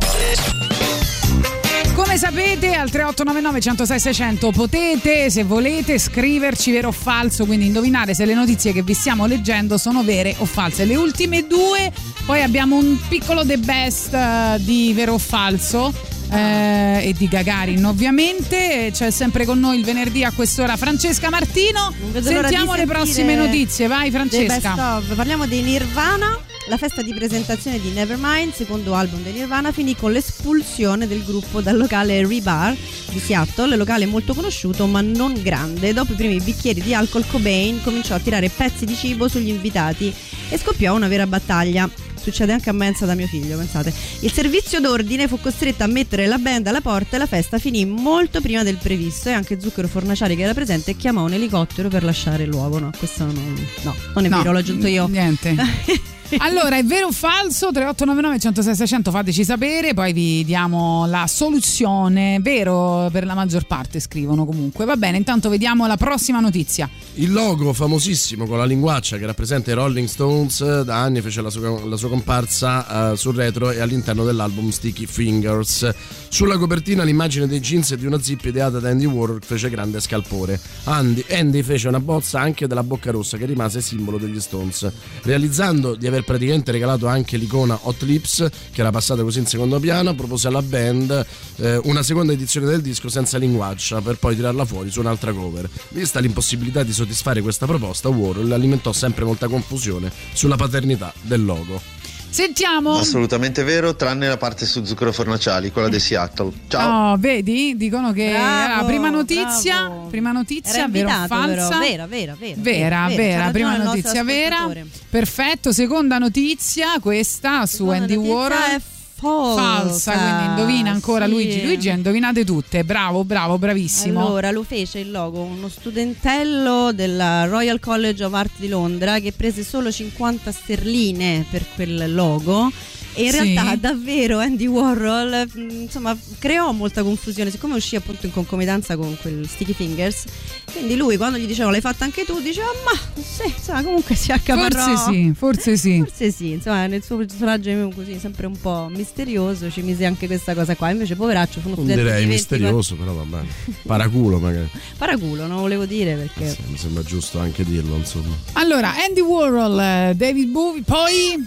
Come 1.96 2.18
sapete 2.18 2.74
al 2.74 2.92
3899 2.92 3.60
106 3.60 4.00
600 4.00 4.52
potete 4.52 5.32
se 5.32 5.44
volete 5.44 5.98
scriverci 5.98 6.72
vero 6.72 6.90
o 6.90 6.92
falso, 6.92 7.46
quindi 7.46 7.66
indovinare 7.66 8.14
se 8.14 8.26
le 8.26 8.36
notizie 8.36 8.74
che 8.74 8.84
vi 8.84 8.94
stiamo 8.94 9.26
leggendo 9.26 9.80
sono 9.80 10.04
vere 10.04 10.36
o 10.38 10.46
false. 10.46 10.86
Le 10.86 10.96
ultime 10.96 11.48
due, 11.48 11.92
poi 12.28 12.44
abbiamo 12.44 12.76
un 12.76 13.00
piccolo 13.08 13.44
the 13.44 13.58
best 13.58 14.14
eh, 14.14 14.58
di 14.60 14.94
vero 14.94 15.14
o 15.14 15.18
falso. 15.18 15.92
Eh, 16.34 17.08
e 17.10 17.14
di 17.14 17.28
Gagarin 17.28 17.86
ovviamente 17.86 18.90
c'è 18.92 19.12
sempre 19.12 19.46
con 19.46 19.60
noi 19.60 19.78
il 19.78 19.86
venerdì 19.86 20.24
a 20.24 20.32
quest'ora 20.32 20.76
Francesca 20.78 21.30
Martino 21.30 21.94
di 22.12 22.22
sentiamo 22.22 22.76
le 22.76 22.86
prossime 22.86 23.36
notizie 23.36 23.88
vai 23.88 24.12
Francesca. 24.12 25.02
Parliamo 25.16 25.46
dei 25.46 25.62
Nirvana. 25.62 26.38
La 26.70 26.78
festa 26.78 27.02
di 27.02 27.14
presentazione 27.14 27.78
di 27.78 27.90
Nevermind, 27.90 28.54
secondo 28.54 28.94
album 28.94 29.22
dei 29.22 29.34
Nirvana, 29.34 29.74
finì 29.74 29.98
con 29.98 30.14
l'espulsione 30.14 31.08
del 31.08 31.26
gruppo 31.26 31.60
dal 31.60 31.76
locale 31.76 32.26
Rebar 32.26 32.74
di 33.10 33.20
Seattle, 33.20 33.76
locale 33.76 34.06
molto 34.06 34.34
conosciuto 34.34 34.88
ma 34.88 35.02
non 35.02 35.34
grande. 35.42 35.92
Dopo 35.92 36.14
i 36.14 36.16
primi 36.16 36.40
bicchieri 36.40 36.82
di 36.82 36.94
alcol, 36.94 37.28
Cobain 37.28 37.82
cominciò 37.84 38.16
a 38.16 38.20
tirare 38.20 38.48
pezzi 38.48 38.86
di 38.86 38.96
cibo 38.96 39.28
sugli 39.28 39.50
invitati 39.50 40.14
e 40.50 40.58
scoppiò 40.58 40.96
una 40.96 41.10
vera 41.10 41.28
battaglia. 41.28 41.90
Succede 42.24 42.54
anche 42.54 42.70
a 42.70 42.74
mensa 42.74 43.06
da 43.06 43.16
mio 43.16 43.28
figlio, 43.28 43.58
pensate. 43.58 43.94
Il 44.22 44.32
servizio 44.32 44.80
d'ordine 44.80 45.28
fu 45.28 45.42
costretto 45.42 45.84
a 45.84 45.88
mettere 45.88 46.26
la 46.26 46.38
band 46.38 46.66
alla 46.68 46.80
porta 46.80 47.18
e 47.18 47.20
la 47.20 47.26
festa 47.28 47.60
finì 47.60 47.84
molto 47.86 48.40
prima 48.40 48.64
del 48.64 48.78
previsto 48.78 49.28
e 49.28 49.34
anche 49.34 49.60
Zucchero 49.60 49.90
Fornaciari 49.90 50.36
che 50.38 50.44
era 50.44 50.54
presente 50.54 50.96
chiamò 50.96 51.26
un 51.26 51.34
elicottero 51.34 51.90
per 51.90 52.04
lasciare 52.04 52.44
il 52.44 52.50
luogo. 52.50 52.80
No, 52.80 52.92
questo 52.98 53.26
non, 53.26 53.68
no, 53.82 53.96
non 54.16 54.26
è 54.26 54.30
No, 54.30 54.38
vero, 54.38 54.52
l'ho 54.54 54.60
aggiunto 54.60 54.88
io. 54.88 55.08
Niente. 55.08 55.54
Allora, 56.38 56.78
è 56.78 56.84
vero 56.84 57.08
o 57.08 57.12
falso? 57.12 57.72
3899 57.72 58.40
106 58.40 58.76
600 58.76 59.12
fateci 59.12 59.44
sapere, 59.44 59.94
poi 59.94 60.14
vi 60.14 60.44
diamo 60.44 61.06
la 61.06 61.28
soluzione. 61.28 62.40
Vero 62.42 63.10
per 63.12 63.26
la 63.26 63.34
maggior 63.34 63.66
parte 63.66 64.00
scrivono 64.00 64.46
comunque. 64.46 64.86
Va 64.86 64.96
bene, 64.96 65.18
intanto 65.18 65.50
vediamo 65.50 65.86
la 65.88 65.98
prossima 65.98 66.40
notizia. 66.40 66.90
Il 67.16 67.32
logo 67.32 67.74
famosissimo 67.74 68.46
con 68.46 68.58
la 68.58 68.66
linguaccia 68.66 69.18
che 69.18 69.26
rappresenta 69.26 69.72
i 69.72 69.74
Rolling 69.74 70.08
Stones 70.08 70.62
eh, 70.62 70.84
da 70.84 71.02
anni 71.02 71.22
fece 71.22 71.42
la 71.42 71.50
sua, 71.50 71.86
la 71.86 71.98
sua 71.98 72.10
comparsa 72.10 73.12
eh, 73.12 73.18
sul 73.18 73.36
retro 73.36 73.72
e 73.72 73.80
all'interno 73.80 74.24
dell'album 74.24 74.70
Sticky 74.70 75.06
Fingers. 75.06 75.94
Sulla 76.30 76.58
copertina 76.58 77.04
l'immagine 77.04 77.48
dei 77.48 77.60
jeans 77.60 77.92
e 77.92 77.98
di 77.98 78.06
una 78.08 78.22
zip 78.22 78.44
ideata 78.46 78.80
da 78.80 78.90
Andy 78.90 79.06
Warhol 79.06 79.42
fece 79.44 79.70
grande 79.70 80.00
scalpore. 80.00 80.60
Andy, 80.86 81.24
Andy 81.30 81.62
fece 81.62 81.88
una 81.88 82.00
bozza 82.00 82.40
anche 82.40 82.66
della 82.66 82.84
bocca 82.84 83.12
rossa 83.12 83.38
che 83.38 83.46
rimase 83.46 83.82
simbolo 83.82 84.18
degli 84.18 84.40
Stones, 84.40 84.92
realizzando 85.22 85.96
di 85.96 86.08
aver 86.08 86.23
praticamente 86.24 86.72
regalato 86.72 87.08
anche 87.08 87.38
l'icona 87.38 87.78
Hot 87.84 88.02
Lips 88.04 88.50
che 88.72 88.82
era 88.82 88.92
passata 88.92 89.24
così 89.24 89.40
in 89.40 89.46
secondo 89.46 89.80
piano, 89.80 90.14
propose 90.16 90.48
alla 90.48 90.62
band 90.62 91.26
eh, 91.58 91.80
una 91.84 92.04
seconda 92.04 92.34
edizione 92.34 92.66
del 92.68 92.82
disco 92.82 93.10
senza 93.10 93.38
linguaccia 93.38 94.02
per 94.02 94.18
poi 94.18 94.36
tirarla 94.36 94.66
fuori 94.66 94.90
su 94.90 95.00
un'altra 95.00 95.34
cover. 95.34 95.70
Vista 95.90 96.20
l'impossibilità 96.20 96.84
di 96.84 96.94
soddisfare 96.94 97.42
questa 97.42 97.66
proposta, 97.66 98.10
Warhol 98.10 98.52
alimentò 98.52 98.92
sempre 98.92 99.26
molta 99.26 99.48
confusione 99.48 100.12
sulla 100.34 100.56
paternità 100.56 101.14
del 101.22 101.44
logo. 101.44 102.03
Sentiamo. 102.34 102.98
Assolutamente 102.98 103.62
vero, 103.62 103.96
tranne 103.96 104.28
la 104.28 104.38
parte 104.38 104.66
su 104.66 104.84
zucchero 104.84 105.12
fornaciali, 105.12 105.72
quella 105.72 105.88
di 105.88 106.00
Seattle. 106.00 106.52
Ciao. 106.68 107.12
Oh, 107.12 107.18
vedi? 107.18 107.78
Dicono 107.78 108.12
che 108.12 108.32
Bravo, 108.32 108.74
allora, 108.74 108.86
prima 108.86 109.10
notizia, 109.12 109.92
prima 110.10 110.32
notizia, 110.32 110.88
vero 110.88 111.10
falsa? 111.28 111.78
Vera, 111.78 112.08
vera, 112.08 112.36
vera. 112.36 112.56
Vera, 112.58 113.08
vera, 113.10 113.50
prima 113.52 113.78
notizia 113.78 114.24
vera. 114.24 114.68
Perfetto, 115.08 115.72
seconda 115.72 116.18
notizia, 116.18 117.00
questa 117.00 117.68
su 117.68 117.76
Seconda 117.76 117.98
Andy 117.98 118.16
notizia 118.16 118.34
Warhol. 118.36 118.58
è 118.58 118.82
falsa, 119.30 120.12
quindi 120.12 120.46
indovina 120.46 120.92
ancora 120.92 121.26
sì. 121.26 121.32
Luigi. 121.32 121.64
Luigi 121.64 121.90
ha 121.90 121.94
indovinate 121.94 122.44
tutte. 122.44 122.84
Bravo, 122.84 123.24
bravo, 123.24 123.58
bravissimo. 123.58 124.26
Allora, 124.26 124.52
lo 124.52 124.64
fece 124.64 125.00
il 125.00 125.12
logo 125.12 125.42
uno 125.42 125.70
studentello 125.70 126.92
della 126.94 127.46
Royal 127.46 127.80
College 127.80 128.24
of 128.24 128.34
Art 128.34 128.52
di 128.58 128.68
Londra 128.68 129.20
che 129.20 129.32
prese 129.32 129.64
solo 129.64 129.92
50 129.92 130.52
sterline 130.52 131.46
per 131.50 131.66
quel 131.76 132.14
logo. 132.14 132.72
E 133.16 133.24
in 133.26 133.32
Sì. 133.32 133.40
realtà 133.54 133.76
davvero 133.76 134.40
Andy 134.40 134.66
Warhol 134.66 135.48
mh, 135.54 135.70
insomma 135.84 136.18
creò 136.40 136.72
molta 136.72 137.04
confusione 137.04 137.52
siccome 137.52 137.76
uscì 137.76 137.96
appunto 137.96 138.26
in 138.26 138.32
concomitanza 138.32 138.96
con 138.96 139.16
quel 139.22 139.48
Sticky 139.48 139.74
Fingers 139.74 140.24
quindi 140.72 140.96
lui 140.96 141.18
quando 141.18 141.38
gli 141.38 141.46
dicevano 141.46 141.72
l'hai 141.72 141.82
fatta 141.82 142.04
anche 142.06 142.26
tu 142.26 142.40
diceva 142.42 142.68
ma 142.86 143.22
sì 143.22 143.46
insomma 143.56 143.84
comunque 143.84 144.16
si 144.16 144.32
accaparrò 144.32 144.82
Forse 144.84 145.12
sì, 145.12 145.34
forse 145.36 145.78
sì. 145.78 145.98
Forse 146.00 146.32
sì, 146.32 146.52
insomma, 146.52 146.88
nel 146.88 147.04
suo 147.04 147.18
personaggio 147.18 147.72
così 147.96 148.18
sempre 148.20 148.48
un 148.48 148.60
po' 148.60 148.88
misterioso 148.92 149.70
ci 149.72 149.82
mise 149.82 150.06
anche 150.06 150.28
questa 150.28 150.54
cosa 150.54 150.76
qua. 150.76 150.90
Invece, 150.90 151.16
poveraccio, 151.16 151.60
fu 151.60 151.68
uno 151.68 151.76
Non 151.78 151.86
studente 151.86 152.02
direi 152.04 152.22
di 152.24 152.28
20 152.30 152.34
misterioso, 152.34 152.96
però 152.96 153.14
va 153.14 153.24
bene. 153.24 153.48
Paraculo 153.84 154.40
magari. 154.40 154.70
Paraculo, 154.98 155.46
non 155.48 155.60
volevo 155.60 155.86
dire 155.86 156.16
perché. 156.16 156.50
Sì, 156.50 156.58
mi 156.68 156.78
sembra 156.78 157.04
giusto 157.04 157.40
anche 157.40 157.64
dirlo, 157.64 157.96
insomma. 157.96 158.36
Allora, 158.54 158.94
Andy 159.08 159.22
Warhol, 159.22 159.80
eh, 159.80 160.14
David 160.16 160.50
Bowie, 160.50 160.82
poi 160.84 161.44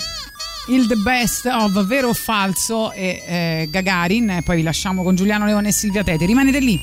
il 0.68 0.86
The 0.86 0.96
Best 0.96 1.46
of 1.46 1.84
Vero 1.84 2.08
o 2.08 2.14
Falso 2.14 2.92
e 2.92 3.22
eh, 3.24 3.68
Gagarin, 3.70 4.30
e 4.30 4.42
poi 4.42 4.56
vi 4.56 4.62
lasciamo 4.62 5.02
con 5.02 5.14
Giuliano 5.14 5.44
Leone 5.44 5.68
e 5.68 5.72
Silvia 5.72 6.02
Tete. 6.02 6.26
Rimanete 6.26 6.58
lì. 6.58 6.80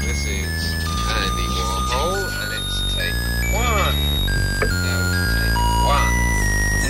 This 0.00 0.24
is 0.24 0.74
Andy 1.08 1.46
Warhol, 1.48 2.28
and 2.40 2.52
it's. 2.52 2.78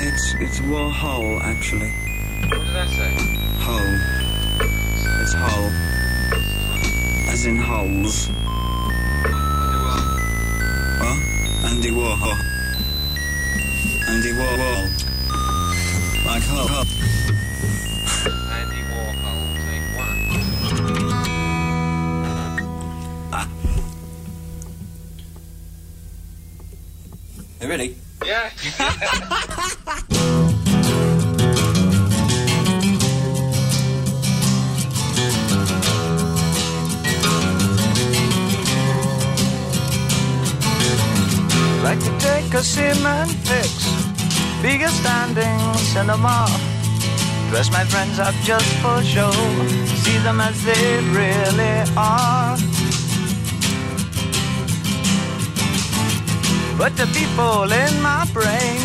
It's 0.00 0.34
it's 0.40 0.60
Warhol 0.60 1.40
actually. 1.42 1.92
What 2.48 2.64
did 2.64 2.76
I 2.76 2.86
say? 2.86 3.12
Hole. 3.60 3.98
It's 5.20 5.34
hole. 5.34 5.70
As 7.30 7.44
in 7.44 7.56
holes. 7.56 8.28
What? 10.98 11.18
Andy 11.70 11.90
Warhol. 11.90 12.57
Andy 14.08 14.32
Warhol. 14.32 14.88
Like 16.24 16.42
hole. 16.44 16.86
Andy 18.56 18.82
Warhol, 18.88 19.40
take 19.66 19.86
one. 19.98 20.20
Ah. 23.32 23.46
You 27.60 27.68
ready? 27.68 27.96
Yeah. 28.24 28.50
Like 41.82 42.00
to 42.00 42.18
take 42.18 42.52
a 42.54 42.62
cement 42.62 43.30
fix, 43.30 43.88
bigger 44.60 44.88
standing 44.88 45.74
cinema. 45.74 46.46
Dress 47.50 47.70
my 47.70 47.84
friends 47.84 48.18
up 48.18 48.34
just 48.44 48.66
for 48.82 49.02
show, 49.02 49.30
see 50.02 50.18
them 50.18 50.40
as 50.40 50.62
they 50.64 50.98
really 51.16 51.84
are. 51.96 52.58
But 56.76 56.96
the 56.96 57.06
people 57.14 57.72
in 57.72 58.02
my 58.02 58.28
brain, 58.34 58.80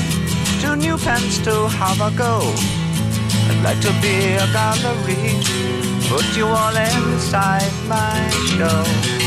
two 0.62 0.76
new 0.76 0.98
pens 0.98 1.40
to 1.40 1.68
have 1.68 2.00
a 2.00 2.16
go. 2.16 2.54
I'd 3.50 3.62
like 3.64 3.82
to 3.82 3.92
be 4.02 4.36
a 4.36 4.48
gallery, 4.54 5.42
put 6.08 6.26
you 6.38 6.46
all 6.46 6.76
inside 6.76 7.74
my 7.88 8.30
show. 8.56 9.23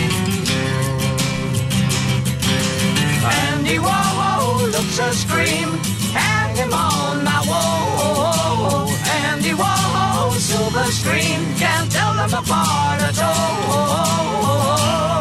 Andy 3.67 3.81
Warhol 3.81 4.71
looks 4.71 4.99
a 5.01 5.13
scream, 5.13 5.69
hang 6.15 6.55
him 6.55 6.73
on 6.73 7.25
my 7.25 7.43
wall. 7.49 8.89
Andy 9.27 9.55
Warhol, 9.55 10.31
silver 10.35 10.85
screen, 10.85 11.53
can't 11.57 11.91
tell 11.91 12.15
them 12.15 12.33
apart 12.33 13.03
at 13.03 13.21
all. 13.21 15.16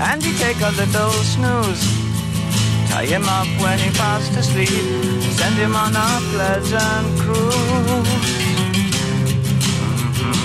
Andy 0.00 0.32
take 0.38 0.60
a 0.60 0.70
little 0.70 1.10
snooze. 1.34 1.84
Tie 2.88 3.06
him 3.06 3.24
up 3.28 3.48
when 3.60 3.78
he 3.78 3.90
fast 3.90 4.32
asleep, 4.36 4.68
send 5.38 5.56
him 5.56 5.74
on 5.74 5.94
a 5.96 6.20
pleasant 6.32 7.18
cruise. 7.20 8.08
Mhm. 10.12 10.36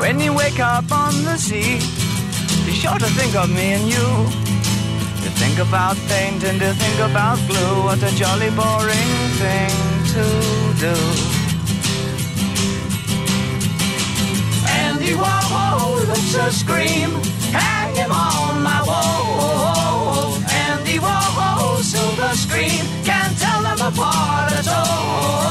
When 0.00 0.20
you 0.20 0.32
wake 0.32 0.58
up 0.58 0.90
on 0.90 1.22
the 1.24 1.36
sea, 1.36 1.80
be 2.66 2.72
sure 2.72 2.98
to 2.98 3.10
think 3.18 3.34
of 3.36 3.48
me 3.50 3.72
and 3.76 3.86
you. 3.88 4.08
To 5.22 5.30
think 5.40 5.58
about 5.58 5.96
paint 6.08 6.42
and 6.44 6.58
to 6.60 6.74
think 6.74 6.98
about 7.10 7.38
glue, 7.46 7.82
what 7.84 8.02
a 8.02 8.10
jolly 8.16 8.50
boring 8.50 9.12
thing 9.40 9.76
to 10.14 10.24
do. 10.86 10.96
Andy 14.82 15.14
Warhol 15.14 16.06
looks 16.08 16.34
a 16.34 16.50
scream, 16.50 17.10
hang 17.96 18.10
on 18.10 18.62
my 18.62 18.82
wall. 18.86 19.12
Silver 21.82 22.34
screen, 22.36 22.84
can't 23.04 23.36
tell 23.38 23.62
them 23.62 23.80
apart 23.80 24.52
at 24.52 24.68
all. 24.68 25.41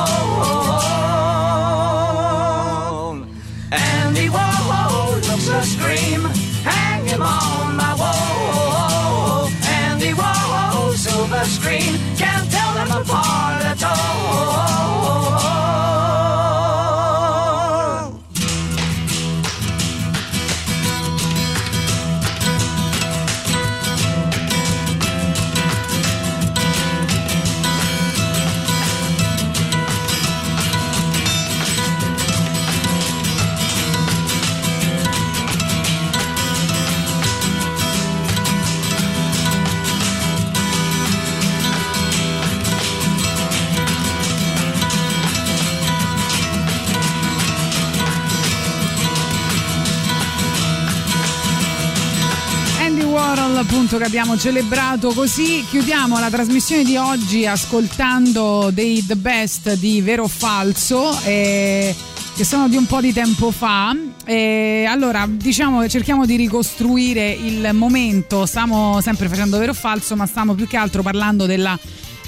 Appunto 53.91 54.09
che 54.09 54.17
abbiamo 54.17 54.37
celebrato 54.39 55.11
così 55.11 55.65
chiudiamo 55.69 56.17
la 56.17 56.29
trasmissione 56.29 56.85
di 56.85 56.95
oggi 56.95 57.45
ascoltando 57.45 58.69
dei 58.71 59.05
The 59.05 59.17
Best 59.17 59.73
di 59.73 59.99
Vero 59.99 60.23
o 60.23 60.27
Falso 60.29 61.19
eh, 61.25 61.93
che 62.33 62.45
sono 62.45 62.69
di 62.69 62.77
un 62.77 62.85
po' 62.85 63.01
di 63.01 63.11
tempo 63.11 63.51
fa. 63.51 63.93
Eh, 64.23 64.85
allora 64.87 65.27
diciamo 65.29 65.85
cerchiamo 65.89 66.25
di 66.25 66.37
ricostruire 66.37 67.31
il 67.31 67.71
momento. 67.73 68.45
Stiamo 68.45 69.01
sempre 69.01 69.27
facendo 69.27 69.57
Vero 69.57 69.71
o 69.71 69.75
Falso 69.75 70.15
ma 70.15 70.25
stiamo 70.25 70.53
più 70.53 70.67
che 70.67 70.77
altro 70.77 71.01
parlando 71.01 71.45
della 71.45 71.77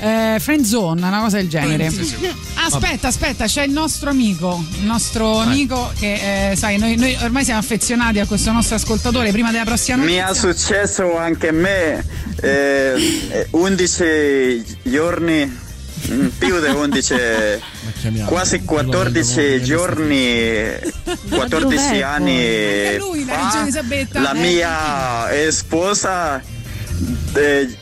eh, 0.03 0.37
friend 0.39 0.65
zone, 0.65 1.05
una 1.05 1.21
cosa 1.21 1.37
del 1.37 1.47
genere. 1.47 1.89
Sì. 1.89 2.29
Aspetta, 2.55 3.07
aspetta, 3.07 3.45
c'è 3.45 3.63
il 3.63 3.71
nostro 3.71 4.09
amico, 4.09 4.63
il 4.79 4.85
nostro 4.85 5.39
amico 5.39 5.91
che 5.97 6.51
eh, 6.51 6.55
sai, 6.55 6.77
noi, 6.77 6.95
noi 6.97 7.17
ormai 7.21 7.43
siamo 7.45 7.59
affezionati 7.59 8.19
a 8.19 8.25
questo 8.25 8.51
nostro 8.51 8.75
ascoltatore 8.75 9.31
prima 9.31 9.51
della 9.51 9.63
prossima 9.63 9.97
Mi 9.97 10.17
notizia. 10.17 10.29
è 10.29 10.53
successo 10.53 11.17
anche 11.17 11.47
a 11.49 11.51
me 11.53 12.05
eh, 12.41 13.21
eh, 13.29 13.47
11 13.51 14.77
giorni, 14.83 15.59
mm, 16.11 16.27
più 16.37 16.59
di 16.59 16.69
11, 16.69 17.15
quasi 18.25 18.63
14 18.63 19.63
giorni, 19.63 20.77
14 21.29 22.01
anni 22.01 22.37
È 22.37 22.97
lui, 22.99 23.25
la 23.25 23.33
fa, 23.33 24.19
la 24.19 24.31
eh. 24.33 24.39
mia 24.39 25.51
sposa 25.51 26.41
eh, 27.35 27.77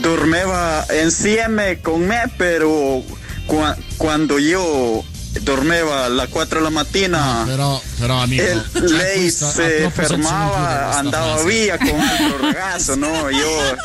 dormiva 0.00 0.84
insieme 1.02 1.80
con 1.80 2.00
me, 2.00 2.30
però 2.36 3.00
qua- 3.46 3.76
quando 3.96 4.38
io 5.32 5.40
dormivo 5.42 5.92
alle 5.94 6.26
4 6.28 6.58
della 6.58 6.70
mattina 6.70 7.44
Però, 7.46 7.80
però 7.98 8.20
amico, 8.22 8.42
e 8.42 8.60
cioè, 8.72 8.80
lei 8.88 9.20
questa 9.20 9.46
ha 9.46 9.50
si 9.50 9.54
troppo 9.56 9.68
senso 9.70 9.88
di 9.88 9.90
fermava, 10.22 10.48
questa 10.82 10.98
andava 10.98 11.32
frase. 11.36 11.46
via 11.48 11.78
con 11.78 11.88
un 11.88 12.00
altro 12.08 12.40
ragazzo, 12.40 12.94
no? 12.96 13.28
Io 13.28 13.76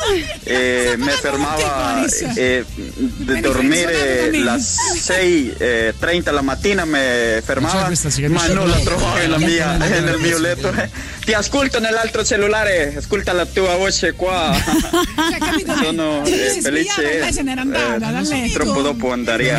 eh, 0.44 0.94
mi 0.98 1.08
fermava 1.08 1.94
Boris. 1.98 2.22
eh, 2.34 2.64
di 2.74 3.40
dormire 3.40 4.26
alle 4.28 4.56
6.30 4.56 6.32
la 6.32 6.40
mattina, 6.42 6.84
mi 6.84 6.98
fermava, 7.44 7.84
questa 7.84 8.10
si 8.10 8.22
ma 8.22 8.28
capisce 8.40 8.52
non 8.52 8.68
la 8.68 8.74
proprio. 8.78 8.96
trovavo 8.96 9.16
Eh, 9.16 9.20
nella 9.20 9.38
la 9.38 9.46
mia- 9.46 9.66
mettono 9.72 9.88
nella 9.90 10.10
nel 10.10 10.20
mio 10.20 10.30
canzone. 10.40 10.48
letto. 10.48 10.72
eh. 10.82 10.90
Ti 11.26 11.32
ascolto 11.32 11.80
nell'altro 11.80 12.24
cellulare, 12.24 12.94
ascolta 12.96 13.32
la 13.32 13.46
tua 13.46 13.74
voce 13.76 14.12
qua. 14.12 14.54
Cioè, 14.54 15.38
capito? 15.38 15.74
Sono 15.82 16.20
Lui 16.20 16.40
eh, 16.40 16.50
si 16.50 16.60
svegliava 16.62 17.00
e 17.00 17.02
felice. 17.04 17.18
lei 17.20 17.32
se 17.32 17.42
n'era 17.42 17.60
andata 17.62 17.96
dal 17.98 18.22
letto. 18.24 18.52
Troppo 18.52 18.80
dopo 18.82 19.12
andare 19.12 19.42
Io 19.44 19.50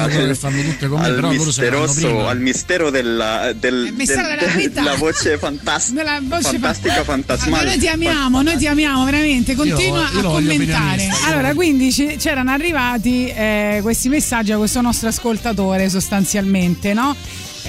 a- 1.77 1.85
misterioso, 1.85 2.15
prima. 2.15 2.29
al 2.29 2.39
mistero 2.39 2.89
della, 2.89 3.53
del, 3.57 3.93
mistero 3.95 4.27
del- 4.27 4.37
della 4.37 4.67
della 4.81 4.95
voce 4.95 5.37
fantastica, 5.37 5.95
Della 6.03 6.19
voce 6.21 6.43
fantastica, 6.59 6.95
Ma 6.97 7.03
fantasmale. 7.03 7.65
noi 7.65 7.77
ti 7.77 7.87
amiamo, 7.87 8.41
noi 8.41 8.57
ti 8.57 8.67
amiamo 8.67 9.05
veramente, 9.05 9.55
continua 9.55 9.99
io 10.11 10.17
a 10.19 10.21
lo 10.21 10.29
voglio 10.29 10.49
commentare. 10.49 11.09
Allora, 11.25 11.53
quindi 11.53 11.91
ci- 11.91 12.15
c'erano 12.17 12.51
arrivati 12.51 13.27
eh, 13.27 13.79
questi 13.81 14.09
messaggi 14.09 14.51
a 14.51 14.57
questo 14.57 14.81
nostro 14.81 15.09
ascoltatore 15.09 15.89
sostanzialmente, 15.89 16.93
no? 16.93 17.15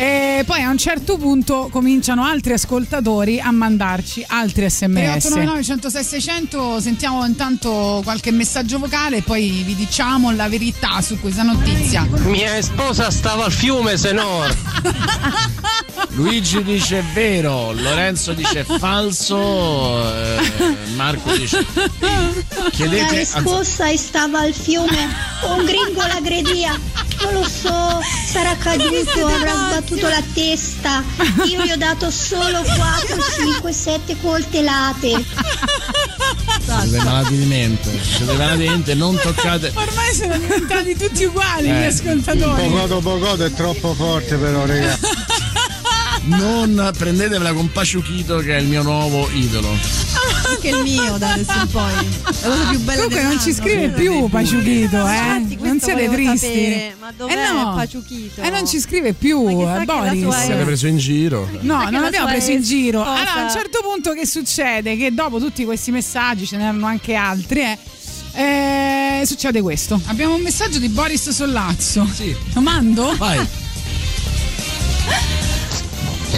E 0.00 0.44
poi 0.46 0.62
a 0.62 0.70
un 0.70 0.78
certo 0.78 1.16
punto 1.16 1.68
cominciano 1.72 2.22
altri 2.22 2.52
ascoltatori 2.52 3.40
a 3.40 3.50
mandarci 3.50 4.24
altri 4.28 4.70
sms. 4.70 5.26
3899 5.26 5.62
106 5.64 6.04
600 6.04 6.80
sentiamo 6.80 7.24
intanto 7.24 8.00
qualche 8.04 8.30
messaggio 8.30 8.78
vocale 8.78 9.16
e 9.16 9.22
poi 9.22 9.64
vi 9.66 9.74
diciamo 9.74 10.30
la 10.30 10.48
verità 10.48 11.00
su 11.00 11.18
questa 11.18 11.42
notizia. 11.42 12.06
Mia 12.26 12.62
sposa 12.62 13.10
stava 13.10 13.46
al 13.46 13.52
fiume, 13.52 13.96
se 13.96 14.12
no. 14.12 14.44
Luigi 16.10 16.62
dice 16.62 17.02
vero, 17.12 17.72
Lorenzo 17.72 18.32
dice 18.32 18.64
falso, 18.64 20.00
eh, 20.14 20.76
Marco 20.94 21.36
dice 21.36 21.64
La 21.98 22.70
chiedete 22.70 23.18
risposta 23.18 23.94
stava 23.96 24.40
al 24.40 24.52
fiume, 24.52 25.08
un 25.48 25.64
gringo 25.64 26.00
l'aggredia. 26.06 26.78
Non 27.22 27.32
lo 27.34 27.44
so, 27.48 28.00
sarà 28.26 28.54
caduto, 28.56 29.26
avrà 29.26 29.52
sbattuto 29.88 30.08
la 30.08 30.22
testa. 30.34 31.02
Io 31.46 31.64
gli 31.64 31.70
ho 31.70 31.76
dato 31.76 32.10
solo 32.10 32.62
4, 32.62 33.16
5, 33.54 33.72
7 33.72 34.16
coltellate. 34.20 35.24
siete 36.80 37.04
malati 37.04 37.36
di 37.38 37.44
mente, 37.46 37.90
siete 38.02 38.32
malati 38.34 38.58
di 38.58 38.68
mente, 38.68 38.94
non 38.94 39.16
toccate 39.16 39.72
Ormai 39.74 40.14
sono 40.14 40.36
diventati 40.36 40.96
tutti 40.96 41.24
uguali 41.24 41.68
gli 41.68 41.70
Eh. 41.70 41.86
ascoltatori. 41.86 42.68
Pocoto 42.68 43.00
pocoto 43.00 43.44
è 43.44 43.52
troppo 43.52 43.94
forte 43.94 44.36
però, 44.36 44.66
raga. 44.66 44.98
Non 46.28 46.90
prendetevela 46.96 47.52
con 47.52 47.70
Paciuchito 47.72 48.38
che 48.38 48.56
è 48.56 48.60
il 48.60 48.66
mio 48.66 48.82
nuovo 48.82 49.28
idolo. 49.32 49.68
Anche 50.48 50.68
il 50.68 50.82
mio 50.82 51.16
da 51.18 51.32
adesso 51.32 51.52
in 51.58 51.68
poi. 51.70 51.92
La 52.22 52.32
cosa 52.32 52.68
più 52.68 52.78
bella 52.80 53.02
Comunque 53.02 53.22
non 53.22 53.40
ci 53.40 53.52
scrive 53.52 53.88
più 53.90 54.28
Paciuchito, 54.28 55.06
eh? 55.06 55.16
Infatti, 55.16 55.58
Non 55.60 55.80
siete 55.80 56.08
tristi? 56.08 56.36
sapere, 56.46 56.96
ma 57.00 57.12
dov'è 57.16 57.32
eh 57.32 57.52
no. 57.52 57.74
Paciuchito? 57.74 58.42
Eh 58.42 58.50
non 58.50 58.66
ci 58.66 58.80
scrive 58.80 59.12
più, 59.12 59.48
eh, 59.48 59.84
Boris. 59.84 60.28
Siete 60.44 60.64
preso 60.64 60.86
in 60.86 60.98
giro. 60.98 61.48
No, 61.60 61.88
non 61.90 62.04
abbiamo 62.04 62.28
preso 62.28 62.50
in 62.50 62.62
giro. 62.62 63.02
Allora, 63.02 63.32
a 63.34 63.42
un 63.44 63.50
certo 63.50 63.80
punto 63.82 64.12
che 64.12 64.26
succede? 64.26 64.96
Che 64.96 65.12
dopo 65.12 65.38
tutti 65.38 65.64
questi 65.64 65.90
messaggi, 65.90 66.46
ce 66.46 66.56
n'erano 66.56 66.86
anche 66.86 67.14
altri, 67.14 67.60
eh, 67.62 67.78
eh, 69.20 69.26
succede 69.26 69.60
questo. 69.60 70.00
Abbiamo 70.06 70.34
un 70.34 70.42
messaggio 70.42 70.78
di 70.78 70.88
Boris 70.88 71.30
Sollazzo. 71.30 72.06
Sì. 72.12 72.34
Lo 72.54 72.60
mando? 72.60 73.14
Vai. 73.16 73.46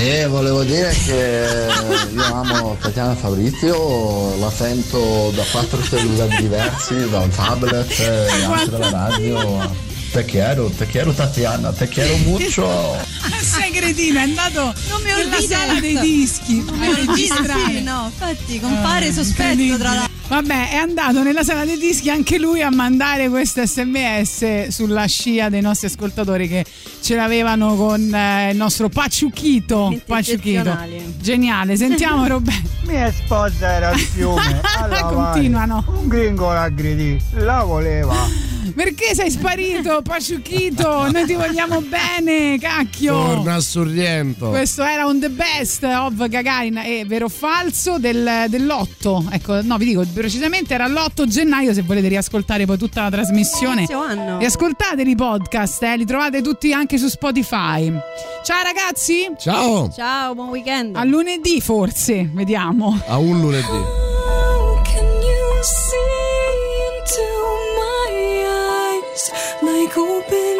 E 0.02 0.26
volevo 0.28 0.62
dire 0.62 0.88
che 1.04 1.68
io 2.14 2.24
amo 2.34 2.74
Tatiana 2.80 3.14
Fabrizio, 3.14 4.34
la 4.38 4.50
sento 4.50 5.30
da 5.34 5.42
quattro 5.50 5.82
cellulari 5.82 6.36
diversi, 6.36 7.06
da 7.10 7.18
un 7.18 7.28
tablet 7.28 7.98
e 7.98 8.42
anche 8.44 8.70
dalla 8.70 8.90
radio. 8.90 9.88
Te 10.10 10.24
quiero, 10.24 10.70
te 10.70 10.86
quiero 10.86 11.12
Tatiana, 11.12 11.70
te 11.72 11.86
quiero 11.88 12.16
mucho. 12.16 12.96
Sei 13.42 13.70
cretino, 13.72 14.20
è 14.20 14.22
andato 14.22 14.74
Non 14.88 15.02
mi 15.02 15.12
nella 15.12 15.40
sala 15.40 15.78
dei 15.78 15.98
dischi 16.00 16.64
Non 16.64 16.78
mi 16.78 16.86
a 16.86 16.94
registrare. 16.94 17.60
sì, 17.66 17.82
no, 17.82 18.10
infatti 18.10 18.58
compare 18.58 19.12
sospetto 19.12 19.50
Incredibile. 19.50 19.78
tra 19.78 19.94
l'altro. 19.94 20.19
Vabbè, 20.30 20.70
è 20.70 20.76
andato 20.76 21.24
nella 21.24 21.42
sala 21.42 21.64
dei 21.64 21.76
dischi 21.76 22.08
anche 22.08 22.38
lui 22.38 22.62
a 22.62 22.70
mandare 22.70 23.28
questo 23.28 23.66
sms 23.66 24.68
sulla 24.68 25.04
scia 25.06 25.48
dei 25.48 25.60
nostri 25.60 25.88
ascoltatori 25.88 26.46
che 26.46 26.64
ce 27.02 27.16
l'avevano 27.16 27.74
con 27.74 28.14
eh, 28.14 28.52
il 28.52 28.56
nostro 28.56 28.88
Paciuchito. 28.88 29.92
Paciuchito. 30.06 30.78
Geniale, 31.20 31.76
sentiamo 31.76 32.24
Roberto. 32.30 32.68
Mia 32.82 33.10
sposa 33.10 33.72
era 33.72 33.88
al 33.88 33.98
fiume. 33.98 34.60
Continuano. 35.02 35.84
Un 35.88 36.06
gringo 36.06 36.52
l'aggredì, 36.52 37.20
la 37.32 37.64
voleva. 37.64 38.14
Perché 38.82 39.14
sei 39.14 39.30
sparito, 39.30 40.00
Paciuchito? 40.00 41.10
Noi 41.10 41.26
ti 41.26 41.34
vogliamo 41.34 41.82
bene, 41.82 42.56
cacchio. 42.58 43.12
Torna 43.12 43.56
a 43.56 43.60
Sorrento. 43.60 44.48
Questo 44.48 44.82
era 44.82 45.04
un 45.04 45.20
the 45.20 45.28
best 45.28 45.82
of 45.82 46.26
Gagarin 46.26 46.78
e 46.78 47.04
vero 47.04 47.26
o 47.26 47.28
falso 47.28 47.98
del, 47.98 48.46
dell'8. 48.48 49.32
Ecco, 49.32 49.60
no, 49.60 49.76
vi 49.76 49.84
dico 49.84 50.02
precisamente 50.14 50.72
era 50.72 50.88
l'8 50.88 51.26
gennaio. 51.26 51.74
Se 51.74 51.82
volete 51.82 52.08
riascoltare 52.08 52.64
poi 52.64 52.78
tutta 52.78 53.02
la 53.02 53.10
trasmissione, 53.10 53.84
riascoltateli 54.38 55.10
i 55.10 55.14
podcast, 55.14 55.82
eh, 55.82 55.98
li 55.98 56.06
trovate 56.06 56.40
tutti 56.40 56.72
anche 56.72 56.96
su 56.96 57.08
Spotify. 57.08 57.92
Ciao 58.42 58.62
ragazzi, 58.62 59.30
Ciao. 59.38 59.90
Ciao, 59.92 60.34
buon 60.34 60.48
weekend. 60.48 60.96
a 60.96 61.04
lunedì 61.04 61.60
forse, 61.60 62.30
vediamo. 62.32 62.98
A 63.08 63.18
un 63.18 63.42
lunedì. 63.42 64.09
Open 69.96 70.59